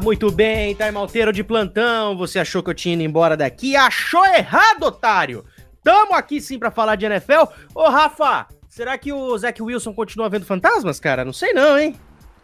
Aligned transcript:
Muito 0.00 0.30
bem, 0.30 0.74
tá 0.74 0.90
malteiro 0.90 1.32
de 1.32 1.42
plantão. 1.42 2.16
Você 2.16 2.38
achou 2.38 2.62
que 2.62 2.70
eu 2.70 2.74
tinha 2.74 2.94
ido 2.94 3.02
embora 3.02 3.36
daqui? 3.36 3.76
Achou 3.76 4.24
errado, 4.24 4.84
otário! 4.84 5.44
Tamo 5.82 6.14
aqui 6.14 6.40
sim 6.40 6.58
pra 6.58 6.70
falar 6.70 6.96
de 6.96 7.06
NFL. 7.06 7.44
Ô, 7.74 7.88
Rafa, 7.88 8.46
será 8.68 8.96
que 8.96 9.12
o 9.12 9.36
Zach 9.36 9.60
Wilson 9.60 9.92
continua 9.92 10.28
vendo 10.28 10.46
fantasmas, 10.46 11.00
cara? 11.00 11.24
Não 11.24 11.32
sei 11.32 11.52
não, 11.52 11.78
hein? 11.78 11.96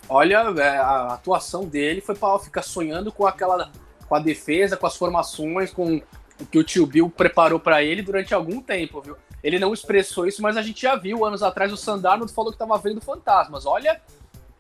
Olha, 0.09 0.53
é, 0.57 0.79
a 0.79 1.15
atuação 1.15 1.65
dele 1.65 2.01
foi 2.01 2.15
pra 2.15 2.39
ficar 2.39 2.63
sonhando 2.63 3.13
com 3.13 3.27
aquela. 3.27 3.71
com 4.09 4.15
a 4.15 4.19
defesa, 4.19 4.77
com 4.77 4.87
as 4.87 4.97
formações, 4.97 5.71
com 5.71 6.03
o 6.41 6.47
que 6.47 6.59
o 6.59 6.65
tio 6.65 6.87
Bill 6.87 7.11
preparou 7.11 7.61
para 7.61 7.83
ele 7.83 8.03
durante 8.03 8.33
algum 8.33 8.61
tempo, 8.61 9.01
viu? 9.01 9.17
Ele 9.43 9.59
não 9.59 9.73
expressou 9.73 10.27
isso, 10.27 10.43
mas 10.43 10.57
a 10.57 10.63
gente 10.63 10.83
já 10.83 10.97
viu 10.97 11.25
anos 11.25 11.43
atrás 11.43 11.73
o 11.73 11.77
Sandarno 11.77 12.27
falou 12.29 12.51
que 12.51 12.59
tava 12.59 12.77
vendo 12.79 13.01
fantasmas. 13.01 13.67
Olha, 13.67 14.01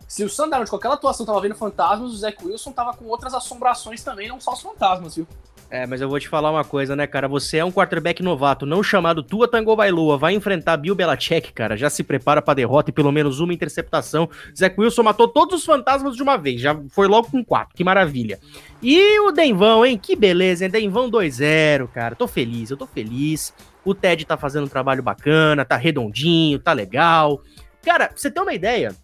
se 0.08 0.24
o 0.24 0.28
Sandarno 0.28 0.66
com 0.66 0.74
aquela 0.74 0.94
atuação 0.94 1.26
tava 1.26 1.40
vendo 1.42 1.54
fantasmas, 1.54 2.10
o 2.10 2.16
Zach 2.16 2.36
Wilson 2.42 2.72
tava 2.72 2.94
com 2.94 3.04
outras 3.04 3.34
assombrações 3.34 4.02
também, 4.02 4.26
não 4.26 4.40
só 4.40 4.54
os 4.54 4.62
fantasmas, 4.62 5.16
viu? 5.16 5.26
É, 5.70 5.86
mas 5.86 6.00
eu 6.00 6.08
vou 6.08 6.18
te 6.18 6.26
falar 6.26 6.50
uma 6.50 6.64
coisa, 6.64 6.96
né, 6.96 7.06
cara? 7.06 7.28
Você 7.28 7.58
é 7.58 7.64
um 7.64 7.70
quarterback 7.70 8.22
novato, 8.22 8.64
não 8.64 8.82
chamado 8.82 9.22
Tua 9.22 9.46
Tango 9.46 9.76
Bailoa, 9.76 10.16
vai 10.16 10.32
enfrentar 10.32 10.78
Bill 10.78 10.94
Belichick, 10.94 11.52
cara. 11.52 11.76
Já 11.76 11.90
se 11.90 12.02
prepara 12.02 12.40
pra 12.40 12.54
derrota 12.54 12.88
e 12.88 12.92
pelo 12.92 13.12
menos 13.12 13.38
uma 13.38 13.52
interceptação. 13.52 14.30
Zach 14.56 14.74
Wilson 14.80 15.02
matou 15.02 15.28
todos 15.28 15.60
os 15.60 15.66
fantasmas 15.66 16.16
de 16.16 16.22
uma 16.22 16.38
vez, 16.38 16.58
já 16.58 16.74
foi 16.88 17.06
logo 17.06 17.30
com 17.30 17.44
quatro, 17.44 17.76
que 17.76 17.84
maravilha. 17.84 18.40
E 18.82 19.20
o 19.20 19.30
Denvão, 19.30 19.84
hein? 19.84 19.98
Que 19.98 20.16
beleza, 20.16 20.64
hein? 20.64 20.70
Denvão 20.70 21.10
2-0, 21.10 21.86
cara. 21.88 22.16
Tô 22.16 22.26
feliz, 22.26 22.70
eu 22.70 22.76
tô 22.78 22.86
feliz. 22.86 23.52
O 23.84 23.94
Ted 23.94 24.24
tá 24.24 24.38
fazendo 24.38 24.64
um 24.64 24.68
trabalho 24.68 25.02
bacana, 25.02 25.66
tá 25.66 25.76
redondinho, 25.76 26.58
tá 26.58 26.72
legal. 26.72 27.42
Cara, 27.82 28.08
pra 28.08 28.16
você 28.16 28.30
ter 28.30 28.40
uma 28.40 28.54
ideia, 28.54 28.94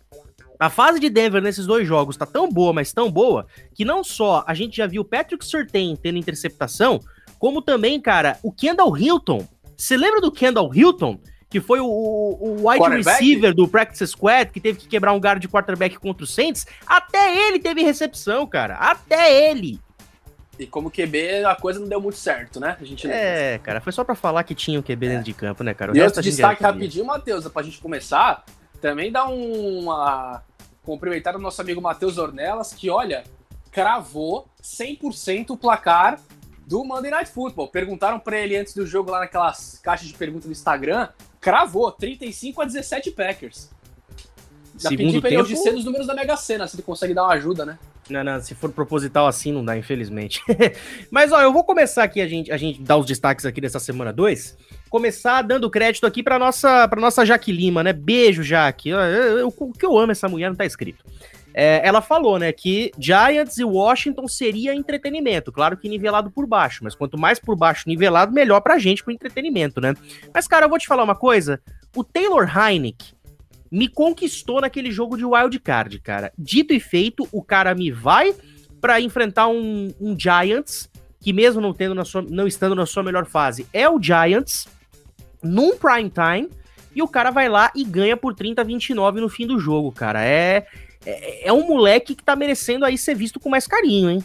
a 0.59 0.71
fase 0.71 1.01
de 1.01 1.11
Denver 1.11 1.43
nesses 1.43 1.67
dois 1.67 1.87
jogos 1.87 2.17
tá 2.17 2.27
tão 2.27 2.51
boa, 2.51 2.73
mas 2.73 2.93
tão 2.93 3.11
boa, 3.11 3.47
que 3.75 3.85
não 3.85 4.05
só 4.05 4.45
a 4.47 4.55
gente 4.55 4.77
já 4.77 4.87
viu 4.87 5.03
o 5.03 5.05
Patrick 5.05 5.45
Surtain 5.45 5.97
tendo 5.97 6.19
interceptação, 6.19 7.01
como 7.39 7.61
também, 7.61 8.01
cara, 8.01 8.39
o 8.43 8.53
Kendall 8.53 8.97
Hilton. 8.97 9.47
Você 9.77 9.97
lembra 9.97 10.21
do 10.21 10.33
Kendall 10.33 10.75
Hilton? 10.75 11.19
Que 11.51 11.61
foi 11.61 11.79
o, 11.79 11.87
o 11.87 12.69
wide 12.69 12.97
receiver 12.97 13.55
do 13.55 13.69
Practice 13.69 14.09
Squad, 14.09 14.51
que 14.51 14.59
teve 14.59 14.81
que 14.81 14.89
quebrar 14.89 15.13
um 15.13 15.19
guard 15.19 15.41
de 15.41 15.47
quarterback 15.47 15.97
contra 16.01 16.25
o 16.25 16.27
Saints. 16.27 16.67
Até 16.85 17.47
ele 17.47 17.61
teve 17.61 17.81
recepção, 17.81 18.45
cara. 18.45 18.75
Até 18.75 19.51
ele. 19.51 19.79
E 20.59 20.67
como 20.67 20.91
QB, 20.91 21.45
a 21.45 21.55
coisa 21.55 21.79
não 21.79 21.89
deu 21.89 22.01
muito 22.01 22.19
certo, 22.19 22.59
né? 22.59 22.77
A 22.81 22.85
gente 22.85 23.09
é, 23.09 23.59
cara, 23.63 23.81
foi 23.81 23.93
só 23.93 24.03
para 24.03 24.15
falar 24.15 24.43
que 24.45 24.55
tinha 24.55 24.79
o 24.79 24.83
QB 24.83 25.07
é. 25.07 25.09
dentro 25.11 25.25
de 25.25 25.33
campo, 25.33 25.63
né, 25.63 25.75
cara? 25.75 25.93
O 25.93 25.97
e 25.97 26.03
outro 26.03 26.23
destaque 26.23 26.63
rapidinho, 26.63 27.05
Matheus, 27.05 27.47
pra 27.49 27.63
gente 27.63 27.79
começar, 27.81 28.45
também 28.85 29.11
dá 29.11 29.25
uma 29.25 30.43
cumprimentar 30.83 31.35
o 31.35 31.39
nosso 31.39 31.59
amigo 31.59 31.81
Matheus 31.81 32.19
Ornelas, 32.19 32.75
que, 32.75 32.91
olha, 32.91 33.25
cravou 33.73 34.47
100% 34.63 35.53
o 35.53 35.57
placar 35.57 36.21
do 36.67 36.85
Monday 36.85 37.11
Night 37.11 37.31
Football. 37.31 37.69
Perguntaram 37.69 38.21
para 38.21 38.39
ele 38.39 38.55
antes 38.55 38.75
do 38.75 38.87
jogo 38.87 39.11
lá 39.11 39.21
naquelas 39.21 39.81
caixas 39.83 40.09
de 40.09 40.13
perguntas 40.13 40.45
do 40.45 40.53
Instagram, 40.53 41.09
cravou 41.41 41.91
35 41.91 42.61
a 42.61 42.67
17 42.67 43.13
Packers. 43.13 43.71
Já 44.79 44.91
Segundo 44.91 45.07
pedi 45.07 45.21
pra 45.23 45.31
ele 45.31 45.43
tempo... 45.43 45.59
hoje 45.59 45.79
os 45.79 45.85
números 45.87 46.07
da 46.07 46.15
Mega 46.15 46.37
Sena, 46.37 46.69
se 46.69 46.77
ele 46.77 46.83
consegue 46.83 47.15
dar 47.15 47.23
uma 47.25 47.33
ajuda, 47.33 47.65
né? 47.65 47.79
Não, 48.11 48.23
não, 48.23 48.39
se 48.39 48.55
for 48.55 48.71
proposital 48.71 49.27
assim 49.27 49.51
não 49.51 49.65
dá, 49.65 49.79
infelizmente. 49.79 50.43
Mas, 51.11 51.33
ó, 51.33 51.41
eu 51.41 51.55
vou 51.55 51.65
começar 51.65 52.05
aqui 52.05 52.21
a 52.21 52.29
gente, 52.29 52.53
a 52.53 52.59
gente 52.59 52.83
dar 52.83 52.99
os 52.99 53.07
destaques 53.07 53.47
aqui 53.47 53.63
dessa 53.63 53.81
semana 53.81 54.13
2 54.13 54.59
começar 54.95 55.43
dando 55.43 55.69
crédito 55.69 56.07
aqui 56.07 56.23
para 56.23 56.39
nossa 56.39 56.87
para 56.87 57.01
nossa 57.01 57.25
Jaque 57.25 57.51
Lima, 57.51 57.83
né? 57.83 57.93
Beijo, 57.93 58.45
Jaque. 58.45 58.93
O 59.45 59.73
que 59.73 59.85
eu 59.85 59.99
amo 59.99 60.13
essa 60.13 60.29
mulher 60.29 60.49
não 60.49 60.55
tá 60.55 60.65
escrito. 60.65 61.05
É, 61.53 61.81
ela 61.85 62.01
falou, 62.01 62.39
né, 62.39 62.53
que 62.53 62.93
Giants 62.97 63.59
e 63.59 63.65
Washington 63.65 64.27
seria 64.29 64.75
entretenimento, 64.75 65.53
claro 65.53 65.77
que 65.77 65.89
nivelado 65.89 66.29
por 66.29 66.49
baixo, 66.49 66.83
mas 66.83 66.97
quanto 66.97 67.17
mais 67.17 67.39
por 67.39 67.57
baixo 67.57 67.89
nivelado, 67.89 68.33
melhor 68.33 68.61
pra 68.61 68.77
gente 68.77 69.05
com 69.05 69.11
entretenimento, 69.13 69.81
né? 69.81 69.95
Mas, 70.33 70.49
cara, 70.49 70.67
eu 70.67 70.69
vou 70.69 70.81
te 70.81 70.87
falar 70.89 71.05
uma 71.05 71.15
coisa, 71.15 71.61
o 71.95 72.03
Taylor 72.03 72.49
Heineck 72.57 73.15
me 73.71 73.89
conquistou 73.89 74.61
naquele 74.61 74.91
jogo 74.91 75.17
de 75.17 75.25
wild 75.25 75.59
card, 75.61 76.01
cara. 76.01 76.33
Dito 76.37 76.73
e 76.73 76.81
feito, 76.81 77.29
o 77.31 77.41
cara 77.41 77.73
me 77.73 77.91
vai 77.91 78.35
para 78.81 79.01
enfrentar 79.01 79.47
um, 79.47 79.93
um, 80.01 80.19
Giants, 80.19 80.91
que 81.21 81.33
mesmo 81.33 81.61
não, 81.61 81.73
tendo 81.73 81.95
na 81.95 82.05
sua, 82.05 82.23
não 82.23 82.49
estando 82.49 82.75
na 82.75 82.87
sua 82.87 83.05
melhor 83.05 83.27
fase, 83.27 83.65
é 83.73 83.89
o 83.89 84.03
Giants, 84.03 84.67
num 85.45 85.77
prime 85.77 86.11
time 86.11 86.51
e 86.95 87.03
o 87.03 87.09
cara 87.09 87.31
vai 87.31 87.49
lá 87.49 87.71
e 87.75 87.85
ganha 87.85 88.17
por 88.17 88.35
30 88.35 88.61
a 88.61 88.65
29 88.65 89.21
no 89.21 89.29
fim 89.29 89.47
do 89.47 89.59
jogo, 89.59 89.93
cara. 89.93 90.25
É, 90.25 90.67
é, 91.05 91.49
é 91.49 91.53
um 91.53 91.67
moleque 91.67 92.15
que 92.15 92.23
tá 92.23 92.35
merecendo 92.35 92.85
aí 92.85 92.97
ser 92.97 93.15
visto 93.15 93.41
com 93.41 93.49
mais 93.49 93.67
carinho, 93.67 94.11
hein? 94.11 94.25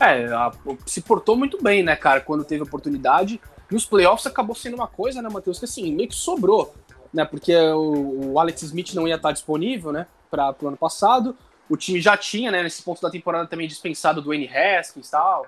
É, 0.00 0.26
a, 0.26 0.52
se 0.86 1.00
portou 1.02 1.36
muito 1.36 1.62
bem, 1.62 1.82
né, 1.82 1.96
cara, 1.96 2.20
quando 2.20 2.44
teve 2.44 2.62
oportunidade. 2.62 3.40
Nos 3.70 3.84
playoffs 3.84 4.26
acabou 4.26 4.54
sendo 4.54 4.74
uma 4.74 4.86
coisa, 4.86 5.20
né, 5.20 5.28
Matheus, 5.28 5.58
que 5.58 5.64
assim, 5.64 5.92
meio 5.92 6.08
que 6.08 6.14
sobrou, 6.14 6.74
né, 7.12 7.24
porque 7.24 7.54
o, 7.54 8.32
o 8.32 8.40
Alex 8.40 8.62
Smith 8.62 8.94
não 8.94 9.06
ia 9.06 9.16
estar 9.16 9.32
disponível, 9.32 9.92
né, 9.92 10.06
para 10.30 10.54
o 10.62 10.68
ano 10.68 10.76
passado. 10.76 11.36
O 11.68 11.76
time 11.76 12.00
já 12.00 12.16
tinha, 12.16 12.50
né, 12.50 12.62
nesse 12.62 12.82
ponto 12.82 13.02
da 13.02 13.10
temporada 13.10 13.46
também 13.46 13.68
dispensado 13.68 14.22
do 14.22 14.28
Wayne 14.28 14.48
Haskins 14.48 15.08
e 15.08 15.10
tal. 15.10 15.46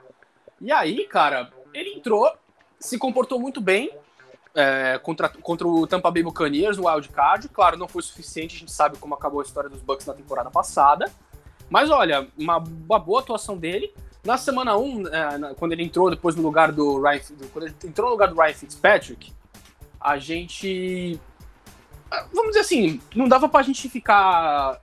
E 0.61 0.71
aí, 0.71 1.07
cara, 1.07 1.51
ele 1.73 1.95
entrou, 1.95 2.31
se 2.79 2.99
comportou 2.99 3.41
muito 3.41 3.61
bem, 3.61 3.91
é, 4.55 4.99
contra, 4.99 5.29
contra 5.29 5.67
o 5.67 5.87
Tampa 5.87 6.11
Bay 6.11 6.23
Buccaneers 6.23 6.77
no 6.77 6.89
Wild 6.89 7.09
Card. 7.11 7.49
Claro, 7.49 7.77
não 7.77 7.89
foi 7.89 8.03
suficiente, 8.03 8.57
a 8.57 8.59
gente 8.59 8.73
sabe 8.73 8.99
como 8.99 9.15
acabou 9.15 9.41
a 9.41 9.45
história 9.45 9.71
dos 9.71 9.81
Bucks 9.83 10.07
na 10.07 10.15
temporada 10.15 10.51
passada. 10.51 11.11
Mas 11.69 11.91
olha, 11.91 12.29
uma, 12.37 12.59
uma 12.59 12.99
boa 12.99 13.21
atuação 13.21 13.57
dele. 13.57 13.93
Na 14.25 14.37
semana 14.37 14.77
1, 14.77 14.83
um, 14.83 15.07
é, 15.09 15.55
quando 15.55 15.73
ele 15.73 15.85
entrou 15.85 16.11
depois 16.11 16.37
no 16.37 16.43
lugar 16.43 16.73
do 16.73 17.01
Ryan, 17.01 17.21
quando 17.53 17.67
ele 17.67 17.75
entrou 17.85 18.09
no 18.09 18.13
lugar 18.13 18.29
do 18.29 18.39
Ryan 18.39 18.55
Fitzpatrick, 18.55 19.33
a 20.01 20.19
gente 20.19 21.19
vamos 22.33 22.49
dizer 22.49 22.61
assim, 22.61 23.01
não 23.15 23.29
dava 23.29 23.49
pra 23.49 23.63
gente 23.63 23.89
ficar 23.89 24.81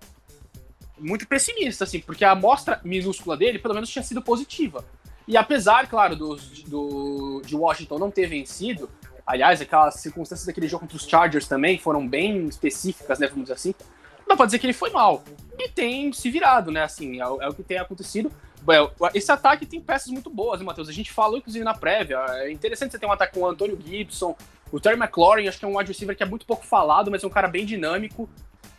muito 0.98 1.28
pessimista, 1.28 1.84
assim, 1.84 2.00
porque 2.00 2.24
a 2.24 2.32
amostra 2.32 2.80
minúscula 2.84 3.38
dele, 3.38 3.60
pelo 3.60 3.74
menos, 3.74 3.90
tinha 3.90 4.04
sido 4.04 4.22
positiva. 4.22 4.84
E 5.28 5.36
apesar, 5.36 5.88
claro, 5.88 6.16
do, 6.16 6.36
do, 6.68 7.42
de 7.46 7.56
Washington 7.56 8.00
não 8.00 8.10
ter 8.10 8.28
vencido, 8.28 8.90
Aliás, 9.28 9.60
aquelas 9.60 9.96
circunstâncias 9.96 10.48
daquele 10.48 10.70
jogo 10.70 10.84
contra 10.84 10.96
os 10.96 11.06
Chargers 11.06 11.50
também 11.50 11.78
foram 11.78 12.08
bem 12.08 12.46
específicas, 12.46 13.20
né? 13.20 13.28
Vamos 13.28 13.44
dizer 13.44 13.56
assim. 13.56 13.76
Não 14.20 14.30
dá 14.30 14.38
pra 14.38 14.46
dizer 14.46 14.58
que 14.58 14.66
ele 14.66 14.74
foi 14.74 14.90
mal. 14.90 15.22
E 15.60 15.68
tem 15.68 16.14
se 16.14 16.32
virado, 16.32 16.72
né? 16.72 16.84
Assim, 16.84 17.22
é, 17.22 17.26
é 17.26 17.50
o 17.50 17.54
que 17.54 17.62
tem 17.62 17.78
acontecido. 17.78 18.32
Esse 19.14 19.32
ataque 19.32 19.66
tem 19.66 19.82
peças 19.82 20.08
muito 20.12 20.30
boas, 20.30 20.60
né, 20.60 20.66
Matheus? 20.66 20.88
A 20.88 20.94
gente 20.94 21.12
falou, 21.12 21.38
inclusive, 21.38 21.64
na 21.64 21.74
prévia. 21.74 22.18
É 22.30 22.52
interessante 22.52 22.92
você 22.92 23.00
ter 23.00 23.06
um 23.06 23.12
ataque 23.12 23.34
com 23.34 23.42
o 23.42 23.48
Antônio 23.48 23.78
Gibson, 23.86 24.36
o 24.72 24.80
Terry 24.80 24.98
McLaurin, 24.98 25.48
acho 25.48 25.60
que 25.60 25.66
é 25.66 25.68
um 25.68 25.78
wide 25.78 25.92
receiver 25.92 26.16
que 26.16 26.24
é 26.24 26.26
muito 26.26 26.46
pouco 26.46 26.66
falado, 26.66 27.12
mas 27.12 27.24
é 27.24 27.28
um 27.28 27.30
cara 27.30 27.48
bem 27.48 27.66
dinâmico, 27.66 28.30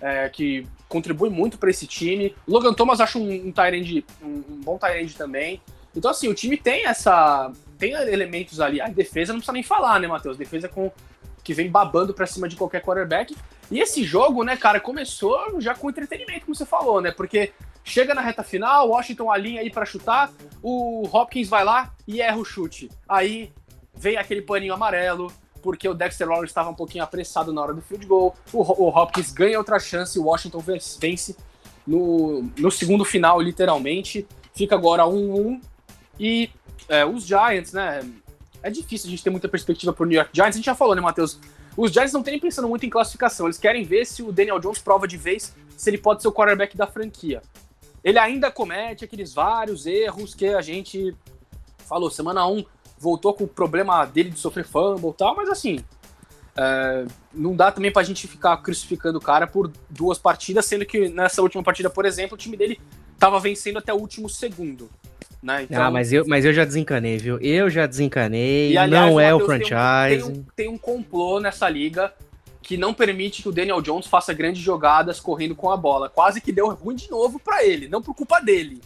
é, 0.00 0.28
que 0.28 0.66
contribui 0.88 1.28
muito 1.28 1.58
para 1.58 1.70
esse 1.70 1.86
time. 1.86 2.34
Logan 2.46 2.72
Thomas 2.72 3.00
acho 3.00 3.18
um, 3.18 3.30
um, 3.30 3.52
um, 3.52 4.26
um 4.26 4.60
bom 4.62 4.78
tight 4.78 5.14
também. 5.16 5.60
Então, 5.94 6.10
assim, 6.10 6.28
o 6.28 6.34
time 6.34 6.56
tem 6.56 6.86
essa, 6.86 7.50
tem 7.78 7.92
elementos 7.92 8.60
ali. 8.60 8.80
A 8.80 8.88
defesa 8.88 9.32
não 9.32 9.40
precisa 9.40 9.52
nem 9.52 9.62
falar, 9.62 10.00
né, 10.00 10.08
Matheus? 10.08 10.36
Defesa 10.36 10.68
com 10.68 10.90
que 11.42 11.54
vem 11.54 11.70
babando 11.70 12.12
pra 12.12 12.26
cima 12.26 12.48
de 12.48 12.56
qualquer 12.56 12.82
quarterback. 12.82 13.34
E 13.70 13.80
esse 13.80 14.04
jogo, 14.04 14.44
né, 14.44 14.56
cara, 14.56 14.80
começou 14.80 15.60
já 15.60 15.74
com 15.74 15.88
entretenimento, 15.88 16.44
como 16.44 16.54
você 16.54 16.66
falou, 16.66 17.00
né? 17.00 17.10
Porque 17.10 17.52
chega 17.84 18.14
na 18.14 18.20
reta 18.20 18.42
final, 18.42 18.88
Washington 18.88 19.30
alinha 19.30 19.60
aí 19.62 19.70
para 19.70 19.86
chutar, 19.86 20.30
o 20.62 21.08
Hopkins 21.10 21.48
vai 21.48 21.64
lá 21.64 21.94
e 22.06 22.20
erra 22.20 22.36
o 22.36 22.44
chute. 22.44 22.90
Aí 23.08 23.50
vem 23.94 24.16
aquele 24.16 24.42
paninho 24.42 24.74
amarelo, 24.74 25.32
porque 25.62 25.88
o 25.88 25.94
Dexter 25.94 26.28
Lawrence 26.28 26.50
estava 26.50 26.70
um 26.70 26.74
pouquinho 26.74 27.04
apressado 27.04 27.52
na 27.52 27.62
hora 27.62 27.74
do 27.74 27.80
field 27.80 28.06
goal. 28.06 28.34
O, 28.52 28.84
o 28.84 28.88
Hopkins 28.88 29.32
ganha 29.32 29.58
outra 29.58 29.78
chance, 29.78 30.18
o 30.18 30.24
Washington 30.24 30.58
vence 30.60 31.36
no, 31.86 32.42
no 32.58 32.70
segundo 32.70 33.04
final, 33.04 33.40
literalmente. 33.40 34.26
Fica 34.54 34.74
agora 34.74 35.04
1-1. 35.04 35.60
E 36.18 36.50
é, 36.88 37.04
os 37.04 37.24
Giants, 37.24 37.72
né? 37.72 38.00
É 38.62 38.70
difícil 38.70 39.06
a 39.06 39.10
gente 39.10 39.22
ter 39.22 39.30
muita 39.30 39.48
perspectiva 39.48 39.92
pro 39.92 40.04
New 40.04 40.16
York 40.16 40.30
Giants. 40.34 40.56
A 40.56 40.58
gente 40.58 40.66
já 40.66 40.74
falou, 40.74 40.94
né, 40.94 41.00
Matheus? 41.00 41.38
Os 41.76 41.92
Giants 41.92 42.12
não 42.12 42.22
têm 42.22 42.40
pensando 42.40 42.68
muito 42.68 42.84
em 42.84 42.90
classificação. 42.90 43.46
Eles 43.46 43.58
querem 43.58 43.84
ver 43.84 44.04
se 44.04 44.22
o 44.22 44.32
Daniel 44.32 44.58
Jones 44.58 44.78
prova 44.78 45.06
de 45.06 45.16
vez 45.16 45.54
se 45.76 45.90
ele 45.90 45.98
pode 45.98 46.22
ser 46.22 46.28
o 46.28 46.32
quarterback 46.32 46.76
da 46.76 46.86
franquia. 46.86 47.40
Ele 48.02 48.18
ainda 48.18 48.50
comete 48.50 49.04
aqueles 49.04 49.32
vários 49.32 49.86
erros 49.86 50.34
que 50.34 50.46
a 50.48 50.60
gente 50.60 51.14
falou. 51.86 52.10
Semana 52.10 52.46
1 52.46 52.64
voltou 52.98 53.32
com 53.32 53.44
o 53.44 53.48
problema 53.48 54.04
dele 54.04 54.30
de 54.30 54.38
sofrer 54.40 54.66
fumble 54.66 55.10
e 55.10 55.14
tal, 55.14 55.36
mas 55.36 55.48
assim. 55.48 55.84
É, 56.60 57.06
não 57.32 57.54
dá 57.54 57.70
também 57.70 57.92
pra 57.92 58.02
gente 58.02 58.26
ficar 58.26 58.56
crucificando 58.56 59.18
o 59.18 59.20
cara 59.20 59.46
por 59.46 59.70
duas 59.88 60.18
partidas, 60.18 60.66
sendo 60.66 60.84
que 60.84 61.08
nessa 61.08 61.40
última 61.40 61.62
partida, 61.62 61.88
por 61.88 62.04
exemplo, 62.04 62.34
o 62.34 62.38
time 62.38 62.56
dele 62.56 62.80
tava 63.16 63.38
vencendo 63.38 63.78
até 63.78 63.94
o 63.94 63.96
último 63.96 64.28
segundo. 64.28 64.90
Né? 65.42 65.62
Então... 65.62 65.82
Ah, 65.82 65.90
mas 65.90 66.12
eu, 66.12 66.24
mas 66.26 66.44
eu 66.44 66.52
já 66.52 66.64
desencanei, 66.64 67.16
viu? 67.18 67.38
Eu 67.40 67.70
já 67.70 67.86
desencanei, 67.86 68.72
e, 68.72 68.78
aliás, 68.78 69.10
não 69.10 69.20
é 69.20 69.34
o 69.34 69.40
franchise. 69.40 69.74
Tem 70.08 70.22
um, 70.22 70.26
tem, 70.26 70.32
um, 70.32 70.44
tem 70.56 70.68
um 70.68 70.78
complô 70.78 71.40
nessa 71.40 71.68
liga 71.68 72.12
que 72.60 72.76
não 72.76 72.92
permite 72.92 73.42
que 73.42 73.48
o 73.48 73.52
Daniel 73.52 73.80
Jones 73.80 74.06
faça 74.06 74.34
grandes 74.34 74.60
jogadas 74.60 75.20
correndo 75.20 75.54
com 75.54 75.70
a 75.70 75.76
bola. 75.76 76.08
Quase 76.08 76.40
que 76.40 76.52
deu 76.52 76.68
ruim 76.68 76.96
de 76.96 77.10
novo 77.10 77.38
para 77.38 77.64
ele, 77.64 77.88
não 77.88 78.02
por 78.02 78.14
culpa 78.14 78.40
dele. 78.40 78.82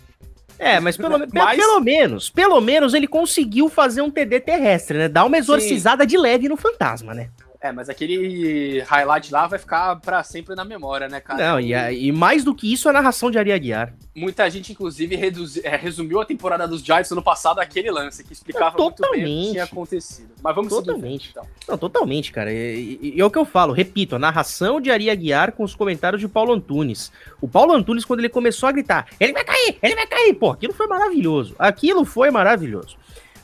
É, 0.59 0.79
mas 0.79 0.97
pelo, 0.97 1.19
mas 1.33 1.57
pelo, 1.57 1.81
menos, 1.81 2.31
pelo 2.31 2.61
menos 2.61 2.95
ele 2.95 3.09
conseguiu 3.09 3.69
fazer 3.69 4.01
um 4.03 4.11
TD 4.11 4.39
terrestre, 4.39 4.97
né? 4.97 5.09
Dar 5.09 5.25
uma 5.25 5.37
exorcizada 5.37 6.05
Sim. 6.05 6.09
de 6.09 6.17
leve 6.17 6.49
no 6.49 6.57
fantasma, 6.57 7.13
né? 7.13 7.31
É, 7.63 7.71
mas 7.71 7.89
aquele 7.89 8.81
highlight 8.81 9.33
lá 9.33 9.47
vai 9.47 9.57
ficar 9.57 9.95
para 10.01 10.25
sempre 10.25 10.57
na 10.57 10.65
memória, 10.65 11.09
né, 11.09 11.21
cara? 11.21 11.53
Não, 11.53 11.61
e, 11.61 11.73
e, 11.73 12.11
mais 12.11 12.43
do 12.43 12.53
que 12.53 12.73
isso, 12.73 12.89
a 12.89 12.93
narração 12.93 13.31
de 13.31 13.39
Ari 13.39 13.53
Aguiar. 13.53 13.95
Muita 14.17 14.51
gente, 14.51 14.73
inclusive, 14.73 15.15
reduzi, 15.15 15.61
é, 15.65 15.77
resumiu 15.77 16.21
a 16.21 16.25
temporada 16.25 16.67
dos 16.67 16.83
Giants 16.83 17.13
ano 17.13 17.23
passado 17.23 17.61
aquele 17.61 17.89
lance, 17.89 18.25
que 18.25 18.33
explicava 18.33 18.77
muito 18.77 19.01
bem 19.13 19.23
o 19.23 19.25
que 19.25 19.51
tinha 19.53 19.63
acontecido. 19.65 20.31
Mas 20.43 20.57
vamos 20.57 20.71
totalmente. 20.71 21.29
seguir. 21.29 21.31
Então. 21.31 21.47
Não, 21.69 21.79
totalmente, 21.79 22.33
cara. 22.33 22.53
E, 22.53 22.99
e, 23.01 23.13
e, 23.17 23.21
é 23.21 23.25
o 23.25 23.31
que 23.31 23.39
eu 23.39 23.45
falo, 23.45 23.73
repito, 23.73 24.17
a 24.17 24.19
narração 24.19 24.81
de 24.81 24.91
Ari 24.91 25.09
Aguiar 25.09 25.53
com 25.53 25.63
os 25.63 25.77
comentários 25.77 26.21
de 26.21 26.27
Paulo 26.27 26.53
Antunes. 26.53 27.13
O 27.41 27.47
Paulo 27.47 27.73
Antunes, 27.73 28.05
quando 28.05 28.19
ele 28.19 28.29
começou 28.29 28.69
a 28.69 28.73
gritar, 28.73 29.07
ele 29.21 29.33
vai 29.33 29.45
cair, 29.45 29.79
ele 29.81 29.95
vai 29.95 30.07
cair, 30.09 30.35
pô, 30.35 30.51
aquilo 30.51 30.73
foi 30.73 30.89
maravilhoso. 30.89 31.55
Aquilo 31.61 32.05
foi 32.05 32.29
maravilhoso. 32.29 32.97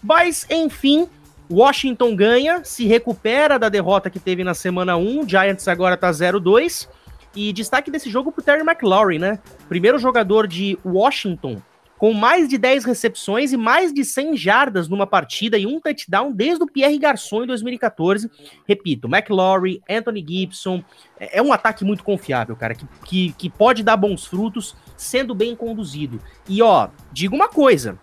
Mas, 0.03 0.45
enfim, 0.51 1.09
Washington 1.51 2.15
ganha, 2.15 2.63
se 2.65 2.87
recupera 2.87 3.59
da 3.59 3.69
derrota 3.69 4.11
que 4.11 4.21
teve 4.21 4.45
na 4.45 4.55
semana 4.55 4.97
1. 4.97 5.29
Giants 5.29 5.67
agora 5.69 5.97
tá 5.97 6.11
0-2. 6.11 6.89
E 7.35 7.53
destaque 7.53 7.91
desse 7.91 8.11
jogo 8.11 8.33
pro 8.33 8.43
Terry 8.43 8.63
McLaurin, 8.63 9.19
né? 9.19 9.39
Primeiro 9.69 9.99
jogador 9.99 10.47
de 10.47 10.79
Washington 10.85 11.61
com 11.99 12.13
mais 12.15 12.49
de 12.49 12.57
10 12.57 12.85
recepções 12.85 13.53
e 13.53 13.57
mais 13.57 13.93
de 13.93 14.05
100 14.05 14.37
jardas 14.37 14.89
numa 14.89 15.07
partida 15.07 15.59
e 15.59 15.67
um 15.67 15.81
touchdown 15.81 16.33
desde 16.33 16.63
o 16.63 16.67
Pierre 16.67 16.99
Garçon 16.99 17.43
em 17.43 17.47
2014. 17.49 18.31
Repito, 18.67 19.09
McLaurin, 19.09 19.81
Anthony 19.91 20.25
Gibson, 20.27 20.83
é, 21.19 21.39
é 21.39 21.43
um 21.43 21.53
ataque 21.53 21.85
muito 21.85 22.05
confiável, 22.05 22.55
cara, 22.55 22.75
que, 22.75 22.87
que, 23.05 23.33
que 23.33 23.51
pode 23.51 23.83
dar 23.83 23.97
bons 23.97 24.25
frutos 24.25 24.77
sendo 24.97 25.35
bem 25.35 25.57
conduzido. 25.57 26.21
E 26.49 26.63
ó, 26.63 26.89
digo 27.13 27.35
uma 27.35 27.49
coisa, 27.49 27.99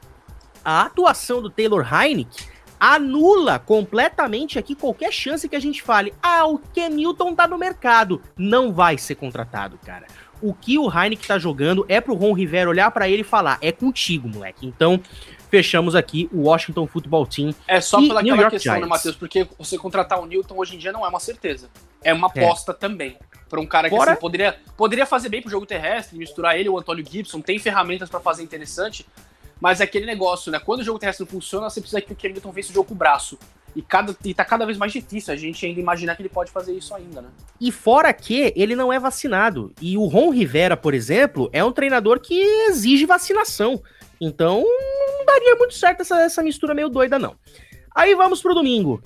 a 0.63 0.81
atuação 0.81 1.41
do 1.41 1.49
Taylor 1.49 1.87
Heineck 1.89 2.54
anula 2.79 3.59
completamente 3.59 4.59
aqui 4.59 4.75
qualquer 4.75 5.11
chance 5.11 5.47
que 5.47 5.55
a 5.55 5.59
gente 5.59 5.81
fale, 5.81 6.13
ah, 6.21 6.45
o 6.45 6.57
Kenilton 6.57 7.33
tá 7.33 7.47
no 7.47 7.57
mercado. 7.57 8.21
Não 8.37 8.73
vai 8.73 8.97
ser 8.97 9.15
contratado, 9.15 9.79
cara. 9.85 10.05
O 10.41 10.53
que 10.53 10.77
o 10.77 10.89
Heineken 10.89 11.27
tá 11.27 11.39
jogando 11.39 11.85
é 11.87 12.01
pro 12.01 12.13
Ron 12.13 12.33
Rivera 12.33 12.69
olhar 12.69 12.91
para 12.91 13.09
ele 13.09 13.21
e 13.21 13.25
falar, 13.25 13.57
é 13.61 13.71
contigo, 13.71 14.27
moleque. 14.27 14.67
Então, 14.67 15.01
fechamos 15.49 15.95
aqui 15.95 16.29
o 16.31 16.43
Washington 16.43 16.85
Football 16.85 17.25
Team. 17.25 17.55
É 17.67 17.79
só 17.79 17.99
pela 17.99 18.19
aquela 18.19 18.49
questão, 18.49 18.73
né, 18.73 18.79
Giants. 18.79 18.81
né, 18.81 18.87
Matheus? 18.87 19.15
Porque 19.15 19.47
você 19.57 19.77
contratar 19.77 20.19
o 20.19 20.25
Newton 20.25 20.55
hoje 20.57 20.75
em 20.75 20.77
dia 20.77 20.91
não 20.91 21.05
é 21.05 21.09
uma 21.09 21.19
certeza. 21.19 21.69
É 22.03 22.13
uma 22.13 22.29
é. 22.35 22.43
aposta 22.43 22.71
é. 22.71 22.75
também. 22.75 23.17
Para 23.49 23.61
um 23.61 23.65
cara 23.65 23.89
que 23.89 23.95
assim, 23.95 24.15
poderia, 24.15 24.57
poderia 24.75 25.05
fazer 25.05 25.29
bem 25.29 25.41
pro 25.41 25.51
jogo 25.51 25.65
terrestre, 25.65 26.17
misturar 26.17 26.59
ele 26.59 26.67
o 26.67 26.77
Antônio 26.77 27.05
Gibson, 27.07 27.41
tem 27.41 27.59
ferramentas 27.59 28.09
para 28.09 28.19
fazer 28.19 28.43
interessante, 28.43 29.05
mas 29.59 29.81
é 29.81 29.83
aquele 29.83 30.05
negócio, 30.05 30.51
né? 30.51 30.59
Quando 30.59 30.81
o 30.81 30.83
jogo 30.83 30.99
terrestre 30.99 31.25
não 31.25 31.31
funciona, 31.31 31.69
você 31.69 31.79
precisa 31.79 32.01
que 32.01 32.11
o 32.11 32.15
Cam 32.15 32.29
Newton 32.29 32.51
vença 32.51 32.71
o 32.71 32.73
jogo 32.73 32.89
com 32.89 32.93
o 32.93 32.97
braço. 32.97 33.37
E, 33.75 33.81
cada, 33.81 34.15
e 34.23 34.33
tá 34.33 34.45
cada 34.45 34.65
vez 34.65 34.77
mais 34.77 34.93
difícil 34.93 35.33
a 35.33 35.37
gente 35.37 35.65
ainda 35.65 35.81
imaginar 35.81 36.15
que 36.15 36.21
ele 36.21 36.29
pode 36.29 36.49
fazer 36.49 36.73
isso 36.73 36.95
ainda, 36.95 37.21
né? 37.21 37.29
E 37.59 37.71
fora 37.71 38.13
que 38.13 38.53
ele 38.55 38.75
não 38.75 38.91
é 38.91 38.97
vacinado. 38.97 39.73
E 39.81 39.97
o 39.97 40.05
Ron 40.05 40.29
Rivera, 40.29 40.77
por 40.77 40.93
exemplo, 40.93 41.49
é 41.51 41.63
um 41.63 41.73
treinador 41.73 42.21
que 42.21 42.39
exige 42.69 43.05
vacinação. 43.05 43.81
Então, 44.19 44.63
não 45.07 45.25
daria 45.25 45.55
muito 45.55 45.73
certo 45.73 46.01
essa, 46.01 46.21
essa 46.21 46.41
mistura 46.41 46.73
meio 46.73 46.87
doida, 46.87 47.19
não. 47.19 47.35
Aí 47.93 48.15
vamos 48.15 48.41
pro 48.41 48.53
domingo. 48.53 49.01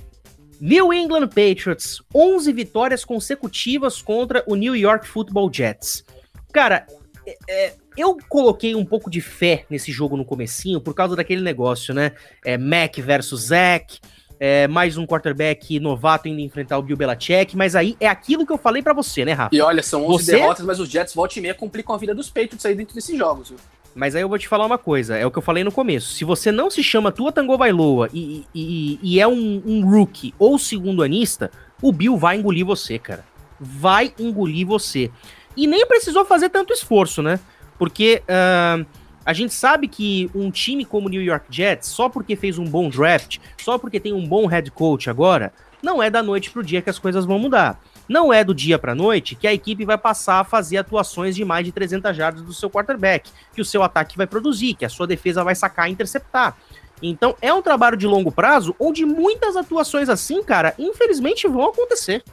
New 0.61 0.93
England 0.93 1.29
Patriots, 1.29 2.01
11 2.13 2.51
vitórias 2.51 3.05
consecutivas 3.05 4.01
contra 4.01 4.43
o 4.45 4.55
New 4.55 4.75
York 4.75 5.07
Football 5.07 5.49
Jets. 5.51 6.03
Cara, 6.51 6.85
é, 7.25 7.37
é 7.47 7.75
eu 7.99 8.17
coloquei 8.29 8.75
um 8.75 8.85
pouco 8.85 9.09
de 9.09 9.19
fé 9.19 9.65
nesse 9.69 9.91
jogo 9.91 10.15
no 10.15 10.23
comecinho 10.23 10.79
por 10.79 10.93
causa 10.93 11.15
daquele 11.15 11.41
negócio, 11.41 11.93
né? 11.93 12.13
É, 12.45 12.57
Mac 12.57 12.97
versus 12.97 13.47
Zach, 13.47 13.99
é, 14.39 14.67
mais 14.67 14.97
um 14.97 15.05
quarterback 15.05 15.79
novato 15.79 16.29
indo 16.29 16.39
enfrentar 16.39 16.77
o 16.77 16.81
Bill 16.81 16.95
Belichick, 16.95 17.57
mas 17.57 17.75
aí 17.75 17.97
é 17.99 18.07
aquilo 18.07 18.45
que 18.45 18.53
eu 18.53 18.57
falei 18.57 18.81
para 18.81 18.93
você, 18.93 19.25
né, 19.25 19.33
Rafa? 19.33 19.53
E 19.53 19.59
olha, 19.59 19.83
são 19.83 20.05
11 20.05 20.23
você... 20.23 20.31
derrotas, 20.31 20.65
mas 20.65 20.79
os 20.79 20.87
Jets 20.87 21.13
volta 21.13 21.37
e 21.37 21.41
meia 21.41 21.53
complicam 21.53 21.93
a 21.93 21.97
vida 21.97 22.15
dos 22.15 22.29
Patriots 22.29 22.65
aí 22.65 22.73
dentro 22.73 22.95
desses 22.95 23.17
jogos, 23.17 23.49
viu? 23.49 23.57
Mas 23.93 24.15
aí 24.15 24.21
eu 24.21 24.29
vou 24.29 24.37
te 24.37 24.47
falar 24.47 24.65
uma 24.65 24.77
coisa, 24.77 25.17
é 25.17 25.25
o 25.25 25.31
que 25.31 25.37
eu 25.37 25.41
falei 25.41 25.63
no 25.63 25.71
começo. 25.71 26.13
Se 26.13 26.23
você 26.23 26.53
não 26.53 26.69
se 26.69 26.81
chama 26.81 27.11
Tua 27.11 27.33
Tango 27.33 27.57
Bailoa 27.57 28.09
e, 28.13 28.45
e, 28.55 28.99
e 29.01 29.19
é 29.19 29.27
um, 29.27 29.61
um 29.65 29.89
rookie 29.89 30.33
ou 30.39 30.57
segundo 30.57 31.03
anista, 31.03 31.51
o 31.81 31.91
Bill 31.91 32.15
vai 32.15 32.37
engolir 32.37 32.65
você, 32.65 32.97
cara. 32.97 33.25
Vai 33.59 34.13
engolir 34.17 34.65
você. 34.65 35.11
E 35.57 35.67
nem 35.67 35.85
precisou 35.85 36.23
fazer 36.23 36.49
tanto 36.49 36.71
esforço, 36.71 37.21
né? 37.21 37.39
Porque 37.79 38.21
uh, 38.25 38.85
a 39.25 39.33
gente 39.33 39.53
sabe 39.53 39.87
que 39.87 40.29
um 40.35 40.51
time 40.51 40.85
como 40.85 41.07
o 41.07 41.09
New 41.09 41.21
York 41.21 41.45
Jets, 41.49 41.87
só 41.87 42.09
porque 42.09 42.35
fez 42.35 42.59
um 42.59 42.65
bom 42.65 42.89
draft, 42.89 43.39
só 43.57 43.77
porque 43.77 43.99
tem 43.99 44.13
um 44.13 44.27
bom 44.27 44.45
head 44.45 44.69
coach 44.69 45.09
agora, 45.09 45.51
não 45.81 46.03
é 46.03 46.09
da 46.09 46.21
noite 46.21 46.51
pro 46.51 46.63
dia 46.63 46.81
que 46.81 46.89
as 46.89 46.99
coisas 46.99 47.25
vão 47.25 47.39
mudar. 47.39 47.81
Não 48.07 48.33
é 48.33 48.43
do 48.43 48.55
dia 48.55 48.79
para 48.79 48.95
noite 48.95 49.35
que 49.35 49.47
a 49.47 49.53
equipe 49.53 49.85
vai 49.85 49.97
passar 49.97 50.39
a 50.39 50.43
fazer 50.43 50.77
atuações 50.77 51.35
de 51.35 51.45
mais 51.45 51.63
de 51.63 51.71
300 51.71 52.17
jardas 52.17 52.41
do 52.41 52.53
seu 52.53 52.69
quarterback, 52.69 53.31
que 53.53 53.61
o 53.61 53.65
seu 53.65 53.83
ataque 53.83 54.17
vai 54.17 54.27
produzir, 54.27 54.73
que 54.73 54.83
a 54.83 54.89
sua 54.89 55.07
defesa 55.07 55.43
vai 55.43 55.55
sacar 55.55 55.87
e 55.87 55.93
interceptar. 55.93 56.57
Então 57.01 57.35
é 57.41 57.53
um 57.53 57.61
trabalho 57.61 57.95
de 57.95 58.07
longo 58.07 58.31
prazo 58.31 58.75
onde 58.79 59.05
muitas 59.05 59.55
atuações 59.55 60.09
assim, 60.09 60.43
cara, 60.43 60.73
infelizmente 60.77 61.47
vão 61.47 61.69
acontecer. 61.69 62.23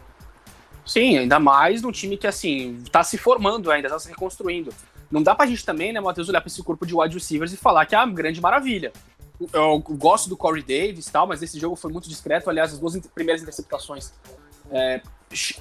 Sim, 0.85 1.19
ainda 1.19 1.39
mais 1.39 1.83
num 1.83 1.93
time 1.93 2.17
que 2.17 2.27
assim 2.27 2.83
tá 2.91 3.05
se 3.05 3.19
formando 3.19 3.71
ainda, 3.71 3.89
tá 3.89 3.99
se 3.99 4.09
reconstruindo. 4.09 4.73
Não 5.11 5.23
dá 5.23 5.35
pra 5.35 5.47
gente 5.47 5.65
também, 5.65 5.93
né, 5.93 6.01
Matheus, 6.01 6.29
olhar 6.29 6.41
pra 6.41 6.49
esse 6.49 6.63
corpo 6.63 6.85
de 6.85 6.95
wide 6.95 7.15
receivers 7.15 7.53
e 7.53 7.57
falar 7.57 7.87
que 7.87 7.95
é 7.95 7.99
uma 7.99 8.13
grande 8.13 8.41
maravilha. 8.41 8.93
Eu 9.53 9.79
gosto 9.79 10.29
do 10.29 10.37
Corey 10.37 10.63
Davis 10.63 11.07
tal, 11.07 11.27
mas 11.27 11.43
esse 11.43 11.59
jogo 11.61 11.77
foi 11.77 11.93
muito 11.93 12.09
discreto. 12.09 12.49
Aliás, 12.49 12.73
as 12.73 12.79
duas 12.79 12.99
primeiras 13.15 13.43
interceptações 13.43 14.13
é, 14.71 15.01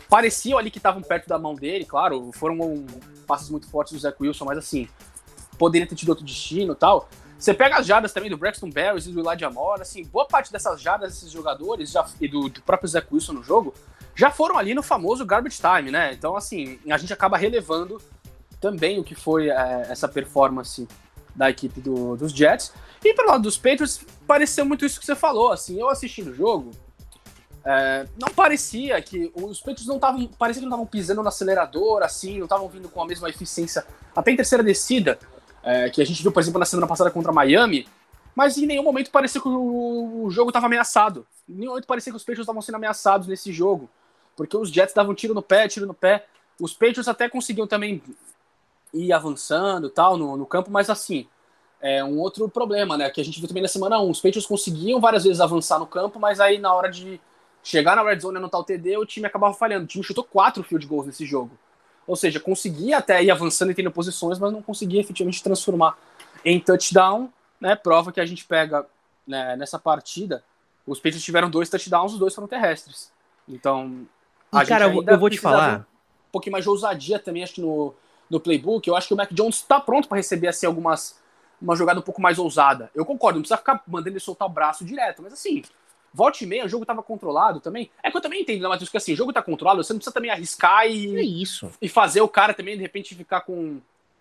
pareciam 0.10 0.58
ali 0.58 0.72
que 0.72 0.78
estavam 0.78 1.02
perto 1.02 1.28
da 1.28 1.38
mão 1.38 1.56
dele, 1.56 1.86
claro, 1.86 2.32
foram 2.34 2.60
um, 2.60 2.86
passos 3.28 3.50
muito 3.50 3.70
fortes 3.70 3.94
do 3.94 4.00
Zach 4.00 4.16
Wilson, 4.20 4.46
mas 4.46 4.58
assim, 4.58 4.88
poderia 5.58 5.88
ter 5.88 5.96
tido 5.96 6.10
outro 6.10 6.26
destino 6.26 6.74
tal. 6.74 7.10
Você 7.38 7.54
pega 7.54 7.78
as 7.78 7.86
jadas 7.86 8.14
também 8.14 8.30
do 8.30 8.38
Braxton 8.38 8.70
Berries 8.70 9.08
e 9.08 9.12
do 9.12 9.20
Elijah 9.20 9.50
Moore, 9.50 9.82
assim, 9.82 10.06
boa 10.06 10.26
parte 10.26 10.52
dessas 10.52 10.82
jadas 10.82 11.14
desses 11.14 11.32
jogadores 11.32 11.92
já, 11.92 12.06
e 12.22 12.28
do, 12.28 12.48
do 12.48 12.62
próprio 12.62 12.88
Zach 12.88 13.08
Wilson 13.12 13.34
no 13.34 13.44
jogo 13.44 13.74
já 14.16 14.32
foram 14.32 14.58
ali 14.58 14.74
no 14.74 14.82
famoso 14.82 15.26
garbage 15.26 15.60
time, 15.60 15.92
né? 15.92 16.14
Então, 16.14 16.38
assim, 16.38 16.80
a 16.90 16.98
gente 16.98 17.12
acaba 17.12 17.38
relevando 17.38 18.02
também 18.66 19.00
o 19.00 19.04
que 19.04 19.14
foi 19.14 19.50
é, 19.50 19.86
essa 19.90 20.08
performance 20.08 20.88
da 21.36 21.52
equipe 21.52 21.80
do, 21.80 22.18
dos 22.18 22.32
Jets. 22.32 22.74
E 23.04 23.14
pelo 23.14 23.28
lado 23.28 23.44
dos 23.44 23.58
Patriots, 23.58 24.02
pareceu 24.26 24.66
muito 24.66 24.84
isso 24.84 25.00
que 25.00 25.06
você 25.06 25.16
falou. 25.16 25.52
Assim, 25.52 25.80
eu 25.80 25.88
assistindo 25.88 26.32
o 26.32 26.34
jogo, 26.34 26.72
é, 27.64 28.08
não 28.20 28.34
parecia 28.34 29.00
que 29.04 29.32
os 29.36 29.60
Patriots 29.60 29.86
não 29.86 29.98
estavam, 29.98 30.28
parecia 30.40 30.62
que 30.62 30.66
não 30.66 30.72
estavam 30.72 30.88
pisando 30.88 31.22
no 31.22 31.28
acelerador, 31.28 32.02
assim, 32.02 32.40
não 32.40 32.46
estavam 32.46 32.68
vindo 32.68 32.90
com 32.90 33.04
a 33.04 33.06
mesma 33.06 33.30
eficiência, 33.30 33.86
até 34.16 34.32
em 34.32 34.36
terceira 34.36 34.64
descida, 34.64 35.20
é, 35.62 35.88
que 35.92 36.02
a 36.02 36.06
gente 36.06 36.24
viu, 36.24 36.32
por 36.32 36.40
exemplo, 36.40 36.60
na 36.60 36.66
semana 36.66 36.88
passada 36.88 37.12
contra 37.12 37.32
Miami. 37.32 37.88
Mas 38.34 38.58
em 38.58 38.66
nenhum 38.66 38.84
momento 38.84 39.12
parecia 39.12 39.40
que 39.40 39.48
o, 39.48 40.24
o 40.24 40.32
jogo 40.32 40.50
estava 40.50 40.66
ameaçado. 40.66 41.28
Em 41.48 41.54
nenhum 41.54 41.70
momento 41.70 41.86
parecia 41.86 42.12
que 42.12 42.18
os 42.18 42.24
Patriots 42.24 42.46
estavam 42.46 42.64
sendo 42.64 42.76
ameaçados 42.76 43.28
nesse 43.28 43.54
jogo. 43.54 43.88
Porque 44.36 44.58
os 44.58 44.70
Jets 44.70 44.94
davam 44.94 45.14
tiro 45.14 45.36
no 45.36 45.42
pé, 45.44 45.68
tiro 45.68 45.86
no 45.86 45.94
pé. 45.94 46.26
Os 46.60 46.74
Patriots 46.74 47.08
até 47.08 47.30
conseguiam 47.30 47.68
também 47.68 48.02
ir 48.96 49.14
avançando 49.14 49.90
tal 49.90 50.18
no, 50.18 50.38
no 50.38 50.46
campo, 50.46 50.72
mas 50.72 50.90
assim, 50.90 51.28
é 51.82 52.04
um 52.04 52.20
outro 52.20 52.50
problema, 52.50 52.98
né? 52.98 53.10
Que 53.10 53.22
a 53.22 53.24
gente 53.24 53.40
viu 53.40 53.48
também 53.48 53.62
na 53.62 53.70
semana 53.70 54.00
1. 54.00 54.10
Os 54.10 54.20
Patriots 54.20 54.48
conseguiam 54.48 55.00
várias 55.00 55.24
vezes 55.24 55.40
avançar 55.40 55.78
no 55.78 55.86
campo, 55.86 56.20
mas 56.20 56.40
aí 56.40 56.58
na 56.58 56.74
hora 56.74 56.90
de 56.90 57.20
chegar 57.64 57.96
na 57.96 58.04
red 58.04 58.20
zone 58.20 58.38
e 58.38 58.40
anotar 58.40 58.62
o 58.62 58.64
TD, 58.64 58.98
o 58.98 59.06
time 59.06 59.28
acabava 59.28 59.54
falhando. 59.54 59.86
O 59.86 59.88
time 59.88 60.04
chutou 60.04 60.24
quatro 60.24 60.64
field 60.64 60.86
goals 60.88 61.08
nesse 61.08 61.26
jogo. 61.26 61.52
Ou 62.08 62.16
seja, 62.16 62.40
conseguia 62.40 62.98
até 62.98 63.24
ir 63.24 63.32
avançando 63.32 63.72
e 63.72 63.76
tendo 63.76 63.92
posições, 63.92 64.40
mas 64.40 64.52
não 64.52 64.62
conseguia 64.62 65.02
efetivamente 65.02 65.44
transformar 65.44 65.98
em 66.44 66.60
touchdown, 66.60 67.30
né? 67.60 67.76
Prova 67.76 68.12
que 68.12 68.20
a 68.20 68.26
gente 68.26 68.46
pega 68.46 68.86
né, 69.28 69.56
nessa 69.56 69.80
partida. 69.80 70.44
Os 70.86 71.00
Patriots 71.00 71.24
tiveram 71.24 71.50
dois 71.50 71.70
touchdowns, 71.70 72.14
os 72.14 72.20
dois 72.20 72.34
foram 72.34 72.48
terrestres. 72.48 73.12
Então, 73.48 74.08
a 74.52 74.64
e, 74.64 74.68
cara, 74.68 74.86
eu 74.86 75.20
vou 75.20 75.30
te 75.30 75.38
falar. 75.38 75.86
Um 76.30 76.32
pouquinho 76.32 76.52
mais 76.52 76.66
de 76.66 76.70
ousadia 76.70 77.18
também, 77.18 77.44
acho 77.44 77.54
que 77.54 77.62
no, 77.62 77.94
no 78.30 78.40
playbook. 78.40 78.88
Eu 78.88 78.96
acho 78.96 79.08
que 79.08 79.14
o 79.14 79.18
Mac 79.18 79.32
Jones 79.32 79.56
está 79.58 79.80
pronto 79.80 80.08
para 80.08 80.18
receber 80.18 80.48
assim, 80.48 80.66
algumas 80.66 81.20
uma 81.62 81.76
jogada 81.76 82.00
um 82.00 82.04
pouco 82.04 82.22
mais 82.22 82.38
ousada. 82.38 82.92
Eu 82.94 83.06
concordo, 83.06 83.38
não 83.38 83.42
precisa 83.42 83.58
ficar 83.58 83.82
mandando 83.88 84.10
ele 84.10 84.20
soltar 84.20 84.48
o 84.48 84.52
braço 84.52 84.84
direto, 84.84 85.22
mas 85.22 85.34
assim, 85.34 85.64
volte 86.14 86.44
e 86.44 86.48
meia, 86.48 86.66
o 86.66 86.70
jogo 86.70 86.84
estava 86.84 87.02
controlado 87.02 87.60
também. 87.60 87.90
É 88.04 88.12
que 88.12 88.18
eu 88.18 88.22
também 88.22 88.42
entendo, 88.42 88.62
né, 88.62 88.68
Matheus, 88.68 88.90
que 88.90 88.98
assim, 88.98 89.14
o 89.14 89.16
jogo 89.16 89.32
está 89.32 89.42
controlado, 89.42 89.84
você 89.84 89.94
não 89.94 90.00
precisa 90.00 90.14
também 90.14 90.32
arriscar 90.32 90.86
e, 90.88 91.16
é 91.16 91.22
isso. 91.22 91.72
e 91.82 91.90
fazer 91.90 92.22
o 92.22 92.28
cara 92.28 92.54
também, 92.54 92.76
de 92.76 92.82
repente, 92.82 93.16
ficar 93.16 93.42
com 93.42 93.80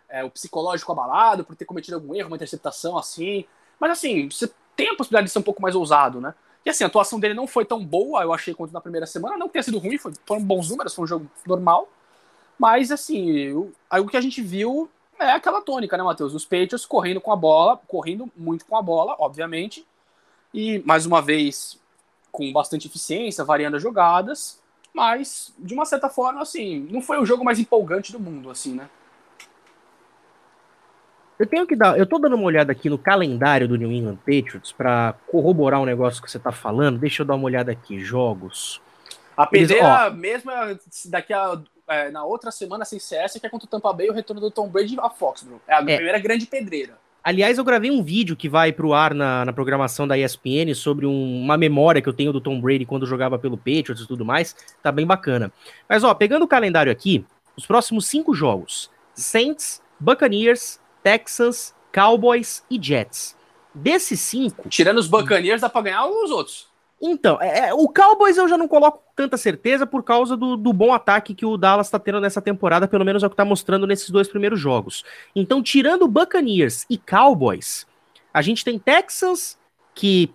é, 0.08 0.24
o 0.24 0.30
psicológico 0.30 0.90
abalado 0.92 1.44
por 1.44 1.56
ter 1.56 1.64
cometido 1.64 1.96
algum 1.96 2.14
erro, 2.14 2.28
uma 2.28 2.36
interceptação 2.36 2.96
assim. 2.96 3.44
Mas 3.78 3.92
assim, 3.92 4.28
você 4.28 4.50
tem 4.76 4.90
a 4.90 4.96
possibilidade 4.96 5.26
de 5.26 5.32
ser 5.32 5.38
um 5.38 5.42
pouco 5.42 5.62
mais 5.62 5.74
ousado, 5.74 6.20
né? 6.20 6.34
E 6.64 6.70
assim, 6.70 6.82
a 6.82 6.86
atuação 6.86 7.20
dele 7.20 7.34
não 7.34 7.46
foi 7.46 7.64
tão 7.64 7.84
boa, 7.84 8.22
eu 8.22 8.32
achei, 8.32 8.54
quanto 8.54 8.72
na 8.72 8.80
primeira 8.80 9.06
semana. 9.06 9.36
Não 9.36 9.46
que 9.46 9.52
tenha 9.52 9.62
sido 9.62 9.78
ruim, 9.78 9.98
foi, 9.98 10.12
foram 10.24 10.42
bons 10.42 10.70
números, 10.70 10.94
foi 10.94 11.04
um 11.04 11.08
jogo 11.08 11.30
normal. 11.46 11.88
Mas, 12.58 12.90
assim, 12.90 13.52
o, 13.52 13.72
o 13.90 14.06
que 14.06 14.16
a 14.16 14.20
gente 14.20 14.40
viu 14.40 14.90
é 15.18 15.30
aquela 15.32 15.60
tônica, 15.60 15.96
né, 15.96 16.02
Matheus? 16.02 16.34
Os 16.34 16.44
Patriots 16.44 16.86
correndo 16.86 17.20
com 17.20 17.32
a 17.32 17.36
bola, 17.36 17.80
correndo 17.88 18.30
muito 18.36 18.64
com 18.66 18.76
a 18.76 18.82
bola, 18.82 19.16
obviamente, 19.18 19.86
e 20.52 20.82
mais 20.84 21.06
uma 21.06 21.20
vez 21.20 21.80
com 22.30 22.52
bastante 22.52 22.86
eficiência, 22.86 23.44
variando 23.44 23.76
as 23.76 23.82
jogadas, 23.82 24.60
mas 24.92 25.52
de 25.58 25.74
uma 25.74 25.84
certa 25.84 26.08
forma, 26.08 26.42
assim, 26.42 26.86
não 26.90 27.00
foi 27.00 27.18
o 27.18 27.26
jogo 27.26 27.44
mais 27.44 27.58
empolgante 27.58 28.12
do 28.12 28.20
mundo, 28.20 28.50
assim, 28.50 28.74
né? 28.74 28.88
Eu 31.38 31.46
tenho 31.46 31.66
que 31.66 31.74
dar, 31.74 31.98
eu 31.98 32.06
tô 32.06 32.18
dando 32.18 32.36
uma 32.36 32.44
olhada 32.44 32.70
aqui 32.70 32.88
no 32.88 32.96
calendário 32.96 33.66
do 33.66 33.76
New 33.76 33.90
England 33.90 34.18
Patriots 34.18 34.70
para 34.70 35.14
corroborar 35.26 35.80
um 35.80 35.84
negócio 35.84 36.22
que 36.22 36.30
você 36.30 36.38
tá 36.38 36.52
falando. 36.52 36.98
Deixa 36.98 37.22
eu 37.22 37.26
dar 37.26 37.34
uma 37.34 37.44
olhada 37.44 37.72
aqui, 37.72 37.98
jogos. 37.98 38.80
A 39.36 39.44
pedreira 39.44 40.06
Eles, 40.06 40.18
mesmo 40.18 40.52
daqui 41.06 41.32
a 41.32 41.60
é, 41.88 42.10
na 42.10 42.24
outra 42.24 42.50
semana 42.50 42.84
sem 42.84 42.98
CS, 42.98 43.38
que 43.40 43.46
é 43.46 43.50
contra 43.50 43.66
o 43.66 43.68
Tampa 43.68 43.92
Bay, 43.92 44.08
o 44.08 44.12
retorno 44.12 44.40
do 44.40 44.50
Tom 44.50 44.68
Brady 44.68 44.96
a 44.98 45.10
Foxborough. 45.10 45.60
É 45.66 45.74
a 45.74 45.80
é. 45.80 45.96
primeira 45.96 46.18
grande 46.18 46.46
pedreira. 46.46 46.98
Aliás, 47.22 47.56
eu 47.56 47.64
gravei 47.64 47.90
um 47.90 48.02
vídeo 48.02 48.36
que 48.36 48.50
vai 48.50 48.70
pro 48.70 48.92
ar 48.92 49.14
na, 49.14 49.46
na 49.46 49.52
programação 49.52 50.06
da 50.06 50.18
ESPN 50.18 50.74
sobre 50.74 51.06
um, 51.06 51.40
uma 51.40 51.56
memória 51.56 52.02
que 52.02 52.08
eu 52.08 52.12
tenho 52.12 52.34
do 52.34 52.40
Tom 52.40 52.60
Brady 52.60 52.84
quando 52.84 53.06
jogava 53.06 53.38
pelo 53.38 53.56
Patriots 53.56 54.02
e 54.02 54.06
tudo 54.06 54.26
mais. 54.26 54.54
Tá 54.82 54.92
bem 54.92 55.06
bacana. 55.06 55.50
Mas, 55.88 56.04
ó, 56.04 56.12
pegando 56.12 56.44
o 56.44 56.48
calendário 56.48 56.92
aqui, 56.92 57.24
os 57.56 57.64
próximos 57.64 58.06
cinco 58.06 58.34
jogos: 58.34 58.90
Saints, 59.14 59.80
Buccaneers, 59.98 60.78
Texans, 61.02 61.74
Cowboys 61.90 62.62
e 62.70 62.78
Jets. 62.82 63.34
Desses 63.74 64.20
cinco. 64.20 64.68
Tirando 64.68 64.98
os 64.98 65.08
Buccaneers, 65.08 65.62
dá 65.62 65.70
pra 65.70 65.80
ganhar 65.80 66.06
os 66.06 66.30
outros. 66.30 66.68
Então, 67.06 67.38
é, 67.38 67.68
é, 67.68 67.74
o 67.74 67.86
Cowboys 67.86 68.38
eu 68.38 68.48
já 68.48 68.56
não 68.56 68.66
coloco 68.66 69.02
tanta 69.14 69.36
certeza 69.36 69.86
por 69.86 70.02
causa 70.02 70.38
do, 70.38 70.56
do 70.56 70.72
bom 70.72 70.90
ataque 70.90 71.34
que 71.34 71.44
o 71.44 71.58
Dallas 71.58 71.86
está 71.86 71.98
tendo 71.98 72.18
nessa 72.18 72.40
temporada, 72.40 72.88
pelo 72.88 73.04
menos 73.04 73.22
é 73.22 73.26
o 73.26 73.28
que 73.28 73.34
está 73.34 73.44
mostrando 73.44 73.86
nesses 73.86 74.08
dois 74.08 74.26
primeiros 74.26 74.58
jogos. 74.58 75.04
Então, 75.36 75.62
tirando 75.62 76.08
Buccaneers 76.08 76.86
e 76.88 76.96
Cowboys, 76.96 77.86
a 78.32 78.40
gente 78.40 78.64
tem 78.64 78.78
Texans, 78.78 79.58
que 79.94 80.32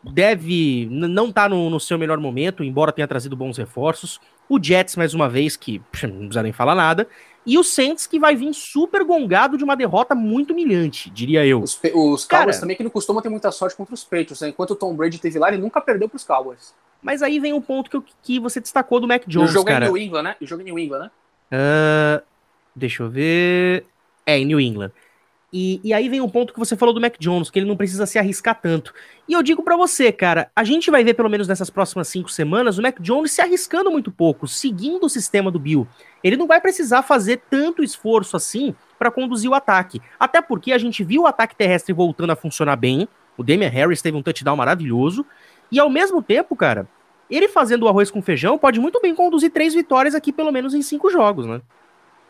deve 0.00 0.86
não 0.90 1.32
tá 1.32 1.48
no, 1.48 1.68
no, 1.68 1.80
seu 1.80 1.98
melhor 1.98 2.18
momento, 2.18 2.62
embora 2.62 2.92
tenha 2.92 3.08
trazido 3.08 3.34
bons 3.34 3.58
reforços. 3.58 4.20
O 4.48 4.62
Jets, 4.62 4.94
mais 4.94 5.14
uma 5.14 5.28
vez, 5.28 5.56
que 5.56 5.82
não 6.04 6.28
precisa 6.28 6.42
nem 6.42 6.52
falar 6.52 6.76
nada. 6.76 7.08
E 7.44 7.58
o 7.58 7.64
Saints, 7.64 8.06
que 8.06 8.18
vai 8.18 8.36
vir 8.36 8.52
super 8.54 9.02
gongado 9.04 9.58
de 9.58 9.64
uma 9.64 9.74
derrota 9.74 10.14
muito 10.14 10.52
humilhante, 10.52 11.10
diria 11.10 11.44
eu. 11.44 11.60
Os, 11.60 11.78
os 11.94 12.24
Cowboys 12.24 12.60
também, 12.60 12.76
que 12.76 12.84
não 12.84 12.90
costumam 12.90 13.20
ter 13.20 13.28
muita 13.28 13.50
sorte 13.50 13.76
contra 13.76 13.94
os 13.94 14.04
Patriots. 14.04 14.40
Né? 14.40 14.48
Enquanto 14.48 14.72
o 14.72 14.76
Tom 14.76 14.94
Brady 14.94 15.18
teve 15.18 15.38
lá, 15.38 15.48
ele 15.48 15.58
nunca 15.58 15.80
perdeu 15.80 16.08
para 16.08 16.16
os 16.16 16.24
Cowboys. 16.24 16.72
Mas 17.02 17.20
aí 17.20 17.40
vem 17.40 17.52
o 17.52 17.56
um 17.56 17.60
ponto 17.60 17.90
que, 17.90 17.96
eu, 17.96 18.04
que 18.22 18.38
você 18.38 18.60
destacou 18.60 19.00
do 19.00 19.08
Mac 19.08 19.24
Jones, 19.26 19.50
o 19.50 19.52
jogo 19.52 19.66
cara. 19.66 19.86
É 19.86 19.88
em 19.88 19.92
New 19.92 20.02
England, 20.02 20.22
né? 20.22 20.36
O 20.40 20.46
jogo 20.46 20.62
é 20.62 20.64
em 20.64 20.66
New 20.66 20.78
England, 20.78 20.98
né? 21.00 21.10
Uh, 21.52 22.22
deixa 22.76 23.02
eu 23.02 23.10
ver... 23.10 23.86
É, 24.24 24.38
em 24.38 24.44
New 24.44 24.60
England. 24.60 24.92
E, 25.52 25.80
e, 25.84 25.92
aí 25.92 26.08
vem 26.08 26.20
um 26.22 26.28
ponto 26.30 26.50
que 26.50 26.58
você 26.58 26.74
falou 26.74 26.94
do 26.94 27.00
Mac 27.00 27.16
Jones, 27.18 27.50
que 27.50 27.58
ele 27.58 27.66
não 27.66 27.76
precisa 27.76 28.06
se 28.06 28.18
arriscar 28.18 28.58
tanto. 28.58 28.94
E 29.28 29.34
eu 29.34 29.42
digo 29.42 29.62
para 29.62 29.76
você, 29.76 30.10
cara, 30.10 30.50
a 30.56 30.64
gente 30.64 30.90
vai 30.90 31.04
ver 31.04 31.12
pelo 31.12 31.28
menos 31.28 31.46
nessas 31.46 31.68
próximas 31.68 32.08
cinco 32.08 32.30
semanas 32.30 32.78
o 32.78 32.82
Mac 32.82 32.98
Jones 33.00 33.32
se 33.32 33.42
arriscando 33.42 33.90
muito 33.90 34.10
pouco, 34.10 34.48
seguindo 34.48 35.04
o 35.04 35.10
sistema 35.10 35.50
do 35.50 35.58
Bill. 35.58 35.86
Ele 36.24 36.38
não 36.38 36.46
vai 36.46 36.58
precisar 36.58 37.02
fazer 37.02 37.42
tanto 37.50 37.82
esforço 37.82 38.34
assim 38.34 38.74
para 38.98 39.10
conduzir 39.10 39.50
o 39.50 39.54
ataque. 39.54 40.00
Até 40.18 40.40
porque 40.40 40.72
a 40.72 40.78
gente 40.78 41.04
viu 41.04 41.22
o 41.22 41.26
ataque 41.26 41.54
terrestre 41.54 41.92
voltando 41.92 42.30
a 42.30 42.36
funcionar 42.36 42.76
bem. 42.76 43.06
O 43.36 43.42
Damian 43.42 43.68
Harris 43.68 44.00
teve 44.00 44.16
um 44.16 44.22
touchdown 44.22 44.56
maravilhoso. 44.56 45.26
E 45.70 45.78
ao 45.78 45.90
mesmo 45.90 46.22
tempo, 46.22 46.56
cara, 46.56 46.88
ele 47.28 47.48
fazendo 47.48 47.82
o 47.82 47.88
arroz 47.88 48.10
com 48.10 48.22
feijão 48.22 48.56
pode 48.56 48.80
muito 48.80 49.00
bem 49.00 49.14
conduzir 49.14 49.50
três 49.50 49.74
vitórias 49.74 50.14
aqui, 50.14 50.32
pelo 50.32 50.50
menos 50.50 50.72
em 50.72 50.80
cinco 50.80 51.10
jogos, 51.10 51.44
né? 51.44 51.60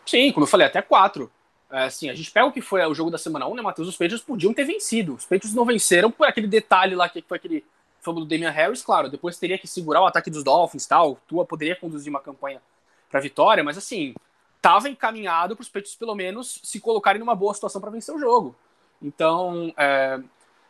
Sim, 0.04 0.32
como 0.32 0.44
eu 0.44 0.48
falei, 0.48 0.66
até 0.66 0.82
quatro. 0.82 1.30
É, 1.72 1.84
assim, 1.84 2.10
a 2.10 2.14
gente 2.14 2.30
pega 2.30 2.44
o 2.44 2.52
que 2.52 2.60
foi 2.60 2.84
o 2.84 2.94
jogo 2.94 3.10
da 3.10 3.16
semana 3.16 3.48
1, 3.48 3.54
né, 3.54 3.62
Matheus? 3.62 3.88
Os 3.88 3.96
Patriots 3.96 4.22
podiam 4.22 4.52
ter 4.52 4.64
vencido. 4.64 5.14
Os 5.14 5.24
Patriots 5.24 5.54
não 5.54 5.64
venceram 5.64 6.10
por 6.10 6.28
aquele 6.28 6.46
detalhe 6.46 6.94
lá 6.94 7.08
que 7.08 7.22
foi 7.22 7.38
aquele 7.38 7.64
fumble 8.02 8.24
do 8.24 8.28
Damian 8.28 8.50
Harris, 8.50 8.82
claro. 8.82 9.08
Depois 9.08 9.38
teria 9.38 9.56
que 9.56 9.66
segurar 9.66 10.02
o 10.02 10.06
ataque 10.06 10.30
dos 10.30 10.44
Dolphins 10.44 10.86
tal. 10.86 11.16
Tua 11.26 11.46
poderia 11.46 11.74
conduzir 11.74 12.10
uma 12.10 12.20
campanha 12.20 12.60
para 13.10 13.20
vitória, 13.20 13.64
mas 13.64 13.78
assim, 13.78 14.14
tava 14.60 14.90
encaminhado 14.90 15.56
para 15.56 15.62
os 15.62 15.68
Patriots 15.68 15.94
pelo 15.94 16.14
menos 16.14 16.60
se 16.62 16.78
colocarem 16.78 17.18
numa 17.18 17.34
boa 17.34 17.54
situação 17.54 17.80
para 17.80 17.90
vencer 17.90 18.14
o 18.14 18.18
jogo. 18.18 18.54
Então, 19.00 19.72
é, 19.74 20.20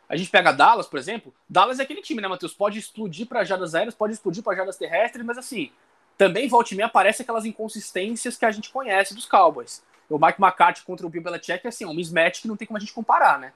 a 0.09 0.17
gente 0.17 0.31
pega 0.31 0.53
Dallas, 0.53 0.87
por 0.87 1.01
exemplo. 1.01 1.35
Dallas 1.49 1.81
é 1.81 1.83
aquele 1.83 2.01
time, 2.01 2.23
né, 2.23 2.29
Matheus? 2.29 2.55
Pode 2.55 2.79
explodir 2.79 3.27
para 3.27 3.43
jadas 3.43 3.75
aéreas, 3.75 3.95
pode 3.95 4.13
explodir 4.13 4.43
para 4.45 4.57
jadas 4.57 4.77
terrestres, 4.77 5.27
mas 5.27 5.37
assim, 5.37 5.73
também 6.17 6.47
volta 6.47 6.73
e 6.73 6.77
meia 6.77 6.87
aparece 6.87 7.23
aquelas 7.23 7.45
inconsistências 7.45 8.37
que 8.37 8.45
a 8.45 8.53
gente 8.53 8.71
conhece 8.71 9.15
dos 9.15 9.27
Cowboys 9.27 9.83
o 10.13 10.19
Mike 10.19 10.41
McCarthy 10.41 10.85
contra 10.85 11.07
o 11.07 11.11
Bill 11.11 11.23
Belichick 11.23 11.61
é 11.65 11.69
assim, 11.69 11.85
um 11.85 11.95
mismatch 11.95 12.43
que 12.43 12.49
não 12.49 12.57
tem 12.57 12.67
como 12.67 12.77
a 12.77 12.81
gente 12.81 12.93
comparar, 12.93 13.39
né? 13.39 13.53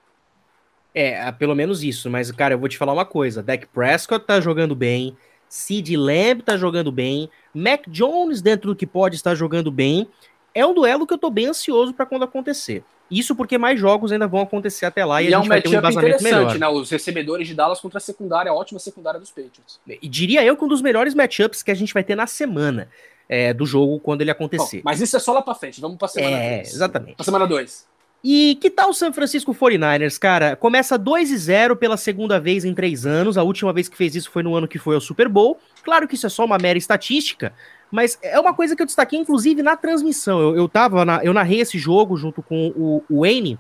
É, 0.95 1.31
pelo 1.33 1.55
menos 1.55 1.83
isso, 1.83 2.09
mas, 2.09 2.33
cara, 2.33 2.55
eu 2.55 2.59
vou 2.59 2.69
te 2.69 2.79
falar 2.79 2.93
uma 2.93 3.05
coisa: 3.05 3.43
Dak 3.43 3.67
Prescott 3.67 4.25
tá 4.25 4.41
jogando 4.41 4.75
bem, 4.75 5.17
Sid 5.49 5.95
Lamb 5.97 6.43
tá 6.43 6.57
jogando 6.57 6.91
bem, 6.91 7.29
Mac 7.55 7.83
Jones, 7.89 8.41
dentro 8.41 8.71
do 8.71 8.77
que 8.77 8.87
pode, 8.87 9.17
está 9.17 9.35
jogando 9.35 9.71
bem. 9.71 10.09
É 10.55 10.65
um 10.65 10.73
duelo 10.73 11.07
que 11.07 11.13
eu 11.13 11.19
tô 11.19 11.29
bem 11.29 11.47
ansioso 11.47 11.93
para 11.93 12.07
quando 12.07 12.25
acontecer. 12.25 12.83
Isso 13.11 13.37
porque 13.37 13.57
mais 13.57 13.79
jogos 13.79 14.11
ainda 14.11 14.27
vão 14.27 14.41
acontecer 14.41 14.87
até 14.87 15.05
lá 15.05 15.23
e, 15.23 15.29
e 15.29 15.35
a 15.35 15.39
é 15.39 15.43
gente 15.43 15.43
é 15.43 15.45
um 15.45 15.49
vai 15.49 15.63
ter 15.63 15.69
um 15.69 15.75
embasamento 15.75 16.23
melhor. 16.23 16.59
né? 16.59 16.69
Os 16.69 16.91
recebedores 16.91 17.47
de 17.47 17.55
Dallas 17.55 17.79
contra 17.79 17.99
a 17.99 18.01
secundária, 18.01 18.51
a 18.51 18.55
ótima 18.55 18.81
secundária 18.81 19.21
dos 19.21 19.31
Patriots. 19.31 19.79
E 19.87 20.09
diria 20.09 20.43
eu 20.45 20.57
que 20.57 20.65
um 20.65 20.69
dos 20.69 20.83
melhores 20.83 21.15
matchups 21.15 21.63
que 21.63 21.71
a 21.71 21.75
gente 21.75 21.95
vai 21.95 22.03
ter 22.03 22.17
na 22.17 22.27
semana 22.27 22.89
é, 23.29 23.53
do 23.53 23.67
jogo 23.67 23.99
quando 24.01 24.21
ele 24.23 24.31
acontecer. 24.31 24.79
Bom, 24.79 24.83
mas 24.85 25.01
isso 25.01 25.17
é 25.17 25.21
só 25.21 25.33
lá 25.33 25.43
pra 25.43 25.55
frente, 25.55 25.81
vamos 25.81 25.97
pra 25.97 26.09
semana 26.09 26.37
2. 26.37 26.45
É, 26.45 26.57
dois. 26.57 26.75
exatamente. 26.75 27.17
Pra 27.17 27.25
semana 27.25 27.47
2. 27.47 27.87
E 28.25 28.59
que 28.61 28.71
tal 28.71 28.91
o 28.91 28.95
San 28.95 29.13
Francisco 29.13 29.55
49ers, 29.55 30.19
cara? 30.19 30.57
Começa 30.57 30.99
2 30.99 31.31
e 31.31 31.37
0 31.37 31.77
pela 31.77 31.97
segunda 31.97 32.41
vez 32.41 32.65
em 32.65 32.75
três 32.75 33.07
anos. 33.07 33.39
A 33.39 33.43
última 33.43 33.73
vez 33.73 33.89
que 33.89 33.97
fez 33.97 34.17
isso 34.17 34.31
foi 34.31 34.43
no 34.43 34.55
ano 34.55 34.67
que 34.67 34.79
foi 34.79 34.95
ao 34.97 35.01
Super 35.01 35.29
Bowl. 35.29 35.59
Claro 35.85 36.09
que 36.09 36.17
isso 36.17 36.27
é 36.27 36.31
só 36.31 36.45
uma 36.45 36.59
mera 36.59 36.77
estatística, 36.77 37.53
mas 37.91 38.19
é 38.21 38.41
uma 38.41 38.53
coisa 38.53 38.75
que 38.75 38.83
eu 38.83 38.87
destaquei, 38.87 39.19
inclusive, 39.19 39.63
na 39.63 39.77
transmissão. 39.77 40.41
Eu, 40.41 40.57
eu, 40.57 40.69
tava 40.69 41.05
na, 41.05 41.23
eu 41.23 41.33
narrei 41.33 41.61
esse 41.61 41.79
jogo 41.79 42.17
junto 42.17 42.43
com 42.43 42.73
o, 42.75 43.05
o 43.09 43.21
Wayne, 43.21 43.59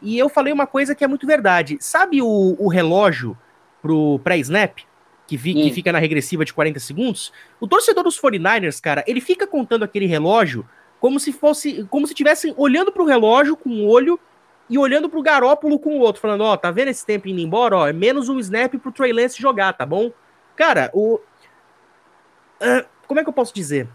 e 0.00 0.18
eu 0.18 0.28
falei 0.28 0.52
uma 0.52 0.66
coisa 0.66 0.94
que 0.94 1.04
é 1.04 1.06
muito 1.06 1.26
verdade. 1.26 1.78
Sabe 1.80 2.20
o, 2.20 2.56
o 2.58 2.68
relógio 2.68 3.38
pro 3.80 4.18
pré-snap? 4.24 4.80
Que, 5.26 5.36
vi, 5.36 5.52
hum. 5.52 5.62
que 5.62 5.70
fica 5.72 5.92
na 5.92 5.98
regressiva 5.98 6.44
de 6.44 6.52
40 6.52 6.80
segundos, 6.80 7.32
o 7.60 7.66
torcedor 7.66 8.04
dos 8.04 8.20
49ers, 8.20 8.80
cara, 8.80 9.04
ele 9.06 9.20
fica 9.20 9.46
contando 9.46 9.82
aquele 9.84 10.06
relógio 10.06 10.68
como 11.00 11.18
se 11.18 11.32
fosse, 11.32 11.84
como 11.90 12.06
se 12.06 12.14
tivessem 12.14 12.54
olhando 12.56 12.92
pro 12.92 13.04
relógio 13.04 13.56
com 13.56 13.70
um 13.70 13.88
olho 13.88 14.20
e 14.70 14.78
olhando 14.78 15.08
pro 15.08 15.22
Garópolo 15.22 15.78
com 15.78 15.98
o 15.98 16.00
outro, 16.00 16.22
falando, 16.22 16.42
ó, 16.42 16.52
oh, 16.52 16.56
tá 16.56 16.70
vendo 16.70 16.88
esse 16.88 17.04
tempo 17.04 17.28
indo 17.28 17.40
embora, 17.40 17.76
ó, 17.76 17.88
é 17.88 17.92
menos 17.92 18.28
um 18.28 18.38
snap 18.38 18.72
pro 18.74 18.92
Trey 18.92 19.12
Lance 19.12 19.40
jogar, 19.40 19.72
tá 19.72 19.84
bom? 19.84 20.12
Cara, 20.54 20.90
o... 20.92 21.16
Uh, 22.60 22.86
como 23.06 23.18
é 23.18 23.24
que 23.24 23.28
eu 23.28 23.34
posso 23.34 23.52
dizer? 23.52 23.88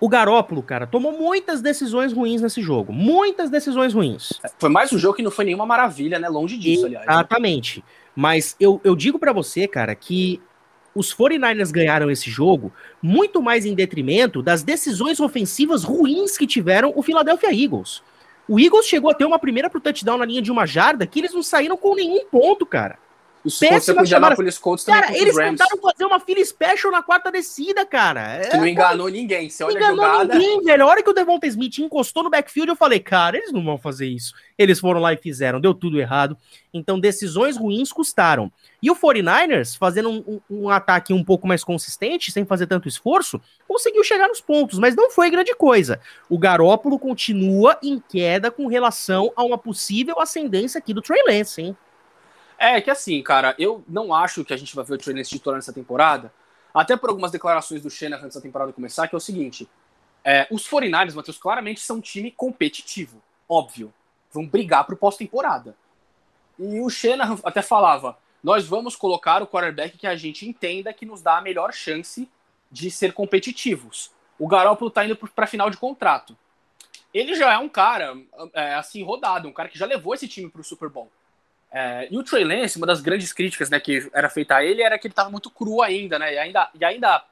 O 0.00 0.08
Garópolo, 0.08 0.62
cara, 0.64 0.84
tomou 0.84 1.12
muitas 1.12 1.60
decisões 1.60 2.12
ruins 2.12 2.42
nesse 2.42 2.60
jogo. 2.60 2.92
Muitas 2.92 3.48
decisões 3.50 3.94
ruins. 3.94 4.32
Foi 4.58 4.68
mais 4.68 4.92
um 4.92 4.98
jogo 4.98 5.14
que 5.14 5.22
não 5.22 5.30
foi 5.30 5.44
nenhuma 5.44 5.64
maravilha, 5.64 6.18
né? 6.18 6.28
Longe 6.28 6.58
disso, 6.58 6.86
aliás. 6.86 7.06
Né? 7.06 7.12
Exatamente. 7.12 7.78
Né? 7.78 7.84
Mas 8.14 8.56
eu, 8.60 8.80
eu 8.84 8.94
digo 8.94 9.18
para 9.18 9.32
você, 9.32 9.66
cara, 9.66 9.94
que 9.94 10.40
os 10.94 11.14
49ers 11.14 11.70
ganharam 11.70 12.10
esse 12.10 12.30
jogo 12.30 12.72
muito 13.02 13.40
mais 13.40 13.64
em 13.64 13.74
detrimento 13.74 14.42
das 14.42 14.62
decisões 14.62 15.20
ofensivas 15.20 15.84
ruins 15.84 16.36
que 16.36 16.46
tiveram 16.46 16.92
o 16.94 17.02
Philadelphia 17.02 17.50
Eagles. 17.52 18.02
O 18.48 18.58
Eagles 18.60 18.86
chegou 18.86 19.10
a 19.10 19.14
ter 19.14 19.24
uma 19.24 19.38
primeira 19.38 19.70
pro 19.70 19.80
touchdown 19.80 20.18
na 20.18 20.26
linha 20.26 20.42
de 20.42 20.50
uma 20.50 20.66
jarda 20.66 21.06
que 21.06 21.20
eles 21.20 21.32
não 21.32 21.42
saíram 21.42 21.76
com 21.76 21.94
nenhum 21.94 22.26
ponto, 22.26 22.66
cara. 22.66 22.98
Os 23.44 23.58
Colts 23.58 24.58
Colts 24.58 24.84
também 24.84 25.00
Cara, 25.02 25.16
eles 25.16 25.34
tentaram 25.34 25.78
fazer 25.78 26.04
uma 26.04 26.20
fila 26.20 26.44
special 26.44 26.92
na 26.92 27.02
quarta 27.02 27.30
descida, 27.30 27.84
cara. 27.84 28.40
Que 28.48 28.56
não 28.56 28.64
é, 28.64 28.70
enganou 28.70 29.08
ninguém. 29.08 29.50
Você 29.50 29.64
olha 29.64 29.76
enganou 29.76 30.04
a 30.04 30.12
jogada... 30.12 30.38
ninguém, 30.38 30.62
velho. 30.62 30.84
A 30.84 30.86
hora 30.86 31.02
que 31.02 31.10
o 31.10 31.12
Devonta 31.12 31.46
Smith 31.46 31.78
encostou 31.78 32.22
no 32.22 32.30
backfield, 32.30 32.70
eu 32.70 32.76
falei, 32.76 33.00
cara, 33.00 33.36
eles 33.36 33.52
não 33.52 33.64
vão 33.64 33.76
fazer 33.76 34.06
isso. 34.06 34.32
Eles 34.56 34.78
foram 34.78 35.00
lá 35.00 35.12
e 35.12 35.16
fizeram, 35.16 35.60
deu 35.60 35.74
tudo 35.74 35.98
errado. 35.98 36.36
Então, 36.72 37.00
decisões 37.00 37.56
ruins 37.56 37.92
custaram. 37.92 38.50
E 38.80 38.90
o 38.90 38.96
49ers, 38.96 39.76
fazendo 39.76 40.08
um, 40.08 40.24
um, 40.26 40.62
um 40.62 40.68
ataque 40.68 41.12
um 41.12 41.24
pouco 41.24 41.46
mais 41.46 41.64
consistente, 41.64 42.30
sem 42.30 42.44
fazer 42.44 42.66
tanto 42.66 42.88
esforço, 42.88 43.40
conseguiu 43.66 44.02
chegar 44.04 44.28
nos 44.28 44.40
pontos, 44.40 44.78
mas 44.78 44.94
não 44.94 45.10
foi 45.10 45.30
grande 45.30 45.54
coisa. 45.54 46.00
O 46.28 46.38
Garópolo 46.38 46.98
continua 46.98 47.78
em 47.82 48.00
queda 48.00 48.50
com 48.50 48.66
relação 48.66 49.32
a 49.36 49.44
uma 49.44 49.58
possível 49.58 50.20
ascendência 50.20 50.78
aqui 50.78 50.94
do 50.94 51.02
Trey 51.02 51.22
Lance, 51.26 51.60
hein? 51.60 51.76
É 52.64 52.80
que 52.80 52.92
assim, 52.92 53.20
cara, 53.24 53.56
eu 53.58 53.82
não 53.88 54.14
acho 54.14 54.44
que 54.44 54.54
a 54.54 54.56
gente 54.56 54.72
vai 54.76 54.84
ver 54.84 54.94
o 54.94 54.98
Trey 54.98 55.16
Lance 55.16 55.30
titular 55.30 55.56
nessa 55.56 55.72
temporada, 55.72 56.32
até 56.72 56.96
por 56.96 57.08
algumas 57.10 57.32
declarações 57.32 57.82
do 57.82 57.90
Shanahan 57.90 58.26
antes 58.26 58.36
da 58.36 58.40
temporada 58.40 58.72
começar, 58.72 59.08
que 59.08 59.16
é 59.16 59.18
o 59.18 59.20
seguinte, 59.20 59.68
é, 60.24 60.46
os 60.48 60.62
49ers, 60.68 61.12
Matheus, 61.12 61.38
claramente 61.38 61.80
são 61.80 61.96
um 61.96 62.00
time 62.00 62.30
competitivo, 62.30 63.20
óbvio, 63.48 63.92
vão 64.30 64.46
brigar 64.46 64.84
pro 64.84 64.96
pós-temporada. 64.96 65.74
E 66.56 66.78
o 66.78 66.88
Shanahan 66.88 67.36
até 67.42 67.62
falava, 67.62 68.16
nós 68.40 68.64
vamos 68.64 68.94
colocar 68.94 69.42
o 69.42 69.46
quarterback 69.48 69.98
que 69.98 70.06
a 70.06 70.14
gente 70.14 70.48
entenda 70.48 70.92
que 70.92 71.04
nos 71.04 71.20
dá 71.20 71.38
a 71.38 71.42
melhor 71.42 71.72
chance 71.72 72.30
de 72.70 72.92
ser 72.92 73.12
competitivos. 73.12 74.12
O 74.38 74.46
Garoppolo 74.46 74.88
tá 74.88 75.04
indo 75.04 75.16
para 75.16 75.48
final 75.48 75.68
de 75.68 75.76
contrato. 75.76 76.38
ele 77.12 77.34
já 77.34 77.54
é 77.54 77.58
um 77.58 77.68
cara, 77.68 78.16
é, 78.54 78.76
assim, 78.76 79.02
rodado, 79.02 79.48
um 79.48 79.52
cara 79.52 79.68
que 79.68 79.76
já 79.76 79.84
levou 79.84 80.14
esse 80.14 80.28
time 80.28 80.48
pro 80.48 80.62
Super 80.62 80.88
Bowl. 80.88 81.10
É, 81.72 82.06
e 82.10 82.18
o 82.18 82.22
Trey 82.22 82.44
Lance, 82.44 82.76
uma 82.76 82.86
das 82.86 83.00
grandes 83.00 83.32
críticas 83.32 83.70
né, 83.70 83.80
que 83.80 84.10
era 84.12 84.28
feita 84.28 84.56
a 84.56 84.64
ele 84.64 84.82
era 84.82 84.98
que 84.98 85.06
ele 85.06 85.12
estava 85.12 85.30
muito 85.30 85.50
cru 85.50 85.80
ainda, 85.80 86.18
né? 86.18 86.34
E 86.34 86.38
ainda, 86.38 86.70
e 86.78 86.84
ainda 86.84 87.24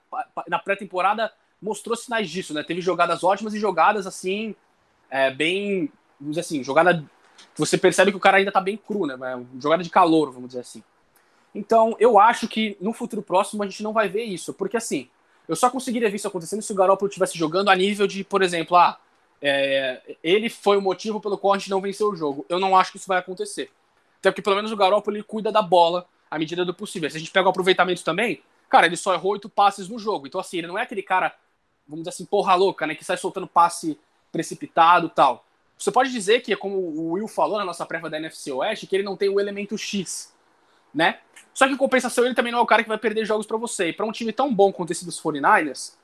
na 0.49 0.59
pré-temporada 0.59 1.31
mostrou 1.61 1.95
sinais 1.95 2.31
disso, 2.31 2.55
né? 2.55 2.63
Teve 2.63 2.81
jogadas 2.81 3.23
ótimas 3.23 3.53
e 3.53 3.61
jogadas 3.61 4.07
assim, 4.07 4.55
é, 5.11 5.31
bem, 5.31 5.93
vamos 6.19 6.37
dizer 6.37 6.41
assim, 6.41 6.65
jogada 6.65 7.05
você 7.55 7.77
percebe 7.77 8.11
que 8.11 8.17
o 8.17 8.21
cara 8.21 8.39
ainda 8.39 8.51
está 8.51 8.61
bem 8.61 8.77
cru, 8.77 9.07
né? 9.07 9.15
É 9.15 9.61
jogada 9.61 9.83
de 9.83 9.91
calor, 9.91 10.31
vamos 10.33 10.49
dizer 10.49 10.61
assim. 10.61 10.83
Então, 11.55 11.97
eu 11.99 12.19
acho 12.19 12.49
que 12.49 12.77
no 12.81 12.93
futuro 12.93 13.23
próximo 13.23 13.63
a 13.63 13.67
gente 13.67 13.83
não 13.83 13.93
vai 13.93 14.09
ver 14.09 14.23
isso, 14.23 14.55
porque 14.55 14.77
assim, 14.77 15.09
eu 15.49 15.57
só 15.57 15.69
conseguiria 15.69 16.09
ver 16.09 16.17
isso 16.17 16.29
acontecendo 16.29 16.63
se 16.63 16.73
o 16.73 16.77
Garoppolo 16.77 17.09
estivesse 17.09 17.37
jogando 17.37 17.69
a 17.69 17.77
nível 17.77 18.07
de, 18.07 18.23
por 18.23 18.41
exemplo, 18.41 18.77
ah, 18.77 18.99
é, 19.43 20.01
ele 20.23 20.49
foi 20.49 20.77
o 20.77 20.83
motivo 20.83 21.21
pelo 21.21 21.37
qual 21.37 21.55
a 21.55 21.59
gente 21.59 21.71
não 21.71 21.81
venceu 21.81 22.09
o 22.09 22.17
jogo. 22.17 22.47
Eu 22.49 22.59
não 22.59 22.77
acho 22.77 22.93
que 22.93 22.99
isso 22.99 23.09
vai 23.09 23.19
acontecer. 23.19 23.71
Até 24.21 24.31
porque 24.31 24.43
pelo 24.43 24.57
menos 24.57 24.71
o 24.71 24.77
Garoppolo 24.77 25.17
ele 25.17 25.25
cuida 25.25 25.51
da 25.51 25.63
bola 25.63 26.07
à 26.31 26.39
medida 26.39 26.65
do 26.65 26.73
possível. 26.73 27.11
Se 27.11 27.17
a 27.17 27.21
gente 27.21 27.33
pega 27.33 27.47
o 27.47 27.51
aproveitamento 27.51 28.05
também, 28.05 28.43
cara, 28.69 28.87
ele 28.87 28.97
só 28.97 29.13
errou 29.13 29.33
oito 29.33 29.49
passes 29.49 29.89
no 29.89 29.99
jogo. 29.99 30.27
Então, 30.27 30.41
assim, 30.41 30.59
ele 30.59 30.67
não 30.67 30.79
é 30.79 30.83
aquele 30.83 31.03
cara, 31.03 31.35
vamos 31.87 32.05
dizer 32.05 32.11
assim, 32.11 32.25
porra 32.25 32.55
louca, 32.55 32.87
né? 32.87 32.95
Que 32.95 33.05
sai 33.05 33.17
soltando 33.17 33.47
passe 33.47 33.99
precipitado 34.31 35.09
tal. 35.09 35.45
Você 35.77 35.91
pode 35.91 36.13
dizer 36.13 36.41
que, 36.41 36.55
como 36.55 36.77
o 36.77 37.13
Will 37.13 37.27
falou 37.27 37.59
na 37.59 37.65
nossa 37.65 37.87
prévia 37.87 38.11
da 38.11 38.19
NFC 38.19 38.53
Oeste, 38.53 38.87
que 38.87 38.95
ele 38.95 39.03
não 39.03 39.17
tem 39.17 39.31
o 39.31 39.41
elemento 39.41 39.77
X, 39.79 40.33
né? 40.95 41.19
Só 41.55 41.67
que 41.67 41.73
em 41.73 41.77
compensação, 41.77 42.25
ele 42.25 42.35
também 42.35 42.53
não 42.53 42.59
é 42.59 42.63
o 42.63 42.67
cara 42.67 42.83
que 42.83 42.89
vai 42.89 42.99
perder 42.99 43.25
jogos 43.25 43.47
para 43.47 43.57
você. 43.57 43.89
E 43.89 43.93
para 43.93 44.05
um 44.05 44.13
time 44.13 44.33
tão 44.33 44.55
bom 44.55 44.73
quanto 44.73 44.93
esse 44.93 45.05
dos 45.05 45.21
49ers, 45.21 45.95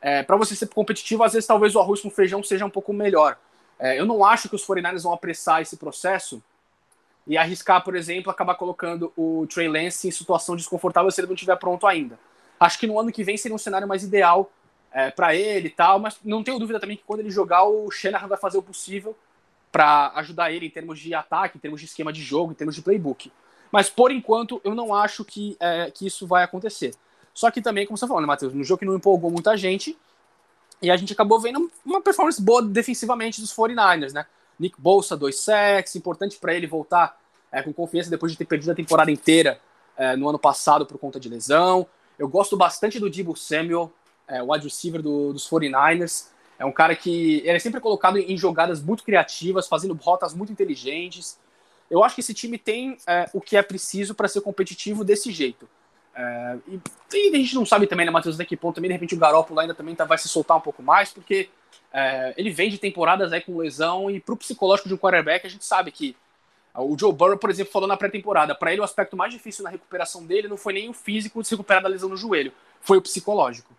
é, 0.00 0.22
para 0.22 0.36
você 0.36 0.54
ser 0.54 0.68
competitivo, 0.68 1.24
às 1.24 1.32
vezes 1.32 1.46
talvez 1.46 1.74
o 1.74 1.80
arroz 1.80 2.00
com 2.00 2.10
feijão 2.10 2.42
seja 2.42 2.66
um 2.66 2.70
pouco 2.70 2.92
melhor. 2.92 3.38
É, 3.78 3.98
eu 3.98 4.04
não 4.04 4.24
acho 4.24 4.48
que 4.48 4.54
os 4.54 4.64
49ers 4.66 5.02
vão 5.02 5.12
apressar 5.12 5.62
esse 5.62 5.76
processo 5.76 6.42
e 7.26 7.36
arriscar, 7.36 7.82
por 7.84 7.94
exemplo, 7.94 8.30
acabar 8.30 8.54
colocando 8.54 9.12
o 9.16 9.46
Trey 9.46 9.68
Lance 9.68 10.08
em 10.08 10.10
situação 10.10 10.56
desconfortável 10.56 11.10
se 11.10 11.20
ele 11.20 11.28
não 11.28 11.34
estiver 11.34 11.56
pronto 11.56 11.86
ainda. 11.86 12.18
Acho 12.58 12.78
que 12.78 12.86
no 12.86 12.98
ano 12.98 13.12
que 13.12 13.24
vem 13.24 13.36
seria 13.36 13.54
um 13.54 13.58
cenário 13.58 13.86
mais 13.86 14.02
ideal 14.02 14.50
é, 14.92 15.10
para 15.10 15.34
ele 15.34 15.68
e 15.68 15.70
tal, 15.70 15.98
mas 15.98 16.16
não 16.24 16.42
tenho 16.42 16.58
dúvida 16.58 16.78
também 16.78 16.96
que 16.96 17.04
quando 17.04 17.20
ele 17.20 17.30
jogar, 17.30 17.64
o 17.64 17.90
Shanahan 17.90 18.26
vai 18.26 18.38
fazer 18.38 18.58
o 18.58 18.62
possível 18.62 19.16
para 19.70 20.12
ajudar 20.16 20.52
ele 20.52 20.66
em 20.66 20.70
termos 20.70 20.98
de 21.00 21.14
ataque, 21.14 21.56
em 21.56 21.60
termos 21.60 21.80
de 21.80 21.86
esquema 21.86 22.12
de 22.12 22.22
jogo, 22.22 22.52
em 22.52 22.54
termos 22.54 22.74
de 22.74 22.82
playbook. 22.82 23.32
Mas 23.70 23.88
por 23.88 24.10
enquanto 24.10 24.60
eu 24.62 24.74
não 24.74 24.94
acho 24.94 25.24
que, 25.24 25.56
é, 25.58 25.90
que 25.90 26.06
isso 26.06 26.26
vai 26.26 26.44
acontecer. 26.44 26.94
Só 27.32 27.50
que 27.50 27.62
também, 27.62 27.86
como 27.86 27.96
você 27.96 28.06
falou, 28.06 28.20
né, 28.20 28.26
Matheus, 28.26 28.52
no 28.52 28.62
jogo 28.62 28.80
que 28.80 28.84
não 28.84 28.94
empolgou 28.94 29.30
muita 29.30 29.56
gente, 29.56 29.96
e 30.82 30.90
a 30.90 30.96
gente 30.96 31.12
acabou 31.12 31.40
vendo 31.40 31.70
uma 31.86 32.02
performance 32.02 32.42
boa 32.42 32.60
defensivamente 32.60 33.40
dos 33.40 33.54
49ers, 33.54 34.12
né? 34.12 34.26
Nick 34.62 34.80
Bolsa, 34.80 35.16
dois 35.16 35.40
sacks, 35.40 35.96
importante 35.96 36.38
para 36.38 36.54
ele 36.54 36.66
voltar 36.66 37.20
é, 37.50 37.60
com 37.62 37.72
confiança 37.72 38.08
depois 38.08 38.32
de 38.32 38.38
ter 38.38 38.44
perdido 38.44 38.70
a 38.70 38.74
temporada 38.74 39.10
inteira 39.10 39.60
é, 39.96 40.16
no 40.16 40.28
ano 40.28 40.38
passado 40.38 40.86
por 40.86 40.96
conta 40.98 41.18
de 41.18 41.28
lesão. 41.28 41.86
Eu 42.18 42.28
gosto 42.28 42.56
bastante 42.56 43.00
do 43.00 43.10
Debo 43.10 43.36
Samuel, 43.36 43.92
é, 44.26 44.42
o 44.42 44.52
wide 44.52 44.64
receiver 44.64 45.02
do, 45.02 45.32
dos 45.32 45.48
49ers. 45.48 46.28
É 46.58 46.64
um 46.64 46.72
cara 46.72 46.94
que 46.94 47.38
ele 47.40 47.56
é 47.56 47.58
sempre 47.58 47.80
colocado 47.80 48.18
em 48.18 48.36
jogadas 48.36 48.80
muito 48.80 49.02
criativas, 49.02 49.66
fazendo 49.66 49.94
rotas 49.94 50.32
muito 50.32 50.52
inteligentes. 50.52 51.38
Eu 51.90 52.04
acho 52.04 52.14
que 52.14 52.20
esse 52.20 52.32
time 52.32 52.56
tem 52.56 52.96
é, 53.06 53.28
o 53.32 53.40
que 53.40 53.56
é 53.56 53.62
preciso 53.62 54.14
para 54.14 54.28
ser 54.28 54.40
competitivo 54.40 55.04
desse 55.04 55.32
jeito. 55.32 55.68
É, 56.14 56.56
e, 56.68 56.80
e, 57.14 57.34
a 57.34 57.38
gente 57.38 57.54
não 57.54 57.66
sabe 57.66 57.86
também, 57.86 58.06
né, 58.06 58.12
Matheus, 58.12 58.36
até 58.36 58.44
que 58.44 58.56
ponto 58.56 58.76
também, 58.76 58.88
de 58.88 58.92
repente, 58.92 59.14
o 59.14 59.18
Garoppolo 59.18 59.58
ainda 59.58 59.74
também 59.74 59.94
tá, 59.94 60.04
vai 60.04 60.18
se 60.18 60.28
soltar 60.28 60.56
um 60.56 60.60
pouco 60.60 60.82
mais, 60.82 61.10
porque 61.10 61.48
é, 61.92 62.34
ele 62.36 62.50
vem 62.50 62.70
de 62.70 62.78
temporadas 62.78 63.32
aí 63.32 63.40
com 63.40 63.58
lesão 63.58 64.10
e 64.10 64.20
pro 64.20 64.36
psicológico 64.36 64.88
de 64.88 64.94
um 64.94 64.98
quarterback 64.98 65.46
a 65.46 65.50
gente 65.50 65.64
sabe 65.64 65.90
que 65.90 66.16
o 66.74 66.96
Joe 66.98 67.12
Burrow, 67.12 67.36
por 67.36 67.50
exemplo, 67.50 67.72
falou 67.72 67.86
na 67.86 67.98
pré-temporada, 67.98 68.54
para 68.54 68.72
ele 68.72 68.80
o 68.80 68.84
aspecto 68.84 69.14
mais 69.16 69.32
difícil 69.32 69.62
na 69.62 69.70
recuperação 69.70 70.24
dele 70.24 70.48
não 70.48 70.56
foi 70.56 70.72
nem 70.72 70.88
o 70.88 70.94
físico 70.94 71.42
de 71.42 71.48
se 71.48 71.54
recuperar 71.54 71.82
da 71.82 71.88
lesão 71.88 72.08
no 72.08 72.16
joelho, 72.16 72.52
foi 72.80 72.96
o 72.96 73.02
psicológico. 73.02 73.74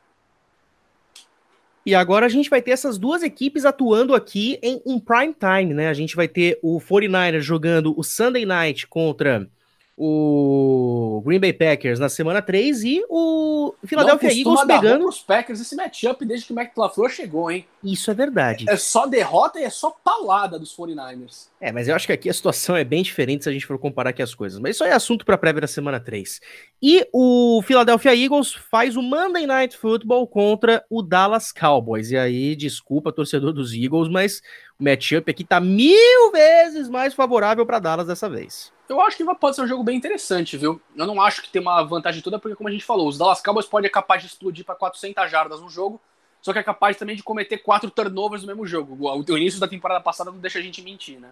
E 1.86 1.94
agora 1.94 2.26
a 2.26 2.30
gente 2.30 2.50
vai 2.50 2.62
ter 2.62 2.72
essas 2.72 2.98
duas 2.98 3.24
equipes 3.24 3.66
atuando 3.66 4.16
aqui 4.16 4.58
em 4.62 4.82
um 4.86 5.00
prime 5.00 5.34
time, 5.34 5.74
né? 5.74 5.90
A 5.90 5.94
gente 5.94 6.16
vai 6.16 6.30
ter 6.30 6.58
o 6.62 6.80
49ers 6.80 7.42
jogando 7.42 7.94
o 7.98 8.04
Sunday 8.04 8.46
Night 8.46 8.88
contra 8.88 9.50
o 9.96 11.22
Green 11.24 11.40
Bay 11.40 11.54
Packers 11.54 12.00
na 12.00 12.10
semana 12.10 12.42
3 12.42 12.84
e 12.84 13.06
o 13.08 13.76
Philadelphia 13.86 14.32
Eagles 14.32 14.64
pegando 14.66 15.08
os 15.08 15.20
Packers 15.20 15.62
esse 15.62 15.76
matchup 15.76 16.26
desde 16.26 16.48
que 16.48 16.54
o 16.54 16.82
LaFleur 16.82 17.10
chegou, 17.10 17.52
hein? 17.52 17.66
Isso 17.84 18.10
é 18.10 18.14
verdade. 18.14 18.66
É 18.68 18.76
só 18.76 19.06
derrota 19.06 19.60
e 19.60 19.64
é 19.64 19.70
só 19.70 19.92
paulada 20.04 20.58
dos 20.58 20.76
49ers. 20.76 21.48
É, 21.62 21.72
mas 21.72 21.88
eu 21.88 21.96
acho 21.96 22.08
que 22.08 22.14
aqui 22.14 22.30
a 22.30 22.34
situação 22.34 22.76
é 22.76 22.84
bem 22.84 23.04
diferente 23.04 23.44
se 23.44 23.50
a 23.50 23.54
gente 23.54 23.66
for 23.66 23.78
comparar 23.78 24.10
aqui 24.10 24.22
as 24.22 24.34
coisas. 24.34 24.60
Mas 24.60 24.76
isso 24.76 24.84
aí 24.84 24.90
é 24.90 24.94
assunto 24.94 25.26
para 25.26 25.38
prévia 25.38 25.62
da 25.62 25.68
semana 25.68 26.00
3. 26.00 26.40
E 26.82 27.08
o 27.14 27.62
Philadelphia 27.62 28.16
Eagles 28.16 28.54
faz 28.54 28.98
o 28.98 29.02
Monday 29.02 29.46
Night 29.46 29.78
Football 29.78 30.28
contra 30.28 30.84
o 30.90 31.02
Dallas 31.02 31.52
Cowboys. 31.52 32.10
E 32.10 32.18
aí, 32.18 32.56
desculpa, 32.56 33.12
torcedor 33.12 33.54
dos 33.54 33.74
Eagles, 33.74 34.10
mas 34.10 34.42
o 34.80 34.84
matchup 34.84 35.30
aqui 35.30 35.44
tá 35.44 35.60
mil 35.60 36.32
vezes 36.32 36.90
mais 36.90 37.14
favorável 37.14 37.66
para 37.66 37.80
Dallas 37.80 38.08
dessa 38.08 38.30
vez. 38.30 38.72
Eu 38.90 39.02
acho 39.02 39.16
que 39.16 39.24
pode 39.36 39.56
ser 39.56 39.62
um 39.62 39.68
jogo 39.68 39.84
bem 39.84 39.96
interessante, 39.96 40.58
viu? 40.58 40.82
Eu 40.96 41.08
não 41.08 41.22
acho 41.22 41.42
que 41.42 41.50
tem 41.50 41.62
uma 41.62 41.82
vantagem 41.84 42.22
toda, 42.22 42.38
porque, 42.38 42.56
como 42.56 42.70
a 42.70 42.72
gente 42.72 42.84
falou, 42.84 43.08
os 43.08 43.18
Dallas 43.18 43.42
Cowboys 43.42 43.66
podem 43.66 43.88
ser 43.88 43.94
capaz 43.94 44.22
de 44.22 44.28
explodir 44.28 44.66
para 44.66 44.76
400 44.76 45.32
jardas 45.32 45.62
no 45.62 45.70
jogo, 45.70 46.02
só 46.42 46.52
que 46.52 46.60
é 46.60 46.64
capaz 46.64 46.98
também 46.98 47.16
de 47.16 47.24
cometer 47.24 47.58
quatro 47.60 47.90
turnovers 47.90 48.42
no 48.44 48.48
mesmo 48.48 48.68
jogo. 48.68 49.10
O 49.10 49.38
início 49.38 49.60
da 49.60 49.68
temporada 49.68 50.02
passada 50.02 50.32
não 50.32 50.40
deixa 50.40 50.60
a 50.60 50.62
gente 50.62 50.82
mentir, 50.82 51.20
né? 51.20 51.30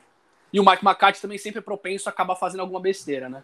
E 0.53 0.59
o 0.59 0.65
Mike 0.65 0.85
McCarthy 0.85 1.21
também 1.21 1.37
sempre 1.37 1.59
é 1.59 1.61
propenso 1.61 2.07
a 2.07 2.11
acabar 2.11 2.35
fazendo 2.35 2.61
alguma 2.61 2.79
besteira, 2.79 3.27
né? 3.27 3.43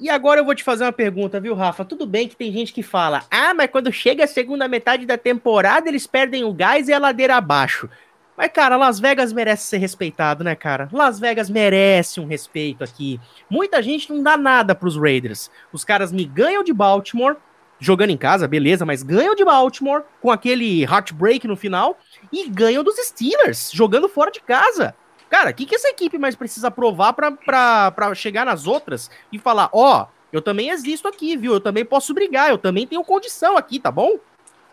E 0.00 0.08
agora 0.08 0.40
eu 0.40 0.44
vou 0.44 0.54
te 0.54 0.62
fazer 0.62 0.84
uma 0.84 0.92
pergunta, 0.92 1.40
viu, 1.40 1.54
Rafa? 1.54 1.84
Tudo 1.84 2.06
bem 2.06 2.28
que 2.28 2.36
tem 2.36 2.52
gente 2.52 2.72
que 2.72 2.84
fala: 2.84 3.24
ah, 3.30 3.52
mas 3.52 3.70
quando 3.70 3.92
chega 3.92 4.24
a 4.24 4.28
segunda 4.28 4.68
metade 4.68 5.04
da 5.04 5.18
temporada, 5.18 5.88
eles 5.88 6.06
perdem 6.06 6.44
o 6.44 6.52
gás 6.52 6.88
e 6.88 6.92
a 6.92 6.98
ladeira 6.98 7.36
abaixo. 7.36 7.90
Mas, 8.38 8.52
cara, 8.52 8.76
Las 8.76 9.00
Vegas 9.00 9.32
merece 9.32 9.64
ser 9.64 9.78
respeitado, 9.78 10.44
né, 10.44 10.54
cara? 10.54 10.88
Las 10.92 11.18
Vegas 11.18 11.50
merece 11.50 12.20
um 12.20 12.26
respeito 12.28 12.84
aqui. 12.84 13.20
Muita 13.50 13.82
gente 13.82 14.12
não 14.12 14.22
dá 14.22 14.36
nada 14.36 14.76
pros 14.76 14.96
Raiders. 14.96 15.50
Os 15.72 15.82
caras 15.82 16.12
me 16.12 16.24
ganham 16.24 16.62
de 16.62 16.72
Baltimore, 16.72 17.34
jogando 17.80 18.10
em 18.10 18.16
casa, 18.16 18.46
beleza, 18.46 18.86
mas 18.86 19.02
ganham 19.02 19.34
de 19.34 19.44
Baltimore 19.44 20.04
com 20.22 20.30
aquele 20.30 20.84
heartbreak 20.84 21.48
no 21.48 21.56
final 21.56 21.98
e 22.32 22.48
ganham 22.48 22.84
dos 22.84 22.94
Steelers, 22.98 23.72
jogando 23.72 24.08
fora 24.08 24.30
de 24.30 24.40
casa. 24.40 24.94
Cara, 25.28 25.50
o 25.50 25.54
que, 25.54 25.66
que 25.66 25.74
essa 25.74 25.88
equipe 25.88 26.16
mais 26.16 26.36
precisa 26.36 26.70
provar 26.70 27.14
para 27.14 28.14
chegar 28.14 28.46
nas 28.46 28.68
outras 28.68 29.10
e 29.32 29.38
falar: 29.40 29.68
ó, 29.72 30.02
oh, 30.02 30.06
eu 30.32 30.40
também 30.40 30.70
existo 30.70 31.08
aqui, 31.08 31.36
viu? 31.36 31.54
Eu 31.54 31.60
também 31.60 31.84
posso 31.84 32.14
brigar, 32.14 32.50
eu 32.50 32.58
também 32.58 32.86
tenho 32.86 33.02
condição 33.02 33.56
aqui, 33.56 33.80
tá 33.80 33.90
bom? 33.90 34.12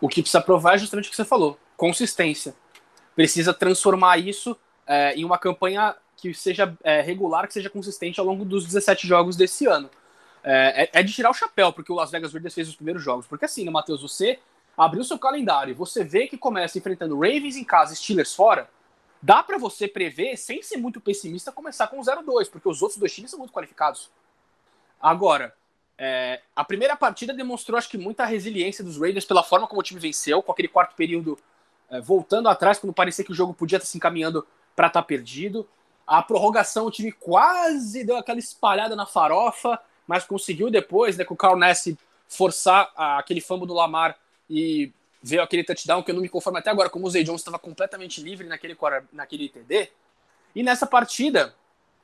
O 0.00 0.08
que 0.08 0.22
precisa 0.22 0.40
provar 0.40 0.76
é 0.76 0.78
justamente 0.78 1.08
o 1.08 1.10
que 1.10 1.16
você 1.16 1.24
falou: 1.24 1.58
consistência 1.76 2.54
precisa 3.16 3.54
transformar 3.54 4.18
isso 4.18 4.56
é, 4.86 5.14
em 5.14 5.24
uma 5.24 5.38
campanha 5.38 5.96
que 6.16 6.32
seja 6.34 6.76
é, 6.84 7.00
regular, 7.00 7.46
que 7.46 7.54
seja 7.54 7.70
consistente 7.70 8.20
ao 8.20 8.26
longo 8.26 8.44
dos 8.44 8.64
17 8.64 9.08
jogos 9.08 9.36
desse 9.36 9.66
ano. 9.66 9.90
É, 10.44 10.84
é, 10.84 11.00
é, 11.00 11.02
de 11.02 11.12
tirar 11.12 11.30
o 11.30 11.34
chapéu, 11.34 11.72
porque 11.72 11.90
o 11.90 11.94
Las 11.96 12.10
Vegas 12.10 12.32
Raiders 12.32 12.54
fez 12.54 12.68
os 12.68 12.76
primeiros 12.76 13.02
jogos. 13.02 13.26
Porque 13.26 13.46
assim, 13.46 13.64
né, 13.64 13.70
Matheus, 13.70 14.02
você 14.02 14.38
abriu 14.76 15.02
seu 15.02 15.18
calendário 15.18 15.72
e 15.72 15.74
você 15.74 16.04
vê 16.04 16.28
que 16.28 16.38
começa 16.38 16.78
enfrentando 16.78 17.18
Ravens 17.18 17.56
em 17.56 17.64
casa 17.64 17.94
e 17.94 17.96
Steelers 17.96 18.34
fora, 18.34 18.68
dá 19.20 19.42
para 19.42 19.58
você 19.58 19.88
prever, 19.88 20.36
sem 20.36 20.62
ser 20.62 20.76
muito 20.76 21.00
pessimista, 21.00 21.50
começar 21.50 21.88
com 21.88 22.00
0-2, 22.00 22.48
porque 22.48 22.68
os 22.68 22.80
outros 22.80 23.00
dois 23.00 23.12
times 23.12 23.30
são 23.30 23.40
muito 23.40 23.52
qualificados. 23.52 24.08
Agora, 25.00 25.52
é, 25.98 26.40
a 26.54 26.62
primeira 26.62 26.94
partida 26.94 27.32
demonstrou, 27.32 27.76
acho 27.78 27.88
que, 27.88 27.98
muita 27.98 28.24
resiliência 28.24 28.84
dos 28.84 29.00
Raiders 29.00 29.24
pela 29.24 29.42
forma 29.42 29.66
como 29.66 29.80
o 29.80 29.84
time 29.84 29.98
venceu, 29.98 30.42
com 30.42 30.52
aquele 30.52 30.68
quarto 30.68 30.94
período 30.94 31.38
é, 31.90 32.00
voltando 32.00 32.48
atrás 32.48 32.78
quando 32.78 32.92
parecia 32.92 33.24
que 33.24 33.32
o 33.32 33.34
jogo 33.34 33.54
podia 33.54 33.76
estar 33.76 33.86
se 33.86 33.96
encaminhando 33.96 34.46
para 34.74 34.88
estar 34.88 35.02
tá 35.02 35.06
perdido. 35.06 35.68
A 36.06 36.22
prorrogação, 36.22 36.86
o 36.86 36.90
time 36.90 37.10
quase 37.12 38.04
deu 38.04 38.16
aquela 38.16 38.38
espalhada 38.38 38.94
na 38.94 39.06
farofa, 39.06 39.80
mas 40.06 40.24
conseguiu 40.24 40.70
depois, 40.70 41.16
né, 41.16 41.24
com 41.24 41.34
o 41.34 41.36
Carl 41.36 41.56
Ness 41.56 41.96
forçar 42.28 42.90
a, 42.96 43.18
aquele 43.18 43.40
fumble 43.40 43.66
do 43.66 43.74
Lamar 43.74 44.16
e 44.48 44.92
veio 45.22 45.42
aquele 45.42 45.64
touchdown 45.64 46.02
que 46.02 46.10
eu 46.10 46.14
não 46.14 46.22
me 46.22 46.28
conformo 46.28 46.58
até 46.58 46.70
agora, 46.70 46.88
como 46.88 47.06
o 47.06 47.10
Zay 47.10 47.24
Jones 47.24 47.40
estava 47.40 47.58
completamente 47.58 48.22
livre 48.22 48.46
naquele, 48.46 48.76
naquele 49.12 49.48
TD. 49.48 49.90
E 50.54 50.62
nessa 50.62 50.86
partida, 50.86 51.54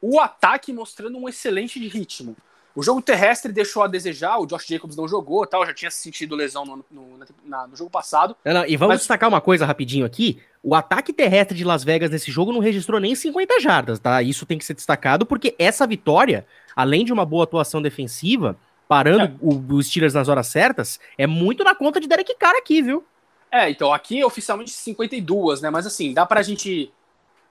o 0.00 0.18
ataque 0.20 0.72
mostrando 0.72 1.16
um 1.16 1.28
excelente 1.28 1.78
ritmo. 1.88 2.36
O 2.74 2.82
jogo 2.82 3.02
terrestre 3.02 3.52
deixou 3.52 3.82
a 3.82 3.86
desejar, 3.86 4.38
o 4.38 4.46
Josh 4.46 4.66
Jacobs 4.66 4.96
não 4.96 5.06
jogou, 5.06 5.46
tal, 5.46 5.66
já 5.66 5.74
tinha 5.74 5.90
sentido 5.90 6.34
lesão 6.34 6.64
no, 6.64 6.84
no, 6.90 7.18
na, 7.44 7.66
no 7.66 7.76
jogo 7.76 7.90
passado. 7.90 8.34
Não, 8.44 8.54
não, 8.54 8.66
e 8.66 8.76
vamos 8.76 8.94
mas... 8.94 9.00
destacar 9.00 9.28
uma 9.28 9.40
coisa 9.40 9.66
rapidinho 9.66 10.06
aqui. 10.06 10.40
O 10.62 10.74
ataque 10.74 11.12
terrestre 11.12 11.56
de 11.56 11.64
Las 11.64 11.84
Vegas 11.84 12.10
nesse 12.10 12.30
jogo 12.30 12.52
não 12.52 12.60
registrou 12.60 12.98
nem 12.98 13.14
50 13.14 13.60
jardas, 13.60 13.98
tá? 13.98 14.22
Isso 14.22 14.46
tem 14.46 14.56
que 14.56 14.64
ser 14.64 14.74
destacado, 14.74 15.26
porque 15.26 15.54
essa 15.58 15.86
vitória, 15.86 16.46
além 16.74 17.04
de 17.04 17.12
uma 17.12 17.26
boa 17.26 17.44
atuação 17.44 17.82
defensiva, 17.82 18.56
parando 18.88 19.24
é. 19.24 19.32
o, 19.40 19.74
os 19.74 19.88
Steelers 19.88 20.14
nas 20.14 20.28
horas 20.28 20.46
certas, 20.46 20.98
é 21.18 21.26
muito 21.26 21.64
na 21.64 21.74
conta 21.74 22.00
de 22.00 22.08
Derek 22.08 22.34
Carr 22.36 22.56
aqui, 22.56 22.80
viu? 22.80 23.04
É, 23.50 23.68
então 23.68 23.92
aqui 23.92 24.20
é 24.20 24.24
oficialmente 24.24 24.70
52, 24.70 25.60
né? 25.60 25.68
Mas 25.68 25.86
assim, 25.86 26.14
dá 26.14 26.24
pra 26.24 26.40
gente 26.42 26.90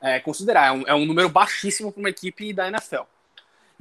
é, 0.02 0.20
considerar. 0.20 0.68
É 0.68 0.72
um, 0.72 0.84
é 0.88 0.96
um 0.96 1.06
número 1.06 1.30
baixíssimo 1.30 1.92
para 1.92 2.00
uma 2.00 2.10
equipe 2.10 2.52
da 2.52 2.68
NFL. 2.68 3.04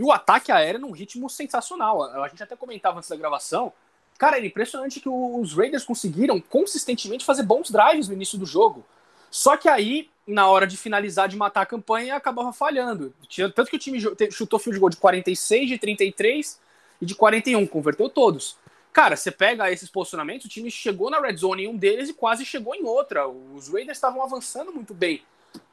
E 0.00 0.02
o 0.02 0.10
ataque 0.10 0.50
aéreo 0.50 0.80
num 0.80 0.92
ritmo 0.92 1.28
sensacional. 1.28 2.02
A 2.02 2.26
gente 2.28 2.42
até 2.42 2.56
comentava 2.56 2.96
antes 2.96 3.10
da 3.10 3.16
gravação. 3.16 3.70
Cara, 4.16 4.38
era 4.38 4.46
impressionante 4.46 4.98
que 4.98 5.10
os 5.10 5.52
Raiders 5.52 5.84
conseguiram 5.84 6.40
consistentemente 6.40 7.22
fazer 7.22 7.42
bons 7.42 7.70
drives 7.70 8.08
no 8.08 8.14
início 8.14 8.38
do 8.38 8.46
jogo. 8.46 8.82
Só 9.30 9.58
que 9.58 9.68
aí, 9.68 10.08
na 10.26 10.48
hora 10.48 10.66
de 10.66 10.78
finalizar, 10.78 11.28
de 11.28 11.36
matar 11.36 11.60
a 11.60 11.66
campanha, 11.66 12.16
acabava 12.16 12.50
falhando. 12.50 13.14
Tanto 13.54 13.70
que 13.70 13.76
o 13.76 13.78
time 13.78 14.00
chutou 14.30 14.58
field 14.58 14.80
goal 14.80 14.88
de 14.88 14.96
46, 14.96 15.68
de 15.68 15.76
33 15.76 16.58
e 17.02 17.04
de 17.04 17.14
41, 17.14 17.66
converteu 17.66 18.08
todos. 18.08 18.56
Cara, 18.94 19.16
você 19.16 19.30
pega 19.30 19.70
esses 19.70 19.90
posicionamentos, 19.90 20.46
o 20.46 20.48
time 20.48 20.70
chegou 20.70 21.10
na 21.10 21.20
red 21.20 21.36
zone 21.36 21.64
em 21.64 21.68
um 21.68 21.76
deles 21.76 22.08
e 22.08 22.14
quase 22.14 22.46
chegou 22.46 22.74
em 22.74 22.84
outra. 22.84 23.28
Os 23.28 23.68
Raiders 23.68 23.98
estavam 23.98 24.22
avançando 24.22 24.72
muito 24.72 24.94
bem 24.94 25.22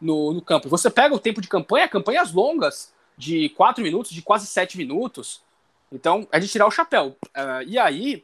no, 0.02 0.34
no 0.34 0.42
campo. 0.42 0.68
Você 0.68 0.90
pega 0.90 1.16
o 1.16 1.20
tempo 1.20 1.40
de 1.40 1.48
campanha, 1.48 1.88
campanhas 1.88 2.34
longas, 2.34 2.92
de 3.18 3.50
4 3.50 3.84
minutos, 3.84 4.12
de 4.12 4.22
quase 4.22 4.48
7 4.48 4.78
minutos. 4.78 5.42
Então, 5.92 6.28
é 6.32 6.40
de 6.40 6.48
tirar 6.48 6.68
o 6.68 6.72
chapéu. 6.72 7.18
Uh, 7.28 7.64
e 7.66 7.80
aí, 7.80 8.24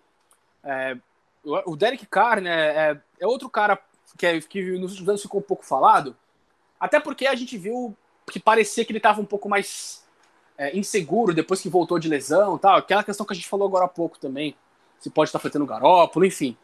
é, 0.63 0.97
o 1.43 1.75
Derek 1.75 2.05
Carr, 2.05 2.41
né, 2.41 2.91
é, 2.91 3.01
é 3.19 3.27
outro 3.27 3.49
cara 3.49 3.79
que, 4.17 4.25
é, 4.25 4.39
que 4.39 4.61
nos 4.77 4.91
últimos 4.91 5.09
anos 5.09 5.21
ficou 5.21 5.39
um 5.39 5.43
pouco 5.43 5.65
falado, 5.65 6.15
até 6.79 6.99
porque 6.99 7.25
a 7.25 7.35
gente 7.35 7.57
viu 7.57 7.95
que 8.31 8.39
parecia 8.39 8.85
que 8.85 8.91
ele 8.91 8.99
estava 8.99 9.21
um 9.21 9.25
pouco 9.25 9.49
mais 9.49 10.03
é, 10.57 10.77
inseguro 10.77 11.33
depois 11.33 11.61
que 11.61 11.69
voltou 11.69 11.99
de 11.99 12.07
lesão 12.07 12.57
tal. 12.57 12.77
Aquela 12.77 13.03
questão 13.03 13.25
que 13.25 13.33
a 13.33 13.35
gente 13.35 13.47
falou 13.47 13.67
agora 13.67 13.85
há 13.85 13.89
pouco 13.89 14.17
também. 14.19 14.55
Se 14.99 15.09
pode 15.09 15.29
estar 15.29 15.39
afetando 15.39 15.65
o 15.65 15.67
Garópolo, 15.67 16.25
enfim. 16.25 16.55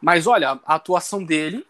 Mas 0.00 0.26
olha, 0.26 0.58
a 0.64 0.74
atuação 0.74 1.22
dele 1.22 1.66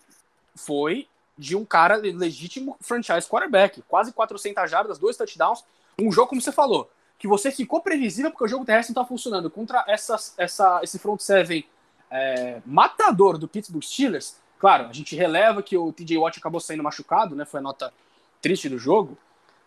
foi 0.54 1.08
de 1.36 1.56
um 1.56 1.64
cara 1.64 1.96
legítimo 1.96 2.76
franchise 2.80 3.28
quarterback. 3.28 3.82
Quase 3.82 4.12
400 4.12 4.70
jardas, 4.70 4.98
dois 4.98 5.16
touchdowns. 5.16 5.64
Um 5.98 6.10
jogo, 6.10 6.28
como 6.28 6.40
você 6.40 6.52
falou, 6.52 6.90
que 7.18 7.28
você 7.28 7.50
ficou 7.50 7.80
previsível 7.80 8.30
porque 8.30 8.44
o 8.44 8.48
jogo 8.48 8.64
terrestre 8.64 8.94
não 8.94 9.02
está 9.02 9.08
funcionando. 9.08 9.50
Contra 9.50 9.84
essa, 9.86 10.16
essa, 10.36 10.80
esse 10.82 10.98
front 10.98 11.20
seven 11.20 11.64
é, 12.10 12.60
matador 12.66 13.38
do 13.38 13.48
Pittsburgh 13.48 13.82
Steelers, 13.82 14.36
Claro, 14.62 14.86
a 14.86 14.92
gente 14.92 15.16
releva 15.16 15.60
que 15.60 15.76
o 15.76 15.92
TJ 15.92 16.16
Watt 16.18 16.38
acabou 16.38 16.60
saindo 16.60 16.84
machucado, 16.84 17.34
né? 17.34 17.44
Foi 17.44 17.58
a 17.58 17.62
nota 17.64 17.92
triste 18.40 18.68
do 18.68 18.78
jogo, 18.78 19.18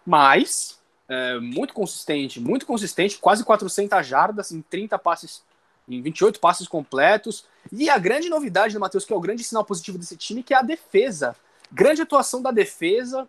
mas 0.06 0.80
é, 1.10 1.38
muito 1.38 1.74
consistente, 1.74 2.40
muito 2.40 2.66
consistente, 2.66 3.18
quase 3.18 3.44
400 3.44 4.08
jardas 4.08 4.54
em 4.54 4.62
30 4.62 4.98
passes, 4.98 5.44
em 5.86 6.02
28 6.02 6.40
passes 6.40 6.66
completos. 6.66 7.44
E 7.74 7.90
a 7.90 7.98
grande 7.98 8.30
novidade 8.30 8.74
do 8.74 8.80
Matheus, 8.80 9.04
que 9.04 9.12
é 9.12 9.16
o 9.18 9.20
grande 9.20 9.44
sinal 9.44 9.66
positivo 9.66 9.98
desse 9.98 10.16
time, 10.16 10.42
que 10.42 10.54
é 10.54 10.58
a 10.60 10.62
defesa. 10.62 11.36
Grande 11.70 12.02
atuação 12.02 12.42
da 12.42 12.52
defesa, 12.52 13.28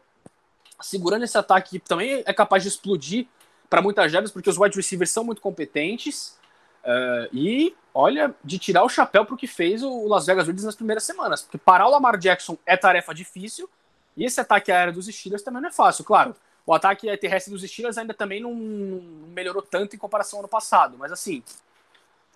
segurando 0.81 1.25
esse 1.25 1.37
ataque 1.37 1.79
que 1.79 1.89
também 1.89 2.23
é 2.25 2.33
capaz 2.33 2.62
de 2.62 2.69
explodir 2.69 3.27
para 3.69 3.83
muitas 3.83 4.11
jardas, 4.11 4.31
porque 4.31 4.49
os 4.49 4.59
wide 4.59 4.77
receivers 4.77 5.11
são 5.11 5.25
muito 5.25 5.41
competentes. 5.41 6.39
Uh, 6.85 7.29
e 7.33 7.75
olha, 7.93 8.35
de 8.45 8.59
tirar 8.59 8.85
o 8.85 8.89
chapéu 8.89 9.25
para 9.25 9.35
o 9.35 9.37
que 9.37 9.47
fez 9.47 9.83
o 9.83 10.07
Las 10.07 10.27
Vegas 10.27 10.47
Raiders 10.47 10.65
nas 10.65 10.77
primeiras 10.77 11.05
semanas. 11.05 11.43
Porque 11.43 11.59
parar 11.59 11.87
o 11.87 11.91
Lamar 11.91 12.17
Jackson 12.17 12.57
é 12.65 12.77
tarefa 12.77 13.12
difícil. 13.12 13.69
E 14.17 14.25
esse 14.25 14.41
ataque 14.41 14.71
aéreo 14.71 14.95
dos 14.95 15.07
Steelers 15.07 15.43
também 15.43 15.61
não 15.61 15.69
é 15.69 15.73
fácil. 15.73 16.05
Claro, 16.05 16.35
o 16.65 16.73
ataque 16.73 17.15
terrestre 17.17 17.53
dos 17.53 17.62
Steelers 17.62 17.99
ainda 17.99 18.15
também 18.15 18.41
não, 18.41 18.55
melhorou 18.55 19.62
tanto 19.62 19.97
em 19.97 19.99
comparação 19.99 20.39
ao 20.39 20.43
ano 20.43 20.49
passado. 20.49 20.97
Mas 20.99 21.12
assim, 21.12 21.43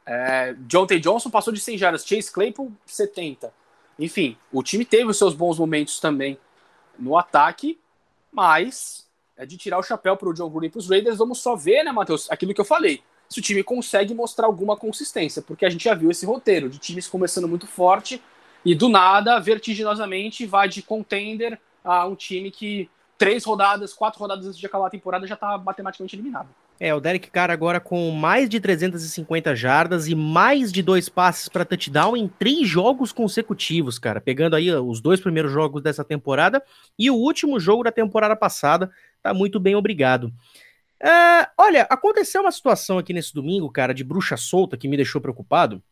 é, 0.04 0.54
John 0.60 0.86
T. 0.86 0.98
Johnson 0.98 1.30
passou 1.30 1.52
de 1.52 1.60
100 1.60 1.78
jardas, 1.78 2.06
Chase 2.06 2.30
Claypool 2.32 2.72
70. 2.86 3.52
Enfim, 3.98 4.36
o 4.52 4.62
time 4.62 4.84
teve 4.84 5.04
os 5.04 5.18
seus 5.18 5.34
bons 5.34 5.58
momentos 5.58 6.00
também 6.00 6.38
no 6.98 7.16
ataque, 7.16 7.78
mas 8.32 9.06
é 9.36 9.46
de 9.46 9.56
tirar 9.56 9.78
o 9.78 9.82
chapéu 9.82 10.16
para 10.16 10.28
o 10.28 10.34
John 10.34 10.50
Gruden 10.50 10.68
e 10.68 10.70
para 10.70 10.78
os 10.78 10.88
Raiders. 10.88 11.18
Vamos 11.18 11.40
só 11.40 11.56
ver, 11.56 11.82
né, 11.82 11.92
Matheus? 11.92 12.30
Aquilo 12.30 12.54
que 12.54 12.60
eu 12.60 12.64
falei 12.64 13.02
se 13.30 13.38
o 13.38 13.42
time 13.42 13.62
consegue 13.62 14.12
mostrar 14.12 14.46
alguma 14.46 14.76
consistência, 14.76 15.40
porque 15.40 15.64
a 15.64 15.70
gente 15.70 15.84
já 15.84 15.94
viu 15.94 16.10
esse 16.10 16.26
roteiro 16.26 16.68
de 16.68 16.78
times 16.78 17.06
começando 17.06 17.46
muito 17.46 17.64
forte 17.64 18.20
e 18.64 18.74
do 18.74 18.88
nada, 18.88 19.38
vertiginosamente, 19.38 20.44
vai 20.44 20.68
de 20.68 20.82
contender 20.82 21.58
a 21.84 22.06
um 22.06 22.16
time 22.16 22.50
que 22.50 22.90
três 23.16 23.44
rodadas, 23.44 23.92
quatro 23.94 24.18
rodadas 24.18 24.46
antes 24.46 24.58
de 24.58 24.66
acabar 24.66 24.88
a 24.88 24.90
temporada 24.90 25.26
já 25.28 25.34
está 25.34 25.56
matematicamente 25.56 26.16
eliminado. 26.16 26.48
É, 26.82 26.94
o 26.94 27.00
Derek 27.00 27.30
Carr 27.30 27.50
agora 27.50 27.78
com 27.78 28.10
mais 28.10 28.48
de 28.48 28.58
350 28.58 29.54
jardas 29.54 30.08
e 30.08 30.14
mais 30.14 30.72
de 30.72 30.82
dois 30.82 31.10
passes 31.10 31.46
para 31.46 31.62
touchdown 31.62 32.16
em 32.16 32.26
três 32.26 32.66
jogos 32.66 33.12
consecutivos, 33.12 33.98
cara. 33.98 34.18
Pegando 34.18 34.56
aí 34.56 34.72
os 34.72 34.98
dois 34.98 35.20
primeiros 35.20 35.52
jogos 35.52 35.82
dessa 35.82 36.02
temporada 36.02 36.64
e 36.98 37.10
o 37.10 37.14
último 37.14 37.60
jogo 37.60 37.84
da 37.84 37.92
temporada 37.92 38.34
passada. 38.34 38.90
Tá 39.22 39.34
muito 39.34 39.60
bem, 39.60 39.76
obrigado. 39.76 40.32
É, 40.98 41.50
olha, 41.58 41.82
aconteceu 41.82 42.40
uma 42.40 42.50
situação 42.50 42.96
aqui 42.96 43.12
nesse 43.12 43.34
domingo, 43.34 43.70
cara, 43.70 43.92
de 43.92 44.02
bruxa 44.02 44.38
solta 44.38 44.74
que 44.74 44.88
me 44.88 44.96
deixou 44.96 45.20
preocupado, 45.20 45.82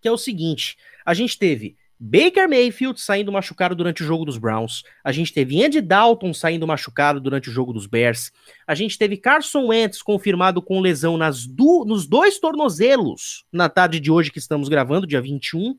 que 0.00 0.08
é 0.08 0.10
o 0.10 0.18
seguinte: 0.18 0.76
a 1.06 1.14
gente 1.14 1.38
teve 1.38 1.76
Baker 2.02 2.48
Mayfield 2.48 2.98
saindo 2.98 3.30
machucado 3.30 3.74
durante 3.74 4.02
o 4.02 4.06
jogo 4.06 4.24
dos 4.24 4.38
Browns. 4.38 4.82
A 5.04 5.12
gente 5.12 5.34
teve 5.34 5.62
Andy 5.62 5.82
Dalton 5.82 6.32
saindo 6.32 6.66
machucado 6.66 7.20
durante 7.20 7.50
o 7.50 7.52
jogo 7.52 7.74
dos 7.74 7.86
Bears. 7.86 8.32
A 8.66 8.74
gente 8.74 8.96
teve 8.96 9.18
Carson 9.18 9.66
Wentz 9.66 10.00
confirmado 10.00 10.62
com 10.62 10.80
lesão 10.80 11.18
nas 11.18 11.44
do, 11.44 11.84
nos 11.84 12.06
dois 12.06 12.38
tornozelos 12.38 13.44
na 13.52 13.68
tarde 13.68 14.00
de 14.00 14.10
hoje 14.10 14.30
que 14.30 14.38
estamos 14.38 14.70
gravando, 14.70 15.06
dia 15.06 15.20
21. 15.20 15.72
Uh, 15.72 15.76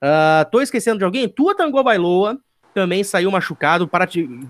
ah, 0.00 0.48
tô 0.48 0.60
esquecendo 0.60 0.98
de 0.98 1.04
alguém? 1.04 1.28
Tua 1.28 1.56
Tango 1.56 1.82
Bailoa 1.82 2.38
também 2.72 3.02
saiu 3.02 3.30
machucado. 3.32 3.88
Para 3.88 4.06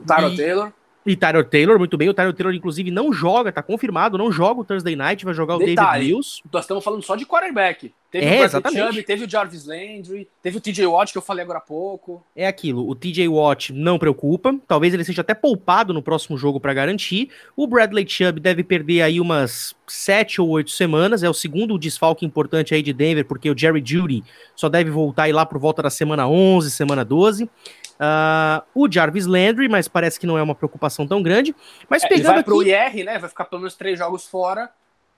Taro 0.07 0.37
Taylor. 0.37 0.73
E 1.07 1.15
Tyler 1.15 1.45
Taylor, 1.45 1.79
muito 1.79 1.99
bem. 1.99 2.09
O 2.09 2.15
Tyler 2.15 2.33
Taylor, 2.33 2.55
inclusive, 2.55 2.91
não 2.91 3.13
joga, 3.13 3.53
tá 3.53 3.63
confirmado, 3.63 4.17
não 4.17 4.33
joga 4.33 4.61
o 4.61 4.65
Thursday 4.65 4.97
Night, 4.97 5.25
vai 5.25 5.35
jogar 5.35 5.57
o 5.57 5.59
Detalhe, 5.59 5.77
David 5.77 6.07
Mills. 6.07 6.43
Nós 6.51 6.65
estamos 6.65 6.83
falando 6.83 7.03
só 7.03 7.15
de 7.15 7.27
quarterback. 7.27 7.93
Teve 8.15 8.27
é, 8.27 8.43
o 8.43 8.45
exatamente. 8.45 8.87
Chubb, 8.87 9.03
teve 9.03 9.25
o 9.25 9.29
Jarvis 9.29 9.67
Landry, 9.67 10.29
teve 10.41 10.57
o 10.57 10.61
TJ 10.61 10.87
Watt, 10.87 11.11
que 11.11 11.19
eu 11.19 11.23
falei 11.23 11.43
agora 11.43 11.59
há 11.59 11.61
pouco. 11.61 12.25
É 12.37 12.47
aquilo, 12.47 12.89
o 12.89 12.95
TJ 12.95 13.27
Watt 13.27 13.73
não 13.73 13.99
preocupa, 13.99 14.57
talvez 14.69 14.95
ele 14.95 15.03
seja 15.03 15.21
até 15.21 15.35
poupado 15.35 15.93
no 15.93 16.01
próximo 16.01 16.39
jogo 16.39 16.61
para 16.61 16.73
garantir. 16.73 17.29
O 17.57 17.67
Bradley 17.67 18.09
Chubb 18.09 18.39
deve 18.39 18.63
perder 18.63 19.03
aí 19.03 19.21
umas 19.21 19.75
sete 19.89 20.41
ou 20.41 20.49
oito 20.51 20.71
semanas, 20.71 21.25
é 21.25 21.29
o 21.29 21.35
segundo 21.35 21.77
desfalque 21.77 22.25
importante 22.25 22.73
aí 22.73 22.83
de 22.83 22.93
Denver, 22.93 23.25
porque 23.25 23.51
o 23.51 23.59
Jerry 23.59 23.83
Judy 23.85 24.23
só 24.55 24.69
deve 24.69 24.93
voltar 24.93 25.25
aí 25.25 25.33
lá 25.33 25.45
por 25.45 25.59
volta 25.59 25.83
da 25.83 25.91
semana 25.91 26.29
11, 26.29 26.71
semana 26.71 27.05
12. 27.05 27.51
Uh, 27.95 28.65
o 28.75 28.91
Jarvis 28.91 29.27
Landry, 29.27 29.69
mas 29.69 29.87
parece 29.87 30.19
que 30.19 30.27
não 30.27 30.37
é 30.37 30.43
uma 30.43 30.55
preocupação 30.55 31.07
tão 31.07 31.23
grande. 31.23 31.55
Mas 31.89 32.03
é, 32.03 32.09
pegando 32.09 32.21
ele 32.21 32.29
vai 32.29 32.41
aqui... 32.41 32.45
pro 32.45 32.63
IR, 32.63 33.05
né? 33.05 33.19
Vai 33.19 33.29
ficar 33.29 33.45
pelo 33.45 33.61
menos 33.61 33.75
três 33.75 33.99
jogos 33.99 34.27
fora, 34.27 34.71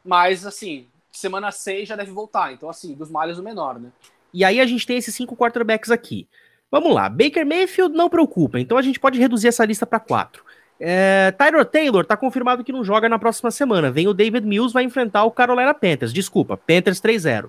mas 0.05 0.47
assim, 0.47 0.87
semana 1.11 1.51
6 1.51 1.89
já 1.89 1.97
deve 1.97 2.13
voltar. 2.13 2.53
Então, 2.53 2.69
assim, 2.69 2.95
dos 2.95 3.11
males 3.11 3.39
o 3.39 3.43
menor, 3.43 3.79
né? 3.79 3.89
E 4.33 4.45
aí 4.45 4.61
a 4.61 4.67
gente 4.67 4.87
tem 4.87 4.99
esses 4.99 5.15
cinco 5.15 5.37
quarterbacks 5.37 5.91
aqui. 5.91 6.29
Vamos 6.71 6.93
lá, 6.93 7.09
Baker 7.09 7.47
Mayfield 7.47 7.95
não 7.95 8.11
preocupa, 8.11 8.59
então 8.59 8.77
a 8.77 8.83
gente 8.83 8.99
pode 8.99 9.19
reduzir 9.19 9.49
essa 9.49 9.65
lista 9.65 9.87
para 9.87 10.01
quatro. 10.01 10.45
É, 10.79 11.31
Tyler 11.39 11.65
Taylor 11.65 12.05
tá 12.05 12.17
confirmado 12.17 12.63
que 12.63 12.73
não 12.73 12.85
joga 12.85 13.09
na 13.09 13.19
próxima 13.19 13.51
semana. 13.51 13.91
Vem 13.91 14.09
o 14.09 14.13
David 14.13 14.47
Mills, 14.47 14.75
vai 14.75 14.85
enfrentar 14.85 15.25
o 15.25 15.31
Carolina 15.31 15.73
Panthers. 15.73 16.13
Desculpa, 16.13 16.57
Panthers 16.57 17.01
3-0. 17.01 17.49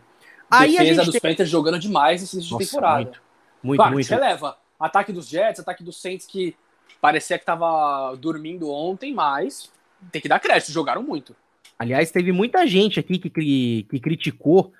Aí 0.49 0.71
Defesa 0.71 0.81
a 0.81 0.85
gente 0.85 1.05
dos 1.05 1.11
tem... 1.11 1.21
Panthers 1.21 1.49
jogando 1.49 1.79
demais 1.79 2.23
esse 2.23 2.37
início 2.37 2.57
de 2.57 2.65
temporada. 2.65 2.99
Muito, 2.99 3.21
muito. 3.61 3.77
Claro, 3.77 3.93
muito. 3.93 4.09
releva. 4.09 4.57
Ataque 4.79 5.11
dos 5.11 5.27
Jets, 5.27 5.59
ataque 5.59 5.83
dos 5.83 6.01
Saints 6.01 6.25
que 6.25 6.55
parecia 7.01 7.37
que 7.37 7.45
tava 7.45 8.15
dormindo 8.15 8.69
ontem, 8.69 9.13
mas 9.13 9.71
tem 10.11 10.21
que 10.21 10.29
dar 10.29 10.39
crédito, 10.39 10.71
jogaram 10.71 11.03
muito. 11.03 11.35
Aliás, 11.77 12.11
teve 12.11 12.31
muita 12.31 12.65
gente 12.65 12.99
aqui 12.99 13.19
que, 13.19 13.29
que 13.29 13.99
criticou. 13.99 14.71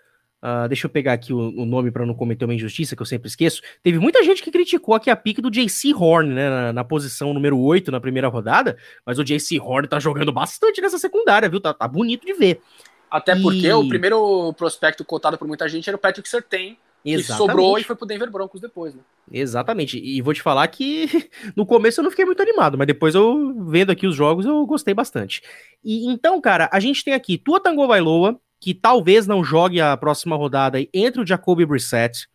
Uh, 0.42 0.68
deixa 0.68 0.86
eu 0.86 0.90
pegar 0.90 1.14
aqui 1.14 1.34
o, 1.34 1.38
o 1.38 1.66
nome 1.66 1.92
para 1.92 2.06
não 2.06 2.14
cometer 2.14 2.46
uma 2.46 2.54
injustiça, 2.54 2.96
que 2.96 3.02
eu 3.02 3.06
sempre 3.06 3.28
esqueço. 3.28 3.62
Teve 3.84 4.00
muita 4.00 4.24
gente 4.24 4.42
que 4.42 4.52
criticou 4.52 4.96
aqui 4.96 5.10
a 5.10 5.16
pique 5.16 5.42
do 5.42 5.50
JC 5.50 5.94
Horn, 5.94 6.34
né? 6.34 6.50
Na, 6.50 6.74
na, 6.74 6.84
posição 6.84 7.34
número 7.34 7.60
8 7.60 7.92
na 7.92 8.00
primeira 8.00 8.28
rodada. 8.28 8.78
Mas 9.06 9.20
o 9.20 9.24
JC 9.24 9.60
Horn 9.60 9.88
tá 9.88 10.00
jogando 10.00 10.32
bastante 10.32 10.82
nessa 10.82 10.98
secundária, 10.98 11.50
viu? 11.50 11.60
Tá, 11.60 11.74
tá 11.74 11.88
bonito 11.88 12.26
de 12.26 12.34
ver. 12.34 12.62
Até 13.10 13.36
e... 13.36 13.42
porque 13.42 13.72
o 13.72 13.88
primeiro 13.88 14.54
prospecto 14.54 15.04
cotado 15.04 15.38
por 15.38 15.48
muita 15.48 15.68
gente 15.68 15.90
era 15.90 15.98
o 15.98 16.00
Patrick 16.00 16.28
Sertain, 16.30 16.78
Exatamente. 17.10 17.32
E 17.32 17.38
sobrou 17.38 17.80
e 17.80 17.84
foi 17.84 17.96
pro 17.96 18.06
Denver 18.06 18.30
Broncos 18.30 18.60
depois, 18.60 18.94
né? 18.94 19.02
Exatamente. 19.32 19.98
E 19.98 20.22
vou 20.22 20.34
te 20.34 20.42
falar 20.42 20.68
que 20.68 21.08
no 21.56 21.66
começo 21.66 22.02
eu 22.02 22.04
não 22.04 22.12
fiquei 22.12 22.26
muito 22.26 22.42
animado, 22.42 22.78
mas 22.78 22.86
depois 22.86 23.16
eu 23.16 23.66
vendo 23.66 23.92
aqui 23.92 24.06
os 24.06 24.16
jogos 24.16 24.46
eu 24.46 24.66
gostei 24.66 24.94
bastante. 24.94 25.42
E 25.84 26.06
então, 26.08 26.40
cara, 26.42 26.70
a 26.72 26.80
gente 26.80 27.04
tem 27.04 27.14
aqui 27.14 27.38
Tua 27.38 27.62
Tango 27.62 27.88
Bailoa, 27.88 28.38
que 28.60 28.74
talvez 28.74 29.26
não 29.26 29.44
jogue 29.44 29.80
a 29.80 29.96
próxima 29.96 30.36
rodada 30.36 30.80
entre 30.94 31.22
o 31.22 31.26
Jacoby 31.26 31.66
Brissett. 31.66 32.28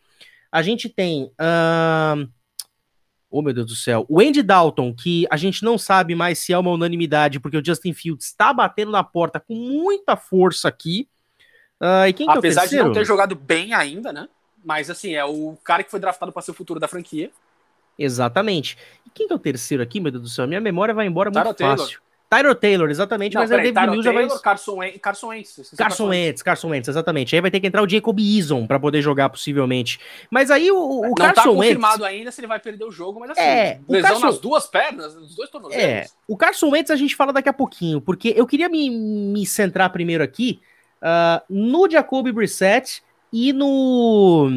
A 0.50 0.62
gente 0.62 0.88
tem. 0.88 1.24
Uh... 1.24 2.28
Oh, 3.30 3.40
meu 3.40 3.54
Deus 3.54 3.66
do 3.66 3.74
céu. 3.74 4.04
O 4.08 4.20
Andy 4.20 4.42
Dalton, 4.42 4.94
que 4.94 5.26
a 5.30 5.38
gente 5.38 5.64
não 5.64 5.78
sabe 5.78 6.14
mais 6.14 6.38
se 6.38 6.52
é 6.52 6.58
uma 6.58 6.70
unanimidade, 6.70 7.40
porque 7.40 7.56
o 7.56 7.64
Justin 7.64 7.94
Fields 7.94 8.26
está 8.26 8.52
batendo 8.52 8.90
na 8.90 9.02
porta 9.02 9.40
com 9.40 9.54
muita 9.54 10.16
força 10.16 10.68
aqui. 10.68 11.08
Uh, 11.80 12.06
e 12.08 12.12
quem 12.12 12.28
Apesar 12.28 12.68
que 12.68 12.76
é 12.76 12.80
o 12.80 12.82
de 12.82 12.88
não 12.88 12.92
ter 12.92 13.06
jogado 13.06 13.34
bem 13.34 13.72
ainda, 13.72 14.12
né? 14.12 14.28
Mas 14.64 14.90
assim, 14.90 15.14
é 15.14 15.24
o 15.24 15.56
cara 15.64 15.82
que 15.82 15.90
foi 15.90 16.00
draftado 16.00 16.32
para 16.32 16.42
ser 16.42 16.50
o 16.50 16.54
futuro 16.54 16.78
da 16.78 16.88
franquia. 16.88 17.30
Exatamente. 17.98 18.78
E 19.06 19.10
quem 19.10 19.26
que 19.26 19.32
é 19.32 19.36
o 19.36 19.38
terceiro 19.38 19.82
aqui, 19.82 20.00
meu 20.00 20.10
Deus 20.10 20.22
do 20.22 20.28
céu? 20.28 20.46
Minha 20.46 20.60
memória 20.60 20.94
vai 20.94 21.06
embora 21.06 21.30
muito 21.30 21.54
Tyler 21.54 21.76
fácil. 21.76 21.86
Taylor. 21.86 22.02
Tyler 22.32 22.54
Taylor, 22.54 22.88
exatamente, 22.88 23.34
não, 23.34 23.42
mas 23.42 23.50
peraí, 23.50 23.68
a 23.68 23.72
David 23.72 23.90
Mills 23.90 24.04
já 24.06 24.10
vai. 24.10 24.26
Carson, 24.40 24.78
Carson 25.02 25.26
Wentz. 25.28 25.74
Carson 25.76 26.08
Wentz, 26.08 26.42
Carson 26.42 26.68
Wentz, 26.70 26.88
exatamente. 26.88 27.34
Aí 27.34 27.42
vai 27.42 27.50
ter 27.50 27.60
que 27.60 27.66
entrar 27.66 27.82
o 27.82 27.88
Jacob 27.88 28.18
Eason 28.18 28.66
para 28.66 28.80
poder 28.80 29.02
jogar, 29.02 29.28
possivelmente. 29.28 30.00
Mas 30.30 30.50
aí 30.50 30.70
o, 30.70 30.78
o 30.78 31.02
não 31.08 31.14
Carson 31.14 31.34
tá 31.34 31.42
confirmado 31.42 32.04
Wentz... 32.04 32.14
ainda 32.14 32.30
se 32.30 32.40
ele 32.40 32.46
vai 32.46 32.58
perder 32.58 32.86
o 32.86 32.90
jogo, 32.90 33.20
mas 33.20 33.32
assim, 33.32 33.40
é, 33.42 33.80
lesão 33.86 34.12
Carson... 34.12 34.26
nas 34.26 34.38
duas 34.38 34.66
pernas, 34.66 35.14
nos 35.14 35.36
dois 35.36 35.50
tornozelos. 35.50 35.84
É, 35.84 36.06
o 36.26 36.34
Carson 36.34 36.70
Wentz 36.70 36.90
a 36.90 36.96
gente 36.96 37.14
fala 37.14 37.34
daqui 37.34 37.50
a 37.50 37.52
pouquinho, 37.52 38.00
porque 38.00 38.32
eu 38.34 38.46
queria 38.46 38.70
me, 38.70 38.88
me 38.88 39.44
centrar 39.44 39.90
primeiro 39.90 40.24
aqui 40.24 40.58
uh, 41.02 41.42
no 41.50 41.86
Jacoby 41.90 42.32
Brissett 42.32 43.02
e 43.32 43.52
no, 43.52 44.48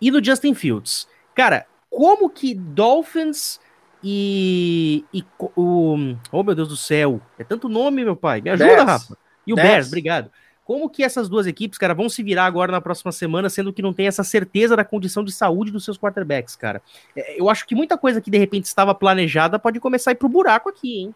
e 0.00 0.10
no 0.10 0.24
Justin 0.24 0.54
Fields. 0.54 1.08
Cara, 1.34 1.66
como 1.90 2.30
que 2.30 2.54
Dolphins 2.54 3.60
e, 4.02 5.04
e 5.12 5.24
o. 5.56 5.96
Oh, 6.30 6.42
meu 6.42 6.54
Deus 6.54 6.68
do 6.68 6.76
céu. 6.76 7.20
É 7.38 7.44
tanto 7.44 7.68
nome, 7.68 8.04
meu 8.04 8.16
pai. 8.16 8.40
Me 8.40 8.50
ajuda, 8.50 8.66
Bears. 8.66 8.84
Rafa. 8.84 9.18
E 9.46 9.52
o 9.52 9.56
Bears. 9.56 9.68
Bears, 9.68 9.86
obrigado. 9.88 10.30
Como 10.64 10.90
que 10.90 11.02
essas 11.02 11.30
duas 11.30 11.46
equipes, 11.46 11.78
cara, 11.78 11.94
vão 11.94 12.10
se 12.10 12.22
virar 12.22 12.44
agora 12.44 12.70
na 12.70 12.80
próxima 12.80 13.10
semana, 13.10 13.48
sendo 13.48 13.72
que 13.72 13.80
não 13.80 13.94
tem 13.94 14.06
essa 14.06 14.22
certeza 14.22 14.76
da 14.76 14.84
condição 14.84 15.24
de 15.24 15.32
saúde 15.32 15.70
dos 15.70 15.82
seus 15.82 15.96
quarterbacks, 15.96 16.54
cara? 16.54 16.82
É, 17.16 17.40
eu 17.40 17.48
acho 17.48 17.66
que 17.66 17.74
muita 17.74 17.96
coisa 17.96 18.20
que 18.20 18.30
de 18.30 18.36
repente 18.36 18.66
estava 18.66 18.94
planejada 18.94 19.58
pode 19.58 19.80
começar 19.80 20.10
a 20.10 20.12
ir 20.12 20.16
pro 20.16 20.28
buraco 20.28 20.68
aqui, 20.68 21.00
hein? 21.00 21.14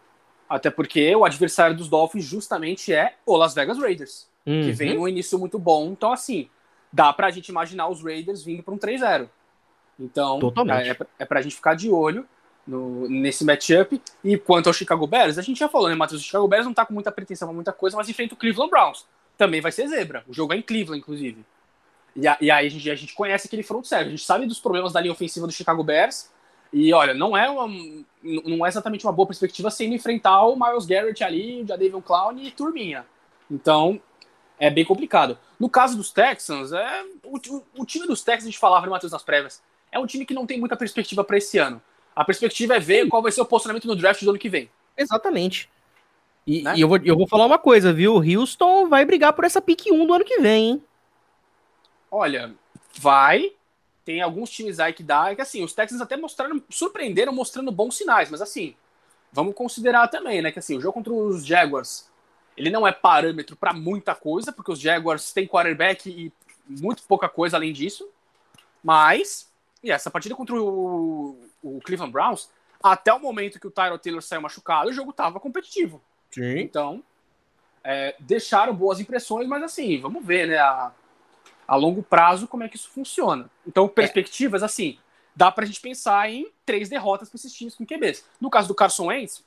Até 0.49 0.71
porque 0.71 1.15
o 1.15 1.23
adversário 1.23 1.77
dos 1.77 1.87
Dolphins 1.87 2.25
justamente 2.25 2.91
é 2.91 3.13
o 3.25 3.37
Las 3.37 3.53
Vegas 3.53 3.77
Raiders, 3.77 4.27
uhum. 4.45 4.63
que 4.63 4.71
vem 4.71 4.95
num 4.95 5.07
início 5.07 5.37
muito 5.37 5.59
bom. 5.59 5.91
Então, 5.91 6.11
assim, 6.11 6.49
dá 6.93 7.11
pra 7.11 7.31
gente 7.31 7.49
imaginar 7.49 7.89
os 7.89 8.03
Raiders 8.03 8.43
vindo 8.43 8.61
para 8.61 8.73
um 8.73 8.77
3-0. 8.77 9.27
Então, 9.99 10.39
Totalmente. 10.39 10.89
é, 10.91 10.97
é 11.19 11.25
pra 11.25 11.41
gente 11.41 11.55
ficar 11.55 11.73
de 11.73 11.89
olho 11.89 12.25
no, 12.67 13.09
nesse 13.09 13.43
matchup. 13.43 13.99
E 14.23 14.37
quanto 14.37 14.67
ao 14.67 14.73
Chicago 14.73 15.07
Bears, 15.07 15.39
a 15.39 15.41
gente 15.41 15.59
já 15.59 15.67
falou, 15.67 15.89
né, 15.89 15.95
Matheus? 15.95 16.21
O 16.21 16.23
Chicago 16.23 16.47
Bears 16.47 16.65
não 16.65 16.73
tá 16.73 16.85
com 16.85 16.93
muita 16.93 17.11
pretensão 17.11 17.47
pra 17.47 17.55
muita 17.55 17.73
coisa, 17.73 17.97
mas 17.97 18.07
enfrenta 18.07 18.35
o 18.35 18.37
Cleveland 18.37 18.69
Browns. 18.69 19.05
Também 19.37 19.59
vai 19.59 19.71
ser 19.71 19.87
zebra. 19.87 20.23
O 20.27 20.33
jogo 20.33 20.53
é 20.53 20.57
em 20.57 20.61
Cleveland, 20.61 20.99
inclusive. 20.99 21.43
E, 22.15 22.27
a, 22.27 22.37
e 22.39 22.51
aí 22.51 22.67
a 22.67 22.69
gente, 22.69 22.91
a 22.91 22.95
gente 22.95 23.15
conhece 23.15 23.47
aquele 23.47 23.63
front 23.63 23.85
seven. 23.85 24.07
A 24.07 24.09
gente 24.11 24.23
sabe 24.23 24.45
dos 24.45 24.59
problemas 24.59 24.93
da 24.93 25.01
linha 25.01 25.11
ofensiva 25.11 25.47
do 25.47 25.53
Chicago 25.53 25.83
Bears. 25.83 26.31
E 26.71 26.93
olha, 26.93 27.13
não 27.13 27.35
é, 27.35 27.49
uma, 27.49 27.67
não 28.23 28.65
é 28.65 28.69
exatamente 28.69 29.05
uma 29.05 29.13
boa 29.13 29.27
perspectiva 29.27 29.69
sendo 29.69 29.93
enfrentar 29.93 30.43
o 30.45 30.55
Miles 30.55 30.85
Garrett 30.85 31.23
ali, 31.23 31.61
o 31.61 31.67
Jadavion 31.67 32.01
Clown 32.01 32.37
e 32.37 32.51
turminha. 32.51 33.05
Então, 33.49 34.01
é 34.63 34.69
bem 34.69 34.85
complicado. 34.85 35.37
No 35.59 35.69
caso 35.69 35.97
dos 35.97 36.09
Texans, 36.09 36.71
é, 36.71 37.03
o, 37.21 37.37
o, 37.77 37.85
time 37.85 38.07
dos 38.07 38.23
Texans, 38.23 38.43
a 38.43 38.49
gente 38.49 38.59
falava, 38.59 38.85
né, 38.85 38.91
Matheus, 38.91 39.11
nas 39.11 39.21
prévias, 39.21 39.61
é 39.91 39.99
um 39.99 40.05
time 40.05 40.25
que 40.25 40.33
não 40.33 40.45
tem 40.45 40.57
muita 40.57 40.77
perspectiva 40.77 41.21
para 41.21 41.37
esse 41.37 41.57
ano. 41.57 41.81
A 42.15 42.23
perspectiva 42.23 42.75
é 42.75 42.79
ver 42.79 43.09
qual 43.09 43.21
vai 43.21 43.31
ser 43.31 43.41
o 43.41 43.45
posicionamento 43.45 43.87
no 43.87 43.95
draft 43.95 44.23
do 44.23 44.29
ano 44.29 44.39
que 44.39 44.47
vem. 44.47 44.69
Exatamente. 44.95 45.69
E, 46.47 46.61
né? 46.61 46.75
e, 46.77 46.81
eu, 46.81 46.87
vou, 46.87 46.97
eu 47.03 47.17
vou 47.17 47.27
falar 47.27 47.45
uma 47.45 47.57
coisa, 47.57 47.91
viu? 47.91 48.15
O 48.15 48.23
Houston 48.23 48.87
vai 48.87 49.03
brigar 49.03 49.33
por 49.33 49.43
essa 49.43 49.61
pique 49.61 49.91
1 49.91 50.05
do 50.05 50.13
ano 50.13 50.23
que 50.23 50.39
vem, 50.39 50.69
hein? 50.69 50.83
Olha, 52.09 52.55
vai. 52.97 53.51
Tem 54.05 54.21
alguns 54.21 54.49
times 54.49 54.79
aí 54.79 54.93
que 54.93 55.03
dá. 55.03 55.31
É 55.31 55.35
que 55.35 55.41
assim, 55.41 55.61
os 55.61 55.73
Texans 55.73 55.99
até 55.99 56.15
mostraram, 56.15 56.63
surpreenderam 56.69 57.33
mostrando 57.33 57.69
bons 57.69 57.97
sinais, 57.97 58.29
mas 58.29 58.41
assim, 58.41 58.75
vamos 59.29 59.55
considerar 59.55 60.07
também, 60.07 60.41
né? 60.41 60.53
Que 60.53 60.59
assim, 60.59 60.77
o 60.77 60.81
jogo 60.81 60.93
contra 60.93 61.11
os 61.11 61.45
Jaguars, 61.45 62.09
ele 62.55 62.69
não 62.69 62.87
é 62.87 62.91
parâmetro 62.91 63.55
para 63.55 63.73
muita 63.73 64.13
coisa, 64.13 64.51
porque 64.51 64.71
os 64.71 64.79
Jaguars 64.79 65.31
têm 65.33 65.47
quarterback 65.47 66.09
e 66.09 66.31
muito 66.67 67.03
pouca 67.03 67.27
coisa 67.27 67.57
além 67.57 67.73
disso. 67.73 68.07
Mas, 68.83 69.51
e 69.81 69.91
essa 69.91 70.11
partida 70.11 70.35
contra 70.35 70.55
o, 70.55 71.39
o 71.61 71.79
Cleveland 71.81 72.11
Browns, 72.11 72.49
até 72.83 73.13
o 73.13 73.19
momento 73.19 73.59
que 73.59 73.67
o 73.67 73.71
Tyrod 73.71 74.01
Taylor 74.01 74.21
saiu 74.21 74.41
machucado, 74.41 74.89
o 74.89 74.93
jogo 74.93 75.11
estava 75.11 75.39
competitivo. 75.39 76.01
Sim. 76.29 76.59
Então, 76.59 77.03
é, 77.83 78.15
deixaram 78.19 78.75
boas 78.75 78.99
impressões, 78.99 79.47
mas 79.47 79.63
assim, 79.63 79.99
vamos 79.99 80.25
ver, 80.25 80.47
né, 80.47 80.57
a, 80.57 80.91
a 81.67 81.75
longo 81.75 82.03
prazo 82.03 82.47
como 82.47 82.63
é 82.63 82.69
que 82.69 82.75
isso 82.75 82.89
funciona. 82.89 83.49
Então, 83.65 83.87
perspectivas, 83.87 84.61
é. 84.61 84.65
assim, 84.65 84.99
dá 85.35 85.51
pra 85.51 85.65
gente 85.65 85.79
pensar 85.79 86.29
em 86.29 86.51
três 86.65 86.89
derrotas 86.89 87.29
para 87.29 87.37
esses 87.37 87.53
times 87.53 87.75
com 87.75 87.85
QBs. 87.85 88.25
No 88.39 88.49
caso 88.49 88.67
do 88.67 88.75
Carson 88.75 89.07
Wentz, 89.07 89.43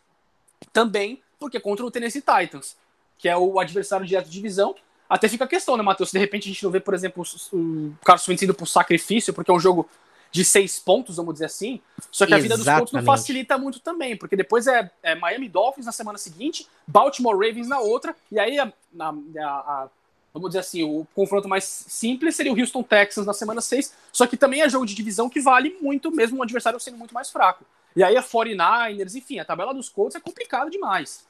também, 0.73 1.23
porque 1.38 1.61
contra 1.61 1.85
o 1.85 1.90
Tennessee 1.90 2.23
Titans, 2.23 2.77
que 3.19 3.29
é 3.29 3.37
o 3.37 3.59
adversário 3.59 4.07
direto 4.07 4.27
de 4.27 4.33
divisão, 4.33 4.75
até 5.09 5.29
fica 5.29 5.45
a 5.45 5.49
questão, 5.49 5.77
né, 5.77 5.83
Matheus? 5.83 6.11
Se 6.11 6.15
de 6.15 6.19
repente 6.19 6.49
a 6.49 6.53
gente 6.53 6.65
não 6.65 6.71
vê, 6.71 6.81
por 6.81 6.95
exemplo, 6.95 7.25
o 7.53 7.93
Carson 8.05 8.33
Wentz 8.33 8.43
indo 8.43 8.55
pro 8.55 8.67
sacrifício, 8.67 9.33
porque 9.33 9.51
é 9.51 9.55
um 9.55 9.61
jogo 9.61 9.89
de 10.31 10.45
seis 10.45 10.79
pontos, 10.79 11.17
vamos 11.17 11.35
dizer 11.35 11.47
assim. 11.47 11.81
Só 12.11 12.27
que 12.27 12.35
a 12.35 12.39
vida 12.39 12.57
dos 12.57 12.67
pontos 12.67 12.93
não 12.93 13.03
facilita 13.03 13.57
muito 13.57 13.81
também, 13.81 14.17
porque 14.17 14.37
depois 14.37 14.67
é, 14.67 14.91
é, 15.03 15.15
Miami 15.15 15.49
Dolphins 15.49 15.87
na 15.87 15.93
semana 15.93 16.19
seguinte, 16.19 16.67
Baltimore 16.87 17.35
Ravens 17.35 17.69
na 17.69 17.79
outra, 17.79 18.15
e 18.31 18.39
aí 18.39 18.59
a, 18.59 18.73
a, 18.99 19.09
a, 19.09 19.89
vamos 20.35 20.51
dizer 20.51 20.59
assim, 20.59 20.83
o 20.83 21.07
confronto 21.15 21.49
mais 21.49 21.65
simples 21.65 22.35
seria 22.35 22.53
o 22.53 22.59
Houston 22.59 22.83
Texans 22.83 23.25
na 23.25 23.33
semana 23.33 23.61
6, 23.61 23.95
só 24.13 24.27
que 24.27 24.37
também 24.37 24.61
é 24.61 24.69
jogo 24.69 24.85
de 24.85 24.95
divisão 24.95 25.31
que 25.31 25.41
vale 25.41 25.77
muito, 25.81 26.11
mesmo 26.11 26.39
um 26.39 26.43
adversário 26.43 26.79
sendo 26.81 26.99
muito 26.99 27.15
mais 27.15 27.31
fraco. 27.31 27.65
E 27.95 28.03
aí 28.03 28.17
a 28.17 28.23
49ers, 28.23 29.15
enfim, 29.15 29.39
a 29.39 29.45
tabela 29.45 29.73
dos 29.73 29.89
Colts 29.89 30.17
é 30.17 30.21
complicado 30.21 30.69
demais. 30.69 31.25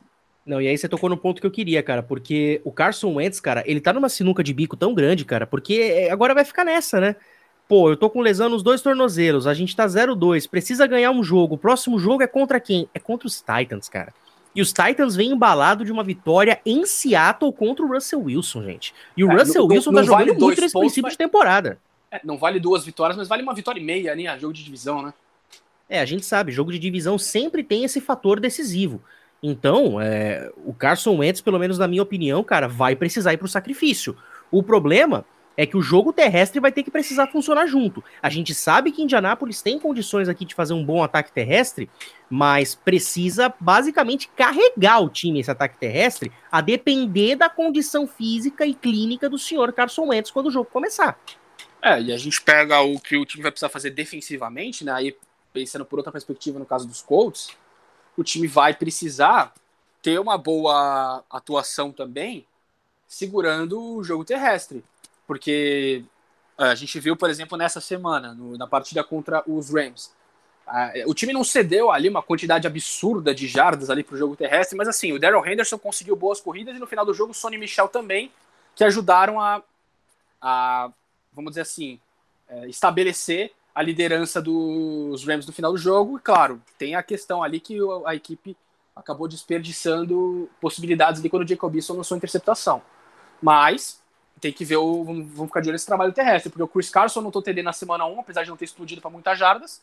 Não, 0.46 0.62
e 0.62 0.68
aí 0.68 0.78
você 0.78 0.88
tocou 0.88 1.10
no 1.10 1.16
ponto 1.16 1.40
que 1.40 1.46
eu 1.46 1.50
queria, 1.50 1.82
cara, 1.82 2.04
porque 2.04 2.60
o 2.64 2.70
Carson 2.70 3.14
Wentz, 3.14 3.40
cara, 3.40 3.64
ele 3.66 3.80
tá 3.80 3.92
numa 3.92 4.08
sinuca 4.08 4.44
de 4.44 4.54
bico 4.54 4.76
tão 4.76 4.94
grande, 4.94 5.24
cara, 5.24 5.44
porque 5.44 5.74
é, 5.74 6.10
agora 6.10 6.34
vai 6.34 6.44
ficar 6.44 6.64
nessa, 6.64 7.00
né? 7.00 7.16
Pô, 7.68 7.90
eu 7.90 7.96
tô 7.96 8.08
com 8.08 8.20
lesão 8.20 8.48
nos 8.48 8.62
dois 8.62 8.80
tornozelos, 8.80 9.48
a 9.48 9.52
gente 9.52 9.74
tá 9.74 9.84
0-2, 9.84 10.48
precisa 10.48 10.86
ganhar 10.86 11.10
um 11.10 11.24
jogo. 11.24 11.56
O 11.56 11.58
próximo 11.58 11.98
jogo 11.98 12.22
é 12.22 12.28
contra 12.28 12.60
quem? 12.60 12.88
É 12.94 13.00
contra 13.00 13.26
os 13.26 13.42
Titans, 13.42 13.88
cara. 13.88 14.14
E 14.54 14.62
os 14.62 14.72
Titans 14.72 15.16
vêm 15.16 15.32
embalado 15.32 15.84
de 15.84 15.90
uma 15.90 16.04
vitória 16.04 16.60
em 16.64 16.86
Seattle 16.86 17.52
contra 17.52 17.84
o 17.84 17.88
Russell 17.88 18.22
Wilson, 18.22 18.62
gente. 18.62 18.94
E 19.16 19.24
o 19.24 19.32
é, 19.32 19.34
Russell 19.34 19.62
não, 19.62 19.74
Wilson 19.74 19.90
não, 19.90 19.96
tá 19.96 20.00
não 20.00 20.06
jogando 20.06 20.26
vale 20.28 20.40
muito 20.40 20.60
nesse 20.60 20.78
princípio 20.78 21.02
mas... 21.02 21.12
de 21.12 21.18
temporada. 21.18 21.78
É, 22.08 22.20
não 22.22 22.38
vale 22.38 22.60
duas 22.60 22.84
vitórias, 22.84 23.16
mas 23.16 23.26
vale 23.26 23.42
uma 23.42 23.52
vitória 23.52 23.80
e 23.80 23.84
meia, 23.84 24.14
né? 24.14 24.38
Jogo 24.38 24.54
de 24.54 24.62
divisão, 24.62 25.02
né? 25.02 25.12
É, 25.88 26.00
a 26.00 26.04
gente 26.04 26.24
sabe, 26.24 26.52
jogo 26.52 26.72
de 26.72 26.78
divisão 26.78 27.18
sempre 27.18 27.64
tem 27.64 27.84
esse 27.84 28.00
fator 28.00 28.38
decisivo. 28.38 29.02
Então, 29.42 30.00
é, 30.00 30.50
o 30.64 30.72
Carson 30.72 31.16
Wentz, 31.16 31.40
pelo 31.40 31.58
menos 31.58 31.78
na 31.78 31.86
minha 31.86 32.02
opinião, 32.02 32.42
cara, 32.42 32.66
vai 32.66 32.96
precisar 32.96 33.32
ir 33.32 33.36
pro 33.36 33.48
sacrifício. 33.48 34.16
O 34.50 34.62
problema 34.62 35.24
é 35.56 35.64
que 35.64 35.76
o 35.76 35.82
jogo 35.82 36.12
terrestre 36.12 36.60
vai 36.60 36.70
ter 36.70 36.82
que 36.82 36.90
precisar 36.90 37.28
funcionar 37.28 37.66
junto. 37.66 38.04
A 38.22 38.28
gente 38.28 38.54
sabe 38.54 38.92
que 38.92 39.02
Indianápolis 39.02 39.62
tem 39.62 39.78
condições 39.78 40.28
aqui 40.28 40.44
de 40.44 40.54
fazer 40.54 40.74
um 40.74 40.84
bom 40.84 41.02
ataque 41.02 41.32
terrestre, 41.32 41.88
mas 42.28 42.74
precisa 42.74 43.52
basicamente 43.58 44.28
carregar 44.36 45.00
o 45.00 45.08
time 45.08 45.40
esse 45.40 45.50
ataque 45.50 45.78
terrestre 45.78 46.30
a 46.52 46.60
depender 46.60 47.36
da 47.36 47.48
condição 47.48 48.06
física 48.06 48.66
e 48.66 48.74
clínica 48.74 49.30
do 49.30 49.38
senhor 49.38 49.72
Carson 49.72 50.08
Wentz 50.08 50.30
quando 50.30 50.46
o 50.46 50.50
jogo 50.50 50.68
começar. 50.70 51.18
É, 51.80 52.00
e 52.00 52.12
a 52.12 52.18
gente 52.18 52.42
pega 52.42 52.80
o 52.80 53.00
que 53.00 53.16
o 53.16 53.24
time 53.24 53.42
vai 53.42 53.52
precisar 53.52 53.68
fazer 53.68 53.90
defensivamente, 53.90 54.84
né? 54.84 54.92
Aí 54.92 55.16
pensando 55.52 55.86
por 55.86 55.98
outra 55.98 56.12
perspectiva 56.12 56.58
no 56.58 56.66
caso 56.66 56.86
dos 56.86 57.00
Colts, 57.00 57.56
o 58.16 58.24
time 58.24 58.46
vai 58.46 58.74
precisar 58.74 59.52
ter 60.02 60.18
uma 60.18 60.38
boa 60.38 61.24
atuação 61.30 61.92
também 61.92 62.46
segurando 63.06 63.80
o 63.80 64.04
jogo 64.04 64.24
terrestre. 64.24 64.84
Porque 65.26 66.04
é, 66.58 66.64
a 66.64 66.74
gente 66.74 66.98
viu, 67.00 67.16
por 67.16 67.28
exemplo, 67.28 67.58
nessa 67.58 67.80
semana, 67.80 68.32
no, 68.32 68.56
na 68.56 68.66
partida 68.66 69.02
contra 69.02 69.42
os 69.46 69.72
Rams. 69.72 70.12
o 71.06 71.14
time 71.14 71.32
não 71.32 71.44
cedeu 71.44 71.90
ali 71.90 72.08
uma 72.08 72.22
quantidade 72.22 72.66
absurda 72.66 73.34
de 73.34 73.46
jardas 73.46 73.90
ali 73.90 74.02
para 74.02 74.14
o 74.14 74.18
jogo 74.18 74.36
terrestre, 74.36 74.76
mas 74.76 74.88
assim, 74.88 75.12
o 75.12 75.18
Daryl 75.18 75.44
Henderson 75.44 75.78
conseguiu 75.78 76.16
boas 76.16 76.40
corridas 76.40 76.76
e 76.76 76.78
no 76.78 76.86
final 76.86 77.04
do 77.04 77.14
jogo 77.14 77.32
o 77.32 77.34
Sonny 77.34 77.58
Michel 77.58 77.88
também, 77.88 78.30
que 78.74 78.84
ajudaram 78.84 79.40
a, 79.40 79.62
a 80.40 80.90
vamos 81.32 81.52
dizer 81.52 81.62
assim, 81.62 82.00
é, 82.48 82.68
estabelecer 82.68 83.52
a 83.76 83.82
liderança 83.82 84.40
dos 84.40 85.22
Rams 85.26 85.46
no 85.46 85.52
final 85.52 85.70
do 85.70 85.76
jogo. 85.76 86.16
E 86.16 86.20
claro, 86.20 86.62
tem 86.78 86.94
a 86.94 87.02
questão 87.02 87.42
ali 87.42 87.60
que 87.60 87.76
a 88.06 88.14
equipe 88.14 88.56
acabou 88.96 89.28
desperdiçando 89.28 90.48
possibilidades 90.58 91.20
ali 91.20 91.28
quando 91.28 91.42
o 91.42 91.46
Jacobson 91.46 91.92
lançou 91.92 92.16
interceptação. 92.16 92.80
Mas 93.40 94.00
tem 94.40 94.50
que 94.50 94.64
ver 94.64 94.78
o. 94.78 95.04
Vamos 95.04 95.48
ficar 95.48 95.60
de 95.60 95.68
olho 95.68 95.74
nesse 95.74 95.84
trabalho 95.84 96.10
terrestre, 96.10 96.48
porque 96.48 96.62
o 96.62 96.68
Chris 96.68 96.88
Carson 96.88 97.20
não 97.20 97.30
tô 97.30 97.42
TD 97.42 97.62
na 97.62 97.74
semana 97.74 98.06
1, 98.06 98.20
apesar 98.20 98.44
de 98.44 98.48
não 98.48 98.56
ter 98.56 98.64
explodido 98.64 99.02
para 99.02 99.10
muitas 99.10 99.38
jardas. 99.38 99.82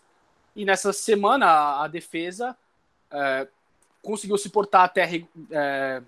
E 0.56 0.65
nessa 0.65 0.91
semana 0.91 1.45
a, 1.45 1.84
a 1.84 1.88
defesa 1.88 2.58
é, 3.12 3.47
conseguiu 4.01 4.39
se 4.39 4.49
portar 4.49 4.86
até 4.86 5.23
é, 5.51 6.01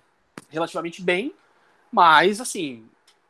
relativamente 0.49 1.03
bem, 1.03 1.35
mas 1.91 2.41
assim, 2.41 2.83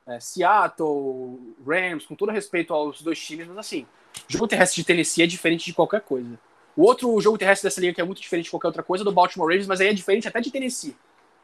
é, 0.07 0.17
Seattle, 0.21 1.55
Rams, 1.67 2.05
com 2.05 2.15
todo 2.15 2.31
respeito 2.31 2.73
aos 2.73 3.01
dois 3.01 3.19
times, 3.19 3.47
mas 3.49 3.57
assim, 3.57 3.85
jogo 4.27 4.47
terrestre 4.47 4.81
de 4.81 4.87
Tennessee 4.87 5.23
é 5.23 5.27
diferente 5.27 5.65
de 5.65 5.73
qualquer 5.73 6.01
coisa. 6.01 6.39
O 6.75 6.83
outro 6.83 7.19
jogo 7.21 7.37
terrestre 7.37 7.67
dessa 7.67 7.79
liga 7.79 7.93
que 7.93 8.01
é 8.01 8.03
muito 8.03 8.21
diferente 8.21 8.45
de 8.45 8.51
qualquer 8.51 8.67
outra 8.67 8.83
coisa 8.83 9.03
é 9.03 9.05
do 9.05 9.11
Baltimore 9.11 9.47
Ravens, 9.47 9.67
mas 9.67 9.79
aí 9.79 9.87
é 9.87 9.93
diferente 9.93 10.27
até 10.27 10.41
de 10.41 10.51
Tennessee. 10.51 10.95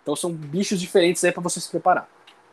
Então 0.02 0.16
são 0.16 0.32
bichos 0.32 0.80
diferentes 0.80 1.24
aí 1.24 1.32
para 1.32 1.42
você 1.42 1.60
se 1.60 1.70
preparar. 1.70 2.10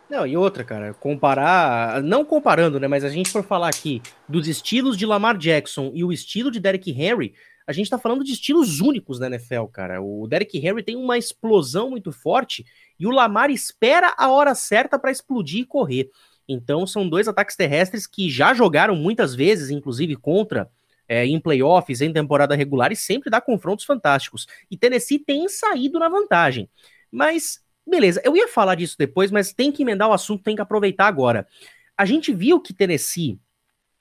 Não, 0.08 0.26
e 0.26 0.36
outra, 0.36 0.64
cara, 0.64 0.94
comparar, 0.94 2.02
não 2.02 2.24
comparando, 2.24 2.80
né, 2.80 2.88
mas 2.88 3.04
a 3.04 3.10
gente 3.10 3.30
for 3.30 3.44
falar 3.44 3.68
aqui 3.68 4.00
dos 4.26 4.48
estilos 4.48 4.96
de 4.96 5.04
Lamar 5.04 5.36
Jackson 5.36 5.90
e 5.92 6.02
o 6.02 6.10
estilo 6.10 6.50
de 6.50 6.58
Derrick 6.58 6.90
Henry, 6.90 7.34
a 7.66 7.72
gente 7.72 7.90
tá 7.90 7.98
falando 7.98 8.24
de 8.24 8.32
estilos 8.32 8.80
únicos 8.80 9.20
na 9.20 9.26
NFL, 9.26 9.64
cara. 9.64 10.00
O 10.00 10.26
Derrick 10.26 10.56
Henry 10.56 10.82
tem 10.82 10.96
uma 10.96 11.18
explosão 11.18 11.90
muito 11.90 12.10
forte 12.10 12.64
e 12.98 13.06
o 13.06 13.10
Lamar 13.10 13.50
espera 13.50 14.14
a 14.16 14.30
hora 14.30 14.54
certa 14.54 14.98
para 14.98 15.10
explodir 15.10 15.60
e 15.60 15.66
correr. 15.66 16.10
Então 16.48 16.86
são 16.86 17.08
dois 17.08 17.28
ataques 17.28 17.56
terrestres 17.56 18.06
que 18.06 18.30
já 18.30 18.54
jogaram 18.54 18.96
muitas 18.96 19.34
vezes, 19.34 19.70
inclusive 19.70 20.16
contra 20.16 20.70
é, 21.06 21.26
em 21.26 21.38
playoffs, 21.38 22.00
em 22.00 22.12
temporada 22.12 22.54
regular, 22.54 22.90
e 22.92 22.96
sempre 22.96 23.30
dá 23.30 23.40
confrontos 23.40 23.84
fantásticos. 23.84 24.46
E 24.70 24.76
Tennessee 24.76 25.18
tem 25.18 25.48
saído 25.48 25.98
na 25.98 26.08
vantagem. 26.08 26.68
Mas 27.10 27.62
Beleza, 27.88 28.20
eu 28.22 28.36
ia 28.36 28.46
falar 28.46 28.74
disso 28.74 28.96
depois, 28.98 29.30
mas 29.30 29.52
tem 29.52 29.72
que 29.72 29.82
emendar 29.82 30.10
o 30.10 30.12
assunto, 30.12 30.42
tem 30.42 30.54
que 30.54 30.60
aproveitar 30.60 31.06
agora. 31.06 31.48
A 31.96 32.04
gente 32.04 32.34
viu 32.34 32.60
que 32.60 32.74
Tennessee 32.74 33.40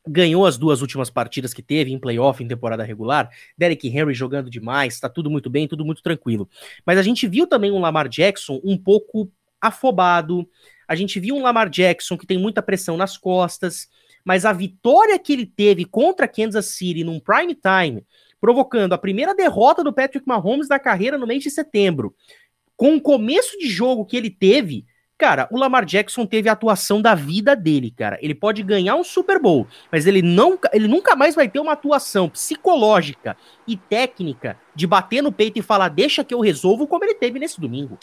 ganhou 0.06 0.46
as 0.46 0.58
duas 0.58 0.82
últimas 0.82 1.10
partidas 1.10 1.54
que 1.54 1.62
teve 1.62 1.94
em 1.94 2.00
playoff, 2.00 2.44
em 2.44 2.48
temporada 2.48 2.84
regular. 2.84 3.30
Derek 3.58 3.88
Henry 3.88 4.14
jogando 4.14 4.50
demais, 4.50 5.00
tá 5.00 5.08
tudo 5.08 5.30
muito 5.30 5.50
bem, 5.50 5.68
tudo 5.68 5.86
muito 5.86 6.02
tranquilo. 6.02 6.50
Mas 6.86 6.98
a 6.98 7.02
gente 7.02 7.28
viu 7.28 7.48
também 7.48 7.72
um 7.72 7.80
Lamar 7.80 8.10
Jackson 8.10 8.60
um 8.62 8.78
pouco 8.78 9.32
afobado. 9.62 10.48
A 10.88 10.96
gente 10.96 11.20
viu 11.20 11.36
um 11.36 11.42
Lamar 11.42 11.70
Jackson 11.70 12.18
que 12.18 12.26
tem 12.26 12.38
muita 12.38 12.62
pressão 12.62 12.96
nas 12.96 13.18
costas. 13.18 13.88
Mas 14.24 14.46
a 14.46 14.52
vitória 14.52 15.18
que 15.18 15.32
ele 15.32 15.46
teve 15.46 15.86
contra 15.86 16.28
Kansas 16.28 16.76
City 16.76 17.04
num 17.04 17.20
prime 17.20 17.56
time, 17.56 18.06
provocando 18.42 18.94
a 18.94 18.98
primeira 18.98 19.34
derrota 19.34 19.84
do 19.84 19.94
Patrick 19.94 20.28
Mahomes 20.28 20.68
da 20.68 20.78
carreira 20.78 21.18
no 21.18 21.26
mês 21.26 21.44
de 21.44 21.50
setembro, 21.50 22.14
com 22.76 22.96
o 22.96 23.02
começo 23.02 23.58
de 23.58 23.68
jogo 23.68 24.06
que 24.06 24.16
ele 24.16 24.30
teve, 24.30 24.86
cara, 25.18 25.48
o 25.52 25.58
Lamar 25.58 25.84
Jackson 25.86 26.26
teve 26.26 26.48
a 26.48 26.52
atuação 26.52 27.02
da 27.02 27.16
vida 27.16 27.56
dele, 27.56 27.90
cara. 27.90 28.20
Ele 28.22 28.36
pode 28.36 28.62
ganhar 28.62 28.96
um 28.96 29.04
Super 29.04 29.42
Bowl, 29.42 29.66
mas 29.92 30.06
ele, 30.06 30.22
não, 30.22 30.60
ele 30.72 30.88
nunca 30.88 31.16
mais 31.16 31.34
vai 31.34 31.50
ter 31.50 31.60
uma 31.60 31.72
atuação 31.72 32.30
psicológica 32.30 33.36
e 33.66 33.76
técnica 33.76 34.60
de 34.76 34.86
bater 34.86 35.24
no 35.24 35.32
peito 35.32 35.58
e 35.58 35.64
falar, 35.64 35.90
deixa 35.90 36.24
que 36.24 36.34
eu 36.34 36.40
resolvo, 36.40 36.86
como 36.86 37.04
ele 37.04 37.16
teve 37.16 37.40
nesse 37.40 37.60
domingo. 37.60 37.98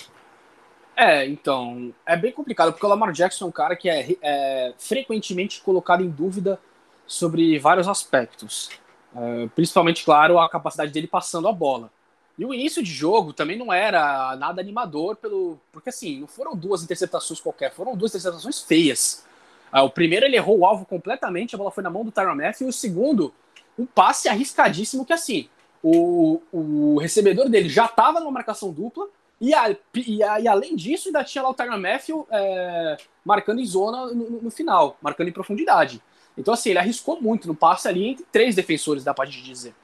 É, 0.96 1.26
então, 1.26 1.92
é 2.07 2.16
bem 2.16 2.33
complicado, 2.33 2.72
porque 2.72 2.87
o 2.87 2.88
Lamar 2.88 3.12
Jackson 3.12 3.46
é 3.46 3.48
um 3.48 3.52
cara 3.52 3.74
que 3.74 3.88
é, 3.88 4.16
é 4.22 4.74
frequentemente 4.78 5.61
colocado 5.61 6.02
em 6.02 6.09
dúvida 6.09 6.59
sobre 7.07 7.59
vários 7.59 7.88
aspectos. 7.88 8.70
É, 9.14 9.48
principalmente, 9.54 10.04
claro, 10.04 10.38
a 10.38 10.48
capacidade 10.48 10.92
dele 10.92 11.07
passando 11.07 11.48
a 11.48 11.52
bola. 11.52 11.90
E 12.37 12.44
o 12.44 12.52
início 12.52 12.83
de 12.83 12.90
jogo 12.90 13.33
também 13.33 13.57
não 13.57 13.72
era 13.72 14.37
nada 14.37 14.61
animador, 14.61 15.16
pelo 15.16 15.59
porque 15.72 15.88
assim, 15.88 16.20
não 16.20 16.26
foram 16.26 16.57
duas 16.57 16.83
interceptações 16.83 17.40
qualquer, 17.40 17.72
foram 17.72 17.96
duas 17.96 18.11
interceptações 18.11 18.61
feias. 18.61 19.24
Ah, 19.70 19.83
o 19.83 19.90
primeiro 19.90 20.26
ele 20.26 20.37
errou 20.37 20.59
o 20.59 20.66
alvo 20.66 20.85
completamente, 20.85 21.54
a 21.54 21.59
bola 21.59 21.70
foi 21.70 21.83
na 21.83 21.90
mão 21.90 22.04
do 22.04 22.11
Tyron 22.11 22.35
Matthew, 22.35 22.66
e 22.66 22.70
o 22.70 22.72
segundo, 22.72 23.33
um 23.78 23.87
passe 23.87 24.28
arriscadíssimo 24.28 25.04
que 25.04 25.12
assim, 25.12 25.48
o, 25.83 26.40
o 26.52 26.98
recebedor 26.98 27.48
dele 27.48 27.68
já 27.68 27.85
estava 27.85 28.18
numa 28.18 28.33
marcação 28.33 28.72
dupla, 28.72 29.07
e, 29.40 29.52
a, 29.52 29.76
e, 29.94 30.22
a, 30.22 30.40
e, 30.40 30.48
além 30.48 30.76
disso, 30.76 31.08
ainda 31.08 31.24
tinha 31.24 31.42
lá 31.42 31.50
o 31.50 31.54
Tyron 31.54 31.78
Matthew 31.78 32.26
é, 32.30 32.96
marcando 33.24 33.60
em 33.60 33.66
zona 33.66 34.06
no, 34.06 34.42
no, 34.42 34.50
final, 34.50 34.96
marcando 35.02 35.28
em 35.28 35.32
profundidade. 35.32 36.02
Então, 36.36 36.54
assim, 36.54 36.70
ele 36.70 36.78
arriscou 36.78 37.20
muito 37.20 37.46
no 37.46 37.54
passe 37.54 37.88
ali 37.88 38.08
entre 38.08 38.24
três 38.30 38.54
defensores, 38.54 39.04
dá 39.04 39.12
pra 39.12 39.24
gente 39.24 39.42
dizer. 39.42 39.74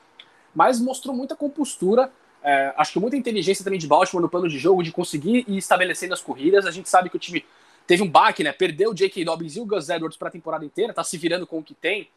Mas 0.54 0.80
mostrou 0.80 1.14
muita 1.14 1.36
compostura 1.36 2.10
é, 2.42 2.72
acho 2.76 2.92
que 2.92 2.98
muita 2.98 3.16
inteligência 3.16 3.64
também 3.64 3.78
de 3.78 3.86
Baltimore 3.86 4.22
no 4.22 4.28
plano 4.28 4.48
de 4.48 4.58
jogo, 4.58 4.82
de 4.82 4.90
conseguir 4.90 5.44
ir 5.46 5.58
estabelecendo 5.58 6.14
as 6.14 6.22
corridas. 6.22 6.66
A 6.66 6.70
gente 6.70 6.88
sabe 6.88 7.10
que 7.10 7.16
o 7.16 7.18
time 7.18 7.44
teve 7.86 8.02
um 8.02 8.08
baque, 8.08 8.42
né? 8.42 8.52
Perdeu 8.52 8.90
o 8.90 8.94
J.K. 8.94 9.24
Dobbins 9.24 9.56
e 9.56 9.60
o 9.60 9.66
Gus 9.66 9.88
Edwards 9.88 10.16
para 10.16 10.28
a 10.28 10.32
temporada 10.32 10.64
inteira, 10.64 10.94
tá 10.94 11.04
se 11.04 11.18
virando 11.18 11.46
com 11.46 11.58
o 11.58 11.62
que 11.62 11.74
tem, 11.74 12.08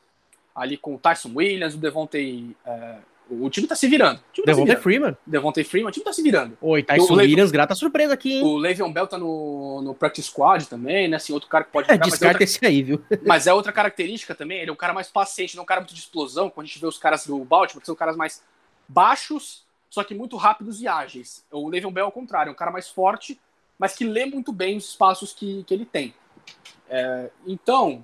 ali 0.55 0.77
com 0.77 0.95
o 0.95 0.97
Tyson 0.97 1.31
Williams, 1.35 1.75
o 1.75 1.77
Devontae. 1.77 2.55
É, 2.65 2.97
o 3.41 3.49
time 3.49 3.67
tá 3.67 3.75
se 3.75 3.87
virando. 3.87 4.19
Tá 4.19 4.43
Devontae 4.45 4.75
Freeman. 4.75 5.17
Devontae 5.25 5.63
Freeman, 5.63 5.89
o 5.89 5.91
time 5.91 6.03
tá 6.03 6.13
se 6.13 6.21
virando. 6.21 6.57
Oi, 6.61 6.83
Tyson 6.83 7.13
o 7.13 7.17
Williams, 7.17 7.49
Le... 7.49 7.53
grata 7.53 7.75
surpresa 7.75 8.13
aqui, 8.13 8.33
hein? 8.33 8.43
O 8.43 8.57
Le'Veon 8.57 8.91
Bell 8.91 9.07
tá 9.07 9.17
no, 9.17 9.81
no 9.81 9.93
practice 9.93 10.27
squad 10.27 10.67
também, 10.67 11.07
né? 11.07 11.17
Assim, 11.17 11.33
outro 11.33 11.49
cara 11.49 11.63
que 11.63 11.71
pode 11.71 11.91
é, 11.91 11.97
descarta 11.97 12.35
outra... 12.35 12.43
esse 12.43 12.65
aí, 12.65 12.83
viu? 12.83 13.01
mas 13.25 13.47
é 13.47 13.53
outra 13.53 13.71
característica 13.71 14.35
também, 14.35 14.59
ele 14.59 14.69
é 14.69 14.73
um 14.73 14.77
cara 14.77 14.93
mais 14.93 15.07
paciente, 15.07 15.55
não 15.55 15.61
é 15.61 15.63
um 15.63 15.67
cara 15.67 15.81
muito 15.81 15.93
de 15.93 15.99
explosão, 15.99 16.49
quando 16.49 16.65
a 16.65 16.67
gente 16.67 16.79
vê 16.79 16.87
os 16.87 16.97
caras 16.97 17.25
do 17.25 17.39
Baltimore, 17.43 17.81
que 17.81 17.85
são 17.85 17.95
caras 17.95 18.15
mais 18.15 18.43
baixos, 18.87 19.65
só 19.89 20.03
que 20.03 20.15
muito 20.15 20.37
rápidos 20.37 20.81
e 20.81 20.87
ágeis. 20.87 21.45
O 21.51 21.69
Le'Veon 21.69 21.91
Bell, 21.91 22.05
ao 22.05 22.11
contrário, 22.11 22.49
é 22.49 22.51
um 22.51 22.55
cara 22.55 22.71
mais 22.71 22.89
forte, 22.89 23.39
mas 23.77 23.95
que 23.95 24.05
lê 24.05 24.25
muito 24.25 24.51
bem 24.51 24.77
os 24.77 24.89
espaços 24.89 25.33
que, 25.33 25.63
que 25.63 25.73
ele 25.73 25.85
tem. 25.85 26.13
É, 26.89 27.29
então, 27.45 28.03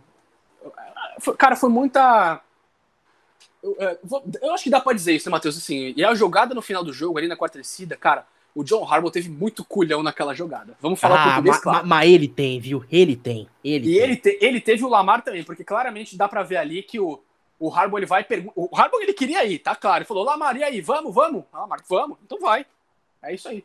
cara, 1.37 1.55
foi 1.55 1.69
muita. 1.69 2.41
Eu, 3.62 3.76
é, 3.80 3.98
eu, 4.41 4.54
acho 4.54 4.63
que 4.63 4.69
dá 4.69 4.80
pra 4.80 4.93
dizer 4.93 5.13
isso, 5.13 5.30
né, 5.30 5.32
Matheus? 5.32 5.58
Assim, 5.58 5.93
e 5.95 6.04
a 6.04 6.13
jogada 6.15 6.54
no 6.54 6.62
final 6.62 6.84
do 6.84 6.93
jogo, 6.93 7.17
ali 7.17 7.28
na 7.28 7.36
quarta 7.36 7.58
descida, 7.58 7.95
cara, 7.98 8.26
o 8.56 8.63
John 8.63 8.86
Harbaugh 8.86 9.12
teve 9.12 9.30
muito 9.30 9.63
culhão 9.63 10.02
naquela 10.02 10.34
jogada. 10.34 10.78
Vamos 10.82 11.00
falar 11.00 11.22
ah, 11.22 11.24
português, 11.26 11.56
ma, 11.58 11.62
claro. 11.62 11.88
Mas 11.88 12.10
ele 12.10 12.28
tem, 12.28 12.60
viu? 12.60 12.86
Ele 12.89 13.15
tem. 13.15 13.48
Ele 13.63 13.89
e 13.89 13.93
tem. 13.93 14.04
Ele, 14.04 14.15
te, 14.15 14.38
ele 14.41 14.62
teve 14.62 14.84
o 14.84 14.89
Lamar 14.89 15.22
também, 15.22 15.43
porque 15.43 15.63
claramente 15.63 16.17
dá 16.17 16.28
para 16.28 16.43
ver 16.43 16.58
ali 16.58 16.82
que 16.82 17.00
o, 17.00 17.22
o 17.60 17.74
Harbaugh 17.74 18.00
ele 18.00 18.06
vai. 18.06 18.26
O 18.56 18.69
Harbaugh 18.76 19.02
ele 19.02 19.13
queria 19.13 19.43
ir, 19.45 19.60
tá 19.60 19.76
claro. 19.76 20.00
Ele 20.00 20.06
falou: 20.06 20.24
Lá, 20.24 20.38
Maria 20.38 20.65
aí, 20.65 20.82
vamos, 20.82 21.13
vamos. 21.13 21.43
Ah, 21.52 21.67
Marco, 21.67 21.86
vamos. 21.89 22.17
Então 22.26 22.39
vai. 22.39 22.65
É 23.22 23.34
isso 23.34 23.48
aí. 23.50 23.63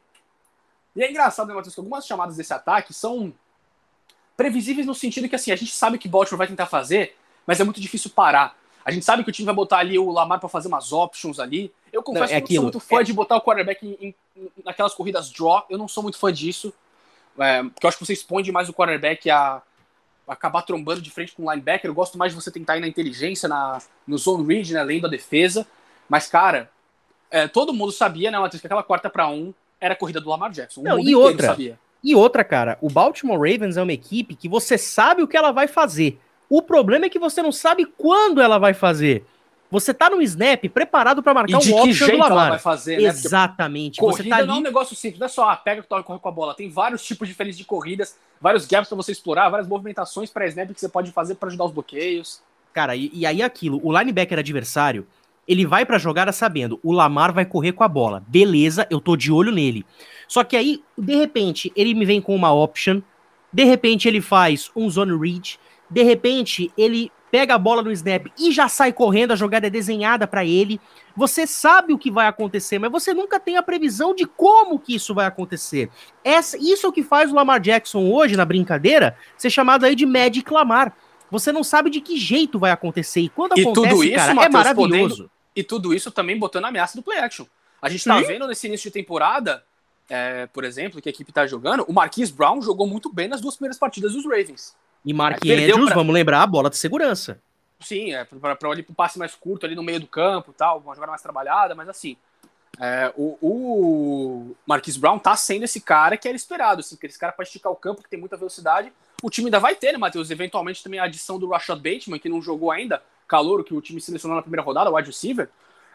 E 0.96 1.02
é 1.02 1.10
engraçado, 1.10 1.48
né, 1.48 1.54
Matheus, 1.54 1.74
que 1.74 1.80
algumas 1.80 2.06
chamadas 2.06 2.36
desse 2.36 2.52
ataque 2.52 2.92
são 2.92 3.32
previsíveis 4.36 4.86
no 4.86 4.94
sentido 4.94 5.28
que 5.28 5.36
assim, 5.36 5.52
a 5.52 5.56
gente 5.56 5.72
sabe 5.72 5.98
que 5.98 6.08
Baltimore 6.08 6.38
vai 6.38 6.46
tentar 6.46 6.66
fazer, 6.66 7.16
mas 7.46 7.60
é 7.60 7.64
muito 7.64 7.80
difícil 7.80 8.10
parar. 8.10 8.56
A 8.84 8.90
gente 8.90 9.04
sabe 9.04 9.24
que 9.24 9.30
o 9.30 9.32
time 9.32 9.46
vai 9.46 9.54
botar 9.54 9.78
ali 9.78 9.98
o 9.98 10.10
Lamar 10.10 10.38
para 10.38 10.48
fazer 10.48 10.68
umas 10.68 10.92
options 10.92 11.40
ali. 11.40 11.72
Eu 11.92 12.02
confesso 12.02 12.32
não, 12.32 12.38
é 12.38 12.40
que 12.40 12.54
eu 12.54 12.62
não 12.62 12.72
sou 12.72 12.80
muito 12.80 12.80
fã 12.80 13.00
é... 13.00 13.02
de 13.02 13.12
botar 13.12 13.36
o 13.36 13.40
quarterback 13.40 13.86
em, 13.86 14.14
em, 14.36 14.50
naquelas 14.64 14.94
corridas 14.94 15.30
draw. 15.30 15.64
Eu 15.70 15.78
não 15.78 15.88
sou 15.88 16.02
muito 16.02 16.18
fã 16.18 16.32
disso. 16.32 16.72
É, 17.38 17.62
porque 17.62 17.86
eu 17.86 17.88
acho 17.88 17.98
que 17.98 18.04
você 18.04 18.12
expõe 18.12 18.42
demais 18.42 18.68
o 18.68 18.74
quarterback 18.74 19.30
a 19.30 19.62
acabar 20.28 20.62
trombando 20.62 21.00
de 21.00 21.10
frente 21.10 21.34
com 21.34 21.44
o 21.44 21.50
linebacker. 21.50 21.90
Eu 21.90 21.94
gosto 21.94 22.18
mais 22.18 22.32
de 22.32 22.40
você 22.40 22.50
tentar 22.50 22.76
ir 22.76 22.80
na 22.80 22.88
inteligência, 22.88 23.48
na, 23.48 23.80
no 24.06 24.18
zone 24.18 24.46
read, 24.46 24.72
né, 24.72 24.82
lendo 24.82 25.06
a 25.06 25.10
defesa. 25.10 25.66
Mas, 26.08 26.28
cara, 26.28 26.70
é, 27.30 27.48
todo 27.48 27.72
mundo 27.72 27.92
sabia, 27.92 28.30
né, 28.30 28.38
Matheus, 28.38 28.60
que 28.60 28.66
aquela 28.66 28.82
quarta 28.82 29.08
para 29.08 29.28
um 29.28 29.52
era 29.80 29.94
a 29.94 29.96
corrida 29.96 30.20
do 30.20 30.28
Lamar 30.28 30.50
Jackson. 30.50 30.82
Não, 30.82 30.98
e 30.98 31.14
outra, 31.14 31.56
e 32.02 32.14
outra, 32.14 32.44
cara, 32.44 32.78
o 32.80 32.88
Baltimore 32.90 33.38
Ravens 33.38 33.76
é 33.76 33.82
uma 33.82 33.92
equipe 33.92 34.34
que 34.34 34.48
você 34.48 34.78
sabe 34.78 35.22
o 35.22 35.28
que 35.28 35.36
ela 35.36 35.52
vai 35.52 35.66
fazer. 35.66 36.18
O 36.54 36.62
problema 36.62 37.06
é 37.06 37.08
que 37.08 37.18
você 37.18 37.42
não 37.42 37.50
sabe 37.50 37.84
quando 37.84 38.40
ela 38.40 38.58
vai 38.58 38.72
fazer. 38.72 39.24
Você 39.72 39.92
tá 39.92 40.08
no 40.08 40.22
snap 40.22 40.68
preparado 40.68 41.20
para 41.20 41.34
marcar 41.34 41.60
e 41.60 41.72
um 41.72 41.82
option 41.82 42.06
do 42.06 42.12
Lamar. 42.12 42.30
Ela 42.30 42.48
vai 42.50 42.58
fazer, 42.60 42.96
né? 42.96 43.08
Exatamente. 43.08 43.98
Corrida 43.98 44.22
você 44.22 44.28
tá 44.28 44.36
ali... 44.36 44.46
não 44.46 44.54
é 44.54 44.58
um 44.58 44.62
negócio 44.62 44.94
simples, 44.94 45.18
não 45.18 45.24
é 45.24 45.28
só 45.28 45.50
ah, 45.50 45.56
pega, 45.56 45.82
toca 45.82 46.02
e 46.02 46.04
corre 46.04 46.20
com 46.20 46.28
a 46.28 46.30
bola. 46.30 46.54
Tem 46.54 46.68
vários 46.70 47.04
tipos 47.04 47.26
diferentes 47.26 47.58
de 47.58 47.64
corridas, 47.64 48.16
vários 48.40 48.66
gaps 48.66 48.88
para 48.88 48.94
você 48.94 49.10
explorar, 49.10 49.48
várias 49.48 49.66
movimentações 49.66 50.30
para 50.30 50.46
snap 50.46 50.72
que 50.72 50.78
você 50.78 50.88
pode 50.88 51.10
fazer 51.10 51.34
para 51.34 51.48
ajudar 51.48 51.64
os 51.64 51.72
bloqueios. 51.72 52.40
Cara, 52.72 52.94
e, 52.94 53.10
e 53.12 53.26
aí 53.26 53.42
aquilo, 53.42 53.80
o 53.82 53.90
linebacker 53.98 54.38
adversário, 54.38 55.08
ele 55.48 55.66
vai 55.66 55.84
pra 55.84 55.98
jogada 55.98 56.30
sabendo, 56.30 56.78
o 56.84 56.92
Lamar 56.92 57.32
vai 57.32 57.44
correr 57.44 57.72
com 57.72 57.82
a 57.82 57.88
bola. 57.88 58.22
Beleza, 58.28 58.86
eu 58.88 59.00
tô 59.00 59.16
de 59.16 59.32
olho 59.32 59.50
nele. 59.50 59.84
Só 60.28 60.44
que 60.44 60.56
aí, 60.56 60.84
de 60.96 61.16
repente, 61.16 61.72
ele 61.74 61.94
me 61.94 62.04
vem 62.04 62.20
com 62.20 62.32
uma 62.32 62.52
option, 62.52 63.00
de 63.52 63.64
repente 63.64 64.06
ele 64.06 64.20
faz 64.20 64.70
um 64.76 64.88
zone 64.88 65.18
read, 65.18 65.58
de 65.94 66.02
repente 66.02 66.72
ele 66.76 67.10
pega 67.30 67.54
a 67.54 67.58
bola 67.58 67.82
no 67.82 67.92
snap 67.92 68.26
e 68.36 68.50
já 68.50 68.68
sai 68.68 68.92
correndo, 68.92 69.32
a 69.32 69.36
jogada 69.36 69.68
é 69.68 69.70
desenhada 69.70 70.26
para 70.26 70.44
ele. 70.44 70.80
Você 71.16 71.46
sabe 71.46 71.92
o 71.92 71.98
que 71.98 72.10
vai 72.10 72.26
acontecer, 72.26 72.80
mas 72.80 72.90
você 72.90 73.14
nunca 73.14 73.38
tem 73.38 73.56
a 73.56 73.62
previsão 73.62 74.12
de 74.12 74.26
como 74.26 74.78
que 74.78 74.96
isso 74.96 75.14
vai 75.14 75.26
acontecer. 75.26 75.88
Essa, 76.24 76.56
isso 76.58 76.84
é 76.86 76.88
o 76.88 76.92
que 76.92 77.04
faz 77.04 77.30
o 77.30 77.34
Lamar 77.34 77.60
Jackson 77.60 78.10
hoje, 78.10 78.36
na 78.36 78.44
brincadeira, 78.44 79.16
ser 79.36 79.50
chamado 79.50 79.84
aí 79.84 79.94
de 79.94 80.04
Magic 80.04 80.52
Lamar. 80.52 80.96
Você 81.30 81.52
não 81.52 81.62
sabe 81.62 81.90
de 81.90 82.00
que 82.00 82.16
jeito 82.16 82.58
vai 82.58 82.72
acontecer. 82.72 83.20
E 83.20 83.28
quando 83.28 83.56
e 83.56 83.62
acontece, 83.62 83.88
tudo 83.88 84.04
isso, 84.04 84.16
cara, 84.16 84.32
é 84.32 84.34
Mateus, 84.34 84.54
é 84.54 84.58
maravilhoso. 84.58 85.16
Podendo, 85.16 85.30
e 85.54 85.62
tudo 85.62 85.94
isso 85.94 86.10
também 86.10 86.36
botando 86.36 86.64
a 86.64 86.68
ameaça 86.68 86.96
do 86.96 87.02
play 87.02 87.18
action. 87.18 87.46
A 87.80 87.88
gente 87.88 88.04
tá 88.04 88.18
Sim. 88.18 88.26
vendo 88.26 88.48
nesse 88.48 88.66
início 88.66 88.90
de 88.90 88.92
temporada, 88.92 89.64
é, 90.08 90.46
por 90.46 90.64
exemplo, 90.64 91.00
que 91.00 91.08
a 91.08 91.12
equipe 91.12 91.32
tá 91.32 91.46
jogando, 91.46 91.84
o 91.88 91.92
Marquise 91.92 92.32
Brown 92.32 92.60
jogou 92.60 92.86
muito 92.86 93.12
bem 93.12 93.28
nas 93.28 93.40
duas 93.40 93.54
primeiras 93.54 93.78
partidas 93.78 94.12
dos 94.12 94.24
Ravens. 94.24 94.74
E 95.04 95.12
Mark 95.12 95.38
Andrews, 95.44 95.86
pra... 95.86 95.94
vamos 95.94 96.14
lembrar, 96.14 96.42
a 96.42 96.46
bola 96.46 96.70
de 96.70 96.76
segurança. 96.76 97.40
Sim, 97.80 98.14
é 98.14 98.24
para 98.24 98.68
olhar 98.68 98.82
pro 98.82 98.94
passe 98.94 99.18
mais 99.18 99.34
curto 99.34 99.66
ali 99.66 99.74
no 99.74 99.82
meio 99.82 100.00
do 100.00 100.06
campo 100.06 100.52
tal, 100.52 100.78
uma 100.78 100.94
jogada 100.94 101.10
mais 101.10 101.22
trabalhada, 101.22 101.74
mas 101.74 101.88
assim, 101.88 102.16
é, 102.80 103.12
o, 103.16 103.38
o 103.40 104.56
Marquis 104.66 104.96
Brown 104.96 105.18
tá 105.18 105.36
sendo 105.36 105.64
esse 105.64 105.80
cara 105.80 106.16
que 106.16 106.26
era 106.26 106.36
esperado, 106.36 106.80
assim, 106.80 106.96
que 106.96 107.06
esse 107.06 107.18
cara 107.18 107.32
para 107.32 107.42
esticar 107.42 107.70
o 107.70 107.76
campo, 107.76 108.02
que 108.02 108.08
tem 108.08 108.18
muita 108.18 108.36
velocidade. 108.36 108.92
O 109.22 109.30
time 109.30 109.46
ainda 109.46 109.60
vai 109.60 109.74
ter, 109.74 109.92
né, 109.92 109.98
Matheus? 109.98 110.30
Eventualmente 110.30 110.82
também 110.82 110.98
a 110.98 111.04
adição 111.04 111.38
do 111.38 111.48
Rashad 111.48 111.78
Bateman, 111.78 112.18
que 112.18 112.28
não 112.28 112.42
jogou 112.42 112.70
ainda, 112.70 113.02
calor 113.28 113.62
que 113.64 113.74
o 113.74 113.80
time 113.80 114.00
selecionou 114.00 114.36
na 114.36 114.42
primeira 114.42 114.62
rodada, 114.62 114.90
o 114.90 114.96
wide 114.96 115.08
receiver. 115.08 115.48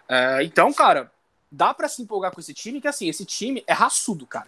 É, 0.07 0.43
então, 0.43 0.71
cara, 0.71 1.11
dá 1.51 1.73
para 1.73 1.87
se 1.87 2.01
empolgar 2.01 2.31
com 2.31 2.39
esse 2.39 2.53
time, 2.53 2.79
que 2.79 2.87
assim, 2.87 3.09
esse 3.09 3.25
time 3.25 3.63
é 3.67 3.73
raçudo, 3.73 4.25
cara. 4.25 4.47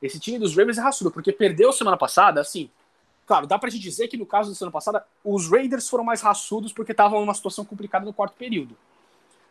Esse 0.00 0.18
time 0.18 0.38
dos 0.38 0.56
Ravens 0.56 0.78
é 0.78 0.80
raçudo, 0.80 1.10
porque 1.10 1.32
perdeu 1.32 1.72
semana 1.72 1.96
passada, 1.96 2.40
assim, 2.40 2.70
claro, 3.28 3.46
dá 3.46 3.58
pra 3.58 3.68
gente 3.68 3.82
dizer 3.82 4.08
que 4.08 4.16
no 4.16 4.24
caso 4.24 4.50
do 4.50 4.56
semana 4.56 4.72
passada, 4.72 5.04
os 5.22 5.50
Raiders 5.50 5.86
foram 5.88 6.02
mais 6.02 6.22
raçudos 6.22 6.72
porque 6.72 6.92
estavam 6.92 7.20
numa 7.20 7.34
situação 7.34 7.62
complicada 7.62 8.06
no 8.06 8.12
quarto 8.12 8.32
período. 8.32 8.74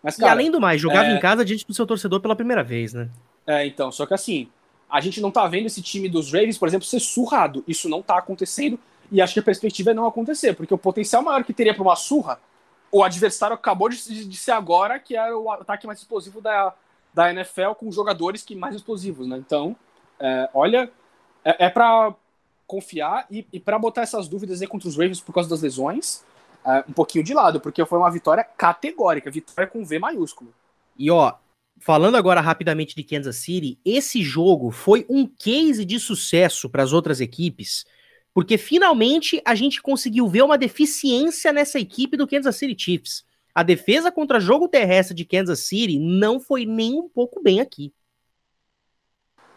Mas, 0.01 0.17
cara, 0.17 0.31
e 0.31 0.33
além 0.33 0.51
do 0.51 0.59
mais, 0.59 0.81
jogava 0.81 1.07
é... 1.07 1.15
em 1.15 1.19
casa 1.19 1.45
diante 1.45 1.65
do 1.65 1.73
seu 1.73 1.85
torcedor 1.85 2.19
pela 2.19 2.35
primeira 2.35 2.63
vez, 2.63 2.93
né? 2.93 3.07
É, 3.45 3.65
então, 3.67 3.91
só 3.91 4.05
que 4.07 4.15
assim, 4.15 4.49
a 4.89 4.99
gente 4.99 5.21
não 5.21 5.29
tá 5.29 5.47
vendo 5.47 5.67
esse 5.67 5.81
time 5.81 6.09
dos 6.09 6.33
Ravens, 6.33 6.57
por 6.57 6.67
exemplo, 6.67 6.87
ser 6.87 6.99
surrado. 6.99 7.63
Isso 7.67 7.87
não 7.87 8.01
tá 8.01 8.17
acontecendo 8.17 8.79
e 9.11 9.21
acho 9.21 9.33
que 9.33 9.39
a 9.39 9.43
perspectiva 9.43 9.91
é 9.91 9.93
não 9.93 10.05
acontecer, 10.07 10.53
porque 10.53 10.73
o 10.73 10.77
potencial 10.77 11.21
maior 11.21 11.43
que 11.43 11.53
teria 11.53 11.73
para 11.73 11.83
uma 11.83 11.95
surra, 11.95 12.39
o 12.91 13.03
adversário 13.03 13.53
acabou 13.53 13.89
de, 13.89 14.25
de, 14.25 14.37
ser 14.37 14.51
agora, 14.51 14.99
que 14.99 15.15
era 15.15 15.37
o 15.37 15.49
ataque 15.51 15.85
mais 15.85 15.99
explosivo 15.99 16.41
da, 16.41 16.73
da 17.13 17.31
NFL 17.31 17.73
com 17.77 17.91
jogadores 17.91 18.43
que 18.43 18.55
mais 18.55 18.75
explosivos, 18.75 19.27
né? 19.27 19.37
Então, 19.37 19.75
é, 20.19 20.49
olha, 20.53 20.91
é, 21.45 21.65
é 21.65 21.69
para 21.69 22.13
confiar 22.67 23.25
e, 23.31 23.47
e 23.51 23.59
para 23.59 23.79
botar 23.79 24.01
essas 24.01 24.27
dúvidas 24.27 24.61
aí 24.61 24.67
contra 24.67 24.87
os 24.87 24.95
Ravens 24.95 25.21
por 25.21 25.33
causa 25.33 25.49
das 25.49 25.61
lesões, 25.61 26.23
é, 26.65 26.83
um 26.87 26.93
pouquinho 26.93 27.23
de 27.23 27.33
lado, 27.33 27.61
porque 27.61 27.83
foi 27.85 27.97
uma 27.97 28.11
vitória 28.11 28.43
categórica, 28.43 29.31
vitória 29.31 29.67
com 29.67 29.85
V 29.85 29.97
maiúsculo. 29.97 30.53
E 30.99 31.09
ó, 31.09 31.33
falando 31.79 32.17
agora 32.17 32.41
rapidamente 32.41 32.93
de 32.93 33.03
Kansas 33.03 33.37
City, 33.37 33.79
esse 33.85 34.21
jogo 34.21 34.69
foi 34.69 35.05
um 35.09 35.25
case 35.25 35.85
de 35.85 35.99
sucesso 35.99 36.69
para 36.69 36.83
as 36.83 36.91
outras 36.91 37.21
equipes, 37.21 37.85
porque 38.33 38.57
finalmente 38.57 39.41
a 39.45 39.55
gente 39.55 39.81
conseguiu 39.81 40.27
ver 40.27 40.43
uma 40.43 40.57
deficiência 40.57 41.53
nessa 41.53 41.79
equipe 41.79 42.17
do 42.17 42.27
Kansas 42.27 42.55
City 42.55 42.75
Chiefs. 42.77 43.25
A 43.55 43.63
defesa 43.63 44.11
contra 44.11 44.39
jogo 44.39 44.67
terrestre 44.67 45.15
de 45.15 45.25
Kansas 45.25 45.61
City 45.61 45.97
não 45.97 46.39
foi 46.39 46.65
nem 46.65 46.99
um 46.99 47.09
pouco 47.09 47.41
bem 47.41 47.59
aqui. 47.59 47.91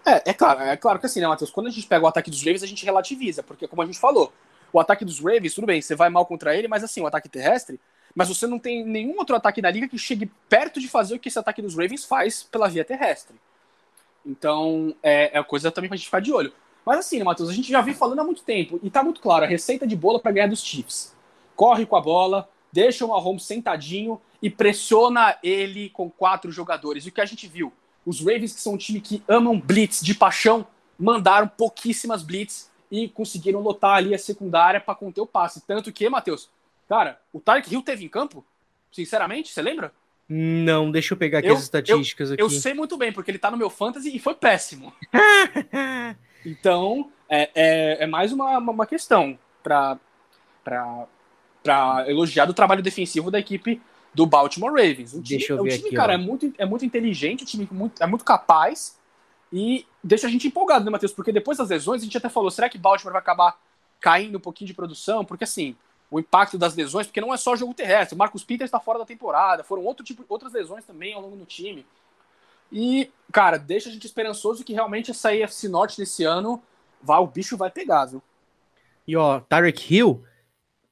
É, 0.04 0.30
é 0.30 0.32
claro, 0.32 0.60
é 0.60 0.76
claro 0.76 0.98
que 0.98 1.06
assim, 1.06 1.20
né, 1.20 1.26
Matheus? 1.26 1.50
Quando 1.50 1.66
a 1.66 1.70
gente 1.70 1.86
pega 1.86 2.04
o 2.04 2.08
ataque 2.08 2.30
dos 2.30 2.40
Ravens, 2.40 2.62
a 2.62 2.66
gente 2.66 2.84
relativiza, 2.84 3.42
porque 3.42 3.68
como 3.68 3.82
a 3.82 3.86
gente 3.86 3.98
falou, 3.98 4.32
o 4.72 4.80
ataque 4.80 5.04
dos 5.04 5.18
Ravens, 5.18 5.54
tudo 5.54 5.66
bem, 5.66 5.80
você 5.80 5.94
vai 5.94 6.08
mal 6.08 6.24
contra 6.26 6.56
ele, 6.56 6.68
mas 6.68 6.82
assim, 6.82 7.00
o 7.00 7.06
ataque 7.06 7.28
terrestre, 7.28 7.78
mas 8.14 8.28
você 8.28 8.46
não 8.46 8.58
tem 8.58 8.84
nenhum 8.84 9.18
outro 9.18 9.36
ataque 9.36 9.62
na 9.62 9.70
liga 9.70 9.88
que 9.88 9.98
chegue 9.98 10.30
perto 10.48 10.80
de 10.80 10.88
fazer 10.88 11.14
o 11.14 11.18
que 11.18 11.28
esse 11.28 11.38
ataque 11.38 11.62
dos 11.62 11.74
Ravens 11.74 12.04
faz 12.04 12.42
pela 12.42 12.68
via 12.68 12.84
terrestre. 12.84 13.36
Então, 14.24 14.94
é, 15.02 15.38
é 15.38 15.42
coisa 15.42 15.70
também 15.70 15.88
pra 15.88 15.96
gente 15.96 16.06
ficar 16.06 16.20
de 16.20 16.32
olho. 16.32 16.52
Mas 16.84 17.00
assim, 17.00 17.18
né, 17.18 17.24
Matheus, 17.24 17.48
a 17.48 17.52
gente 17.52 17.70
já 17.70 17.80
vem 17.80 17.94
falando 17.94 18.20
há 18.20 18.24
muito 18.24 18.42
tempo, 18.42 18.80
e 18.82 18.90
tá 18.90 19.02
muito 19.02 19.20
claro, 19.20 19.44
a 19.44 19.48
receita 19.48 19.86
de 19.86 19.96
bola 19.96 20.18
para 20.18 20.32
ganhar 20.32 20.48
dos 20.48 20.62
Chiefs. 20.62 21.14
Corre 21.54 21.84
com 21.84 21.96
a 21.96 22.00
bola, 22.00 22.48
deixa 22.72 23.04
o 23.04 23.08
Mahomes 23.08 23.44
sentadinho 23.44 24.20
e 24.42 24.48
pressiona 24.48 25.36
ele 25.42 25.90
com 25.90 26.10
quatro 26.10 26.50
jogadores. 26.50 27.04
E 27.04 27.10
o 27.10 27.12
que 27.12 27.20
a 27.20 27.26
gente 27.26 27.46
viu? 27.46 27.72
Os 28.04 28.20
Ravens, 28.20 28.52
que 28.52 28.60
são 28.60 28.74
um 28.74 28.78
time 28.78 29.00
que 29.00 29.22
amam 29.28 29.58
blitz 29.58 30.00
de 30.00 30.14
paixão, 30.14 30.66
mandaram 30.98 31.48
pouquíssimas 31.48 32.22
blitz 32.22 32.70
e 32.90 33.08
conseguiram 33.08 33.60
lotar 33.60 33.96
ali 33.96 34.14
a 34.14 34.18
secundária 34.18 34.80
para 34.80 34.94
conter 34.94 35.20
o 35.20 35.26
passe. 35.26 35.62
Tanto 35.66 35.92
que, 35.92 36.08
Matheus, 36.08 36.48
cara, 36.88 37.20
o 37.32 37.40
Tarek 37.40 37.72
Hill 37.72 37.82
teve 37.82 38.04
em 38.04 38.08
campo? 38.08 38.44
Sinceramente, 38.90 39.52
você 39.52 39.62
lembra? 39.62 39.92
Não, 40.28 40.90
deixa 40.90 41.14
eu 41.14 41.18
pegar 41.18 41.40
aqui 41.40 41.48
eu, 41.48 41.54
as 41.54 41.62
estatísticas 41.62 42.30
eu, 42.30 42.34
aqui. 42.34 42.42
Eu 42.42 42.50
sei 42.50 42.72
muito 42.74 42.96
bem, 42.96 43.12
porque 43.12 43.30
ele 43.30 43.38
tá 43.38 43.50
no 43.50 43.56
meu 43.56 43.68
fantasy 43.68 44.14
e 44.14 44.18
foi 44.18 44.34
péssimo. 44.34 44.92
então, 46.46 47.10
é, 47.28 47.50
é, 47.54 48.04
é, 48.04 48.06
mais 48.06 48.32
uma, 48.32 48.58
uma 48.58 48.86
questão 48.86 49.38
para 49.62 49.98
elogiar 52.06 52.46
do 52.46 52.54
trabalho 52.54 52.82
defensivo 52.82 53.30
da 53.30 53.38
equipe 53.38 53.80
do 54.14 54.26
Baltimore 54.26 54.72
Ravens. 54.72 55.14
O 55.14 55.22
time, 55.22 55.38
deixa 55.38 55.52
eu 55.52 55.62
ver 55.62 55.68
o 55.68 55.72
time, 55.72 55.88
aqui, 55.88 55.96
cara, 55.96 56.14
é 56.14 56.18
muito, 56.18 56.52
é 56.58 56.66
muito 56.66 56.84
inteligente, 56.84 57.44
o 57.44 57.46
time 57.46 57.68
muito, 57.70 58.02
é 58.02 58.06
muito 58.06 58.24
capaz 58.24 58.98
e 59.52 59.86
deixa 60.02 60.26
a 60.26 60.30
gente 60.30 60.46
empolgado, 60.46 60.84
né, 60.84 60.90
Matheus? 60.90 61.12
Porque 61.12 61.32
depois 61.32 61.58
das 61.58 61.68
lesões, 61.68 62.02
a 62.02 62.04
gente 62.04 62.16
até 62.16 62.28
falou, 62.28 62.50
será 62.50 62.68
que 62.68 62.78
Baltimore 62.78 63.12
vai 63.12 63.20
acabar 63.20 63.58
caindo 64.00 64.38
um 64.38 64.40
pouquinho 64.40 64.68
de 64.68 64.74
produção? 64.74 65.24
Porque 65.24 65.44
assim, 65.44 65.76
o 66.10 66.18
impacto 66.18 66.58
das 66.58 66.74
lesões, 66.74 67.06
porque 67.06 67.20
não 67.20 67.32
é 67.32 67.36
só 67.36 67.54
jogo 67.54 67.74
terrestre. 67.74 68.14
O 68.14 68.18
Marcus 68.18 68.44
Peters 68.44 68.68
está 68.68 68.80
fora 68.80 68.98
da 68.98 69.04
temporada, 69.06 69.64
foram 69.64 69.84
outro 69.84 70.04
tipo, 70.04 70.24
outras 70.28 70.52
lesões 70.52 70.84
também 70.84 71.14
ao 71.14 71.22
longo 71.22 71.36
do 71.36 71.44
time. 71.44 71.86
E, 72.72 73.10
cara, 73.32 73.58
deixa 73.58 73.88
a 73.88 73.92
gente 73.92 74.06
esperançoso 74.06 74.64
que 74.64 74.72
realmente 74.72 75.10
essa 75.10 75.30
AFC 75.30 75.68
Norte 75.68 75.96
desse 75.96 76.24
ano, 76.24 76.62
vai, 77.02 77.20
o 77.20 77.26
bicho 77.26 77.56
vai 77.56 77.70
pegar, 77.70 78.06
viu? 78.06 78.22
E 79.06 79.16
ó, 79.16 79.40
Tarek 79.40 79.92
Hill 79.92 80.22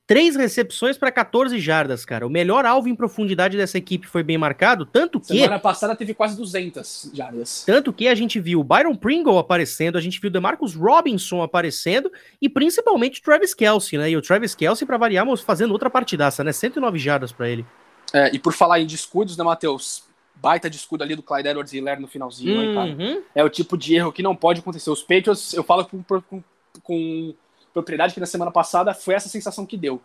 Três 0.09 0.37
recepções 0.37 0.97
para 0.97 1.13
14 1.13 1.61
jardas, 1.61 2.03
cara. 2.03 2.27
O 2.27 2.31
melhor 2.31 2.65
alvo 2.65 2.89
em 2.89 2.95
profundidade 2.95 3.59
dessa 3.59 3.77
equipe 3.77 4.07
foi 4.07 4.23
bem 4.23 4.39
marcado, 4.39 4.87
tanto 4.87 5.21
que... 5.21 5.27
Semana 5.27 5.59
passada 5.59 5.95
teve 5.95 6.15
quase 6.15 6.35
200 6.35 7.11
jardas. 7.13 7.63
Tanto 7.67 7.93
que 7.93 8.09
a 8.09 8.15
gente 8.15 8.41
viu 8.41 8.61
o 8.61 8.65
Byron 8.65 8.97
Pringle 8.97 9.37
aparecendo, 9.37 9.99
a 9.99 10.01
gente 10.01 10.19
viu 10.19 10.31
o 10.31 10.33
DeMarcus 10.33 10.75
Robinson 10.75 11.43
aparecendo 11.43 12.11
e 12.41 12.49
principalmente 12.49 13.21
o 13.21 13.23
Travis 13.23 13.53
Kelsey, 13.53 13.99
né? 13.99 14.09
E 14.09 14.17
o 14.17 14.23
Travis 14.23 14.55
Kelsey, 14.55 14.87
para 14.87 14.97
variarmos, 14.97 15.43
fazendo 15.43 15.73
outra 15.73 15.91
partidaça, 15.91 16.43
né? 16.43 16.53
109 16.53 16.99
jardas 16.99 17.31
para 17.31 17.47
ele. 17.47 17.67
É, 18.15 18.35
e 18.35 18.39
por 18.39 18.55
falar 18.55 18.81
em 18.81 18.87
descuidos, 18.87 19.37
né, 19.37 19.45
Matheus? 19.45 20.05
Baita 20.37 20.71
descuido 20.71 21.05
ali 21.05 21.17
do 21.17 21.23
Clyde 21.23 21.51
Edwards 21.51 21.75
Hiller 21.75 22.01
no 22.01 22.09
finalzinho, 22.09 22.55
uhum. 22.55 22.81
aí, 22.81 22.97
cara. 22.97 23.23
É 23.35 23.45
o 23.45 23.51
tipo 23.51 23.77
de 23.77 23.97
erro 23.97 24.11
que 24.11 24.23
não 24.23 24.35
pode 24.35 24.61
acontecer. 24.61 24.89
Os 24.89 25.03
Patriots, 25.03 25.53
eu 25.53 25.63
falo 25.63 25.85
com, 25.85 26.03
com, 26.03 26.43
com 26.83 27.35
propriedade 27.73 28.15
que 28.15 28.21
na 28.21 28.27
semana 28.27 28.51
passada 28.51 28.95
foi 28.95 29.15
essa 29.15 29.29
sensação 29.29 29.67
que 29.67 29.77
deu. 29.77 30.01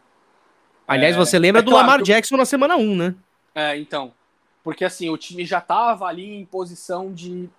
Aliás, 0.88 1.16
é, 1.16 1.18
você 1.18 1.40
lembra 1.40 1.62
é 1.62 1.64
do 1.64 1.72
claro, 1.72 1.88
Lamar 1.88 2.04
Jackson 2.04 2.38
na 2.38 2.46
semana 2.46 2.76
1, 2.76 2.96
né? 2.96 3.16
É, 3.56 3.78
então. 3.78 4.14
Porque 4.64 4.86
assim, 4.86 5.10
o 5.10 5.18
time 5.18 5.46
já 5.46 5.60
tava 5.60 6.06
ali 6.06 6.36
em 6.36 6.46
posição 6.46 7.14
de. 7.14 7.50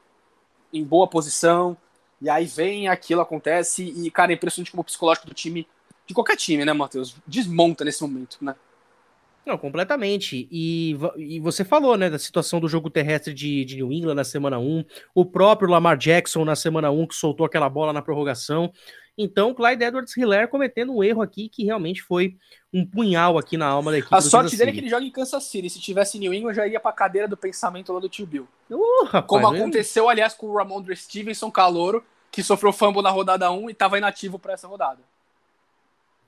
em 0.72 0.84
boa 0.84 1.06
posição. 1.06 1.76
E 2.20 2.30
aí 2.30 2.46
vem 2.46 2.88
aquilo, 2.88 3.20
acontece. 3.20 3.84
E, 3.84 4.10
cara, 4.10 4.32
é 4.32 4.34
impressionante 4.34 4.70
como 4.70 4.80
o 4.80 4.84
psicológico 4.84 5.26
do 5.26 5.34
time. 5.34 5.66
De 6.06 6.14
qualquer 6.14 6.36
time, 6.36 6.64
né, 6.64 6.72
Matheus? 6.72 7.16
Desmonta 7.26 7.84
nesse 7.84 8.02
momento, 8.02 8.38
né? 8.40 8.54
Não, 9.44 9.58
completamente. 9.58 10.48
E, 10.50 10.96
e 11.16 11.40
você 11.40 11.64
falou, 11.64 11.98
né, 11.98 12.08
da 12.08 12.18
situação 12.18 12.60
do 12.60 12.68
jogo 12.68 12.88
terrestre 12.88 13.34
de, 13.34 13.64
de 13.64 13.76
New 13.76 13.92
England 13.92 14.14
na 14.14 14.24
semana 14.24 14.58
1, 14.58 14.84
o 15.14 15.24
próprio 15.26 15.68
Lamar 15.68 15.98
Jackson 15.98 16.44
na 16.44 16.56
semana 16.56 16.90
1, 16.90 17.06
que 17.08 17.14
soltou 17.14 17.44
aquela 17.44 17.68
bola 17.68 17.92
na 17.92 18.00
prorrogação. 18.00 18.72
Então, 19.16 19.54
Clyde 19.54 19.84
Edwards 19.84 20.16
Hiller 20.16 20.48
cometendo 20.48 20.92
um 20.92 21.02
erro 21.02 21.22
aqui 21.22 21.48
que 21.48 21.64
realmente 21.64 22.02
foi 22.02 22.36
um 22.72 22.84
punhal 22.84 23.38
aqui 23.38 23.56
na 23.56 23.66
alma 23.66 23.92
da 23.92 23.98
equipe. 23.98 24.14
A 24.14 24.20
sorte 24.20 24.56
dele 24.56 24.70
é 24.70 24.72
que 24.72 24.80
ele 24.80 24.88
joga 24.88 25.04
em 25.04 25.10
Kansas 25.10 25.44
City. 25.44 25.70
Se 25.70 25.80
tivesse 25.80 26.18
New 26.18 26.34
England, 26.34 26.54
já 26.54 26.66
iria 26.66 26.80
pra 26.80 26.92
cadeira 26.92 27.28
do 27.28 27.36
pensamento 27.36 27.92
lá 27.92 28.00
do 28.00 28.08
tio 28.08 28.26
Bill. 28.26 28.48
Uh, 28.68 29.04
rapaz, 29.04 29.26
Como 29.26 29.46
aconteceu, 29.46 30.08
aliás, 30.08 30.34
com 30.34 30.46
o 30.46 30.56
Ramondre 30.56 30.96
Stevenson, 30.96 31.50
calouro, 31.50 32.04
que 32.32 32.42
sofreu 32.42 32.72
fumble 32.72 33.02
na 33.02 33.10
rodada 33.10 33.50
1 33.52 33.68
e 33.68 33.72
estava 33.72 33.96
inativo 33.96 34.38
para 34.38 34.54
essa 34.54 34.66
rodada. 34.66 34.98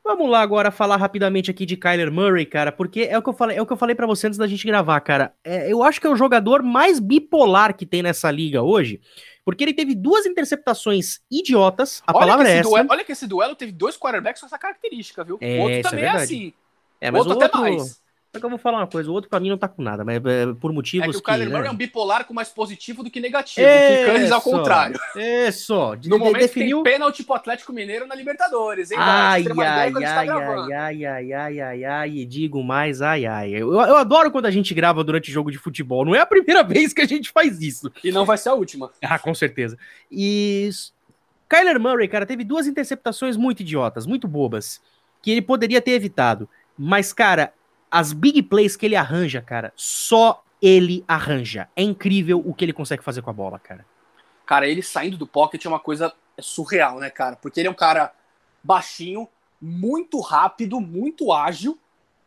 Vamos 0.05 0.30
lá 0.30 0.41
agora 0.41 0.70
falar 0.70 0.97
rapidamente 0.99 1.51
aqui 1.51 1.66
de 1.66 1.76
Kyler 1.76 2.12
Murray, 2.12 2.47
cara, 2.47 2.70
porque 2.70 3.09
é 3.11 3.18
o 3.18 3.22
que 3.22 3.28
eu 3.28 3.32
falei, 3.32 3.57
é 3.57 3.61
o 3.61 3.66
que 3.66 3.72
eu 3.72 3.76
falei 3.76 3.93
para 3.93 4.07
você 4.07 4.28
antes 4.28 4.39
da 4.39 4.47
gente 4.47 4.64
gravar, 4.64 5.01
cara. 5.01 5.34
É, 5.43 5.72
eu 5.72 5.82
acho 5.82 6.01
que 6.01 6.07
é 6.07 6.11
o 6.11 6.14
jogador 6.14 6.62
mais 6.62 7.01
bipolar 7.01 7.76
que 7.76 7.84
tem 7.84 8.05
nessa 8.05 8.30
liga 8.30 8.62
hoje. 8.62 9.01
Porque 9.47 9.63
ele 9.63 9.73
teve 9.73 9.95
duas 9.95 10.27
interceptações 10.27 11.21
idiotas, 11.31 12.03
a 12.05 12.11
olha 12.11 12.27
palavra 12.27 12.51
é 12.51 12.57
essa. 12.57 12.69
Duelo, 12.69 12.89
olha 12.91 13.05
que 13.05 13.13
esse 13.13 13.29
duelo 13.29 13.55
teve 13.55 13.71
dois 13.71 13.97
quarterbacks 13.97 14.41
com 14.41 14.47
essa 14.47 14.59
característica, 14.59 15.23
viu? 15.23 15.39
É, 15.41 15.59
o 15.59 15.63
outro 15.63 15.83
também 15.83 16.05
é, 16.05 16.09
é 16.09 16.11
assim. 16.11 16.53
É, 17.01 17.13
mas 17.13 17.21
outro, 17.21 17.39
o 17.39 17.43
outro 17.43 17.61
até 17.61 17.71
mais. 17.71 18.03
Só 18.37 18.41
que 18.41 18.47
eu 18.47 18.51
vou 18.51 18.59
falar 18.59 18.78
uma 18.78 18.87
coisa, 18.87 19.11
o 19.11 19.14
outro 19.14 19.30
pra 19.30 19.41
mim 19.41 19.49
não 19.49 19.57
tá 19.57 19.66
com 19.66 19.82
nada, 19.82 20.05
mas 20.05 20.16
é 20.16 20.53
por 20.61 20.72
motivos. 20.72 21.09
É 21.09 21.11
que 21.11 21.16
o 21.16 21.22
Kyler 21.22 21.49
Murray 21.49 21.62
né? 21.62 21.68
é 21.68 21.70
um 21.70 21.76
bipolar 21.76 22.26
com 22.26 22.34
mais 22.34 22.51
positivo 22.51 23.03
do 23.03 23.11
que 23.11 23.18
negativo. 23.18 23.66
É 23.66 24.03
o 24.03 24.07
Picanes 24.07 24.30
ao 24.30 24.43
contrário. 24.43 25.01
Isso. 25.16 25.97
De, 25.97 26.11
no 26.11 26.18
de, 26.18 26.24
momento 26.24 26.43
definiu... 26.43 26.82
tem 26.82 26.93
pênalti 26.93 27.24
pro 27.24 27.34
Atlético 27.34 27.72
Mineiro 27.72 28.07
na 28.07 28.14
Libertadores, 28.14 28.91
hein? 28.91 28.99
Ai, 29.01 29.45
ai, 29.59 29.66
ai, 29.66 29.93
tá 29.93 29.99
ai, 29.99 30.28
ai, 30.28 31.05
ai, 31.05 31.32
ai, 31.32 31.61
ai, 31.61 31.84
ai, 31.84 32.11
e 32.11 32.26
digo 32.26 32.62
mais, 32.62 33.01
ai, 33.01 33.24
ai. 33.24 33.51
Eu, 33.51 33.72
eu 33.72 33.97
adoro 33.97 34.30
quando 34.30 34.47
a 34.47 34.51
gente 34.51 34.74
grava 34.74 35.03
durante 35.03 35.32
jogo 35.32 35.51
de 35.51 35.59
futebol. 35.59 36.05
Não 36.05 36.14
é 36.14 36.20
a 36.20 36.26
primeira 36.26 36.62
vez 36.64 36.93
que 36.93 37.01
a 37.01 37.07
gente 37.07 37.30
faz 37.30 37.61
isso. 37.62 37.91
E 38.05 38.12
não 38.12 38.26
vai 38.26 38.37
ser 38.37 38.51
a 38.51 38.55
última. 38.55 38.91
Ah, 39.09 39.20
com 39.20 39.34
certeza. 39.34 39.78
E 40.11 40.68
Kyler 41.49 41.78
Murray, 41.78 42.09
cara, 42.09 42.26
teve 42.26 42.43
duas 42.43 42.66
interceptações 42.66 43.37
muito 43.37 43.61
idiotas, 43.61 44.05
muito 44.05 44.26
bobas, 44.26 44.80
que 45.22 45.30
ele 45.30 45.41
poderia 45.41 45.80
ter 45.80 45.93
evitado. 45.93 46.49
Mas, 46.76 47.12
cara, 47.12 47.53
as 47.97 48.13
big 48.13 48.43
plays 48.43 48.77
que 48.77 48.85
ele 48.85 48.95
arranja, 48.95 49.41
cara, 49.41 49.73
só 49.75 50.45
ele 50.61 51.03
arranja. 51.09 51.67
É 51.75 51.83
incrível 51.83 52.43
o 52.45 52.53
que 52.53 52.63
ele 52.63 52.75
consegue 52.75 53.03
fazer 53.03 53.23
com 53.23 53.31
a 53.31 53.33
bola, 53.33 53.59
cara. 53.59 53.87
Cara, 54.45 54.69
ele 54.69 54.83
saindo 54.83 55.17
do 55.17 55.27
pocket 55.27 55.65
é 55.65 55.69
uma 55.69 55.81
coisa 55.81 56.13
surreal, 56.39 56.99
né, 56.99 57.09
cara? 57.09 57.37
Porque 57.37 57.59
ele 57.59 57.69
é 57.69 57.71
um 57.71 57.75
cara 57.75 58.13
baixinho, 58.63 59.27
muito 59.59 60.21
rápido, 60.21 60.79
muito 60.79 61.33
ágil. 61.33 61.79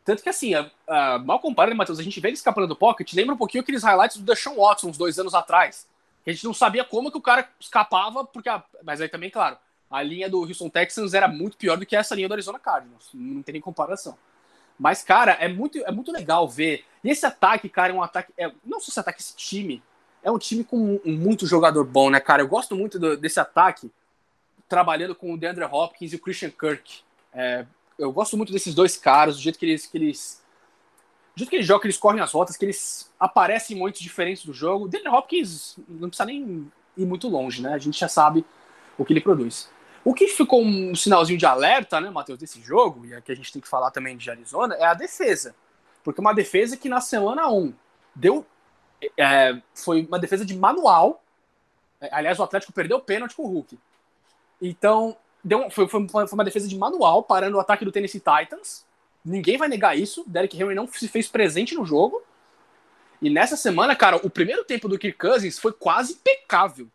Tanto 0.04 0.24
que, 0.24 0.30
assim, 0.30 0.56
uh, 0.56 0.64
uh, 0.64 1.24
mal 1.24 1.40
comparado, 1.40 1.70
né, 1.72 1.78
Matheus? 1.78 2.00
A 2.00 2.04
gente 2.04 2.20
vê 2.20 2.30
ele 2.30 2.36
escapando 2.36 2.66
do 2.66 2.76
pocket, 2.76 3.14
lembra 3.14 3.36
um 3.36 3.38
pouquinho 3.38 3.62
aqueles 3.62 3.84
highlights 3.84 4.18
do 4.18 4.24
Deshaun 4.24 4.56
Watson 4.56 4.90
uns 4.90 4.98
dois 4.98 5.20
anos 5.20 5.36
atrás. 5.36 5.88
Que 6.24 6.32
a 6.32 6.34
gente 6.34 6.46
não 6.46 6.54
sabia 6.54 6.84
como 6.84 7.12
que 7.12 7.18
o 7.20 7.22
cara 7.22 7.48
escapava, 7.60 8.26
porque. 8.26 8.50
A... 8.50 8.64
Mas 8.84 9.02
aí 9.02 9.08
também, 9.08 9.30
claro, 9.30 9.56
a 9.88 10.02
linha 10.02 10.28
do 10.28 10.40
Houston 10.40 10.68
Texans 10.68 11.14
era 11.14 11.28
muito 11.28 11.58
pior 11.58 11.78
do 11.78 11.86
que 11.86 11.96
essa 11.96 12.16
linha 12.16 12.28
do 12.28 12.34
Arizona 12.34 12.58
Cardinals. 12.58 13.12
Não 13.14 13.44
tem 13.44 13.54
nem 13.54 13.62
comparação. 13.62 14.18
Mas, 14.80 15.04
cara, 15.04 15.34
é 15.34 15.48
muito, 15.48 15.78
é 15.80 15.92
muito 15.92 16.12
legal 16.12 16.48
ver. 16.48 16.86
E 17.04 17.10
esse 17.10 17.26
ataque, 17.26 17.68
cara, 17.68 17.92
é 17.92 17.96
um 17.96 18.02
ataque. 18.02 18.32
É, 18.38 18.50
não 18.66 18.80
só 18.80 18.90
esse 18.90 19.00
ataque, 19.00 19.22
esse 19.22 19.36
time. 19.36 19.84
É 20.24 20.32
um 20.32 20.38
time 20.38 20.64
com 20.64 21.00
muito 21.06 21.46
jogador 21.46 21.84
bom, 21.84 22.10
né, 22.10 22.20
cara? 22.20 22.42
Eu 22.42 22.48
gosto 22.48 22.76
muito 22.76 22.98
do, 22.98 23.18
desse 23.18 23.40
ataque. 23.40 23.92
trabalhando 24.68 25.16
com 25.16 25.34
o 25.34 25.38
DeAndre 25.38 25.66
Hopkins 25.66 26.14
e 26.14 26.16
o 26.16 26.20
Christian 26.20 26.52
Kirk. 26.52 27.02
É, 27.34 27.66
eu 27.98 28.12
gosto 28.12 28.38
muito 28.38 28.54
desses 28.54 28.74
dois 28.74 28.96
caras, 28.96 29.36
do 29.36 29.42
jeito 29.42 29.60
que 29.60 29.66
eles, 29.66 29.86
que 29.86 29.98
eles 29.98 30.42
do 31.36 31.40
jeito 31.40 31.50
que 31.50 31.56
eles 31.58 31.68
jogam, 31.68 31.82
que 31.82 31.88
eles 31.88 31.98
correm 31.98 32.22
as 32.22 32.32
rotas, 32.32 32.56
que 32.56 32.66
eles 32.66 33.12
aparecem 33.20 33.76
em 33.76 33.80
momentos 33.80 34.02
diferentes 34.02 34.46
do 34.46 34.54
jogo. 34.54 34.88
DeAndre 34.88 35.10
Hopkins 35.10 35.78
não 35.88 36.10
precisa 36.10 36.26
nem 36.26 36.72
ir 36.98 37.06
muito 37.06 37.28
longe, 37.28 37.62
né? 37.62 37.74
A 37.74 37.78
gente 37.78 38.00
já 38.00 38.08
sabe 38.08 38.46
o 38.98 39.06
que 39.06 39.14
ele 39.14 39.22
produz. 39.22 39.70
O 40.10 40.14
que 40.16 40.28
ficou 40.28 40.64
um 40.64 40.96
sinalzinho 40.96 41.38
de 41.38 41.46
alerta, 41.46 42.02
né, 42.02 42.10
Matheus, 42.10 42.40
desse 42.40 42.60
jogo, 42.64 43.06
e 43.06 43.14
aqui 43.14 43.32
a 43.32 43.36
gente 43.36 43.54
tem 43.54 43.62
que 43.62 43.68
falar 43.68 43.92
também 43.92 44.18
de 44.18 44.28
Arizona, 44.28 44.74
é 44.74 44.84
a 44.84 44.96
defesa. 44.96 45.54
Porque 46.04 46.20
uma 46.20 46.34
defesa 46.34 46.76
que 46.76 46.90
na 46.90 47.00
semana 47.00 47.48
1 47.48 47.72
deu. 48.16 48.44
É, 49.16 49.62
foi 49.76 50.08
uma 50.08 50.18
defesa 50.18 50.44
de 50.44 50.58
manual. 50.58 51.24
É, 52.02 52.10
aliás, 52.12 52.40
o 52.40 52.44
Atlético 52.44 52.74
perdeu 52.74 52.98
o 52.98 53.02
pênalti 53.02 53.36
com 53.36 53.44
o 53.44 53.48
Hulk. 53.50 53.78
Então, 54.60 55.16
deu, 55.44 55.70
foi, 55.70 55.88
foi, 55.88 56.08
foi 56.08 56.28
uma 56.34 56.44
defesa 56.44 56.68
de 56.68 56.76
manual, 56.76 57.22
parando 57.22 57.58
o 57.58 57.60
ataque 57.60 57.86
do 57.86 57.92
Tennessee 57.92 58.20
Titans. 58.20 58.84
Ninguém 59.24 59.58
vai 59.58 59.68
negar 59.68 59.96
isso. 59.96 60.24
Derek 60.26 60.60
Henry 60.60 60.74
não 60.74 60.88
se 60.88 61.08
fez 61.08 61.28
presente 61.28 61.76
no 61.76 61.86
jogo. 61.86 62.20
E 63.22 63.30
nessa 63.30 63.56
semana, 63.56 63.96
cara, 63.96 64.18
o 64.18 64.30
primeiro 64.30 64.64
tempo 64.64 64.90
do 64.90 64.98
Kirk 64.98 65.20
Cousins 65.20 65.60
foi 65.60 65.72
quase 65.72 66.14
impecável. 66.14 66.90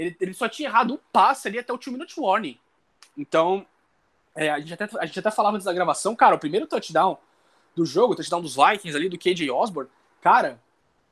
Ele, 0.00 0.16
ele 0.18 0.32
só 0.32 0.48
tinha 0.48 0.66
errado 0.66 0.94
um 0.94 0.98
passe 1.12 1.46
ali 1.46 1.58
até 1.58 1.70
o 1.70 1.76
2 1.76 1.88
minute 1.88 2.18
warning. 2.18 2.58
Então, 3.18 3.66
é, 4.34 4.48
a, 4.48 4.58
gente 4.58 4.72
até, 4.72 4.88
a 4.98 5.04
gente 5.04 5.18
até 5.18 5.30
falava 5.30 5.56
antes 5.56 5.66
da 5.66 5.74
gravação, 5.74 6.16
cara, 6.16 6.34
o 6.34 6.38
primeiro 6.38 6.66
touchdown 6.66 7.18
do 7.76 7.84
jogo, 7.84 8.14
o 8.14 8.16
touchdown 8.16 8.40
dos 8.40 8.56
Vikings 8.56 8.96
ali, 8.96 9.10
do 9.10 9.18
KJ 9.18 9.50
Osborne, 9.50 9.90
cara, 10.22 10.58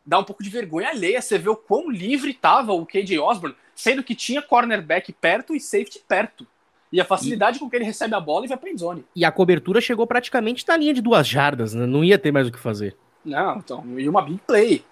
dá 0.06 0.18
um 0.18 0.24
pouco 0.24 0.42
de 0.42 0.48
vergonha 0.48 0.88
alheia 0.88 1.20
você 1.20 1.36
vê 1.36 1.50
o 1.50 1.56
quão 1.56 1.90
livre 1.90 2.32
tava 2.32 2.72
o 2.72 2.86
KJ 2.86 3.18
Osborne, 3.18 3.54
sendo 3.74 4.02
que 4.02 4.14
tinha 4.14 4.40
cornerback 4.40 5.12
perto 5.12 5.54
e 5.54 5.60
safety 5.60 6.02
perto. 6.08 6.46
E 6.90 6.98
a 6.98 7.04
facilidade 7.04 7.58
e... 7.58 7.60
com 7.60 7.68
que 7.68 7.76
ele 7.76 7.84
recebe 7.84 8.14
a 8.14 8.20
bola 8.20 8.46
e 8.46 8.48
vai 8.48 8.56
pra 8.56 8.70
endzone. 8.70 9.04
E 9.14 9.22
a 9.22 9.30
cobertura 9.30 9.82
chegou 9.82 10.06
praticamente 10.06 10.66
na 10.66 10.78
linha 10.78 10.94
de 10.94 11.02
duas 11.02 11.28
jardas, 11.28 11.74
né? 11.74 11.84
Não 11.84 12.02
ia 12.02 12.18
ter 12.18 12.32
mais 12.32 12.48
o 12.48 12.50
que 12.50 12.58
fazer. 12.58 12.96
Não, 13.22 13.58
então, 13.58 13.84
e 13.98 14.08
uma 14.08 14.22
big 14.22 14.40
play. 14.46 14.82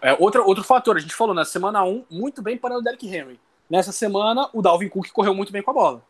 É, 0.00 0.14
outra, 0.18 0.42
outro 0.42 0.62
fator, 0.62 0.96
a 0.96 1.00
gente 1.00 1.14
falou 1.14 1.34
na 1.34 1.44
semana 1.44 1.82
1, 1.82 2.04
muito 2.10 2.40
bem 2.40 2.56
para 2.56 2.76
o 2.76 2.82
Derrick 2.82 3.06
Henry. 3.06 3.40
Nessa 3.68 3.92
semana, 3.92 4.48
o 4.52 4.62
Dalvin 4.62 4.88
Cook 4.88 5.10
correu 5.10 5.34
muito 5.34 5.52
bem 5.52 5.62
com 5.62 5.70
a 5.70 5.74
bola. 5.74 6.02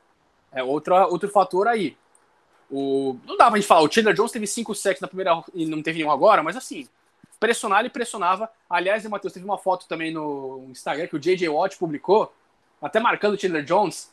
É 0.53 0.63
outra, 0.63 1.07
outro 1.07 1.29
fator 1.29 1.67
aí. 1.67 1.97
O, 2.71 3.17
não 3.27 3.37
dá 3.37 3.47
pra 3.47 3.57
gente 3.57 3.67
falar, 3.67 3.83
o 3.83 3.91
Chandler 3.91 4.15
Jones 4.15 4.31
teve 4.31 4.47
5 4.47 4.75
sacks 4.75 5.01
na 5.01 5.09
primeira 5.09 5.43
e 5.55 5.65
não 5.65 5.83
teve 5.83 5.99
nenhum 5.99 6.11
agora, 6.11 6.43
mas 6.43 6.57
assim, 6.57 6.87
pressionar 7.41 7.81
ele 7.81 7.91
pressionava. 7.91 8.51
Aliás, 8.69 9.05
Matheus, 9.07 9.33
teve 9.33 9.45
uma 9.45 9.59
foto 9.59 9.87
também 9.89 10.13
no 10.13 10.67
Instagram 10.69 11.07
que 11.07 11.17
o 11.17 11.19
JJ 11.19 11.49
Watt 11.49 11.79
publicou, 11.79 12.33
até 12.81 13.01
marcando 13.01 13.35
o 13.35 13.41
Chandler 13.41 13.65
Jones, 13.65 14.13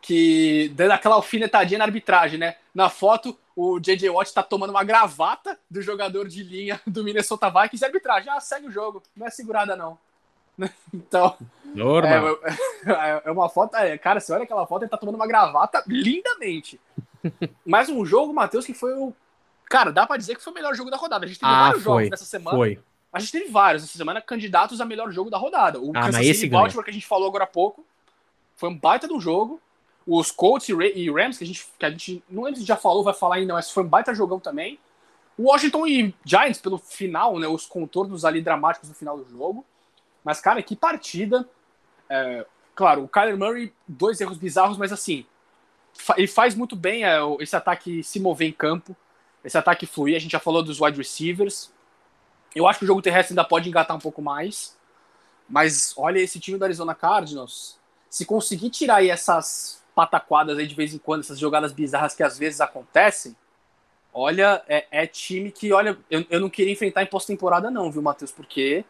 que 0.00 0.70
dando 0.74 0.92
aquela 0.92 1.16
alfinetadinha 1.16 1.78
na 1.78 1.84
arbitragem, 1.84 2.38
né? 2.38 2.56
Na 2.74 2.88
foto, 2.88 3.38
o 3.56 3.80
J.J. 3.80 4.08
Watt 4.10 4.32
tá 4.32 4.42
tomando 4.42 4.70
uma 4.70 4.84
gravata 4.84 5.58
do 5.70 5.82
jogador 5.82 6.28
de 6.28 6.42
linha 6.42 6.80
do 6.86 7.02
Minnesota 7.02 7.48
Vikings 7.50 7.82
e 7.82 7.84
a 7.84 7.88
arbitragem, 7.88 8.30
ah, 8.30 8.40
segue 8.40 8.68
o 8.68 8.70
jogo, 8.70 9.02
não 9.16 9.26
é 9.26 9.30
segurada 9.30 9.76
não. 9.76 9.98
Então, 10.92 11.36
Normal. 11.74 12.38
É, 12.84 13.22
é, 13.24 13.30
uma 13.30 13.48
foto, 13.48 13.76
é, 13.76 13.96
cara, 13.98 14.20
você 14.20 14.32
olha 14.32 14.44
aquela 14.44 14.66
foto, 14.66 14.82
ele 14.82 14.90
tá 14.90 14.96
tomando 14.96 15.16
uma 15.16 15.26
gravata 15.26 15.82
lindamente. 15.86 16.80
Mais 17.64 17.88
um 17.88 18.04
jogo, 18.04 18.32
Matheus, 18.32 18.64
que 18.64 18.74
foi 18.74 18.94
o. 18.94 19.12
Cara, 19.66 19.92
dá 19.92 20.06
pra 20.06 20.16
dizer 20.16 20.34
que 20.34 20.42
foi 20.42 20.52
o 20.52 20.54
melhor 20.54 20.74
jogo 20.74 20.90
da 20.90 20.96
rodada. 20.96 21.24
A 21.24 21.28
gente 21.28 21.40
teve 21.40 21.52
ah, 21.52 21.64
vários 21.64 21.84
foi, 21.84 21.92
jogos 21.92 22.10
nessa 22.10 22.24
semana. 22.24 22.56
Foi. 22.56 22.80
A 23.12 23.18
gente 23.18 23.32
teve 23.32 23.50
vários 23.50 23.84
essa 23.84 23.98
semana 23.98 24.20
candidatos 24.20 24.80
a 24.80 24.84
melhor 24.84 25.10
jogo 25.10 25.30
da 25.30 25.36
rodada. 25.36 25.80
O 25.80 25.90
ah, 25.94 26.06
Kansas 26.06 26.24
City 26.24 26.48
Baltimore, 26.48 26.84
que 26.84 26.90
a 26.90 26.94
gente 26.94 27.06
falou 27.06 27.28
agora 27.28 27.44
há 27.44 27.48
pouco, 27.48 27.84
foi 28.56 28.68
um 28.68 28.78
baita 28.78 29.06
do 29.06 29.20
jogo. 29.20 29.60
Os 30.10 30.30
Colts 30.30 30.70
e 30.70 31.10
Rams, 31.10 31.36
que 31.36 31.44
a 31.44 31.46
gente, 31.46 31.68
que 31.78 31.84
a 31.84 31.90
gente 31.90 32.24
não 32.30 32.44
lembro 32.44 32.58
se 32.58 32.64
já 32.66 32.76
falou, 32.76 33.04
vai 33.04 33.12
falar 33.12 33.34
ainda, 33.34 33.52
mas 33.52 33.70
foi 33.70 33.82
um 33.82 33.86
baita 33.86 34.14
jogão 34.14 34.40
também. 34.40 34.78
Washington 35.38 35.86
e 35.86 36.14
Giants, 36.24 36.62
pelo 36.62 36.78
final, 36.78 37.38
né, 37.38 37.46
os 37.46 37.66
contornos 37.66 38.24
ali 38.24 38.40
dramáticos 38.40 38.88
no 38.88 38.94
final 38.94 39.18
do 39.18 39.28
jogo. 39.28 39.66
Mas, 40.24 40.40
cara, 40.40 40.62
que 40.62 40.74
partida. 40.74 41.46
É, 42.08 42.46
claro, 42.74 43.04
o 43.04 43.08
Kyler 43.08 43.36
Murray, 43.36 43.70
dois 43.86 44.18
erros 44.18 44.38
bizarros, 44.38 44.78
mas 44.78 44.94
assim, 44.94 45.26
ele 46.16 46.26
faz 46.26 46.54
muito 46.54 46.74
bem 46.74 47.04
é, 47.04 47.18
esse 47.40 47.54
ataque 47.54 48.02
se 48.02 48.18
mover 48.18 48.48
em 48.48 48.52
campo, 48.52 48.96
esse 49.44 49.58
ataque 49.58 49.84
fluir. 49.84 50.16
A 50.16 50.18
gente 50.18 50.32
já 50.32 50.40
falou 50.40 50.62
dos 50.62 50.80
wide 50.80 50.96
receivers. 50.96 51.70
Eu 52.54 52.66
acho 52.66 52.78
que 52.78 52.86
o 52.86 52.88
jogo 52.88 53.02
terrestre 53.02 53.32
ainda 53.32 53.44
pode 53.44 53.68
engatar 53.68 53.94
um 53.94 54.00
pouco 54.00 54.22
mais. 54.22 54.74
Mas 55.46 55.92
olha 55.98 56.18
esse 56.18 56.40
time 56.40 56.56
do 56.56 56.64
Arizona 56.64 56.94
Cardinals. 56.94 57.78
Se 58.08 58.24
conseguir 58.24 58.70
tirar 58.70 58.96
aí 58.96 59.10
essas 59.10 59.77
pataquadas 59.98 60.56
aí 60.56 60.64
de 60.64 60.76
vez 60.76 60.94
em 60.94 60.98
quando, 60.98 61.22
essas 61.22 61.40
jogadas 61.40 61.72
bizarras 61.72 62.14
que 62.14 62.22
às 62.22 62.38
vezes 62.38 62.60
acontecem, 62.60 63.34
olha, 64.14 64.62
é, 64.68 64.86
é 64.92 65.06
time 65.08 65.50
que, 65.50 65.72
olha, 65.72 65.98
eu, 66.08 66.24
eu 66.30 66.38
não 66.38 66.48
queria 66.48 66.72
enfrentar 66.72 67.02
em 67.02 67.06
pós-temporada 67.06 67.68
não, 67.68 67.90
viu, 67.90 68.00
Matheus? 68.00 68.30
Porque 68.30 68.84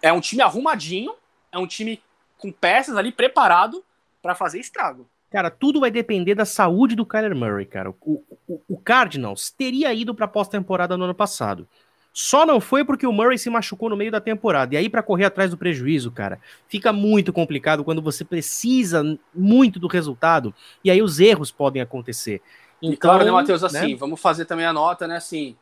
é 0.00 0.10
um 0.10 0.20
time 0.20 0.40
arrumadinho, 0.40 1.14
é 1.52 1.58
um 1.58 1.66
time 1.66 2.02
com 2.38 2.50
peças 2.50 2.96
ali 2.96 3.12
preparado 3.12 3.84
para 4.22 4.34
fazer 4.34 4.58
estrago. 4.58 5.06
Cara, 5.30 5.50
tudo 5.50 5.80
vai 5.80 5.90
depender 5.90 6.34
da 6.34 6.46
saúde 6.46 6.96
do 6.96 7.04
Kyler 7.04 7.36
Murray, 7.36 7.66
cara. 7.66 7.90
O, 7.90 8.24
o, 8.48 8.62
o 8.70 8.78
Cardinals 8.78 9.50
teria 9.50 9.92
ido 9.92 10.14
para 10.14 10.26
pós-temporada 10.26 10.96
no 10.96 11.04
ano 11.04 11.14
passado. 11.14 11.68
Só 12.18 12.46
não 12.46 12.62
foi 12.62 12.82
porque 12.82 13.06
o 13.06 13.12
Murray 13.12 13.36
se 13.36 13.50
machucou 13.50 13.90
no 13.90 13.96
meio 13.96 14.10
da 14.10 14.22
temporada. 14.22 14.74
E 14.74 14.78
aí, 14.78 14.88
para 14.88 15.02
correr 15.02 15.26
atrás 15.26 15.50
do 15.50 15.58
prejuízo, 15.58 16.10
cara, 16.10 16.40
fica 16.66 16.90
muito 16.90 17.30
complicado 17.30 17.84
quando 17.84 18.00
você 18.00 18.24
precisa 18.24 19.18
muito 19.34 19.78
do 19.78 19.86
resultado. 19.86 20.54
E 20.82 20.90
aí 20.90 21.02
os 21.02 21.20
erros 21.20 21.50
podem 21.50 21.82
acontecer. 21.82 22.40
Então, 22.80 22.94
e 22.94 22.96
claro, 22.96 23.22
né, 23.22 23.30
Matheus? 23.30 23.62
Assim, 23.62 23.92
né? 23.92 23.96
vamos 23.96 24.18
fazer 24.18 24.46
também 24.46 24.64
a 24.64 24.72
nota, 24.72 25.06
né? 25.06 25.16
Assim, 25.16 25.54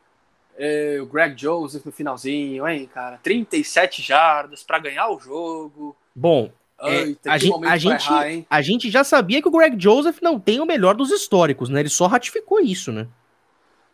é, 0.57 0.97
o 1.01 1.05
Greg 1.05 1.37
Joseph 1.37 1.85
no 1.85 1.91
finalzinho, 1.91 2.65
hein, 2.65 2.89
cara? 2.93 3.19
37 3.21 4.01
jardas 4.01 4.63
para 4.63 4.79
ganhar 4.79 5.09
o 5.09 5.19
jogo. 5.19 5.93
Bom, 6.15 6.49
é, 6.79 7.15
a, 7.25 7.37
gente, 7.37 7.65
a, 7.65 7.77
gente, 7.77 8.07
errar, 8.09 8.45
a 8.49 8.61
gente 8.61 8.89
já 8.89 9.03
sabia 9.03 9.41
que 9.41 9.47
o 9.49 9.51
Greg 9.51 9.75
Joseph 9.77 10.19
não 10.21 10.39
tem 10.39 10.61
o 10.61 10.65
melhor 10.65 10.95
dos 10.95 11.11
históricos, 11.11 11.67
né? 11.67 11.81
Ele 11.81 11.89
só 11.89 12.07
ratificou 12.07 12.61
isso, 12.61 12.93
né? 12.93 13.09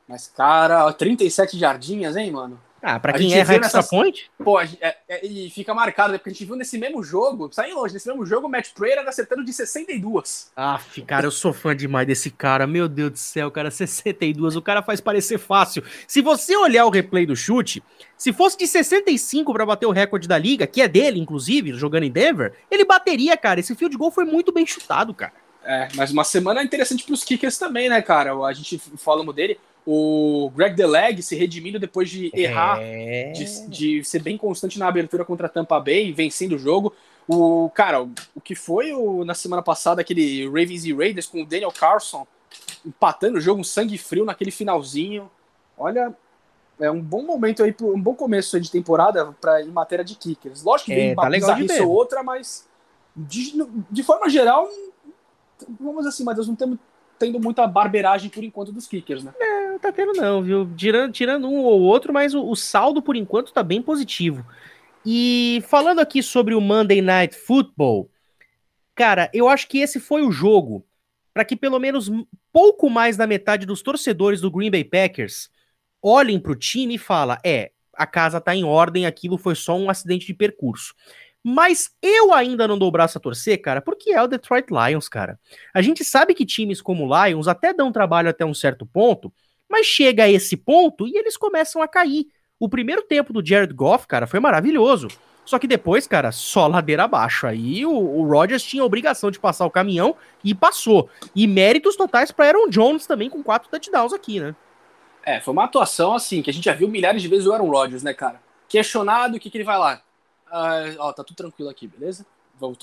Mas, 0.08 0.28
cara, 0.28 0.92
37 0.94 1.58
jardinhas, 1.58 2.16
hein, 2.16 2.32
mano? 2.32 2.60
Ah, 2.82 3.00
pra 3.00 3.14
quem 3.14 3.32
erra 3.32 3.54
extra 3.54 3.60
nessas... 3.60 3.90
point? 3.90 4.32
Pô, 4.44 4.60
é, 4.60 4.98
é, 5.08 5.26
e 5.26 5.52
fica 5.52 5.72
marcado, 5.72 6.14
né? 6.14 6.18
Porque 6.18 6.32
a 6.32 6.34
gente 6.34 6.46
viu 6.46 6.56
nesse 6.56 6.80
mesmo 6.80 7.04
jogo, 7.04 7.48
sai 7.52 7.72
longe, 7.72 7.94
nesse 7.94 8.08
mesmo 8.08 8.26
jogo, 8.26 8.48
o 8.48 8.50
Matt 8.50 8.70
Prater 8.74 9.08
acertando 9.08 9.46
de 9.46 9.54
62. 9.54 10.52
Ah, 10.58 10.80
cara, 11.06 11.28
eu 11.28 11.32
sou 11.32 11.54
fã 11.54 11.76
demais 11.76 12.08
desse 12.08 12.32
cara. 12.32 12.66
Meu 12.66 12.90
Deus 12.90 13.12
do 13.12 13.18
céu, 13.20 13.52
cara, 13.52 13.70
62. 13.70 14.56
O 14.56 14.62
cara 14.62 14.82
faz 14.82 15.00
parecer 15.00 15.38
fácil. 15.38 15.84
Se 16.08 16.22
você 16.22 16.58
olhar 16.58 16.86
o 16.86 16.90
replay 16.90 17.26
do 17.26 17.36
chute, 17.36 17.84
se 18.18 18.34
fosse 18.34 18.58
de 18.58 18.66
65 18.66 19.54
para 19.54 19.66
bater 19.66 19.86
o 19.86 19.92
recorde 19.92 20.28
da 20.28 20.38
liga, 20.38 20.66
que 20.66 20.82
é 20.82 20.88
dele, 20.88 21.20
inclusive, 21.20 21.74
jogando 21.74 22.04
em 22.04 22.12
Denver, 22.12 22.54
ele 22.70 22.84
bateria, 22.84 23.38
cara. 23.38 23.60
Esse 23.60 23.76
field 23.76 23.96
goal 23.96 24.10
foi 24.10 24.26
muito 24.26 24.52
bem 24.52 24.66
chutado, 24.66 25.14
cara. 25.14 25.34
É, 25.64 25.88
mas 25.96 26.12
uma 26.12 26.24
semana 26.24 26.64
interessante 26.64 27.04
pros 27.04 27.24
kickers 27.24 27.58
também, 27.58 27.88
né, 27.88 28.02
cara? 28.02 28.34
A 28.34 28.54
gente 28.54 28.80
falamos 28.98 29.34
dele 29.36 29.60
o 29.86 30.52
Greg 30.56 30.76
Deleg 30.76 31.22
se 31.22 31.36
redimindo 31.36 31.80
depois 31.80 32.10
de 32.10 32.32
errar, 32.34 32.78
é... 32.80 33.32
de, 33.32 33.68
de, 33.68 34.04
ser 34.04 34.22
bem 34.22 34.38
constante 34.38 34.78
na 34.78 34.88
abertura 34.88 35.26
contra 35.26 35.48
a 35.48 35.50
Tampa 35.50 35.80
Bay, 35.80 36.12
vencendo 36.14 36.54
o 36.54 36.60
jogo. 36.60 36.94
O 37.28 37.70
cara, 37.74 38.02
o 38.04 38.42
que 38.44 38.56
foi 38.56 38.94
o, 38.94 39.24
na 39.24 39.34
semana 39.34 39.62
passada 39.62 40.02
aquele 40.02 40.46
Ravens 40.46 40.86
e 40.86 40.94
Raiders 40.94 41.28
com 41.28 41.42
o 41.42 41.46
Daniel 41.46 41.72
Carlson 41.72 42.28
empatando 42.86 43.38
o 43.38 43.42
jogo, 43.42 43.62
um 43.62 43.64
sangue 43.64 43.98
frio 43.98 44.26
naquele 44.26 44.52
finalzinho. 44.52 45.32
Olha, 45.78 46.14
é 46.80 46.92
um 46.92 47.02
bom 47.02 47.24
momento 47.24 47.64
aí, 47.64 47.74
um 47.82 48.02
bom 48.02 48.14
começo 48.14 48.60
de 48.60 48.70
temporada 48.70 49.34
para 49.40 49.62
em 49.62 49.70
matéria 49.70 50.04
de 50.04 50.16
kickers. 50.16 50.64
Lógico 50.64 50.92
que 50.92 50.96
vem 50.96 51.12
é, 51.12 51.16
tá 51.16 51.22
uma 51.22 51.84
ou 51.84 51.92
outra, 51.92 52.22
mas 52.22 52.68
de, 53.16 53.54
de 53.90 54.04
forma 54.04 54.30
geral, 54.30 54.68
vamos 55.80 56.06
assim, 56.06 56.24
mas 56.24 56.48
não 56.48 56.56
temos 56.56 56.78
tendo 57.18 57.40
muita 57.40 57.68
barbeiragem 57.68 58.30
por 58.30 58.44
enquanto 58.44 58.72
dos 58.72 58.88
kickers, 58.88 59.24
né? 59.24 59.32
É, 59.40 59.78
tá 59.78 59.92
tendo 59.92 60.14
não, 60.14 60.42
viu? 60.42 60.68
Tirando, 60.76 61.14
tirando 61.14 61.48
um 61.48 61.60
ou 61.60 61.82
outro, 61.82 62.12
mas 62.12 62.34
o, 62.34 62.44
o 62.50 62.56
saldo 62.56 63.02
por 63.02 63.16
enquanto 63.16 63.54
tá 63.54 63.62
bem 63.62 63.82
positivo. 63.82 64.44
E 65.06 65.64
falando 65.68 66.00
aqui 66.00 66.24
sobre 66.24 66.56
o 66.56 66.62
Monday 66.62 67.02
Night 67.02 67.36
Football, 67.36 68.10
cara, 68.96 69.30
eu 69.34 69.48
acho 69.48 69.68
que 69.68 69.80
esse 69.80 70.00
foi 70.00 70.24
o 70.24 70.32
jogo 70.32 70.86
para 71.34 71.46
que 71.46 71.56
pelo 71.56 71.80
menos 71.80 72.12
pouco 72.52 72.90
mais 72.90 73.16
da 73.16 73.26
metade 73.26 73.66
dos 73.66 73.82
torcedores 73.82 74.42
do 74.42 74.52
Green 74.52 74.72
Bay 74.72 74.84
Packers 74.84 75.50
olhem 76.02 76.40
para 76.40 76.52
o 76.52 76.56
time 76.56 76.96
e 76.96 77.00
fala, 77.00 77.40
é, 77.46 77.72
a 77.94 78.06
casa 78.06 78.42
tá 78.42 78.56
em 78.56 78.64
ordem, 78.64 79.06
aquilo 79.06 79.38
foi 79.38 79.56
só 79.56 79.78
um 79.78 79.90
acidente 79.90 80.26
de 80.26 80.34
percurso. 80.34 80.96
Mas 81.44 81.90
eu 82.02 82.34
ainda 82.34 82.68
não 82.68 82.78
dou 82.78 82.90
o 82.90 82.92
braço 82.92 83.18
a 83.18 83.22
torcer, 83.22 83.60
cara, 83.62 83.82
porque 83.82 84.12
é 84.12 84.22
o 84.22 84.28
Detroit 84.28 84.68
Lions, 84.70 85.10
cara. 85.10 85.40
A 85.74 85.82
gente 85.82 86.04
sabe 86.04 86.34
que 86.34 86.46
times 86.46 86.82
como 86.82 87.08
o 87.08 87.26
Lions 87.26 87.48
até 87.48 87.74
dão 87.74 87.92
trabalho 87.92 88.30
até 88.30 88.46
um 88.46 88.54
certo 88.54 88.86
ponto, 88.86 89.34
mas 89.70 89.88
chega 89.88 90.26
a 90.26 90.30
esse 90.30 90.56
ponto 90.56 91.08
e 91.08 91.18
eles 91.18 91.38
começam 91.38 91.82
a 91.82 91.88
cair. 91.88 92.28
O 92.60 92.70
primeiro 92.70 93.02
tempo 93.02 93.34
do 93.34 93.46
Jared 93.46 93.74
Goff, 93.74 94.06
cara, 94.06 94.28
foi 94.28 94.40
maravilhoso. 94.40 95.08
Só 95.44 95.58
que 95.58 95.68
depois, 95.68 96.06
cara, 96.06 96.32
só 96.32 96.68
ladeira 96.68 97.06
abaixo. 97.06 97.48
Aí 97.48 97.84
o, 97.86 97.92
o 97.92 98.30
Rodgers 98.30 98.64
tinha 98.64 98.84
a 98.84 98.86
obrigação 98.86 99.32
de 99.32 99.40
passar 99.40 99.66
o 99.66 99.72
caminhão 99.72 100.16
e 100.44 100.54
passou. 100.54 101.10
E 101.36 101.48
méritos 101.48 101.96
totais 101.96 102.32
para 102.32 102.46
Aaron 102.46 102.70
Jones 102.70 103.08
também 103.08 103.30
com 103.30 103.42
quatro 103.42 103.70
touchdowns 103.70 104.14
aqui, 104.14 104.40
né? 104.40 104.56
É, 105.24 105.40
foi 105.40 105.52
uma 105.52 105.66
atuação 105.66 106.14
assim, 106.14 106.42
que 106.42 106.50
a 106.50 106.54
gente 106.54 106.66
já 106.66 106.74
viu 106.74 106.88
milhares 106.88 107.22
de 107.22 107.28
vezes 107.28 107.48
o 107.48 107.54
Aaron 107.54 107.70
Rodgers, 107.70 108.04
né, 108.04 108.14
cara? 108.14 108.42
Questionado, 108.70 109.38
o 109.38 109.40
que, 109.40 109.50
que 109.50 109.58
ele 109.58 109.64
vai 109.64 109.78
lá? 109.78 110.02
Uh, 110.52 111.00
ó, 111.00 111.14
tá 111.14 111.24
tudo 111.24 111.38
tranquilo 111.38 111.70
aqui, 111.70 111.88
beleza? 111.88 112.26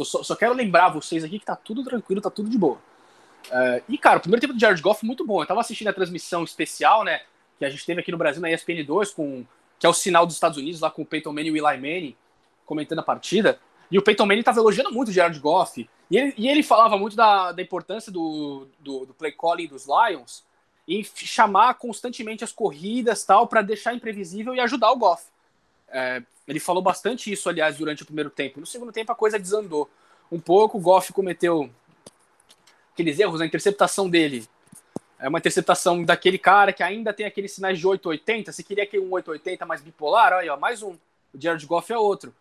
Só, 0.04 0.22
só, 0.22 0.34
quero 0.34 0.54
lembrar 0.54 0.88
vocês 0.88 1.22
aqui 1.22 1.38
que 1.38 1.44
tá 1.44 1.54
tudo 1.54 1.84
tranquilo, 1.84 2.20
tá 2.20 2.30
tudo 2.30 2.48
de 2.48 2.58
boa. 2.58 2.78
Uh, 3.46 3.82
e, 3.88 3.98
cara, 3.98 4.18
o 4.18 4.20
primeiro 4.20 4.40
tempo 4.40 4.54
do 4.54 4.60
Jared 4.60 4.82
Goff 4.82 5.04
muito 5.04 5.24
bom. 5.24 5.42
Eu 5.42 5.46
tava 5.46 5.60
assistindo 5.60 5.88
a 5.88 5.92
transmissão 5.92 6.42
especial, 6.42 7.04
né? 7.04 7.20
Que 7.58 7.64
a 7.64 7.70
gente 7.70 7.84
teve 7.84 8.00
aqui 8.00 8.10
no 8.10 8.18
Brasil 8.18 8.40
na 8.40 8.50
ESPN 8.50 8.84
2, 8.84 9.12
com, 9.12 9.44
que 9.78 9.86
é 9.86 9.88
o 9.88 9.92
sinal 9.92 10.26
dos 10.26 10.34
Estados 10.34 10.56
Unidos, 10.56 10.80
lá 10.80 10.90
com 10.90 11.02
o 11.02 11.06
Peyton 11.06 11.32
Manning 11.32 11.48
e 11.48 11.60
o 11.60 11.68
Eli 11.68 11.76
Manning 11.76 12.16
comentando 12.64 12.98
a 13.00 13.02
partida. 13.02 13.60
E 13.90 13.98
o 13.98 14.02
Peyton 14.02 14.26
Manning 14.26 14.42
tava 14.42 14.58
elogiando 14.58 14.90
muito 14.90 15.08
o 15.08 15.12
Jared 15.12 15.38
Goff. 15.38 15.88
E 16.10 16.16
ele, 16.16 16.34
e 16.36 16.48
ele 16.48 16.62
falava 16.62 16.96
muito 16.96 17.14
da, 17.14 17.52
da 17.52 17.62
importância 17.62 18.10
do, 18.10 18.66
do, 18.80 19.06
do 19.06 19.14
play 19.14 19.32
calling 19.32 19.66
dos 19.66 19.86
Lions 19.86 20.44
em 20.86 21.04
chamar 21.04 21.74
constantemente 21.74 22.42
as 22.42 22.50
corridas 22.50 23.22
tal 23.22 23.46
para 23.46 23.60
deixar 23.60 23.94
imprevisível 23.94 24.54
e 24.54 24.60
ajudar 24.60 24.90
o 24.90 24.96
Goff. 24.96 25.24
É, 25.90 26.22
ele 26.46 26.60
falou 26.60 26.82
bastante 26.82 27.32
isso, 27.32 27.48
aliás, 27.48 27.76
durante 27.76 28.02
o 28.02 28.06
primeiro 28.06 28.30
tempo. 28.30 28.60
No 28.60 28.66
segundo 28.66 28.92
tempo 28.92 29.12
a 29.12 29.14
coisa 29.14 29.38
desandou 29.38 29.88
um 30.30 30.40
pouco. 30.40 30.78
O 30.78 30.80
Goff 30.80 31.12
cometeu 31.12 31.70
aqueles 32.92 33.18
erros 33.18 33.40
na 33.40 33.46
interceptação 33.46 34.08
dele. 34.08 34.46
É 35.18 35.28
uma 35.28 35.38
interceptação 35.38 36.04
daquele 36.04 36.38
cara 36.38 36.72
que 36.72 36.82
ainda 36.82 37.12
tem 37.12 37.26
aqueles 37.26 37.52
sinais 37.52 37.78
de 37.78 37.86
880. 37.86 38.52
Se 38.52 38.62
queria 38.62 38.86
que 38.86 38.98
um 38.98 39.10
880 39.10 39.66
mais 39.66 39.80
bipolar, 39.80 40.32
olha, 40.32 40.54
ó, 40.54 40.56
mais 40.56 40.82
um. 40.82 40.92
O 41.34 41.40
Jared 41.40 41.64
Goff 41.66 41.92
é 41.92 41.98
outro. 41.98 42.34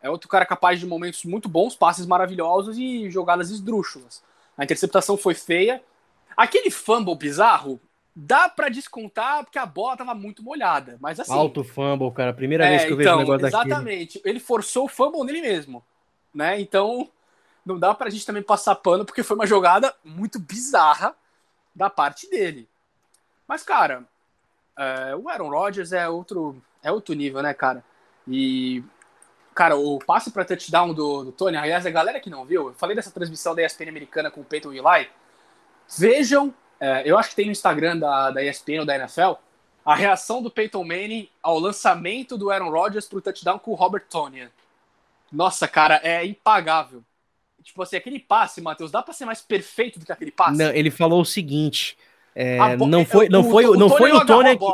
É 0.00 0.08
outro 0.08 0.28
cara 0.28 0.46
capaz 0.46 0.80
de 0.80 0.86
momentos 0.86 1.24
muito 1.24 1.48
bons, 1.48 1.76
passes 1.76 2.06
maravilhosos 2.06 2.78
e 2.78 3.10
jogadas 3.10 3.50
esdrúxulas. 3.50 4.22
A 4.56 4.64
interceptação 4.64 5.16
foi 5.16 5.34
feia. 5.34 5.82
Aquele 6.36 6.70
fumble 6.70 7.14
bizarro, 7.16 7.80
dá 8.22 8.50
para 8.50 8.68
descontar 8.68 9.42
porque 9.44 9.58
a 9.58 9.64
bola 9.64 9.96
tava 9.96 10.14
muito 10.14 10.42
molhada, 10.42 10.98
mas 11.00 11.18
assim... 11.18 11.32
Alto 11.32 11.64
fumble, 11.64 12.12
cara, 12.12 12.34
primeira 12.34 12.66
é, 12.66 12.70
vez 12.70 12.84
que 12.84 12.92
eu 12.92 13.00
então, 13.00 13.18
vejo 13.18 13.30
o 13.30 13.36
negócio 13.36 13.46
exatamente, 13.46 14.18
daquele. 14.18 14.34
ele 14.34 14.40
forçou 14.40 14.84
o 14.84 14.88
fumble 14.88 15.24
nele 15.24 15.40
mesmo, 15.40 15.82
né, 16.34 16.60
então 16.60 17.08
não 17.64 17.78
dá 17.78 17.94
pra 17.94 18.10
gente 18.10 18.26
também 18.26 18.42
passar 18.42 18.74
pano 18.74 19.06
porque 19.06 19.22
foi 19.22 19.36
uma 19.36 19.46
jogada 19.46 19.94
muito 20.04 20.38
bizarra 20.38 21.14
da 21.74 21.88
parte 21.88 22.28
dele. 22.28 22.68
Mas, 23.48 23.62
cara, 23.62 24.04
é, 24.78 25.16
o 25.16 25.28
Aaron 25.28 25.48
Rodgers 25.48 25.92
é 25.92 26.06
outro, 26.06 26.62
é 26.82 26.92
outro 26.92 27.14
nível, 27.14 27.42
né, 27.42 27.54
cara? 27.54 27.82
E, 28.28 28.84
cara, 29.54 29.76
o 29.76 29.98
passe 29.98 30.30
para 30.30 30.44
touchdown 30.44 30.92
do, 30.92 31.24
do 31.24 31.32
Tony, 31.32 31.56
aliás, 31.56 31.86
a 31.86 31.90
galera 31.90 32.20
que 32.20 32.28
não 32.28 32.44
viu, 32.44 32.68
eu 32.68 32.74
falei 32.74 32.94
dessa 32.94 33.10
transmissão 33.10 33.54
da 33.54 33.64
ESPN 33.64 33.88
americana 33.88 34.30
com 34.30 34.42
o 34.42 34.44
Peyton 34.44 34.72
Eli, 34.72 35.08
vejam 35.98 36.54
é, 36.80 37.02
eu 37.04 37.18
acho 37.18 37.30
que 37.30 37.36
tem 37.36 37.46
no 37.46 37.52
Instagram 37.52 37.98
da, 37.98 38.30
da 38.30 38.42
ESPN 38.42 38.80
ou 38.80 38.86
da 38.86 38.96
NFL 38.96 39.34
a 39.84 39.94
reação 39.94 40.42
do 40.42 40.50
Peyton 40.50 40.84
Manning 40.84 41.28
ao 41.42 41.58
lançamento 41.58 42.38
do 42.38 42.50
Aaron 42.50 42.70
Rodgers 42.70 43.06
pro 43.06 43.20
touchdown 43.20 43.58
com 43.58 43.72
o 43.72 43.74
Robert 43.74 44.06
Tonyan. 44.08 44.50
Nossa, 45.30 45.68
cara, 45.68 46.00
é 46.02 46.24
impagável. 46.24 47.02
Tipo 47.62 47.82
assim, 47.82 47.96
aquele 47.96 48.18
passe, 48.18 48.60
Matheus, 48.60 48.90
dá 48.90 49.02
pra 49.02 49.12
ser 49.12 49.24
mais 49.24 49.40
perfeito 49.40 49.98
do 49.98 50.06
que 50.06 50.12
aquele 50.12 50.30
passe? 50.30 50.58
Não, 50.58 50.70
ele 50.70 50.90
falou 50.90 51.20
o 51.20 51.24
seguinte. 51.24 51.96
É, 52.34 52.76
não 52.76 53.04
foi, 53.04 53.28
não 53.28 53.44
foi, 53.44 53.66
o, 53.66 53.74
não 53.74 53.86
o 53.86 53.96
foi 53.96 54.12
o 54.12 54.24
Tony 54.24 54.56
que... 54.56 54.64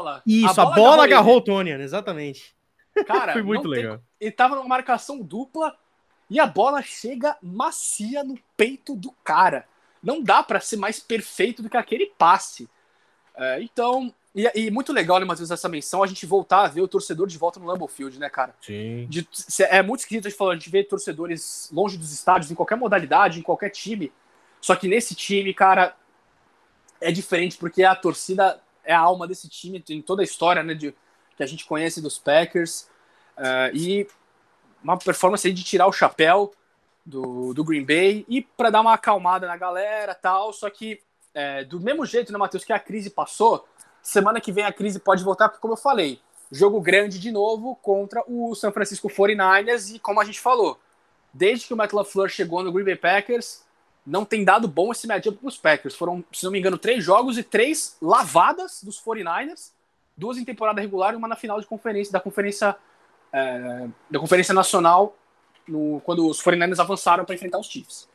Isso, 0.44 0.60
a 0.60 0.64
bola, 0.64 0.76
a 0.76 0.76
bola 0.76 1.04
agarrou, 1.04 1.38
o 1.38 1.40
Tony, 1.40 1.70
exatamente. 1.70 2.54
Cara, 3.06 3.32
foi 3.32 3.42
muito 3.42 3.66
legal. 3.66 3.96
Tem... 3.96 4.06
Ele 4.20 4.30
tava 4.30 4.54
numa 4.56 4.68
marcação 4.68 5.20
dupla 5.20 5.76
e 6.30 6.38
a 6.38 6.46
bola 6.46 6.82
chega 6.82 7.36
macia 7.42 8.22
no 8.22 8.38
peito 8.56 8.94
do 8.94 9.12
cara 9.24 9.66
não 10.06 10.22
dá 10.22 10.40
para 10.40 10.60
ser 10.60 10.76
mais 10.76 11.00
perfeito 11.00 11.62
do 11.62 11.68
que 11.68 11.76
aquele 11.76 12.06
passe. 12.16 12.70
É, 13.34 13.60
então, 13.60 14.14
e, 14.32 14.48
e, 14.54 14.70
muito 14.70 14.92
legal, 14.92 15.18
né, 15.18 15.26
Matheus, 15.26 15.50
essa 15.50 15.68
menção, 15.68 16.00
a 16.00 16.06
gente 16.06 16.24
voltar 16.24 16.62
a 16.62 16.68
ver 16.68 16.80
o 16.80 16.86
torcedor 16.86 17.26
de 17.26 17.36
volta 17.36 17.58
no 17.58 17.66
Lambeau 17.66 17.88
Field, 17.88 18.16
né, 18.16 18.30
cara? 18.30 18.54
Sim. 18.62 19.06
De, 19.10 19.28
é 19.68 19.82
muito 19.82 20.00
esquisito 20.00 20.26
a 20.26 20.28
gente 20.30 20.38
falar, 20.38 20.52
a 20.52 20.54
gente 20.54 20.70
vê 20.70 20.84
torcedores 20.84 21.68
longe 21.72 21.98
dos 21.98 22.12
estádios, 22.12 22.52
em 22.52 22.54
qualquer 22.54 22.76
modalidade, 22.76 23.40
em 23.40 23.42
qualquer 23.42 23.70
time. 23.70 24.12
Só 24.60 24.76
que 24.76 24.86
nesse 24.86 25.16
time, 25.16 25.52
cara, 25.52 25.96
é 27.00 27.10
diferente, 27.10 27.56
porque 27.56 27.82
a 27.82 27.94
torcida 27.96 28.62
é 28.84 28.94
a 28.94 29.00
alma 29.00 29.26
desse 29.26 29.48
time, 29.48 29.82
em 29.90 30.00
toda 30.00 30.22
a 30.22 30.24
história, 30.24 30.62
né, 30.62 30.72
de, 30.72 30.94
que 31.36 31.42
a 31.42 31.46
gente 31.46 31.66
conhece 31.66 32.00
dos 32.00 32.16
Packers. 32.16 32.88
Uh, 33.36 33.74
e 33.74 34.06
uma 34.84 34.96
performance 34.96 35.46
aí 35.46 35.52
de 35.52 35.64
tirar 35.64 35.88
o 35.88 35.92
chapéu 35.92 36.52
do, 37.06 37.54
do 37.54 37.62
Green 37.62 37.84
Bay 37.84 38.26
e 38.28 38.42
para 38.42 38.68
dar 38.68 38.80
uma 38.80 38.92
acalmada 38.92 39.46
na 39.46 39.56
galera 39.56 40.14
tal. 40.14 40.52
Só 40.52 40.68
que, 40.68 41.00
é, 41.32 41.62
do 41.64 41.80
mesmo 41.80 42.04
jeito, 42.04 42.32
né, 42.32 42.38
Matheus, 42.38 42.64
que 42.64 42.72
a 42.72 42.80
crise 42.80 43.08
passou, 43.08 43.66
semana 44.02 44.40
que 44.40 44.50
vem 44.50 44.64
a 44.64 44.72
crise 44.72 44.98
pode 44.98 45.22
voltar, 45.22 45.48
porque, 45.48 45.62
como 45.62 45.74
eu 45.74 45.78
falei, 45.78 46.20
jogo 46.50 46.80
grande 46.80 47.20
de 47.20 47.30
novo 47.30 47.76
contra 47.76 48.22
o 48.26 48.54
San 48.56 48.72
Francisco 48.72 49.08
49ers 49.08 49.94
e, 49.94 49.98
como 50.00 50.20
a 50.20 50.24
gente 50.24 50.40
falou, 50.40 50.80
desde 51.32 51.66
que 51.66 51.74
o 51.74 51.76
Matt 51.76 51.92
LaFleur 51.92 52.28
chegou 52.28 52.62
no 52.64 52.72
Green 52.72 52.84
Bay 52.84 52.96
Packers, 52.96 53.64
não 54.04 54.24
tem 54.24 54.44
dado 54.44 54.68
bom 54.68 54.92
esse 54.92 55.06
matchup 55.06 55.38
para 55.38 55.48
os 55.48 55.58
Packers. 55.58 55.94
Foram, 55.94 56.24
se 56.32 56.44
não 56.44 56.52
me 56.52 56.58
engano, 56.58 56.78
três 56.78 57.02
jogos 57.02 57.38
e 57.38 57.42
três 57.42 57.96
lavadas 58.00 58.82
dos 58.82 59.00
49ers, 59.02 59.72
duas 60.16 60.38
em 60.38 60.44
temporada 60.44 60.80
regular 60.80 61.12
e 61.12 61.16
uma 61.16 61.28
na 61.28 61.36
final 61.36 61.60
de 61.60 61.66
conferência 61.66 62.12
da 62.12 62.20
conferência 62.20 62.76
é, 63.32 63.88
da 64.08 64.18
conferência 64.18 64.54
nacional 64.54 65.16
no, 65.68 66.00
quando 66.04 66.28
os 66.28 66.42
49ers 66.42 66.78
avançaram 66.78 67.24
para 67.24 67.34
enfrentar 67.34 67.58
os 67.58 67.66
Chiefs. 67.66 68.08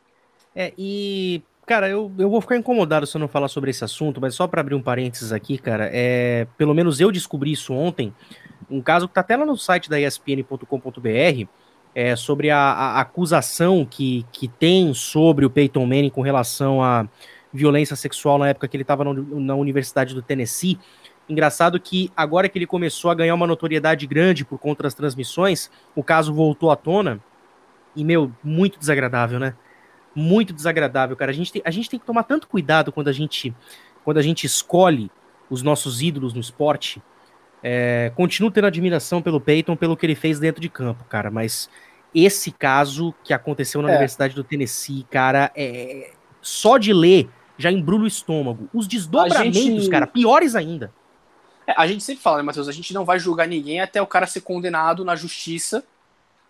É, 0.56 0.74
e, 0.78 1.42
cara, 1.66 1.90
eu, 1.90 2.12
eu 2.18 2.30
vou 2.30 2.42
ficar 2.42 2.58
incomodado 2.58 3.08
se 3.08 3.16
eu 3.16 3.20
não 3.20 3.28
falar 3.28 3.48
sobre 3.48 3.70
esse 3.70 3.84
assunto, 3.84 4.20
mas 4.20 4.36
só 4.36 4.48
para 4.48 4.62
abrir 4.62 4.76
um 4.76 4.82
parênteses 4.82 5.32
aqui, 5.32 5.58
cara, 5.58 5.90
é, 5.92 6.48
pelo 6.58 6.74
menos 6.74 7.00
eu 7.00 7.12
descobri 7.12 7.52
isso 7.52 7.74
ontem, 7.74 8.14
um 8.70 8.82
caso 8.82 9.08
que 9.08 9.14
tá 9.14 9.22
até 9.22 9.36
lá 9.36 9.46
no 9.46 9.58
site 9.58 9.90
da 9.90 10.00
ESPN.com.br, 10.00 11.48
é, 11.94 12.16
sobre 12.16 12.50
a, 12.50 12.58
a, 12.58 13.02
acusação 13.02 13.86
que, 13.86 14.26
que 14.32 14.48
tem 14.48 14.94
sobre 14.94 15.46
o 15.46 15.50
Peyton 15.50 15.86
Manning 15.86 16.10
com 16.10 16.22
relação 16.22 16.82
à 16.82 17.06
violência 17.54 17.98
sexual 17.98 18.38
na 18.38 18.50
época 18.50 18.68
que 18.68 18.78
ele 18.78 18.84
estava 18.84 19.04
na 19.04 19.56
Universidade 19.56 20.16
do 20.16 20.22
Tennessee. 20.22 20.80
Engraçado 21.28 21.80
que 21.80 22.10
agora 22.16 22.48
que 22.48 22.58
ele 22.58 22.66
começou 22.66 23.12
a 23.12 23.16
ganhar 23.16 23.36
uma 23.36 23.46
notoriedade 23.46 24.08
grande 24.08 24.46
por 24.46 24.58
conta 24.58 24.84
das 24.84 24.94
transmissões, 24.94 25.70
o 25.94 26.02
caso 26.02 26.34
voltou 26.34 26.72
à 26.72 26.78
tona 26.78 27.22
e, 27.96 28.04
meu, 28.04 28.32
muito 28.44 28.80
desagradável, 28.80 29.40
né? 29.40 29.56
Muito 30.16 30.54
desagradável, 30.54 31.16
cara. 31.16 31.32
A 31.32 31.34
gente 31.34 31.52
tem, 31.52 31.62
a 31.66 31.72
gente 31.72 31.90
tem 31.90 32.00
que 32.00 32.06
tomar 32.06 32.24
tanto 32.24 32.48
cuidado 32.48 32.92
quando 32.92 33.08
a 33.08 33.14
gente, 33.14 33.54
quando 34.04 34.18
a 34.18 34.22
gente 34.22 34.46
escolhe 34.46 35.12
os 35.50 35.62
nossos 35.62 36.02
ídolos 36.02 36.34
no 36.34 36.40
esporte. 36.40 37.02
É, 37.64 38.12
continuo 38.16 38.50
tendo 38.50 38.68
admiração 38.68 39.22
pelo 39.22 39.40
Peyton, 39.40 39.76
pelo 39.76 39.96
que 39.96 40.06
ele 40.06 40.16
fez 40.16 40.40
dentro 40.40 40.60
de 40.62 40.68
campo, 40.68 41.04
cara, 41.04 41.30
mas 41.30 41.70
esse 42.14 42.52
caso 42.52 43.14
que 43.24 43.34
aconteceu 43.34 43.82
na 43.82 43.90
é. 43.90 43.92
Universidade 43.92 44.34
do 44.34 44.44
Tennessee, 44.44 45.06
cara, 45.10 45.52
é 45.56 46.12
só 46.42 46.78
de 46.78 46.92
ler 46.92 47.30
já 47.58 47.72
embrulha 47.72 48.06
o 48.06 48.08
estômago. 48.08 48.68
Os 48.74 48.88
desdobramentos, 48.88 49.62
gente... 49.62 49.90
cara, 49.90 50.08
piores 50.08 50.56
ainda. 50.56 50.92
É, 51.68 51.74
a 51.78 51.86
gente 51.86 52.04
sempre 52.04 52.24
fala, 52.24 52.38
né, 52.38 52.44
Matheus? 52.44 52.68
A 52.68 52.72
gente 52.72 52.94
não 52.94 53.06
vai 53.06 53.20
julgar 53.20 53.48
ninguém 53.48 53.80
até 53.80 54.02
o 54.02 54.08
cara 54.08 54.26
ser 54.26 54.42
condenado 54.42 55.06
na 55.06 55.16
justiça 55.16 55.84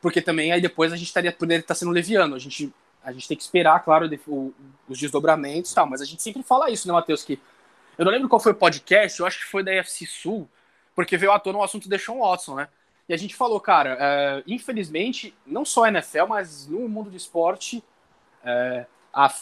porque 0.01 0.21
também 0.21 0.51
aí 0.51 0.59
depois 0.59 0.91
a 0.91 0.97
gente 0.97 1.07
estaria 1.07 1.31
poderia 1.31 1.61
estar 1.61 1.75
sendo 1.75 1.91
leviano. 1.91 2.35
A 2.35 2.39
gente, 2.39 2.73
a 3.03 3.11
gente 3.11 3.27
tem 3.27 3.37
que 3.37 3.43
esperar, 3.43 3.83
claro, 3.83 4.09
o, 4.27 4.53
os 4.89 4.97
desdobramentos 4.97 5.71
e 5.71 5.75
tal, 5.75 5.87
mas 5.87 6.01
a 6.01 6.05
gente 6.05 6.21
sempre 6.21 6.41
fala 6.43 6.69
isso, 6.69 6.87
né, 6.87 6.93
Matheus? 6.93 7.23
Que 7.23 7.39
eu 7.97 8.05
não 8.05 8.11
lembro 8.11 8.27
qual 8.27 8.39
foi 8.39 8.51
o 8.51 8.55
podcast, 8.55 9.19
eu 9.19 9.25
acho 9.25 9.39
que 9.39 9.45
foi 9.45 9.63
da 9.63 9.71
UFC 9.71 10.05
Sul, 10.05 10.49
porque 10.95 11.17
veio 11.17 11.31
à 11.31 11.39
tona 11.39 11.59
o 11.59 11.63
assunto 11.63 11.87
de 11.87 11.99
Sean 11.99 12.15
Watson, 12.15 12.55
né? 12.55 12.67
E 13.07 13.13
a 13.13 13.17
gente 13.17 13.35
falou, 13.35 13.59
cara, 13.59 13.97
é, 13.99 14.43
infelizmente, 14.47 15.35
não 15.45 15.65
só 15.65 15.83
a 15.83 15.89
NFL, 15.89 16.27
mas 16.29 16.67
no 16.67 16.87
mundo 16.87 17.09
do 17.09 17.17
esporte, 17.17 17.83
é, 18.43 18.85
a, 19.13 19.33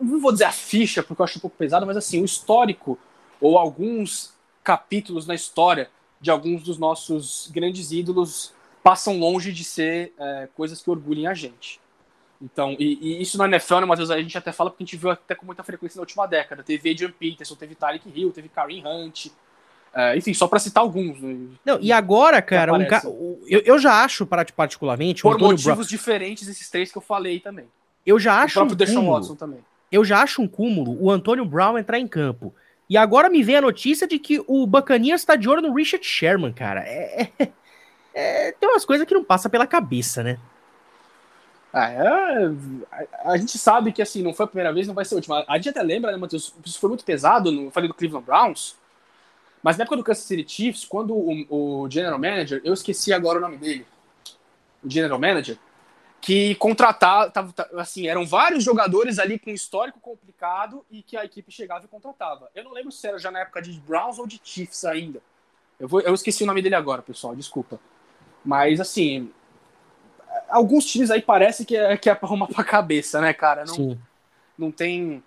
não 0.00 0.20
vou 0.20 0.32
dizer 0.32 0.44
a 0.44 0.52
ficha, 0.52 1.02
porque 1.02 1.22
eu 1.22 1.24
acho 1.24 1.38
um 1.38 1.40
pouco 1.40 1.56
pesado, 1.56 1.86
mas 1.86 1.96
assim, 1.96 2.20
o 2.20 2.24
histórico, 2.24 2.98
ou 3.40 3.56
alguns 3.56 4.34
capítulos 4.62 5.26
na 5.26 5.34
história 5.34 5.90
de 6.20 6.30
alguns 6.30 6.62
dos 6.62 6.78
nossos 6.78 7.48
grandes 7.52 7.92
ídolos 7.92 8.52
passam 8.82 9.18
longe 9.18 9.52
de 9.52 9.64
ser 9.64 10.12
é, 10.18 10.48
coisas 10.54 10.82
que 10.82 10.90
orgulhem 10.90 11.26
a 11.26 11.34
gente. 11.34 11.80
Então, 12.40 12.76
e, 12.78 12.98
e 13.00 13.22
isso 13.22 13.36
na 13.36 13.46
NFL, 13.46 13.80
né, 13.80 13.86
Matheus, 13.86 14.10
a 14.10 14.20
gente 14.20 14.38
até 14.38 14.52
fala 14.52 14.70
porque 14.70 14.84
a 14.84 14.86
gente 14.86 14.96
viu 14.96 15.10
até 15.10 15.34
com 15.34 15.44
muita 15.44 15.64
frequência 15.64 15.98
na 15.98 16.02
última 16.02 16.26
década. 16.26 16.62
Teve 16.62 16.90
Adrian 16.90 17.10
Peterson, 17.10 17.54
teve 17.56 17.74
Tyreek 17.74 18.08
Hill, 18.14 18.30
teve 18.30 18.48
Kareem 18.48 18.86
Hunt, 18.86 19.26
é, 19.92 20.16
enfim, 20.16 20.32
só 20.32 20.46
para 20.46 20.58
citar 20.58 20.82
alguns. 20.82 21.20
Né, 21.20 21.36
Não, 21.64 21.78
e 21.80 21.90
agora, 21.90 22.40
cara, 22.40 22.72
um 22.72 22.86
ca... 22.86 23.02
eu, 23.04 23.60
eu 23.64 23.78
já 23.78 24.04
acho, 24.04 24.26
particularmente... 24.26 25.22
Por 25.22 25.38
motivos 25.38 25.64
Brown... 25.64 25.84
diferentes, 25.84 26.46
esses 26.46 26.70
três 26.70 26.92
que 26.92 26.98
eu 26.98 27.02
falei 27.02 27.40
também. 27.40 27.66
Eu 28.06 28.18
já 28.18 28.40
acho 28.42 28.60
o 28.60 28.66
próprio 28.66 28.88
um 28.88 28.94
cúmulo, 28.94 29.16
Watson 29.16 29.34
também. 29.34 29.58
Eu 29.90 30.04
já 30.04 30.22
acho 30.22 30.40
um 30.40 30.48
cúmulo 30.48 30.96
o 31.02 31.10
Antônio 31.10 31.44
Brown 31.44 31.76
entrar 31.76 31.98
em 31.98 32.06
campo. 32.06 32.54
E 32.88 32.96
agora 32.96 33.28
me 33.28 33.42
vem 33.42 33.56
a 33.56 33.60
notícia 33.60 34.06
de 34.06 34.18
que 34.18 34.42
o 34.46 34.66
Bacanias 34.66 35.20
está 35.20 35.36
de 35.36 35.48
olho 35.48 35.60
no 35.60 35.74
Richard 35.74 36.04
Sherman, 36.06 36.52
cara. 36.52 36.80
É, 36.80 37.30
é, 37.38 37.48
é, 38.18 38.50
tem 38.50 38.68
umas 38.68 38.84
coisas 38.84 39.06
que 39.06 39.14
não 39.14 39.22
passa 39.22 39.48
pela 39.48 39.64
cabeça, 39.64 40.24
né? 40.24 40.40
É, 41.72 41.78
a, 42.90 43.32
a, 43.32 43.36
gente 43.36 43.56
sabe 43.56 43.92
que 43.92 44.02
assim, 44.02 44.22
não 44.22 44.34
foi 44.34 44.44
a 44.44 44.48
primeira 44.48 44.72
vez, 44.72 44.88
não 44.88 44.94
vai 44.94 45.04
ser 45.04 45.14
a 45.14 45.18
última. 45.18 45.44
A 45.46 45.56
gente 45.56 45.68
até 45.68 45.82
lembra, 45.84 46.10
né, 46.10 46.16
Matheus? 46.16 46.52
Isso 46.64 46.80
foi 46.80 46.88
muito 46.88 47.04
pesado, 47.04 47.52
no, 47.52 47.66
eu 47.66 47.70
falei 47.70 47.86
do 47.86 47.94
Cleveland 47.94 48.26
Browns, 48.26 48.76
mas 49.62 49.76
na 49.76 49.82
época 49.82 49.98
do 49.98 50.02
Kansas 50.02 50.24
City 50.24 50.44
Chiefs, 50.52 50.84
quando 50.84 51.14
o, 51.14 51.84
o 51.84 51.88
General 51.88 52.18
Manager, 52.18 52.60
eu 52.64 52.74
esqueci 52.74 53.12
agora 53.12 53.38
o 53.38 53.40
nome 53.40 53.56
dele, 53.56 53.86
o 54.82 54.90
General 54.90 55.18
Manager, 55.18 55.56
que 56.20 56.56
contratar, 56.56 57.30
tava, 57.30 57.54
assim, 57.76 58.08
eram 58.08 58.26
vários 58.26 58.64
jogadores 58.64 59.20
ali 59.20 59.38
com 59.38 59.50
histórico 59.50 60.00
complicado 60.00 60.84
e 60.90 61.04
que 61.04 61.16
a 61.16 61.24
equipe 61.24 61.52
chegava 61.52 61.84
e 61.84 61.88
contratava. 61.88 62.50
Eu 62.52 62.64
não 62.64 62.72
lembro 62.72 62.90
se 62.90 63.06
era 63.06 63.16
já 63.16 63.30
na 63.30 63.40
época 63.40 63.62
de 63.62 63.78
Browns 63.78 64.18
ou 64.18 64.26
de 64.26 64.40
Chiefs 64.42 64.84
ainda. 64.84 65.22
Eu, 65.78 65.86
vou, 65.86 66.00
eu 66.00 66.12
esqueci 66.14 66.42
o 66.42 66.46
nome 66.46 66.60
dele 66.60 66.74
agora, 66.74 67.00
pessoal, 67.00 67.36
desculpa. 67.36 67.78
Mas, 68.48 68.80
assim, 68.80 69.30
alguns 70.48 70.86
times 70.86 71.10
aí 71.10 71.20
parece 71.20 71.66
que 71.66 71.76
é, 71.76 71.98
que 71.98 72.08
é 72.08 72.14
pra 72.14 72.26
arrumar 72.26 72.46
pra 72.46 72.64
cabeça, 72.64 73.20
né, 73.20 73.34
cara? 73.34 73.66
Não, 73.66 73.74
Sim. 73.74 73.98
não 74.56 74.72
tem. 74.72 75.22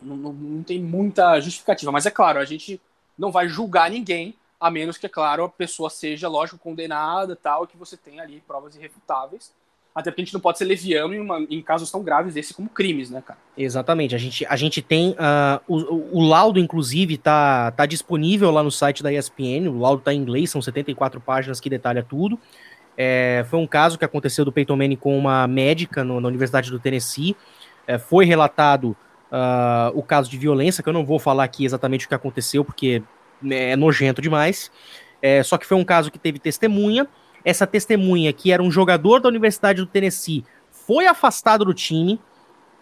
Não, 0.00 0.16
não 0.16 0.62
tem 0.62 0.82
muita 0.82 1.38
justificativa. 1.42 1.92
Mas 1.92 2.06
é 2.06 2.10
claro, 2.10 2.38
a 2.38 2.46
gente 2.46 2.80
não 3.18 3.30
vai 3.30 3.50
julgar 3.50 3.90
ninguém, 3.90 4.34
a 4.58 4.70
menos 4.70 4.96
que, 4.96 5.04
é 5.04 5.10
claro, 5.10 5.44
a 5.44 5.48
pessoa 5.50 5.90
seja, 5.90 6.26
lógico, 6.26 6.56
condenada 6.56 7.36
tal, 7.36 7.66
que 7.66 7.76
você 7.76 7.98
tem 7.98 8.18
ali 8.18 8.42
provas 8.46 8.74
irrefutáveis. 8.74 9.52
Até 9.98 10.12
porque 10.12 10.22
a 10.22 10.24
gente 10.24 10.34
não 10.34 10.40
pode 10.40 10.58
ser 10.58 10.64
leviano 10.64 11.12
em, 11.12 11.18
uma, 11.18 11.40
em 11.50 11.60
casos 11.60 11.90
tão 11.90 12.04
graves 12.04 12.34
desse 12.34 12.54
como 12.54 12.68
crimes, 12.68 13.10
né, 13.10 13.20
cara? 13.20 13.36
Exatamente. 13.56 14.14
A 14.14 14.18
gente, 14.18 14.46
a 14.46 14.54
gente 14.54 14.80
tem. 14.80 15.10
Uh, 15.10 15.60
o, 15.66 16.18
o, 16.20 16.22
laudo, 16.22 16.60
inclusive, 16.60 17.18
tá, 17.18 17.72
tá 17.72 17.84
disponível 17.84 18.52
lá 18.52 18.62
no 18.62 18.70
site 18.70 19.02
da 19.02 19.12
ESPN. 19.12 19.68
O 19.68 19.80
laudo 19.80 20.00
tá 20.00 20.14
em 20.14 20.18
inglês, 20.18 20.50
são 20.50 20.62
74 20.62 21.20
páginas 21.20 21.58
que 21.58 21.68
detalha 21.68 22.00
tudo. 22.08 22.38
É, 22.96 23.44
foi 23.50 23.58
um 23.58 23.66
caso 23.66 23.98
que 23.98 24.04
aconteceu 24.04 24.44
do 24.44 24.52
Peyton 24.52 24.76
Manning 24.76 24.94
com 24.94 25.18
uma 25.18 25.48
médica 25.48 26.04
no, 26.04 26.20
na 26.20 26.28
Universidade 26.28 26.70
do 26.70 26.78
Tennessee. 26.78 27.36
É, 27.84 27.98
foi 27.98 28.24
relatado 28.24 28.96
uh, 29.32 29.90
o 29.94 30.02
caso 30.04 30.30
de 30.30 30.38
violência, 30.38 30.80
que 30.80 30.88
eu 30.88 30.92
não 30.92 31.04
vou 31.04 31.18
falar 31.18 31.42
aqui 31.42 31.64
exatamente 31.64 32.06
o 32.06 32.08
que 32.08 32.14
aconteceu, 32.14 32.64
porque 32.64 33.02
é 33.50 33.74
nojento 33.74 34.22
demais. 34.22 34.70
É, 35.20 35.42
só 35.42 35.58
que 35.58 35.66
foi 35.66 35.76
um 35.76 35.84
caso 35.84 36.08
que 36.08 36.20
teve 36.20 36.38
testemunha. 36.38 37.08
Essa 37.48 37.66
testemunha, 37.66 38.30
que 38.32 38.52
era 38.52 38.62
um 38.62 38.70
jogador 38.70 39.20
da 39.20 39.28
Universidade 39.28 39.80
do 39.80 39.86
Tennessee, 39.86 40.44
foi 40.70 41.06
afastado 41.06 41.64
do 41.64 41.72
time. 41.72 42.20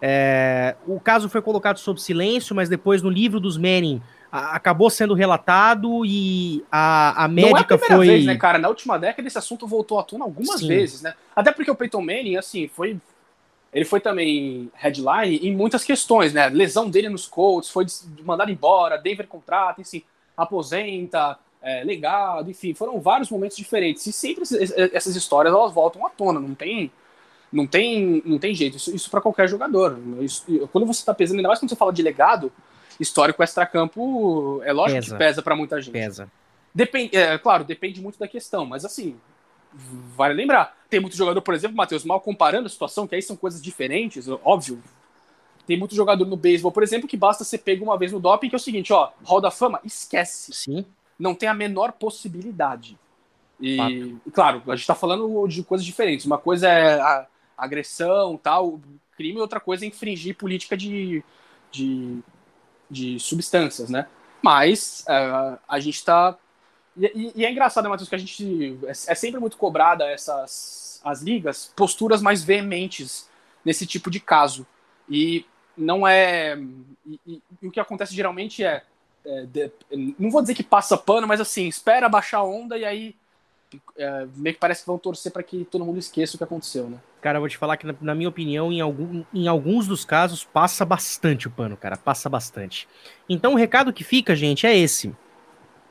É, 0.01 0.75
o 0.85 0.99
caso 0.99 1.29
foi 1.29 1.41
colocado 1.41 1.77
sob 1.77 2.01
silêncio, 2.01 2.53
mas 2.53 2.67
depois 2.67 3.01
no 3.01 3.09
livro 3.09 3.39
dos 3.39 3.57
Manning 3.57 4.01
acabou 4.29 4.89
sendo 4.89 5.13
relatado 5.13 6.05
e 6.05 6.65
a, 6.69 7.23
a 7.23 7.27
médica 7.29 7.77
Não 7.77 7.81
é 7.81 7.85
a 7.85 7.95
foi. 7.95 8.07
Vez, 8.07 8.25
né, 8.25 8.35
cara? 8.35 8.59
Na 8.59 8.67
última 8.67 8.99
década 8.99 9.25
esse 9.25 9.37
assunto 9.37 9.65
voltou 9.65 9.99
à 9.99 10.03
tona 10.03 10.25
algumas 10.25 10.59
Sim. 10.59 10.67
vezes, 10.67 11.01
né? 11.01 11.13
Até 11.33 11.51
porque 11.51 11.71
o 11.71 11.75
Peyton 11.75 12.01
Manning, 12.01 12.35
assim, 12.35 12.67
foi. 12.67 12.97
Ele 13.73 13.85
foi 13.85 13.99
também 13.99 14.69
headline 14.73 15.37
em 15.37 15.55
muitas 15.55 15.83
questões, 15.83 16.33
né? 16.33 16.49
Lesão 16.49 16.89
dele 16.89 17.09
nos 17.09 17.25
Colts, 17.25 17.69
foi 17.69 17.85
mandado 18.23 18.51
embora, 18.51 18.97
Denver 18.97 19.27
contrata, 19.27 19.81
enfim, 19.81 20.03
aposenta, 20.35 21.37
é, 21.61 21.83
legado, 21.83 22.49
enfim, 22.49 22.73
foram 22.73 22.99
vários 22.99 23.29
momentos 23.29 23.57
diferentes. 23.57 24.05
E 24.05 24.11
sempre 24.11 24.43
essas 24.93 25.15
histórias 25.15 25.53
elas 25.53 25.73
voltam 25.73 26.05
à 26.05 26.09
tona, 26.09 26.39
não 26.39 26.53
tem. 26.53 26.91
Não 27.51 27.65
tem, 27.65 28.21
não 28.25 28.37
tem 28.37 28.53
jeito, 28.53 28.75
isso, 28.75 28.93
isso 28.93 29.09
para 29.09 29.21
qualquer 29.21 29.47
jogador. 29.47 29.97
Isso, 30.19 30.45
quando 30.71 30.85
você 30.85 31.05
tá 31.05 31.13
pesando, 31.13 31.37
ainda 31.37 31.47
mais 31.47 31.59
quando 31.59 31.69
você 31.69 31.77
fala 31.77 31.93
de 31.93 32.01
legado, 32.01 32.51
histórico 32.99 33.41
extracampo 33.41 34.61
é 34.65 34.73
lógico 34.73 34.99
pesa. 34.99 35.15
que 35.15 35.17
pesa 35.17 35.41
para 35.41 35.55
muita 35.55 35.81
gente. 35.81 35.93
Pesa. 35.93 36.29
Depende, 36.75 37.15
é, 37.15 37.37
claro, 37.37 37.63
depende 37.63 38.01
muito 38.01 38.19
da 38.19 38.27
questão, 38.27 38.65
mas 38.65 38.83
assim, 38.83 39.15
vale 39.73 40.33
lembrar. 40.33 40.77
Tem 40.89 40.99
muito 40.99 41.15
jogador, 41.15 41.41
por 41.41 41.53
exemplo, 41.53 41.75
Matheus, 41.75 42.03
mal 42.03 42.19
comparando 42.19 42.67
a 42.67 42.69
situação, 42.69 43.07
que 43.07 43.15
aí 43.15 43.21
são 43.21 43.35
coisas 43.35 43.61
diferentes, 43.61 44.27
óbvio. 44.43 44.81
Tem 45.65 45.77
muito 45.77 45.95
jogador 45.95 46.25
no 46.25 46.37
beisebol, 46.37 46.71
por 46.71 46.83
exemplo, 46.83 47.07
que 47.07 47.17
basta 47.17 47.43
ser 47.43 47.57
pego 47.59 47.83
uma 47.83 47.97
vez 47.97 48.11
no 48.11 48.19
doping, 48.19 48.47
que 48.49 48.55
é 48.55 48.57
o 48.57 48.59
seguinte, 48.59 48.93
ó, 48.93 49.09
Hall 49.23 49.41
da 49.41 49.51
Fama, 49.51 49.81
esquece. 49.83 50.53
Sim. 50.53 50.85
Não 51.17 51.33
tem 51.33 51.49
a 51.49 51.53
menor 51.53 51.93
possibilidade. 51.93 52.97
E, 53.59 54.15
claro, 54.33 54.61
a 54.67 54.75
gente 54.75 54.85
tá 54.85 54.95
falando 54.95 55.47
de 55.47 55.63
coisas 55.63 55.85
diferentes. 55.85 56.25
Uma 56.25 56.37
coisa 56.37 56.69
é 56.69 56.99
a 56.99 57.27
agressão, 57.57 58.37
tal, 58.37 58.79
crime, 59.15 59.39
outra 59.39 59.59
coisa 59.59 59.83
é 59.83 59.87
infringir 59.87 60.35
política 60.35 60.77
de, 60.77 61.23
de 61.71 62.21
de 62.89 63.19
substâncias, 63.19 63.89
né? 63.89 64.07
Mas 64.41 65.05
uh, 65.07 65.59
a 65.67 65.79
gente 65.79 65.95
está 65.95 66.37
e, 66.95 67.31
e, 67.35 67.45
é 67.45 67.51
engraçado, 67.51 67.83
né, 67.83 67.89
Matheus, 67.91 68.09
que 68.09 68.15
a 68.15 68.19
gente 68.19 68.79
é, 68.85 68.89
é 68.89 69.15
sempre 69.15 69.39
muito 69.39 69.57
cobrada 69.57 70.05
essas 70.05 70.99
as 71.03 71.21
ligas 71.21 71.71
posturas 71.75 72.21
mais 72.21 72.43
veementes 72.43 73.29
nesse 73.63 73.85
tipo 73.85 74.09
de 74.09 74.19
caso 74.19 74.65
e 75.07 75.45
não 75.77 76.07
é 76.07 76.57
e, 77.05 77.19
e, 77.25 77.41
e 77.61 77.67
o 77.67 77.71
que 77.71 77.79
acontece 77.79 78.15
geralmente 78.15 78.63
é, 78.63 78.83
é 79.27 79.45
de, 79.45 79.71
não 80.17 80.31
vou 80.31 80.41
dizer 80.41 80.53
que 80.53 80.63
passa 80.63 80.97
pano, 80.97 81.27
mas 81.27 81.41
assim 81.41 81.67
espera 81.67 82.07
baixar 82.07 82.37
a 82.37 82.43
onda 82.43 82.77
e 82.77 82.85
aí 82.85 83.15
é, 83.97 84.25
meio 84.37 84.53
que 84.53 84.59
parece 84.59 84.81
que 84.81 84.87
vão 84.87 84.97
torcer 84.97 85.31
para 85.33 85.43
que 85.43 85.65
todo 85.65 85.83
mundo 85.83 85.99
esqueça 85.99 86.35
o 86.35 86.37
que 86.37 86.43
aconteceu, 86.43 86.89
né? 86.89 86.97
Cara, 87.19 87.37
eu 87.37 87.41
vou 87.41 87.49
te 87.49 87.57
falar 87.57 87.75
que, 87.75 87.85
na, 87.85 87.93
na, 87.99 88.15
minha 88.15 88.29
opinião, 88.29 88.71
em, 88.71 88.79
algum, 88.79 89.25
em 89.33 89.47
alguns 89.47 89.85
dos 89.85 90.05
casos, 90.05 90.45
passa 90.45 90.85
bastante 90.85 91.47
o 91.47 91.51
pano, 91.51 91.75
cara. 91.75 91.97
Passa 91.97 92.29
bastante. 92.29 92.87
Então, 93.27 93.53
o 93.53 93.57
recado 93.57 93.91
que 93.91 94.03
fica, 94.03 94.33
gente, 94.33 94.65
é 94.65 94.77
esse. 94.77 95.13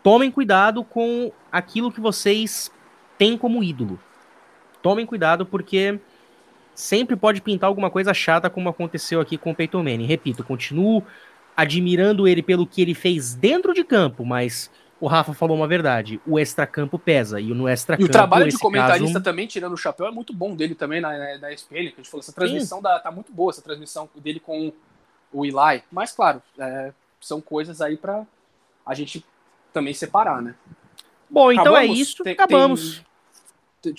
Tomem 0.03 0.31
cuidado 0.31 0.83
com 0.83 1.31
aquilo 1.53 1.93
que 1.93 2.01
vocês 2.01 2.71
têm 3.19 3.37
como 3.37 3.63
ídolo. 3.63 4.01
Tomem 4.81 5.05
cuidado, 5.05 5.45
porque 5.45 6.01
sempre 6.75 7.17
pode 7.17 7.43
pintar 7.43 7.69
alguma 7.69 7.91
coisa 7.91 8.15
chata, 8.15 8.49
como 8.49 8.71
aconteceu 8.71 9.21
aqui 9.21 9.37
com 9.37 9.51
o 9.51 9.55
Peyton 9.55 9.83
Manning. 9.83 10.07
Repito, 10.07 10.43
continuo 10.43 11.05
admirando 11.57 12.29
ele 12.29 12.43
pelo 12.43 12.67
que 12.67 12.83
ele 12.83 12.95
fez 12.95 13.35
dentro 13.35 13.73
de 13.73 13.83
campo, 13.83 14.25
mas 14.25 14.71
o 15.01 15.07
Rafa 15.07 15.35
falou 15.35 15.57
uma 15.57 15.67
verdade. 15.67 16.21
O 16.27 16.39
extracampo 16.39 16.99
pesa. 16.99 17.41
E 17.41 17.53
no 17.55 17.69
extracampo. 17.69 18.07
E 18.07 18.09
o 18.09 18.13
trabalho 18.13 18.49
de 18.49 18.59
comentarista 18.59 19.15
caso... 19.15 19.25
também, 19.25 19.47
tirando 19.47 19.73
o 19.73 19.77
chapéu, 19.77 20.07
é 20.07 20.11
muito 20.11 20.33
bom 20.33 20.55
dele 20.55 20.75
também 20.75 21.01
na, 21.01 21.17
na, 21.17 21.39
na 21.39 21.53
SPN. 21.53 21.89
Que 21.89 21.95
a 21.95 21.97
gente 21.97 22.11
falou, 22.11 22.23
essa 22.23 22.33
transmissão 22.33 22.81
da, 22.81 22.99
tá 22.99 23.11
muito 23.11 23.33
boa, 23.33 23.51
essa 23.51 23.63
transmissão 23.63 24.09
dele 24.17 24.41
com 24.41 24.73
o 25.33 25.45
Eli. 25.45 25.83
Mas, 25.91 26.13
claro, 26.13 26.43
é, 26.59 26.93
são 27.21 27.41
coisas 27.41 27.81
aí 27.81 27.97
para 27.97 28.27
a 28.85 28.95
gente 28.95 29.25
também 29.73 29.93
separar, 29.93 30.41
né? 30.41 30.55
Bom, 31.29 31.53
então 31.53 31.77
é 31.77 31.81
acabamos, 31.81 31.99
é 31.99 32.01
isso. 32.01 32.25
Tem, 32.25 32.33
acabamos. 32.33 32.95
Tem, 32.97 33.07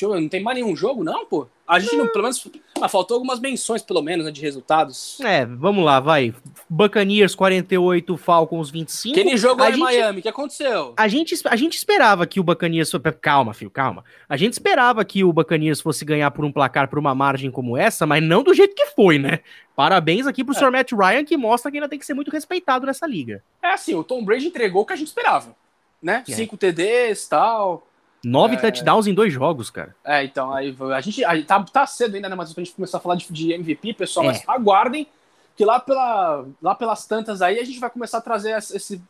não 0.02 0.30
tem 0.30 0.42
mais 0.42 0.58
nenhum 0.58 0.76
jogo, 0.76 1.04
não, 1.04 1.26
pô? 1.26 1.48
A 1.68 1.80
gente 1.80 1.98
não, 1.98 2.08
pelo 2.08 2.24
menos. 2.24 2.48
Ah, 2.80 2.88
faltou 2.88 3.16
algumas 3.16 3.42
menções, 3.42 3.82
pelo 3.82 4.02
menos, 4.02 4.26
né, 4.26 4.32
de 4.32 4.40
resultados. 4.40 5.20
É, 5.20 5.46
vamos 5.46 5.84
lá, 5.84 6.00
vai. 6.00 6.34
Buccaneers 6.70 7.36
48, 7.36 8.16
Falcons 8.16 8.70
25. 8.70 9.20
Aquele 9.20 9.36
jogo 9.36 9.62
aí 9.62 9.74
em 9.74 9.78
Miami, 9.78 10.20
o 10.20 10.22
que 10.22 10.30
aconteceu? 10.30 10.94
A 10.96 11.08
gente, 11.10 11.36
a 11.46 11.56
gente 11.58 11.76
esperava 11.76 12.26
que 12.26 12.40
o 12.40 12.44
Buccaneers. 12.44 12.92
Calma, 13.20 13.54
filho, 13.54 13.70
calma. 13.70 14.06
A 14.30 14.38
gente 14.38 14.54
esperava 14.54 15.04
que 15.04 15.26
o 15.26 15.34
Buccaneers 15.34 15.82
fosse 15.82 16.06
ganhar 16.06 16.32
por 16.32 16.46
um 16.46 16.52
placar, 16.52 16.88
por 16.88 17.00
uma 17.00 17.14
margem 17.14 17.52
como 17.52 17.76
essa, 17.76 18.06
mas 18.06 18.24
não 18.24 18.44
do 18.44 18.54
jeito 18.54 18.74
que 18.74 18.86
foi, 18.88 19.20
né? 19.20 19.40
Parabéns 19.76 20.26
aqui 20.26 20.46
pro 20.46 20.56
é. 20.56 20.58
Sr. 20.58 20.72
Matt 20.72 20.92
Ryan, 20.94 21.26
que 21.26 21.36
mostra 21.36 21.70
que 21.70 21.78
ainda 21.78 21.90
tem 21.90 22.00
que 22.00 22.06
ser 22.06 22.14
muito 22.14 22.32
respeitado 22.32 22.86
nessa 22.86 23.06
liga. 23.06 23.44
É 23.62 23.74
assim, 23.74 23.94
o 23.94 24.04
Tom 24.04 24.24
Brady 24.24 24.48
entregou 24.48 24.84
o 24.84 24.86
que 24.86 24.94
a 24.94 24.96
gente 24.96 25.08
esperava, 25.08 25.54
né? 26.02 26.24
É. 26.28 26.32
Cinco 26.32 26.56
TDs 26.56 27.26
e 27.26 27.30
tal. 27.30 27.86
Nove 28.24 28.56
é... 28.56 28.58
touchdowns 28.60 29.08
em 29.08 29.14
dois 29.14 29.32
jogos, 29.32 29.70
cara. 29.70 29.96
É, 30.04 30.24
então, 30.24 30.52
aí 30.54 30.76
a 30.94 31.02
gente 31.02 31.24
aí 31.24 31.44
tá, 31.44 31.64
tá 31.64 31.86
cedo 31.86 32.16
ainda, 32.16 32.30
né? 32.30 32.36
Mas 32.36 32.54
pra 32.54 32.64
gente 32.64 32.76
começar 32.76 32.98
a 32.98 33.02
falar 33.02 33.16
de, 33.16 33.32
de 33.32 33.54
MVP, 33.54 33.94
pessoal, 33.94 34.26
é. 34.26 34.30
mas 34.30 34.44
aguardem 34.48 35.08
que 35.56 35.66
lá, 35.66 35.80
pela, 35.80 36.46
lá 36.62 36.76
pelas 36.76 37.06
tantas 37.06 37.42
aí 37.42 37.60
a 37.60 37.64
gente 37.64 37.80
vai 37.80 37.90
começar 37.90 38.20
a 38.20 38.22
trazer 38.22 38.52
esse, 38.52 39.02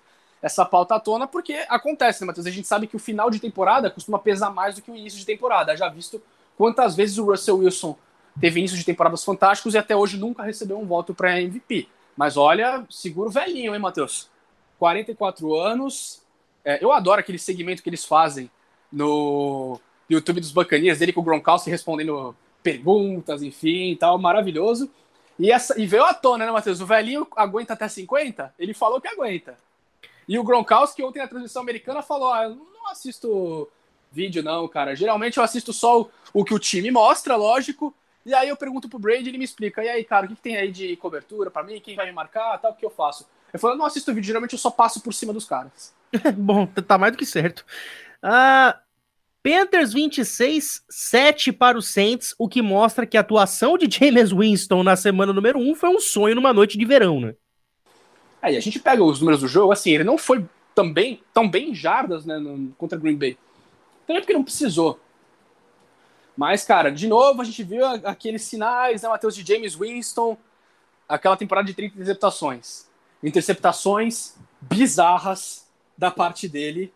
essa 0.42 0.66
pauta 0.66 0.96
à 0.96 1.00
tona, 1.00 1.28
porque 1.28 1.66
acontece, 1.68 2.22
né, 2.22 2.28
Matheus? 2.28 2.48
A 2.48 2.52
gente 2.52 2.68
sabe 2.68 2.88
que 2.88 2.96
o 2.96 3.00
final 3.00 3.30
de 3.30 3.40
temporada 3.40 3.92
costuma 3.92 4.18
pesar 4.18 4.50
mais 4.50 4.76
do 4.76 4.82
que 4.82 4.90
o 4.90 4.96
início 4.96 5.20
de 5.20 5.26
temporada. 5.26 5.76
Já 5.76 5.90
visto 5.90 6.22
quantas 6.58 6.96
vezes 6.96 7.18
o 7.18 7.26
Russell 7.26 7.58
Wilson 7.58 7.98
teve 8.40 8.60
início 8.60 8.78
de 8.78 8.86
temporadas 8.86 9.24
fantásticos 9.24 9.74
e 9.74 9.78
até 9.78 9.96
hoje 9.96 10.18
nunca 10.18 10.44
recebeu 10.44 10.80
um 10.80 10.86
voto 10.86 11.14
para 11.14 11.42
MVP. 11.42 11.90
Mas 12.16 12.38
olha, 12.38 12.86
seguro 12.90 13.30
velhinho, 13.30 13.74
hein, 13.74 13.82
Matheus? 13.82 14.30
44 14.80 15.56
anos. 15.56 16.22
É, 16.64 16.84
eu 16.84 16.92
adoro 16.92 17.20
aquele 17.20 17.40
segmento 17.40 17.84
que 17.84 17.90
eles 17.90 18.06
fazem 18.06 18.50
no 18.92 19.80
YouTube 20.10 20.40
dos 20.40 20.52
Bacanias, 20.52 21.00
dele 21.00 21.14
com 21.14 21.22
o 21.22 21.24
Gronkowski 21.24 21.70
respondendo 21.70 22.36
perguntas, 22.64 23.42
enfim, 23.44 23.96
tal, 24.00 24.18
maravilhoso. 24.18 24.90
E, 25.40 25.52
essa, 25.52 25.80
e 25.80 25.86
veio 25.86 26.04
à 26.04 26.14
tona, 26.14 26.46
né, 26.46 26.52
Matheus? 26.52 26.82
O 26.82 26.86
velhinho 26.86 27.28
aguenta 27.36 27.74
até 27.74 27.88
50? 27.88 28.54
Ele 28.58 28.74
falou 28.74 29.00
que 29.00 29.08
aguenta. 29.08 29.58
E 30.28 30.38
o 30.38 30.44
Gronkowski 30.44 31.04
ontem 31.04 31.20
na 31.20 31.28
transmissão 31.28 31.62
americana 31.62 32.02
falou: 32.02 32.34
ah, 32.34 32.44
eu 32.44 32.56
não 32.56 32.90
assisto 32.90 33.70
vídeo, 34.12 34.44
não, 34.44 34.68
cara. 34.68 34.96
Geralmente 34.96 35.38
eu 35.38 35.44
assisto 35.44 35.72
só 35.72 36.02
o, 36.02 36.10
o 36.34 36.44
que 36.44 36.54
o 36.54 36.60
time 36.60 36.92
mostra, 36.92 37.36
lógico. 37.36 37.94
E 38.26 38.34
aí 38.34 38.50
eu 38.50 38.58
pergunto 38.58 38.90
pro 38.90 39.00
Brady, 39.00 39.30
ele 39.30 39.38
me 39.38 39.46
explica: 39.46 39.84
e 39.84 39.90
aí, 39.90 40.04
cara, 40.04 40.26
o 40.26 40.30
que, 40.30 40.36
que 40.36 40.42
tem 40.42 40.58
aí 40.58 40.72
de 40.72 40.98
cobertura 40.98 41.50
para 41.50 41.64
mim? 41.64 41.80
Quem 41.80 41.96
vai 41.96 42.08
me 42.08 42.12
marcar? 42.12 42.58
Tal, 42.58 42.72
o 42.72 42.76
que 42.76 42.86
eu 42.86 42.90
faço? 42.90 43.26
Eu 43.54 43.60
falo: 43.60 43.76
não 43.76 43.86
assisto 43.86 44.14
vídeo, 44.14 44.28
geralmente 44.28 44.54
eu 44.54 44.60
só 44.60 44.72
passo 44.72 45.02
por 45.02 45.14
cima 45.14 45.32
dos 45.32 45.46
caras. 45.46 45.94
Bom, 46.36 46.66
tá 46.66 46.98
mais 46.98 47.14
do 47.14 47.18
que 47.18 47.26
certo. 47.26 47.66
Uh, 48.28 48.78
Panthers 49.42 49.94
26, 49.94 50.84
7 50.90 51.54
para 51.54 51.78
o 51.78 51.82
Saints, 51.82 52.36
o 52.38 52.50
que 52.50 52.62
mostra 52.62 53.08
que 53.08 53.16
a 53.16 53.22
atuação 53.22 53.78
de 53.78 53.90
James 53.90 54.34
Winston 54.34 54.84
na 54.84 54.98
semana 54.98 55.32
número 55.32 55.58
1 55.58 55.76
foi 55.76 55.90
um 55.90 56.02
sonho 56.02 56.36
numa 56.36 56.52
noite 56.52 56.78
de 56.78 56.84
verão, 56.84 57.22
né? 57.22 57.34
E 58.44 58.58
a 58.58 58.60
gente 58.60 58.80
pega 58.80 59.02
os 59.02 59.22
números 59.22 59.40
do 59.40 59.48
jogo, 59.48 59.72
assim, 59.72 59.92
ele 59.92 60.04
não 60.04 60.18
foi 60.18 60.46
também 60.76 61.24
tão 61.34 61.50
bem 61.50 61.70
em 61.70 61.76
jardas, 61.76 62.26
né, 62.26 62.38
no, 62.38 62.74
contra 62.74 62.98
Green 62.98 63.16
Bay. 63.16 63.38
Também 64.06 64.22
porque 64.22 64.34
não 64.34 64.44
precisou. 64.44 65.00
Mas, 66.36 66.66
cara, 66.66 66.92
de 66.92 67.08
novo 67.08 67.42
a 67.42 67.46
gente 67.46 67.64
viu 67.64 67.86
aqueles 67.86 68.44
sinais, 68.44 69.02
né, 69.02 69.10
Matheus, 69.10 69.36
de 69.36 69.48
James 69.48 69.74
Winston, 69.74 70.38
aquela 71.08 71.38
temporada 71.38 71.66
de 71.66 71.74
30 71.74 71.96
interceptações. 71.96 72.86
Interceptações 73.24 74.36
bizarras 74.60 75.66
da 75.98 76.12
parte 76.12 76.48
dele, 76.48 76.94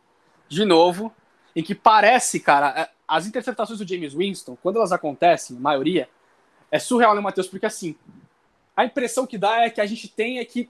de 0.49 0.65
novo, 0.65 1.13
em 1.55 1.63
que 1.63 1.75
parece, 1.75 2.39
cara, 2.39 2.73
é, 2.81 2.89
as 3.07 3.25
interceptações 3.25 3.79
do 3.79 3.87
James 3.87 4.13
Winston, 4.13 4.57
quando 4.61 4.77
elas 4.77 4.91
acontecem, 4.91 5.57
a 5.57 5.59
maioria, 5.59 6.07
é 6.71 6.79
surreal, 6.79 7.13
né, 7.13 7.21
Matheus? 7.21 7.47
Porque 7.47 7.65
assim, 7.65 7.95
a 8.75 8.85
impressão 8.85 9.27
que 9.27 9.37
dá 9.37 9.61
é 9.61 9.69
que 9.69 9.81
a 9.81 9.85
gente 9.85 10.07
tem 10.07 10.39
é 10.39 10.45
que 10.45 10.69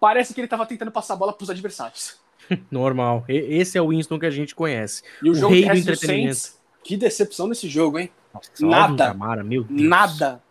parece 0.00 0.32
que 0.32 0.40
ele 0.40 0.46
estava 0.46 0.66
tentando 0.66 0.90
passar 0.90 1.14
a 1.14 1.16
bola 1.16 1.32
para 1.32 1.44
os 1.44 1.50
adversários. 1.50 2.18
Normal. 2.70 3.24
Esse 3.28 3.78
é 3.78 3.82
o 3.82 3.88
Winston 3.88 4.18
que 4.18 4.26
a 4.26 4.30
gente 4.30 4.54
conhece. 4.54 5.02
E 5.22 5.28
o, 5.28 5.32
o 5.32 5.34
jogo 5.34 5.54
rei 5.54 5.64
do 5.64 5.76
entretenimento. 5.76 6.34
Saints, 6.34 6.60
que 6.82 6.96
decepção 6.96 7.46
nesse 7.46 7.68
jogo, 7.68 7.98
hein? 7.98 8.10
Nossa, 8.32 8.50
nada. 8.60 9.06
Camara, 9.08 9.44
meu 9.44 9.64
Deus. 9.64 9.88
Nada. 9.88 10.42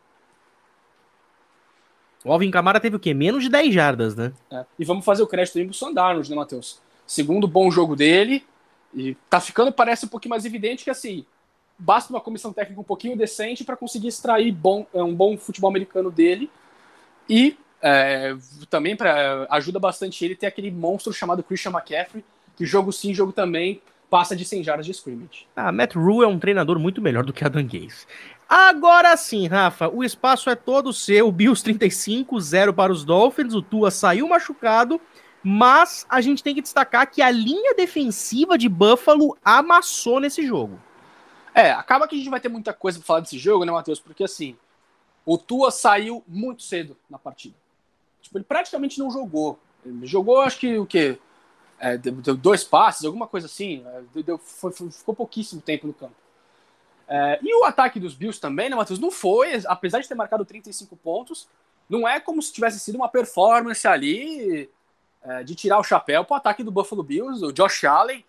O 2.23 2.31
Alvin 2.31 2.49
Camara 2.49 2.79
teve 2.79 2.95
o 2.95 2.99
quê? 2.99 3.13
Menos 3.13 3.43
de 3.43 3.49
10 3.49 3.73
jardas, 3.73 4.15
né? 4.15 4.31
É. 4.49 4.65
E 4.79 4.85
vamos 4.85 5.03
fazer 5.03 5.21
o 5.23 5.27
crédito 5.27 5.57
aí 5.57 5.65
pro 5.65 5.73
Sandarnold, 5.73 6.29
né, 6.29 6.35
Matheus? 6.35 6.81
Segundo 7.05 7.47
bom 7.47 7.69
jogo 7.69 7.95
dele. 7.95 8.45
E 8.95 9.15
tá 9.29 9.39
ficando, 9.39 9.71
parece 9.71 10.05
um 10.05 10.09
pouquinho 10.09 10.31
mais 10.31 10.45
evidente 10.45 10.83
que 10.83 10.89
assim, 10.89 11.25
basta 11.77 12.11
uma 12.11 12.21
comissão 12.21 12.53
técnica 12.53 12.79
um 12.79 12.85
pouquinho 12.85 13.17
decente 13.17 13.63
para 13.63 13.75
conseguir 13.75 14.07
extrair 14.07 14.51
bom, 14.51 14.85
é, 14.93 15.01
um 15.01 15.13
bom 15.13 15.37
futebol 15.37 15.69
americano 15.69 16.11
dele. 16.11 16.49
E 17.29 17.57
é, 17.81 18.35
também 18.69 18.95
pra, 18.95 19.47
ajuda 19.49 19.79
bastante 19.79 20.23
ele 20.23 20.35
ter 20.35 20.45
aquele 20.45 20.71
monstro 20.71 21.11
chamado 21.11 21.43
Christian 21.43 21.71
McCaffrey, 21.71 22.23
que 22.55 22.65
jogo 22.65 22.91
sim, 22.91 23.13
jogo 23.13 23.31
também, 23.31 23.81
passa 24.09 24.35
de 24.35 24.45
100 24.45 24.63
jardas 24.63 24.85
de 24.85 24.91
scrimmage. 24.91 25.47
Ah, 25.55 25.71
Matt 25.71 25.95
Rule 25.95 26.23
é 26.23 26.27
um 26.27 26.37
treinador 26.37 26.77
muito 26.77 27.01
melhor 27.01 27.25
do 27.25 27.33
que 27.33 27.43
Adam 27.43 27.63
Gaze. 27.63 28.05
Agora 28.47 29.17
sim, 29.17 29.47
Rafa, 29.47 29.89
o 29.89 30.03
espaço 30.03 30.49
é 30.49 30.55
todo 30.55 30.93
seu. 30.93 31.31
Bills 31.31 31.63
35, 31.63 32.39
0 32.39 32.73
para 32.73 32.91
os 32.91 33.03
Dolphins. 33.03 33.55
O 33.55 33.61
Tua 33.61 33.89
saiu 33.89 34.27
machucado, 34.27 35.01
mas 35.43 36.05
a 36.09 36.21
gente 36.21 36.41
tem 36.41 36.55
que 36.55 36.61
destacar 36.61 37.11
que 37.11 37.21
a 37.21 37.29
linha 37.29 37.75
defensiva 37.75 38.57
de 38.57 38.69
Buffalo 38.69 39.37
amassou 39.43 40.21
nesse 40.21 40.47
jogo. 40.47 40.79
É, 41.53 41.71
acaba 41.71 42.07
que 42.07 42.15
a 42.15 42.17
gente 42.17 42.29
vai 42.29 42.39
ter 42.39 42.49
muita 42.49 42.73
coisa 42.73 42.97
para 42.97 43.05
falar 43.05 43.19
desse 43.19 43.37
jogo, 43.37 43.65
né, 43.65 43.71
Matheus? 43.71 43.99
Porque 43.99 44.23
assim, 44.23 44.57
o 45.25 45.37
Tua 45.37 45.69
saiu 45.69 46.23
muito 46.27 46.63
cedo 46.63 46.97
na 47.09 47.19
partida. 47.19 47.55
Tipo, 48.21 48.37
ele 48.37 48.45
praticamente 48.45 48.97
não 48.97 49.11
jogou. 49.11 49.59
Ele 49.85 50.07
jogou, 50.07 50.41
acho 50.41 50.59
que 50.59 50.77
o 50.77 50.85
quê? 50.85 51.19
É, 51.77 51.97
deu 51.97 52.35
dois 52.37 52.63
passes, 52.63 53.03
alguma 53.03 53.27
coisa 53.27 53.45
assim. 53.47 53.85
É, 54.15 54.21
deu, 54.21 54.37
foi, 54.37 54.71
ficou 54.71 55.13
pouquíssimo 55.13 55.61
tempo 55.61 55.85
no 55.85 55.93
campo. 55.93 56.15
É, 57.07 57.37
e 57.43 57.53
o 57.53 57.65
ataque 57.65 57.99
dos 57.99 58.15
Bills 58.15 58.39
também, 58.39 58.69
né, 58.69 58.75
Matheus? 58.77 58.97
Não 58.97 59.11
foi, 59.11 59.61
apesar 59.67 59.99
de 59.99 60.07
ter 60.07 60.15
marcado 60.15 60.45
35 60.45 60.95
pontos, 60.95 61.49
não 61.89 62.07
é 62.07 62.19
como 62.19 62.41
se 62.41 62.53
tivesse 62.53 62.79
sido 62.79 62.95
uma 62.95 63.09
performance 63.09 63.85
ali 63.85 64.69
é, 65.23 65.43
de 65.43 65.55
tirar 65.55 65.79
o 65.79 65.83
chapéu 65.83 66.23
para 66.25 66.33
o 66.33 66.37
ataque 66.37 66.63
do 66.63 66.71
Buffalo 66.71 67.03
Bills. 67.03 67.45
O 67.45 67.51
Josh 67.51 67.83
Allen 67.85 68.23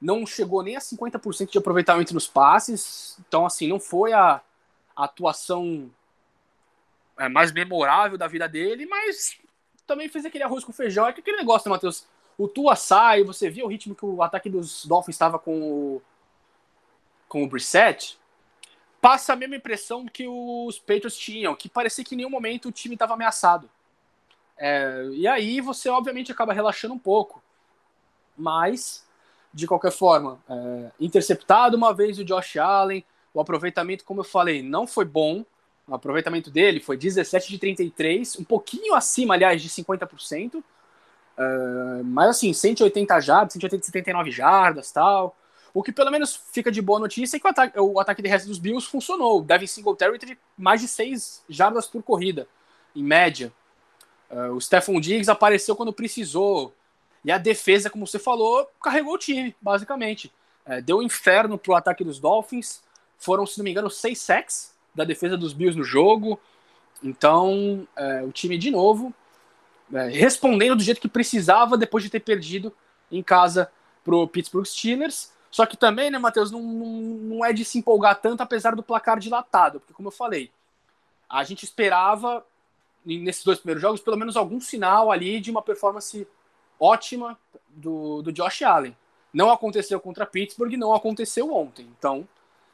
não 0.00 0.26
chegou 0.26 0.62
nem 0.62 0.76
a 0.76 0.80
50% 0.80 1.50
de 1.50 1.58
aproveitamento 1.58 2.14
nos 2.14 2.26
passes, 2.26 3.16
então, 3.26 3.44
assim, 3.44 3.66
não 3.66 3.80
foi 3.80 4.12
a, 4.12 4.40
a 4.96 5.04
atuação 5.04 5.90
é, 7.18 7.28
mais 7.28 7.52
memorável 7.52 8.16
da 8.16 8.26
vida 8.26 8.48
dele, 8.48 8.86
mas 8.86 9.36
também 9.86 10.08
fez 10.08 10.24
aquele 10.24 10.44
arroz 10.44 10.64
com 10.64 10.72
feijão. 10.72 11.06
É 11.06 11.10
aquele 11.10 11.36
negócio, 11.36 11.68
né, 11.68 11.74
Matheus? 11.74 12.06
O 12.36 12.46
Tua 12.46 12.76
sai, 12.76 13.24
você 13.24 13.50
viu 13.50 13.66
o 13.66 13.68
ritmo 13.68 13.94
que 13.94 14.04
o 14.04 14.22
ataque 14.22 14.48
dos 14.48 14.86
Dolphins 14.86 15.16
estava 15.16 15.38
com 15.38 15.60
o, 15.60 16.02
com 17.28 17.42
o 17.42 17.48
Brissett, 17.48 18.16
passa 19.00 19.32
a 19.32 19.36
mesma 19.36 19.56
impressão 19.56 20.06
que 20.06 20.26
os 20.28 20.78
Patriots 20.78 21.16
tinham, 21.16 21.56
que 21.56 21.68
parecia 21.68 22.04
que 22.04 22.14
em 22.14 22.18
nenhum 22.18 22.30
momento 22.30 22.68
o 22.68 22.72
time 22.72 22.94
estava 22.94 23.14
ameaçado. 23.14 23.68
É, 24.58 25.08
e 25.12 25.26
aí 25.26 25.60
você, 25.60 25.88
obviamente, 25.88 26.32
acaba 26.32 26.52
relaxando 26.52 26.94
um 26.94 26.98
pouco. 26.98 27.42
Mas, 28.36 29.04
de 29.52 29.66
qualquer 29.66 29.92
forma, 29.92 30.38
é, 30.48 30.90
interceptado 31.00 31.76
uma 31.76 31.94
vez 31.94 32.18
o 32.18 32.24
Josh 32.24 32.56
Allen, 32.56 33.04
o 33.32 33.40
aproveitamento, 33.40 34.04
como 34.04 34.20
eu 34.20 34.24
falei, 34.24 34.62
não 34.62 34.86
foi 34.86 35.04
bom. 35.04 35.44
O 35.86 35.94
aproveitamento 35.94 36.50
dele 36.50 36.80
foi 36.80 36.96
17 36.96 37.48
de 37.48 37.58
33, 37.58 38.36
um 38.38 38.44
pouquinho 38.44 38.94
acima, 38.94 39.34
aliás, 39.34 39.62
de 39.62 39.68
50%. 39.68 40.56
Uh, 40.56 42.02
mas 42.04 42.30
assim, 42.30 42.52
180 42.52 43.20
jardas, 43.20 43.52
180, 43.52 43.86
79 43.86 44.30
jardas 44.30 44.90
tal. 44.90 45.36
O 45.72 45.82
que 45.82 45.92
pelo 45.92 46.10
menos 46.10 46.34
fica 46.34 46.72
de 46.72 46.82
boa 46.82 46.98
notícia 46.98 47.36
é 47.36 47.40
que 47.40 47.46
o 47.46 47.50
ataque, 47.50 47.78
o 47.78 48.00
ataque 48.00 48.20
de 48.20 48.28
resto 48.28 48.48
dos 48.48 48.58
Bills 48.58 48.88
funcionou. 48.88 49.38
O 49.38 49.42
Devin 49.42 49.66
Singletary 49.66 50.18
teve 50.18 50.38
mais 50.56 50.80
de 50.80 50.88
6 50.88 51.44
jardas 51.48 51.86
por 51.86 52.02
corrida, 52.02 52.48
em 52.96 53.02
média. 53.02 53.52
Uh, 54.30 54.52
o 54.52 54.60
Stephon 54.60 55.00
Diggs 55.00 55.30
apareceu 55.30 55.74
quando 55.74 55.92
precisou. 55.92 56.74
E 57.24 57.32
a 57.32 57.38
defesa, 57.38 57.90
como 57.90 58.06
você 58.06 58.18
falou, 58.18 58.68
carregou 58.82 59.14
o 59.14 59.18
time, 59.18 59.54
basicamente. 59.60 60.32
Uh, 60.66 60.82
deu 60.82 60.98
um 60.98 61.02
inferno 61.02 61.58
pro 61.58 61.74
ataque 61.74 62.04
dos 62.04 62.18
Dolphins. 62.18 62.82
Foram, 63.18 63.46
se 63.46 63.58
não 63.58 63.64
me 63.64 63.70
engano, 63.70 63.90
6 63.90 64.18
sacks 64.18 64.74
da 64.94 65.04
defesa 65.04 65.36
dos 65.36 65.52
Bills 65.52 65.76
no 65.76 65.84
jogo. 65.84 66.38
Então, 67.02 67.86
é, 67.96 68.22
o 68.22 68.32
time 68.32 68.58
de 68.58 68.70
novo 68.70 69.14
é, 69.92 70.08
respondendo 70.08 70.76
do 70.76 70.82
jeito 70.82 71.00
que 71.00 71.08
precisava 71.08 71.76
depois 71.76 72.04
de 72.04 72.10
ter 72.10 72.20
perdido 72.20 72.74
em 73.10 73.22
casa 73.22 73.70
pro 74.04 74.28
Pittsburgh 74.28 74.66
Steelers. 74.66 75.32
Só 75.50 75.64
que 75.64 75.76
também, 75.76 76.10
né, 76.10 76.18
Matheus, 76.18 76.50
não, 76.50 76.60
não, 76.60 76.86
não 76.86 77.44
é 77.44 77.52
de 77.52 77.64
se 77.64 77.78
empolgar 77.78 78.20
tanto 78.20 78.42
apesar 78.42 78.76
do 78.76 78.82
placar 78.82 79.18
dilatado, 79.18 79.80
porque 79.80 79.94
como 79.94 80.08
eu 80.08 80.12
falei, 80.12 80.50
a 81.28 81.42
gente 81.42 81.64
esperava 81.64 82.44
nesses 83.16 83.44
dois 83.44 83.58
primeiros 83.58 83.80
jogos 83.80 84.00
pelo 84.00 84.16
menos 84.16 84.36
algum 84.36 84.60
sinal 84.60 85.10
ali 85.10 85.40
de 85.40 85.50
uma 85.50 85.62
performance 85.62 86.26
ótima 86.78 87.38
do, 87.68 88.22
do 88.22 88.32
Josh 88.32 88.62
Allen. 88.62 88.96
Não 89.32 89.50
aconteceu 89.50 90.00
contra 90.00 90.26
Pittsburgh, 90.26 90.74
não 90.74 90.94
aconteceu 90.94 91.54
ontem. 91.54 91.86
Então, 91.98 92.26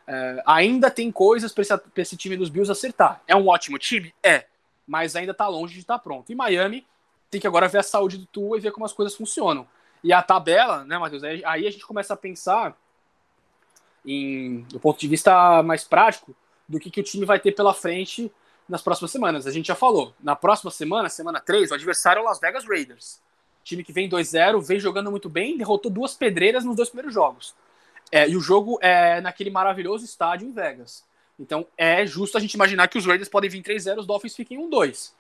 é, 0.07 0.43
ainda 0.47 0.91
tem 0.91 1.11
coisas 1.11 1.53
para 1.53 1.63
esse, 1.63 1.75
esse, 1.97 2.17
time 2.17 2.37
dos 2.37 2.49
Bills 2.49 2.71
acertar. 2.71 3.23
É 3.27 3.35
um 3.35 3.49
ótimo 3.49 3.79
time? 3.79 4.15
É. 4.23 4.47
Mas 4.87 5.17
ainda 5.17 5.33
está 5.33 5.49
longe 5.49 5.75
de 5.75 5.81
estar 5.81 5.99
tá 5.99 6.03
pronto. 6.03 6.31
E 6.31 6.35
Miami 6.35 6.87
tem 7.31 7.41
que 7.41 7.47
agora 7.47 7.69
ver 7.69 7.79
a 7.79 7.83
saúde 7.83 8.19
do 8.19 8.27
Tua 8.27 8.57
e 8.57 8.61
ver 8.61 8.73
como 8.73 8.85
as 8.85 8.93
coisas 8.93 9.15
funcionam. 9.15 9.67
E 10.03 10.13
a 10.13 10.23
tabela, 10.23 10.85
né, 10.85 10.99
Matheus? 10.99 11.25
Aí 11.25 11.67
a 11.67 11.71
gente 11.71 11.87
começa 11.87 12.15
a 12.15 12.17
pensar 12.17 12.77
em, 14.05 14.61
do 14.65 14.79
ponto 14.79 15.01
de 15.01 15.09
vista 15.09 15.63
mais 15.63 15.83
prático 15.83 16.37
do 16.69 16.79
que, 16.79 16.91
que 16.91 17.01
o 17.01 17.05
time 17.05 17.25
vai 17.25 17.41
ter 17.41 17.53
pela 17.53 17.73
frente 17.73 18.31
nas 18.69 18.83
próximas 18.83 19.11
semanas. 19.11 19.47
A 19.47 19.51
gente 19.51 19.67
já 19.67 19.75
falou. 19.75 20.15
Na 20.23 20.35
próxima 20.35 20.71
semana, 20.71 21.09
semana 21.09 21.41
3, 21.41 21.71
o 21.71 21.75
adversário 21.75 22.21
é 22.21 22.23
o 22.23 22.25
Las 22.25 22.41
Vegas 22.41 22.65
Raiders. 22.65 23.21
Time 23.63 23.83
que 23.83 23.93
vem 23.93 24.09
2-0, 24.09 24.61
vem 24.63 24.79
jogando 24.79 25.11
muito 25.11 25.29
bem, 25.29 25.57
derrotou 25.57 25.91
duas 25.91 26.15
pedreiras 26.15 26.65
nos 26.65 26.77
dois 26.77 26.89
primeiros 26.89 27.15
jogos. 27.15 27.55
É, 28.13 28.29
e 28.29 28.37
o 28.37 28.41
jogo 28.41 28.79
é 28.83 29.21
naquele 29.21 29.51
maravilhoso 29.51 30.05
estádio 30.05 30.47
em 30.47 30.53
Vegas. 30.53 31.05
Então 31.39 31.67
é 31.77 32.07
justo 32.07 32.37
a 32.37 32.41
gente 32.41 32.55
imaginar 32.55 32.89
que 32.89 32.99
os 32.99 33.07
Raiders 33.07 33.29
podem 33.29 33.51
vir 33.51 33.63
3-0, 33.63 33.99
os 33.99 34.07
Dolphins 34.07 34.37
fiquem 34.37 34.59
1-2. 34.59 35.13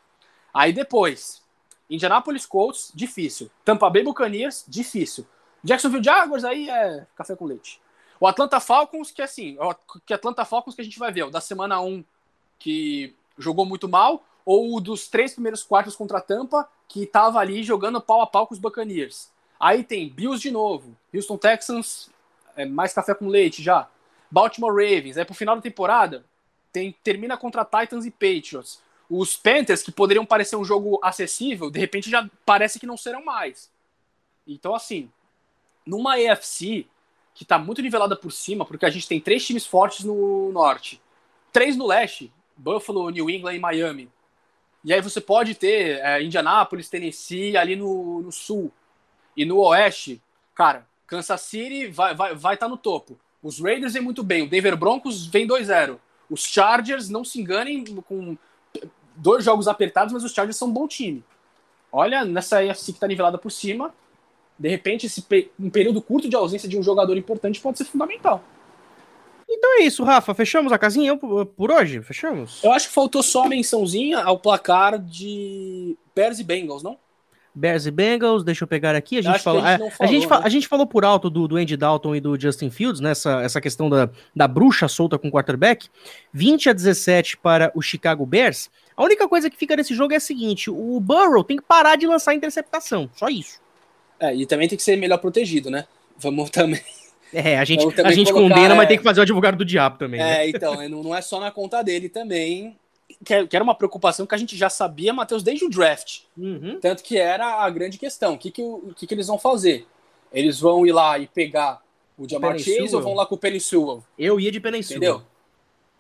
Aí 0.52 0.72
depois, 0.72 1.42
Indianapolis 1.88 2.46
Colts, 2.46 2.92
difícil. 2.94 3.50
Tampa 3.64 3.90
Bay 3.90 4.04
Buccaneers, 4.04 4.64
difícil. 4.68 5.26
Jacksonville 5.62 6.04
Jaguars, 6.04 6.44
aí 6.44 6.68
é 6.68 7.06
café 7.16 7.34
com 7.34 7.46
leite. 7.46 7.80
O 8.20 8.26
Atlanta 8.26 8.60
Falcons, 8.60 9.10
que 9.10 9.22
assim, 9.22 9.56
que 10.06 10.14
Atlanta 10.14 10.44
Falcons 10.44 10.74
que 10.74 10.80
a 10.80 10.84
gente 10.84 10.98
vai 10.98 11.10
ver, 11.10 11.24
o 11.24 11.30
da 11.30 11.40
semana 11.40 11.80
1, 11.80 12.04
que 12.58 13.14
jogou 13.38 13.64
muito 13.66 13.88
mal, 13.88 14.24
ou 14.44 14.80
dos 14.80 15.08
três 15.08 15.32
primeiros 15.32 15.62
quartos 15.62 15.96
contra 15.96 16.18
a 16.18 16.20
Tampa, 16.20 16.68
que 16.86 17.04
estava 17.04 17.38
ali 17.38 17.62
jogando 17.62 18.00
pau 18.00 18.20
a 18.20 18.26
pau 18.26 18.46
com 18.46 18.54
os 18.54 18.60
Buccaneers. 18.60 19.30
Aí 19.58 19.82
tem 19.82 20.08
Bills 20.08 20.42
de 20.42 20.50
novo, 20.50 20.96
Houston 21.12 21.38
Texans 21.38 22.10
é, 22.56 22.64
mais 22.64 22.92
café 22.92 23.14
com 23.14 23.28
leite 23.28 23.62
já. 23.62 23.88
Baltimore 24.30 24.72
Ravens, 24.72 25.16
aí 25.16 25.24
pro 25.24 25.34
final 25.34 25.56
da 25.56 25.62
temporada, 25.62 26.24
tem, 26.72 26.92
termina 27.04 27.36
contra 27.36 27.64
Titans 27.64 28.04
e 28.04 28.10
Patriots. 28.10 28.82
Os 29.08 29.36
Panthers, 29.36 29.82
que 29.82 29.92
poderiam 29.92 30.26
parecer 30.26 30.56
um 30.56 30.64
jogo 30.64 30.98
acessível, 31.02 31.70
de 31.70 31.78
repente 31.78 32.10
já 32.10 32.28
parece 32.44 32.80
que 32.80 32.86
não 32.86 32.96
serão 32.96 33.24
mais. 33.24 33.70
Então, 34.46 34.74
assim, 34.74 35.10
numa 35.86 36.14
AFC 36.14 36.86
que 37.34 37.44
tá 37.44 37.58
muito 37.58 37.82
nivelada 37.82 38.16
por 38.16 38.32
cima, 38.32 38.64
porque 38.64 38.86
a 38.86 38.90
gente 38.90 39.08
tem 39.08 39.20
três 39.20 39.44
times 39.46 39.66
fortes 39.66 40.04
no 40.04 40.50
norte, 40.52 41.00
três 41.52 41.76
no 41.76 41.86
leste, 41.86 42.32
Buffalo, 42.56 43.10
New 43.10 43.28
England 43.28 43.54
e 43.54 43.58
Miami. 43.58 44.10
E 44.84 44.92
aí 44.92 45.00
você 45.00 45.20
pode 45.20 45.54
ter 45.54 45.98
é, 46.00 46.22
Indianápolis, 46.22 46.88
Tennessee 46.88 47.56
ali 47.56 47.74
no, 47.74 48.22
no 48.22 48.30
sul. 48.30 48.70
E 49.36 49.44
no 49.44 49.58
oeste, 49.58 50.22
cara, 50.54 50.86
Kansas 51.06 51.40
City 51.40 51.86
vai 51.88 52.12
estar 52.12 52.24
vai, 52.24 52.34
vai 52.34 52.56
tá 52.56 52.68
no 52.68 52.76
topo. 52.76 53.18
Os 53.42 53.60
Raiders 53.60 53.94
vem 53.94 54.02
muito 54.02 54.22
bem, 54.22 54.42
o 54.42 54.48
Denver 54.48 54.76
Broncos 54.76 55.26
vem 55.26 55.46
2-0. 55.46 55.98
Os 56.30 56.44
Chargers, 56.44 57.08
não 57.08 57.24
se 57.24 57.40
enganem, 57.40 57.84
com 57.84 58.36
dois 59.16 59.44
jogos 59.44 59.68
apertados, 59.68 60.12
mas 60.12 60.24
os 60.24 60.32
Chargers 60.32 60.56
são 60.56 60.68
um 60.68 60.72
bom 60.72 60.88
time. 60.88 61.22
Olha, 61.92 62.24
nessa 62.24 62.58
AFC 62.58 62.92
que 62.92 62.98
tá 62.98 63.06
nivelada 63.06 63.38
por 63.38 63.50
cima, 63.50 63.94
de 64.58 64.68
repente, 64.68 65.06
esse 65.06 65.24
um 65.58 65.68
período 65.68 66.00
curto 66.00 66.28
de 66.28 66.36
ausência 66.36 66.68
de 66.68 66.78
um 66.78 66.82
jogador 66.82 67.16
importante 67.16 67.60
pode 67.60 67.78
ser 67.78 67.84
fundamental. 67.84 68.42
Então 69.48 69.78
é 69.78 69.82
isso, 69.82 70.02
Rafa. 70.04 70.34
Fechamos 70.34 70.72
a 70.72 70.78
casinha 70.78 71.16
por 71.16 71.70
hoje? 71.70 72.02
Fechamos? 72.02 72.62
Eu 72.62 72.72
acho 72.72 72.88
que 72.88 72.94
faltou 72.94 73.22
só 73.22 73.44
a 73.44 73.48
mençãozinha 73.48 74.18
ao 74.18 74.38
placar 74.38 74.98
de 74.98 75.96
Bears 76.14 76.38
e 76.38 76.44
Bengals, 76.44 76.82
não? 76.82 76.98
Bears 77.54 77.86
e 77.86 77.90
Bengals, 77.90 78.42
deixa 78.42 78.64
eu 78.64 78.68
pegar 78.68 78.96
aqui. 78.96 79.18
A 79.18 79.22
gente, 79.22 79.38
falou, 79.38 79.62
a, 79.62 79.76
gente, 79.76 79.78
falou, 79.78 79.94
a, 80.00 80.06
gente, 80.06 80.28
né? 80.28 80.40
a 80.42 80.48
gente 80.48 80.68
falou 80.68 80.86
por 80.86 81.04
alto 81.04 81.30
do, 81.30 81.46
do 81.46 81.56
Andy 81.56 81.76
Dalton 81.76 82.16
e 82.16 82.20
do 82.20 82.38
Justin 82.38 82.68
Fields, 82.68 83.00
nessa 83.00 83.36
né, 83.36 83.44
essa 83.44 83.60
questão 83.60 83.88
da, 83.88 84.10
da 84.34 84.48
bruxa 84.48 84.88
solta 84.88 85.18
com 85.18 85.28
o 85.28 85.30
quarterback. 85.30 85.88
20 86.32 86.70
a 86.70 86.72
17 86.72 87.36
para 87.36 87.70
o 87.74 87.80
Chicago 87.80 88.26
Bears. 88.26 88.68
A 88.96 89.04
única 89.04 89.28
coisa 89.28 89.48
que 89.48 89.56
fica 89.56 89.76
nesse 89.76 89.94
jogo 89.94 90.12
é 90.12 90.16
a 90.16 90.20
seguinte: 90.20 90.68
o 90.68 90.98
Burrow 90.98 91.44
tem 91.44 91.56
que 91.56 91.62
parar 91.62 91.96
de 91.96 92.06
lançar 92.06 92.34
interceptação. 92.34 93.08
Só 93.14 93.28
isso. 93.28 93.60
É, 94.18 94.34
e 94.34 94.46
também 94.46 94.68
tem 94.68 94.76
que 94.76 94.82
ser 94.82 94.96
melhor 94.96 95.18
protegido, 95.18 95.70
né? 95.70 95.86
Vamos 96.18 96.50
também. 96.50 96.82
É, 97.34 97.58
a 97.58 97.64
gente, 97.64 98.00
a 98.00 98.12
gente 98.12 98.32
colocar, 98.32 98.54
condena, 98.54 98.74
é... 98.74 98.76
mas 98.76 98.88
tem 98.88 98.96
que 98.96 99.02
fazer 99.02 99.20
o 99.20 99.22
advogado 99.22 99.56
do 99.56 99.64
diabo 99.64 99.98
também. 99.98 100.20
É, 100.20 100.24
né? 100.24 100.48
então, 100.48 100.88
não 100.88 101.14
é 101.14 101.20
só 101.20 101.40
na 101.40 101.50
conta 101.50 101.82
dele 101.82 102.08
também. 102.08 102.76
É, 103.28 103.44
que, 103.46 103.56
era 103.56 103.64
uma 103.64 103.74
preocupação 103.74 104.26
que 104.26 104.34
a 104.34 104.38
gente 104.38 104.56
já 104.56 104.70
sabia, 104.70 105.12
Matheus, 105.12 105.42
desde 105.42 105.64
o 105.64 105.70
draft. 105.70 106.20
Uhum. 106.36 106.78
Tanto 106.80 107.02
que 107.02 107.18
era 107.18 107.64
a 107.64 107.70
grande 107.70 107.98
questão. 107.98 108.34
O 108.34 108.38
que, 108.38 108.50
que, 108.50 108.62
o 108.62 108.94
que, 108.96 109.06
que 109.06 109.14
eles 109.14 109.26
vão 109.26 109.38
fazer? 109.38 109.86
Eles 110.32 110.60
vão 110.60 110.86
ir 110.86 110.92
lá 110.92 111.18
e 111.18 111.26
pegar 111.26 111.82
o 112.16 112.28
Jamar 112.28 112.58
Chase 112.58 112.94
ou 112.94 113.02
vão 113.02 113.14
lá 113.14 113.26
com 113.26 113.34
o 113.34 113.38
Penny 113.38 113.58
Eu 114.18 114.38
ia 114.38 114.52
de 114.52 114.60
Penny 114.60 114.78
Entendeu? 114.78 115.22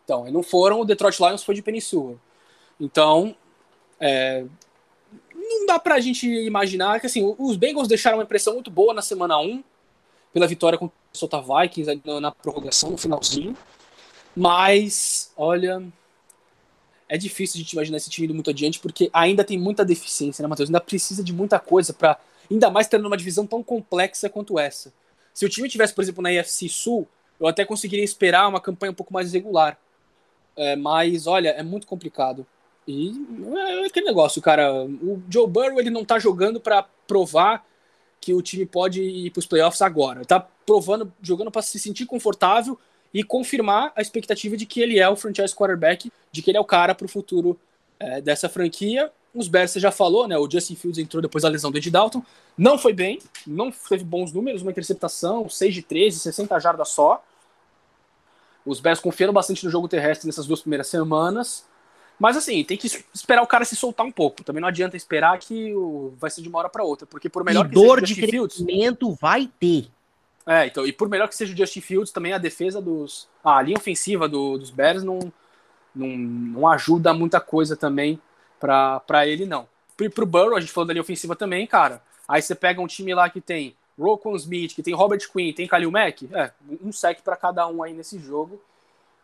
Então, 0.04 0.30
não 0.30 0.42
foram, 0.42 0.80
o 0.80 0.84
Detroit 0.84 1.18
Lions 1.18 1.42
foi 1.42 1.54
de 1.54 1.62
Penny 1.62 1.80
Então, 2.78 3.34
é, 3.98 4.44
não 5.34 5.66
dá 5.66 5.78
pra 5.78 6.00
gente 6.00 6.26
imaginar 6.26 7.00
que 7.00 7.06
assim, 7.06 7.34
os 7.38 7.56
Bengals 7.56 7.88
deixaram 7.88 8.18
uma 8.18 8.24
impressão 8.24 8.54
muito 8.54 8.70
boa 8.70 8.92
na 8.92 9.02
semana 9.02 9.38
1, 9.38 9.62
pela 10.34 10.48
vitória 10.48 10.76
contra 10.76 10.94
o 10.94 11.00
Minnesota 11.06 11.40
Vikings 11.40 12.02
na 12.20 12.32
prorrogação, 12.32 12.90
no 12.90 12.98
finalzinho. 12.98 13.56
Mas, 14.36 15.32
olha, 15.36 15.80
é 17.08 17.16
difícil 17.16 17.56
a 17.56 17.62
gente 17.62 17.72
imaginar 17.72 17.98
esse 17.98 18.10
time 18.10 18.26
indo 18.26 18.34
muito 18.34 18.50
adiante, 18.50 18.80
porque 18.80 19.08
ainda 19.12 19.44
tem 19.44 19.56
muita 19.56 19.84
deficiência, 19.84 20.42
né, 20.42 20.48
Matheus? 20.48 20.68
Ainda 20.68 20.80
precisa 20.80 21.22
de 21.22 21.32
muita 21.32 21.60
coisa 21.60 21.92
para 21.92 22.18
ainda 22.50 22.68
mais 22.68 22.88
tendo 22.88 23.06
uma 23.06 23.16
divisão 23.16 23.46
tão 23.46 23.62
complexa 23.62 24.28
quanto 24.28 24.58
essa. 24.58 24.92
Se 25.32 25.46
o 25.46 25.48
time 25.48 25.68
tivesse, 25.68 25.94
por 25.94 26.02
exemplo, 26.02 26.22
na 26.22 26.32
IFC 26.32 26.68
Sul, 26.68 27.08
eu 27.38 27.46
até 27.46 27.64
conseguiria 27.64 28.04
esperar 28.04 28.48
uma 28.48 28.60
campanha 28.60 28.90
um 28.90 28.94
pouco 28.94 29.14
mais 29.14 29.32
regular. 29.32 29.78
É, 30.56 30.74
mas, 30.76 31.26
olha, 31.28 31.50
é 31.50 31.62
muito 31.62 31.86
complicado. 31.86 32.44
E 32.86 33.12
é 33.56 33.86
aquele 33.86 34.06
negócio, 34.06 34.42
cara. 34.42 34.84
O 34.84 35.22
Joe 35.28 35.46
Burrow 35.48 35.80
ele 35.80 35.90
não 35.90 36.04
tá 36.04 36.18
jogando 36.18 36.60
para 36.60 36.82
provar 37.06 37.64
que 38.24 38.32
o 38.32 38.40
time 38.40 38.64
pode 38.64 39.02
ir 39.02 39.30
para 39.30 39.40
os 39.40 39.46
playoffs 39.46 39.82
agora. 39.82 40.20
Ele 40.20 40.24
tá 40.24 40.40
provando, 40.64 41.12
jogando 41.20 41.50
para 41.50 41.60
se 41.60 41.78
sentir 41.78 42.06
confortável 42.06 42.78
e 43.12 43.22
confirmar 43.22 43.92
a 43.94 44.00
expectativa 44.00 44.56
de 44.56 44.64
que 44.64 44.80
ele 44.80 44.98
é 44.98 45.06
o 45.06 45.14
franchise 45.14 45.54
quarterback, 45.54 46.10
de 46.32 46.40
que 46.40 46.50
ele 46.50 46.56
é 46.56 46.60
o 46.60 46.64
cara 46.64 46.94
para 46.94 47.04
o 47.04 47.08
futuro 47.08 47.60
é, 48.00 48.22
dessa 48.22 48.48
franquia. 48.48 49.12
Os 49.34 49.46
Bears 49.46 49.72
você 49.72 49.80
já 49.80 49.90
falou, 49.90 50.26
né? 50.26 50.38
O 50.38 50.50
Justin 50.50 50.74
Fields 50.74 50.98
entrou 50.98 51.20
depois 51.20 51.42
da 51.42 51.50
lesão 51.50 51.70
do 51.70 51.76
Ed 51.76 51.90
Dalton. 51.90 52.22
Não 52.56 52.78
foi 52.78 52.94
bem, 52.94 53.18
não 53.46 53.70
teve 53.70 54.04
bons 54.04 54.32
números, 54.32 54.62
uma 54.62 54.70
interceptação, 54.70 55.46
6 55.46 55.74
de 55.74 55.82
13, 55.82 56.18
60 56.18 56.58
jardas 56.58 56.88
só. 56.88 57.22
Os 58.64 58.80
Bears 58.80 59.00
confiaram 59.00 59.34
bastante 59.34 59.62
no 59.66 59.70
jogo 59.70 59.86
terrestre 59.86 60.26
nessas 60.26 60.46
duas 60.46 60.62
primeiras 60.62 60.86
semanas. 60.86 61.66
Mas 62.18 62.36
assim, 62.36 62.62
tem 62.64 62.76
que 62.76 62.86
esperar 63.12 63.42
o 63.42 63.46
cara 63.46 63.64
se 63.64 63.74
soltar 63.74 64.06
um 64.06 64.12
pouco. 64.12 64.44
Também 64.44 64.60
não 64.60 64.68
adianta 64.68 64.96
esperar 64.96 65.38
que 65.38 65.74
o... 65.74 66.14
vai 66.18 66.30
ser 66.30 66.42
de 66.42 66.48
uma 66.48 66.58
hora 66.58 66.68
para 66.68 66.84
outra, 66.84 67.06
porque 67.06 67.28
por 67.28 67.44
melhor 67.44 67.66
e 67.66 67.68
que 67.68 67.74
dor 67.74 68.00
seja 68.00 68.02
o 68.02 68.06
de 68.06 68.14
crescimento 68.14 69.06
Fields, 69.06 69.20
vai 69.20 69.50
ter. 69.58 69.88
É, 70.46 70.66
então, 70.66 70.86
e 70.86 70.92
por 70.92 71.08
melhor 71.08 71.28
que 71.28 71.36
seja 71.36 71.54
o 71.54 71.56
Justin 71.56 71.80
Fields, 71.80 72.12
também 72.12 72.32
a 72.32 72.38
defesa 72.38 72.80
dos. 72.80 73.28
A 73.42 73.60
linha 73.62 73.78
ofensiva 73.78 74.28
do, 74.28 74.58
dos 74.58 74.70
Bears 74.70 75.02
não, 75.02 75.18
não, 75.94 76.08
não 76.08 76.68
ajuda 76.68 77.14
muita 77.14 77.40
coisa 77.40 77.76
também 77.76 78.20
para 78.60 79.26
ele, 79.26 79.46
não. 79.46 79.66
E 80.00 80.08
pro 80.08 80.26
Burrow, 80.26 80.56
a 80.56 80.60
gente 80.60 80.72
falou 80.72 80.86
da 80.86 80.92
linha 80.92 81.02
ofensiva 81.02 81.34
também, 81.34 81.66
cara. 81.66 82.02
Aí 82.28 82.42
você 82.42 82.54
pega 82.54 82.80
um 82.80 82.86
time 82.86 83.14
lá 83.14 83.28
que 83.30 83.40
tem 83.40 83.76
Rocco 83.98 84.34
Smith, 84.36 84.74
que 84.74 84.82
tem 84.82 84.94
Robert 84.94 85.20
Quinn, 85.30 85.52
tem 85.52 85.66
Khalil 85.66 85.90
Mack, 85.90 86.28
é, 86.32 86.50
um 86.82 86.92
sec 86.92 87.20
para 87.22 87.36
cada 87.36 87.66
um 87.68 87.82
aí 87.82 87.92
nesse 87.92 88.18
jogo. 88.18 88.60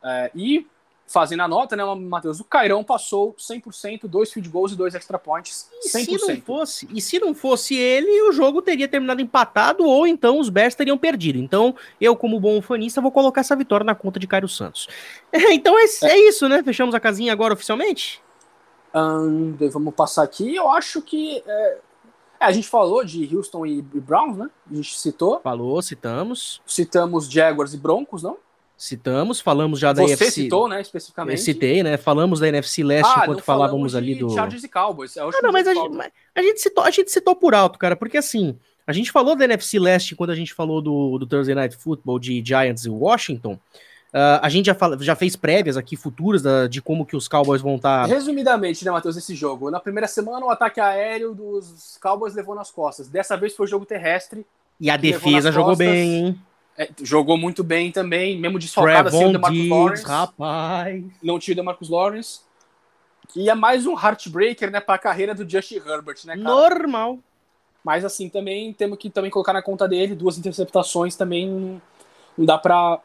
É, 0.03 0.30
e 0.34 0.66
fazendo 1.11 1.40
a 1.40 1.48
nota, 1.48 1.74
né, 1.74 1.84
Matheus? 1.84 2.38
O 2.38 2.44
Cairão 2.44 2.84
passou 2.84 3.34
100%, 3.34 4.06
dois 4.06 4.32
field 4.32 4.48
goals 4.48 4.72
e 4.72 4.76
dois 4.76 4.94
extra 4.94 5.18
points. 5.18 5.68
100%. 5.84 5.84
E 5.84 6.18
se 6.18 6.28
não 6.28 6.40
fosse, 6.40 6.88
e 6.94 7.00
se 7.00 7.18
não 7.18 7.34
fosse 7.34 7.76
ele, 7.76 8.22
o 8.22 8.32
jogo 8.32 8.62
teria 8.62 8.86
terminado 8.86 9.20
empatado 9.20 9.84
ou 9.84 10.06
então 10.06 10.38
os 10.38 10.48
Bears 10.48 10.76
teriam 10.76 10.96
perdido. 10.96 11.38
Então, 11.38 11.74
eu, 12.00 12.14
como 12.14 12.38
bom 12.38 12.62
fanista, 12.62 13.00
vou 13.00 13.11
colocar 13.11 13.40
essa 13.40 13.56
vitória 13.56 13.84
na 13.84 13.94
conta 13.94 14.20
de 14.20 14.26
Cairo 14.28 14.48
Santos. 14.48 14.88
então 15.50 15.76
é, 15.76 15.84
é. 15.84 16.12
é, 16.12 16.28
isso, 16.28 16.48
né? 16.48 16.62
Fechamos 16.62 16.94
a 16.94 17.00
casinha 17.00 17.32
agora 17.32 17.54
oficialmente? 17.54 18.22
Um, 18.94 19.56
vamos 19.70 19.94
passar 19.94 20.22
aqui. 20.22 20.54
Eu 20.54 20.70
acho 20.70 21.02
que. 21.02 21.42
É... 21.44 21.78
É, 22.40 22.46
a 22.46 22.52
gente 22.52 22.68
falou 22.68 23.04
de 23.04 23.36
Houston 23.36 23.66
e 23.66 23.82
Browns, 23.82 24.38
né? 24.38 24.48
A 24.70 24.74
gente 24.74 24.98
citou. 24.98 25.40
Falou, 25.40 25.82
citamos. 25.82 26.62
Citamos 26.64 27.30
Jaguars 27.30 27.74
e 27.74 27.76
Broncos, 27.76 28.22
não? 28.22 28.38
Citamos, 28.80 29.42
falamos 29.42 29.78
já 29.78 29.92
da 29.92 30.00
Você 30.00 30.12
NFC. 30.12 30.24
Você 30.24 30.42
citou, 30.44 30.66
né, 30.66 30.80
especificamente? 30.80 31.36
Eu 31.36 31.44
citei, 31.44 31.82
né? 31.82 31.98
Falamos 31.98 32.40
da 32.40 32.48
NFC 32.48 32.82
Leste 32.82 33.12
ah, 33.14 33.20
enquanto 33.24 33.42
falávamos 33.42 33.94
ali 33.94 34.14
do. 34.14 34.30
Chargers 34.30 34.64
e 34.64 34.68
Cowboys. 34.70 35.18
É 35.18 35.20
ah, 35.20 35.28
não, 35.42 35.52
mas 35.52 35.68
a 35.68 35.74
gente, 35.74 36.12
a 36.34 36.40
gente, 36.40 36.60
citou, 36.62 36.82
a 36.84 36.90
gente 36.90 37.10
citou 37.10 37.36
por 37.36 37.54
alto, 37.54 37.78
cara, 37.78 37.94
porque 37.94 38.16
assim, 38.16 38.58
a 38.86 38.92
gente 38.94 39.12
falou 39.12 39.36
da 39.36 39.44
NFC 39.44 39.78
Leste 39.78 40.16
quando 40.16 40.30
a 40.30 40.34
gente 40.34 40.54
falou 40.54 40.80
do, 40.80 41.18
do 41.18 41.26
Thursday 41.26 41.54
Night 41.54 41.76
Football 41.76 42.18
de 42.18 42.42
Giants 42.42 42.86
e 42.86 42.88
Washington. 42.88 43.52
Uh, 44.14 44.40
a 44.40 44.48
gente 44.48 44.64
já, 44.64 44.74
fala, 44.74 44.96
já 44.98 45.14
fez 45.14 45.36
prévias 45.36 45.76
aqui 45.76 45.94
futuras 45.94 46.40
da, 46.40 46.66
de 46.66 46.80
como 46.80 47.04
que 47.04 47.14
os 47.14 47.28
Cowboys 47.28 47.60
vão 47.60 47.76
estar. 47.76 48.08
Tá... 48.08 48.14
Resumidamente, 48.14 48.82
né, 48.82 48.90
Matheus, 48.90 49.14
esse 49.14 49.34
jogo. 49.34 49.70
Na 49.70 49.78
primeira 49.78 50.08
semana, 50.08 50.46
o 50.46 50.48
ataque 50.48 50.80
aéreo 50.80 51.34
dos 51.34 51.98
Cowboys 52.00 52.34
levou 52.34 52.54
nas 52.54 52.70
costas. 52.70 53.08
Dessa 53.08 53.36
vez 53.36 53.54
foi 53.54 53.66
o 53.66 53.68
jogo 53.68 53.84
terrestre. 53.84 54.46
E 54.80 54.88
a 54.88 54.96
defesa 54.96 55.52
jogou 55.52 55.72
costas. 55.72 55.86
bem, 55.86 56.14
hein? 56.14 56.40
É, 56.80 56.88
jogou 57.02 57.36
muito 57.36 57.62
bem 57.62 57.92
também, 57.92 58.40
mesmo 58.40 58.58
desfalcado 58.58 59.08
assim, 59.08 59.26
o 59.26 59.32
DeMarcus 59.32 59.68
Lawrence. 59.68 60.04
Rapaz. 60.06 61.04
Não 61.22 61.38
tinha 61.38 61.52
o 61.52 61.56
DeMarcus 61.56 61.90
Lawrence. 61.90 62.40
E 63.36 63.50
é 63.50 63.54
mais 63.54 63.86
um 63.86 63.92
heartbreaker, 63.92 64.70
né, 64.70 64.80
para 64.80 64.94
a 64.94 64.98
carreira 64.98 65.34
do 65.34 65.46
Justin 65.46 65.74
Herbert, 65.76 66.16
né, 66.24 66.38
cara? 66.38 66.38
Normal. 66.38 67.18
Mas 67.84 68.02
assim, 68.02 68.30
também 68.30 68.72
temos 68.72 68.96
que 68.96 69.10
também 69.10 69.30
colocar 69.30 69.52
na 69.52 69.60
conta 69.60 69.86
dele 69.86 70.14
duas 70.14 70.38
interceptações 70.38 71.16
também 71.16 71.82
não 72.36 72.46
dá 72.46 72.56
para 72.56 72.98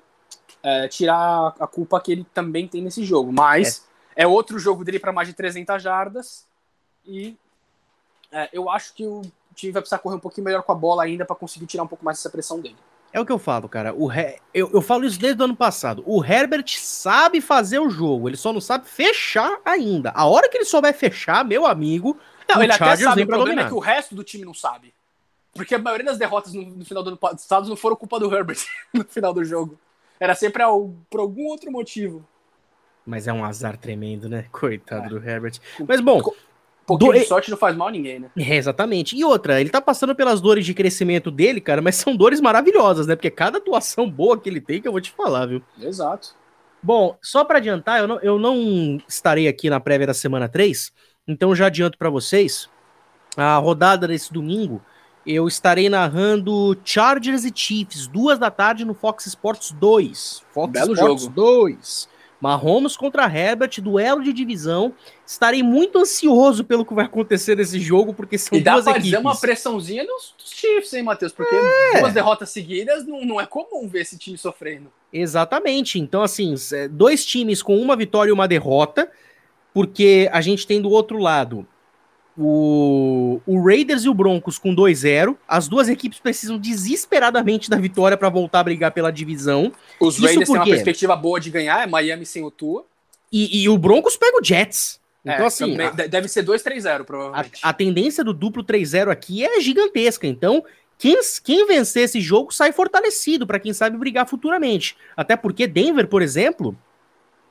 é, 0.63 0.87
tirar 0.87 1.53
a 1.59 1.67
culpa 1.67 1.99
que 1.99 2.13
ele 2.13 2.25
também 2.33 2.69
tem 2.69 2.81
nesse 2.81 3.03
jogo. 3.03 3.29
Mas 3.33 3.85
é, 4.15 4.23
é 4.23 4.27
outro 4.27 4.57
jogo 4.57 4.85
dele 4.85 4.99
para 4.99 5.11
mais 5.11 5.27
de 5.27 5.33
300 5.33 5.83
jardas 5.83 6.47
e 7.05 7.35
é, 8.31 8.47
eu 8.53 8.69
acho 8.69 8.93
que 8.93 9.05
o 9.05 9.21
time 9.53 9.73
vai 9.73 9.81
precisar 9.81 9.99
correr 9.99 10.15
um 10.15 10.19
pouquinho 10.19 10.45
melhor 10.45 10.63
com 10.63 10.71
a 10.71 10.75
bola 10.75 11.03
ainda 11.03 11.25
para 11.25 11.35
conseguir 11.35 11.65
tirar 11.65 11.83
um 11.83 11.87
pouco 11.87 12.05
mais 12.05 12.19
essa 12.19 12.29
pressão 12.29 12.61
dele. 12.61 12.77
É 13.15 13.19
o 13.21 13.25
que 13.25 13.31
eu 13.31 13.39
falo, 13.39 13.69
cara. 13.69 13.93
O 13.95 14.11
He... 14.11 14.39
eu, 14.53 14.69
eu 14.73 14.81
falo 14.81 15.05
isso 15.05 15.17
desde 15.17 15.41
o 15.41 15.45
ano 15.45 15.55
passado. 15.55 16.03
O 16.05 16.21
Herbert 16.21 16.65
sabe 16.67 17.39
fazer 17.39 17.79
o 17.79 17.89
jogo, 17.89 18.27
ele 18.27 18.35
só 18.35 18.51
não 18.51 18.59
sabe 18.59 18.89
fechar 18.89 19.57
ainda. 19.63 20.11
A 20.13 20.25
hora 20.25 20.49
que 20.49 20.57
ele 20.57 20.65
souber 20.65 20.93
fechar, 20.93 21.45
meu 21.45 21.65
amigo. 21.65 22.19
Não, 22.45 22.61
ele 22.61 22.73
até 22.73 22.97
sabe, 22.97 23.23
o 23.23 23.25
problema 23.25 23.45
dominar. 23.45 23.65
é 23.67 23.67
que 23.69 23.73
o 23.73 23.79
resto 23.79 24.13
do 24.13 24.21
time 24.21 24.43
não 24.43 24.53
sabe. 24.53 24.93
Porque 25.53 25.73
a 25.73 25.79
maioria 25.79 26.07
das 26.07 26.17
derrotas 26.17 26.53
no, 26.53 26.63
no 26.63 26.83
final 26.83 27.01
do 27.03 27.11
ano 27.11 27.17
passado 27.17 27.69
não 27.69 27.77
foram 27.77 27.95
culpa 27.95 28.19
do 28.19 28.35
Herbert 28.35 28.59
no 28.93 29.05
final 29.05 29.33
do 29.33 29.45
jogo. 29.45 29.79
Era 30.19 30.35
sempre 30.35 30.61
por 31.09 31.21
algum 31.21 31.45
outro 31.45 31.71
motivo. 31.71 32.27
Mas 33.05 33.27
é 33.27 33.31
um 33.31 33.45
azar 33.45 33.77
tremendo, 33.77 34.27
né? 34.27 34.47
Coitado 34.51 35.05
é. 35.05 35.07
do 35.07 35.25
Herbert. 35.25 35.57
Mas 35.87 36.01
bom, 36.01 36.21
pouquinho 36.85 37.13
Do... 37.13 37.19
de 37.19 37.25
sorte 37.25 37.49
não 37.49 37.57
faz 37.57 37.75
mal 37.75 37.87
a 37.87 37.91
ninguém, 37.91 38.19
né? 38.19 38.29
É, 38.37 38.55
exatamente. 38.55 39.15
E 39.15 39.23
outra, 39.23 39.59
ele 39.59 39.69
tá 39.69 39.81
passando 39.81 40.15
pelas 40.15 40.39
dores 40.39 40.65
de 40.65 40.73
crescimento 40.73 41.31
dele, 41.31 41.59
cara, 41.59 41.81
mas 41.81 41.95
são 41.95 42.15
dores 42.15 42.39
maravilhosas, 42.39 43.07
né? 43.07 43.15
Porque 43.15 43.31
cada 43.31 43.57
atuação 43.57 44.09
boa 44.09 44.39
que 44.39 44.49
ele 44.49 44.61
tem, 44.61 44.81
que 44.81 44.87
eu 44.87 44.91
vou 44.91 45.01
te 45.01 45.11
falar, 45.11 45.47
viu? 45.47 45.61
Exato. 45.81 46.35
Bom, 46.81 47.17
só 47.21 47.43
para 47.43 47.57
adiantar, 47.57 47.99
eu 47.99 48.07
não, 48.07 48.19
eu 48.19 48.37
não 48.37 48.99
estarei 49.07 49.47
aqui 49.47 49.69
na 49.69 49.79
prévia 49.79 50.05
da 50.05 50.13
semana 50.13 50.47
3, 50.47 50.93
então 51.27 51.55
já 51.55 51.65
adianto 51.65 51.97
para 51.97 52.09
vocês. 52.09 52.69
A 53.35 53.57
rodada 53.57 54.07
desse 54.07 54.31
domingo, 54.31 54.81
eu 55.25 55.47
estarei 55.47 55.89
narrando 55.89 56.77
Chargers 56.85 57.43
e 57.43 57.51
Chiefs, 57.53 58.05
duas 58.05 58.37
da 58.37 58.51
tarde 58.51 58.85
no 58.85 58.93
Fox 58.93 59.25
Sports 59.25 59.71
2. 59.71 60.43
Fox 60.53 60.71
Belo 60.71 60.93
Sports 60.93 61.23
jogo. 61.23 61.35
2. 61.35 62.14
Mahomes 62.41 62.95
contra 62.97 63.25
Herbert, 63.25 63.81
duelo 63.81 64.21
de 64.23 64.31
divisão. 64.33 64.93
Estarei 65.25 65.63
muito 65.63 65.97
ansioso 65.97 66.63
pelo 66.63 66.85
que 66.85 66.93
vai 66.93 67.05
acontecer 67.05 67.55
nesse 67.57 67.79
jogo, 67.79 68.13
porque 68.13 68.37
são 68.37 68.57
e 68.57 68.61
dá 68.61 68.73
duas 68.73 68.83
pra 68.83 68.91
equipes. 68.93 69.09
dizer 69.09 69.17
uma 69.19 69.35
pressãozinha 69.35 70.03
nos 70.03 70.35
Chiefs, 70.43 70.93
hein, 70.93 71.03
Matheus? 71.03 71.31
Porque 71.31 71.55
É. 71.55 71.99
duas 72.01 72.13
derrotas 72.13 72.49
seguidas 72.49 73.05
não, 73.05 73.25
não 73.25 73.41
é 73.41 73.45
comum 73.45 73.87
ver 73.87 74.01
esse 74.01 74.17
time 74.17 74.37
sofrendo. 74.37 74.91
Exatamente. 75.11 75.99
Então, 75.99 76.21
assim, 76.21 76.53
é, 76.73 76.87
dois 76.87 77.25
times 77.25 77.63
com 77.63 77.77
uma 77.77 77.95
vitória 77.95 78.29
e 78.29 78.33
uma 78.33 78.47
derrota, 78.47 79.09
porque 79.73 80.29
a 80.31 80.41
gente 80.41 80.67
tem 80.67 80.81
do 80.81 80.89
outro 80.89 81.17
lado 81.17 81.65
o, 82.37 83.39
o 83.45 83.63
Raiders 83.65 84.03
e 84.03 84.09
o 84.09 84.13
Broncos 84.13 84.57
com 84.57 84.75
2-0. 84.75 85.35
As 85.47 85.67
duas 85.67 85.87
equipes 85.89 86.19
precisam 86.19 86.57
desesperadamente 86.57 87.69
da 87.69 87.77
vitória 87.77 88.17
para 88.17 88.29
voltar 88.29 88.59
a 88.59 88.63
brigar 88.63 88.91
pela 88.91 89.11
divisão. 89.11 89.71
Os 89.99 90.15
Isso 90.15 90.25
Raiders 90.25 90.49
têm 90.49 90.57
uma 90.57 90.65
perspectiva 90.65 91.15
boa 91.15 91.39
de 91.39 91.49
ganhar, 91.49 91.83
é 91.83 91.87
Miami 91.87 92.25
sem 92.25 92.43
o 92.43 92.51
Tua. 92.51 92.85
E, 93.31 93.63
e 93.63 93.69
o 93.69 93.77
Broncos 93.77 94.15
pega 94.17 94.37
o 94.39 94.43
Jets. 94.43 94.99
Então, 95.23 95.43
É, 95.45 95.47
assim, 95.47 95.79
a, 95.81 95.89
de- 95.89 96.07
deve 96.07 96.27
ser 96.27 96.43
2-3-0, 96.45 97.01
a, 97.01 97.03
provavelmente. 97.03 97.59
a 97.61 97.73
tendência 97.73 98.23
do 98.23 98.33
duplo 98.33 98.63
3-0 98.63 99.09
aqui 99.09 99.43
é 99.43 99.59
gigantesca. 99.59 100.27
Então, 100.27 100.63
quem, 100.99 101.17
quem 101.43 101.65
vencer 101.65 102.03
esse 102.03 102.21
jogo 102.21 102.53
sai 102.53 102.71
fortalecido 102.71 103.47
para 103.47 103.59
quem 103.59 103.73
sabe 103.73 103.97
brigar 103.97 104.27
futuramente. 104.27 104.95
Até 105.17 105.35
porque 105.35 105.65
Denver, 105.65 106.07
por 106.07 106.21
exemplo, 106.21 106.77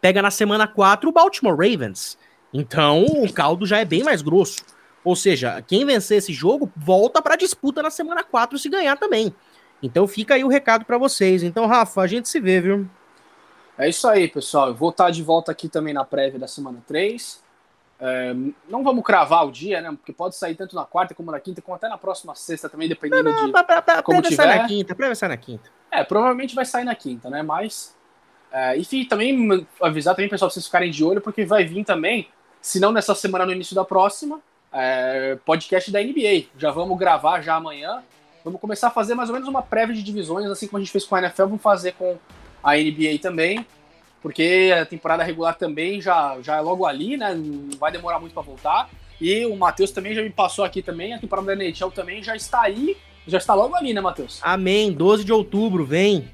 pega 0.00 0.22
na 0.22 0.30
semana 0.30 0.68
4 0.68 1.08
o 1.08 1.12
Baltimore 1.12 1.56
Ravens. 1.56 2.16
Então, 2.54 3.04
o 3.04 3.32
caldo 3.32 3.66
já 3.66 3.80
é 3.80 3.84
bem 3.84 4.04
mais 4.04 4.22
grosso. 4.22 4.62
Ou 5.02 5.16
seja, 5.16 5.60
quem 5.66 5.84
vencer 5.84 6.18
esse 6.18 6.32
jogo 6.32 6.72
volta 6.76 7.20
para 7.20 7.34
disputa 7.36 7.82
na 7.82 7.90
semana 7.90 8.22
4 8.22 8.56
se 8.56 8.68
ganhar 8.68 8.96
também. 8.96 9.34
Então, 9.82 10.06
fica 10.06 10.34
aí 10.34 10.44
o 10.44 10.48
recado 10.48 10.84
para 10.84 10.96
vocês. 10.96 11.42
Então, 11.42 11.66
Rafa, 11.66 12.00
a 12.00 12.06
gente 12.06 12.28
se 12.28 12.40
vê, 12.40 12.60
viu? 12.60 12.88
É 13.76 13.88
isso 13.88 14.06
aí, 14.06 14.28
pessoal. 14.28 14.68
Eu 14.68 14.74
vou 14.74 14.90
estar 14.90 15.10
de 15.10 15.22
volta 15.22 15.50
aqui 15.50 15.68
também 15.68 15.92
na 15.92 16.04
prévia 16.04 16.38
da 16.38 16.46
semana 16.46 16.82
3. 16.86 17.42
É, 18.00 18.34
não 18.68 18.82
vamos 18.82 19.04
cravar 19.04 19.46
o 19.46 19.52
dia, 19.52 19.80
né? 19.80 19.90
Porque 19.90 20.12
pode 20.12 20.36
sair 20.36 20.54
tanto 20.54 20.76
na 20.76 20.84
quarta 20.84 21.14
como 21.14 21.30
na 21.30 21.40
quinta, 21.40 21.62
como 21.62 21.74
até 21.74 21.88
na 21.88 21.98
próxima 21.98 22.34
sexta 22.34 22.68
também, 22.68 22.88
dependendo 22.88 23.32
de. 23.32 23.50
Pra, 23.52 23.64
pra, 23.64 23.82
pra, 23.82 24.02
Como 24.02 24.22
sai 24.22 24.30
tiver. 24.30 24.46
na 24.46 24.66
quinta, 24.66 24.94
prévia 24.94 25.14
sai 25.14 25.28
na 25.28 25.36
quinta. 25.36 25.70
É, 25.90 26.02
provavelmente 26.04 26.54
vai 26.54 26.64
sair 26.64 26.84
na 26.84 26.94
quinta, 26.94 27.30
né? 27.30 27.42
Mas. 27.42 27.96
É, 28.52 28.76
enfim, 28.76 29.04
também 29.04 29.66
avisar 29.80 30.14
também, 30.14 30.28
pessoal, 30.28 30.48
pra 30.48 30.54
vocês 30.54 30.66
ficarem 30.66 30.90
de 30.90 31.02
olho, 31.02 31.20
porque 31.20 31.44
vai 31.44 31.64
vir 31.64 31.84
também, 31.84 32.28
se 32.64 32.80
não 32.80 32.90
nessa 32.92 33.14
semana, 33.14 33.44
no 33.44 33.52
início 33.52 33.74
da 33.76 33.84
próxima, 33.84 34.40
é, 34.72 35.36
podcast 35.44 35.90
da 35.90 36.02
NBA. 36.02 36.44
Já 36.58 36.70
vamos 36.70 36.98
gravar 36.98 37.42
já 37.42 37.56
amanhã. 37.56 38.02
Vamos 38.42 38.58
começar 38.58 38.86
a 38.88 38.90
fazer 38.90 39.14
mais 39.14 39.28
ou 39.28 39.34
menos 39.34 39.46
uma 39.46 39.60
prévia 39.60 39.94
de 39.94 40.02
divisões, 40.02 40.46
assim 40.46 40.66
como 40.66 40.78
a 40.78 40.80
gente 40.80 40.90
fez 40.90 41.04
com 41.04 41.14
a 41.14 41.18
NFL, 41.18 41.42
vamos 41.44 41.60
fazer 41.62 41.92
com 41.92 42.16
a 42.62 42.74
NBA 42.74 43.18
também. 43.20 43.66
Porque 44.22 44.74
a 44.80 44.86
temporada 44.86 45.22
regular 45.22 45.56
também 45.56 46.00
já, 46.00 46.38
já 46.40 46.56
é 46.56 46.60
logo 46.62 46.86
ali, 46.86 47.18
né? 47.18 47.34
Não 47.34 47.68
vai 47.78 47.92
demorar 47.92 48.18
muito 48.18 48.32
para 48.32 48.42
voltar. 48.42 48.88
E 49.20 49.44
o 49.44 49.54
Matheus 49.56 49.90
também 49.90 50.14
já 50.14 50.22
me 50.22 50.30
passou 50.30 50.64
aqui 50.64 50.80
também, 50.80 51.12
a 51.12 51.18
temporada 51.18 51.48
da 51.48 51.52
NHL 51.62 51.90
também 51.90 52.22
já 52.22 52.34
está 52.34 52.62
aí, 52.62 52.96
já 53.26 53.36
está 53.36 53.52
logo 53.52 53.76
ali, 53.76 53.92
né, 53.92 54.00
Matheus? 54.00 54.40
Amém. 54.42 54.90
12 54.90 55.22
de 55.22 55.32
outubro, 55.34 55.84
vem. 55.84 56.30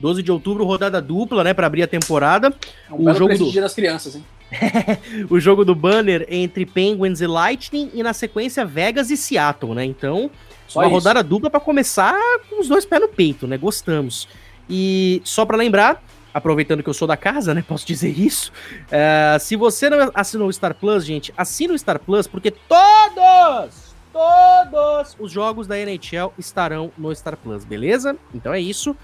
12 0.00 0.22
de 0.22 0.32
outubro, 0.32 0.64
rodada 0.64 1.00
dupla, 1.02 1.44
né, 1.44 1.52
para 1.52 1.66
abrir 1.66 1.82
a 1.82 1.86
temporada. 1.86 2.54
É 2.88 2.94
um 2.94 3.10
O 3.10 3.14
jogo 3.14 3.36
do- 3.36 3.50
Dia 3.50 3.60
das 3.60 3.74
crianças, 3.74 4.16
hein? 4.16 4.24
O 5.30 5.38
jogo 5.40 5.64
do 5.64 5.74
banner 5.74 6.26
entre 6.28 6.66
Penguins 6.66 7.20
e 7.20 7.26
Lightning 7.26 7.90
e 7.94 8.02
na 8.02 8.12
sequência 8.12 8.64
Vegas 8.64 9.10
e 9.10 9.16
Seattle, 9.16 9.74
né? 9.74 9.84
Então, 9.84 10.30
Só 10.66 10.80
uma 10.80 10.86
isso. 10.86 10.94
rodada 10.94 11.22
dupla 11.22 11.50
para 11.50 11.60
começar 11.60 12.14
com 12.48 12.60
os 12.60 12.68
dois 12.68 12.84
pés 12.84 13.00
no 13.00 13.08
peito, 13.08 13.46
né? 13.46 13.56
Gostamos. 13.56 14.28
E 14.68 15.20
só 15.24 15.44
para 15.44 15.56
lembrar, 15.56 16.02
aproveitando 16.32 16.82
que 16.82 16.88
eu 16.88 16.94
sou 16.94 17.06
da 17.06 17.16
casa, 17.16 17.54
né? 17.54 17.62
Posso 17.68 17.86
dizer 17.86 18.18
isso. 18.18 18.52
é, 18.90 19.36
se 19.40 19.56
você 19.56 19.90
não 19.90 20.10
assinou 20.14 20.48
o 20.48 20.52
Star 20.52 20.74
Plus, 20.74 21.04
gente, 21.04 21.32
assina 21.36 21.74
o 21.74 21.78
Star 21.78 21.98
Plus 21.98 22.26
porque 22.26 22.50
todos, 22.50 23.94
todos 24.12 25.16
os 25.18 25.30
jogos 25.30 25.66
da 25.66 25.78
NHL 25.78 26.32
estarão 26.38 26.90
no 26.96 27.14
Star 27.14 27.36
Plus, 27.36 27.64
beleza? 27.64 28.16
Então 28.34 28.52
é 28.52 28.60
isso. 28.60 28.96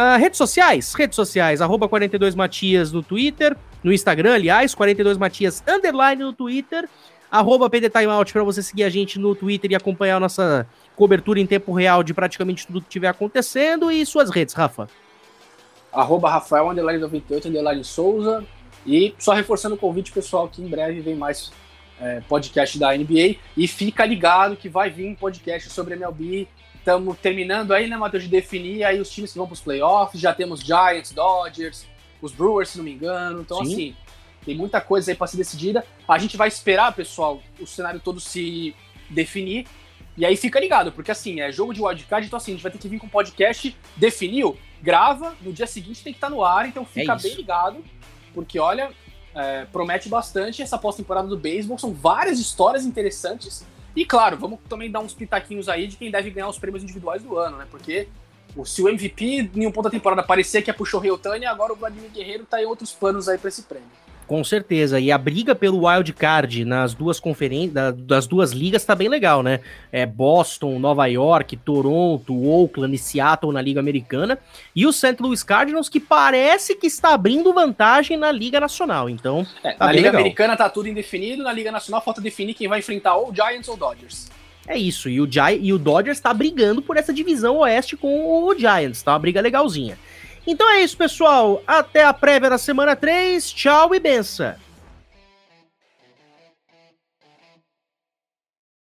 Ah, 0.00 0.16
redes 0.16 0.38
sociais, 0.38 0.94
redes 0.94 1.16
sociais, 1.16 1.60
arroba 1.60 1.88
42matias 1.88 2.92
no 2.92 3.02
Twitter, 3.02 3.56
no 3.82 3.92
Instagram, 3.92 4.34
aliás, 4.34 4.74
42matias 4.74 5.62
underline 5.68 6.22
no 6.22 6.32
Twitter, 6.32 6.88
arroba 7.30 7.68
PDTimeout 7.68 8.32
para 8.32 8.42
você 8.42 8.62
seguir 8.62 8.84
a 8.84 8.88
gente 8.88 9.18
no 9.18 9.34
Twitter 9.34 9.72
e 9.72 9.74
acompanhar 9.74 10.16
a 10.16 10.20
nossa 10.20 10.66
cobertura 10.96 11.38
em 11.38 11.46
tempo 11.46 11.72
real 11.72 12.02
de 12.02 12.12
praticamente 12.14 12.66
tudo 12.66 12.80
que 12.80 12.88
estiver 12.88 13.08
acontecendo 13.08 13.90
e 13.90 14.04
suas 14.04 14.30
redes, 14.30 14.54
Rafa. 14.54 14.88
arroba 15.92 16.30
Rafael 16.30 16.68
underline 16.70 17.00
98 17.00 17.48
underline 17.48 17.84
Souza. 17.84 18.44
E 18.86 19.14
só 19.18 19.32
reforçando 19.34 19.74
o 19.74 19.78
convite, 19.78 20.12
pessoal, 20.12 20.48
que 20.48 20.62
em 20.62 20.68
breve 20.68 21.00
vem 21.00 21.14
mais 21.14 21.52
é, 22.00 22.20
podcast 22.28 22.78
da 22.78 22.96
NBA. 22.96 23.36
E 23.56 23.68
fica 23.68 24.06
ligado 24.06 24.56
que 24.56 24.68
vai 24.68 24.88
vir 24.88 25.06
um 25.06 25.14
podcast 25.14 25.68
sobre 25.70 25.94
MLB. 25.94 26.48
Estamos 26.74 27.18
terminando 27.18 27.72
aí, 27.72 27.86
né, 27.86 27.96
Matheus, 27.96 28.22
de 28.22 28.30
definir 28.30 28.84
aí 28.84 28.98
os 28.98 29.10
times 29.10 29.32
que 29.32 29.38
vão 29.38 29.46
para 29.46 29.54
os 29.54 29.60
playoffs. 29.60 30.20
Já 30.20 30.32
temos 30.32 30.60
Giants, 30.60 31.12
Dodgers, 31.12 31.86
os 32.20 32.32
Brewers, 32.32 32.70
se 32.70 32.78
não 32.78 32.84
me 32.84 32.92
engano. 32.92 33.40
Então, 33.40 33.64
Sim. 33.64 33.72
assim, 33.72 33.96
tem 34.44 34.56
muita 34.56 34.80
coisa 34.80 35.10
aí 35.10 35.16
para 35.16 35.26
ser 35.26 35.36
decidida. 35.36 35.84
A 36.06 36.18
gente 36.18 36.36
vai 36.36 36.48
esperar, 36.48 36.94
pessoal, 36.94 37.42
o 37.60 37.66
cenário 37.66 38.00
todo 38.00 38.20
se 38.20 38.74
definir. 39.10 39.66
E 40.18 40.26
aí 40.26 40.36
fica 40.36 40.58
ligado, 40.58 40.90
porque 40.90 41.12
assim, 41.12 41.40
é 41.40 41.52
jogo 41.52 41.72
de 41.72 41.80
wildcard, 41.80 42.26
então 42.26 42.36
assim, 42.36 42.50
a 42.50 42.54
gente 42.54 42.62
vai 42.62 42.72
ter 42.72 42.78
que 42.78 42.88
vir 42.88 42.98
com 42.98 43.06
um 43.06 43.10
podcast, 43.10 43.76
definiu, 43.96 44.58
grava, 44.82 45.36
no 45.40 45.52
dia 45.52 45.66
seguinte 45.66 46.02
tem 46.02 46.12
que 46.12 46.16
estar 46.16 46.28
no 46.28 46.42
ar, 46.42 46.66
então 46.66 46.84
fica 46.84 47.12
É 47.12 47.16
bem 47.16 47.34
ligado, 47.36 47.84
porque 48.34 48.58
olha, 48.58 48.90
é, 49.32 49.64
promete 49.66 50.08
bastante 50.08 50.60
essa 50.60 50.76
pós-temporada 50.76 51.28
do 51.28 51.38
beisebol, 51.38 51.78
são 51.78 51.94
várias 51.94 52.40
histórias 52.40 52.84
interessantes, 52.84 53.64
e 53.94 54.04
claro, 54.04 54.36
vamos 54.36 54.58
também 54.68 54.90
dar 54.90 54.98
uns 54.98 55.14
pitaquinhos 55.14 55.68
aí 55.68 55.86
de 55.86 55.96
quem 55.96 56.10
deve 56.10 56.30
ganhar 56.30 56.48
os 56.48 56.58
prêmios 56.58 56.82
individuais 56.82 57.22
do 57.22 57.38
ano, 57.38 57.56
né, 57.56 57.68
porque 57.70 58.08
o- 58.58 58.64
se 58.66 58.82
o 58.82 58.88
MVP 58.88 59.50
em 59.54 59.66
um 59.66 59.70
ponto 59.72 59.84
da 59.84 59.90
temporada 59.90 60.22
parecia 60.22 60.60
que 60.60 60.72
pro 60.72 60.84
Shohei 60.84 61.10
Ohtani, 61.10 61.46
agora 61.46 61.72
o 61.72 61.76
Vladimir 61.76 62.10
Guerreiro 62.10 62.44
tá 62.44 62.60
em 62.62 62.66
outros 62.66 62.92
planos 62.92 63.28
aí 63.28 63.38
pra 63.38 63.48
esse 63.48 63.62
prêmio. 63.62 63.88
Com 64.26 64.44
certeza. 64.44 65.00
E 65.00 65.10
a 65.10 65.16
briga 65.16 65.54
pelo 65.54 65.86
wild 65.88 66.12
card 66.12 66.62
nas 66.62 66.92
duas 66.92 67.18
conferências, 67.18 67.94
das 67.96 68.26
duas 68.26 68.52
ligas 68.52 68.84
tá 68.84 68.94
bem 68.94 69.08
legal, 69.08 69.42
né? 69.42 69.60
É 69.90 70.04
Boston, 70.04 70.78
Nova 70.78 71.06
York, 71.06 71.56
Toronto, 71.56 72.34
Oakland 72.46 72.94
e 72.94 72.98
Seattle 72.98 73.52
na 73.54 73.62
Liga 73.62 73.80
Americana. 73.80 74.38
E 74.76 74.86
o 74.86 74.92
St. 74.92 75.16
Louis 75.18 75.42
Cardinals 75.42 75.88
que 75.88 75.98
parece 75.98 76.74
que 76.74 76.86
está 76.86 77.14
abrindo 77.14 77.54
vantagem 77.54 78.18
na 78.18 78.30
Liga 78.30 78.60
Nacional. 78.60 79.08
Então, 79.08 79.46
É, 79.64 79.72
Tá 79.72 79.86
na 79.86 79.92
Liga 79.92 80.08
legal. 80.08 80.20
Americana 80.20 80.56
tá 80.58 80.68
tudo 80.68 80.88
indefinido, 80.90 81.42
na 81.42 81.52
Liga 81.52 81.72
Nacional 81.72 82.02
falta 82.02 82.20
definir 82.20 82.52
quem 82.52 82.68
vai 82.68 82.80
enfrentar 82.80 83.16
ou 83.16 83.34
Giants 83.34 83.66
ou 83.68 83.78
Dodgers. 83.78 84.28
É 84.68 84.78
isso. 84.78 85.08
E 85.08 85.20
o, 85.20 85.30
Gi 85.30 85.58
e 85.60 85.72
o 85.72 85.78
Dodgers 85.78 86.20
tá 86.20 86.32
brigando 86.32 86.82
por 86.82 86.96
essa 86.96 87.12
divisão 87.12 87.56
oeste 87.56 87.96
com 87.96 88.44
o 88.44 88.54
Giants, 88.54 89.02
tá? 89.02 89.12
Uma 89.12 89.18
briga 89.18 89.40
legalzinha. 89.40 89.98
Então 90.46 90.70
é 90.70 90.82
isso, 90.82 90.96
pessoal. 90.96 91.62
Até 91.66 92.04
a 92.04 92.12
prévia 92.12 92.50
da 92.50 92.58
semana 92.58 92.94
3. 92.94 93.50
Tchau 93.52 93.94
e 93.94 94.00
benção. 94.00 94.54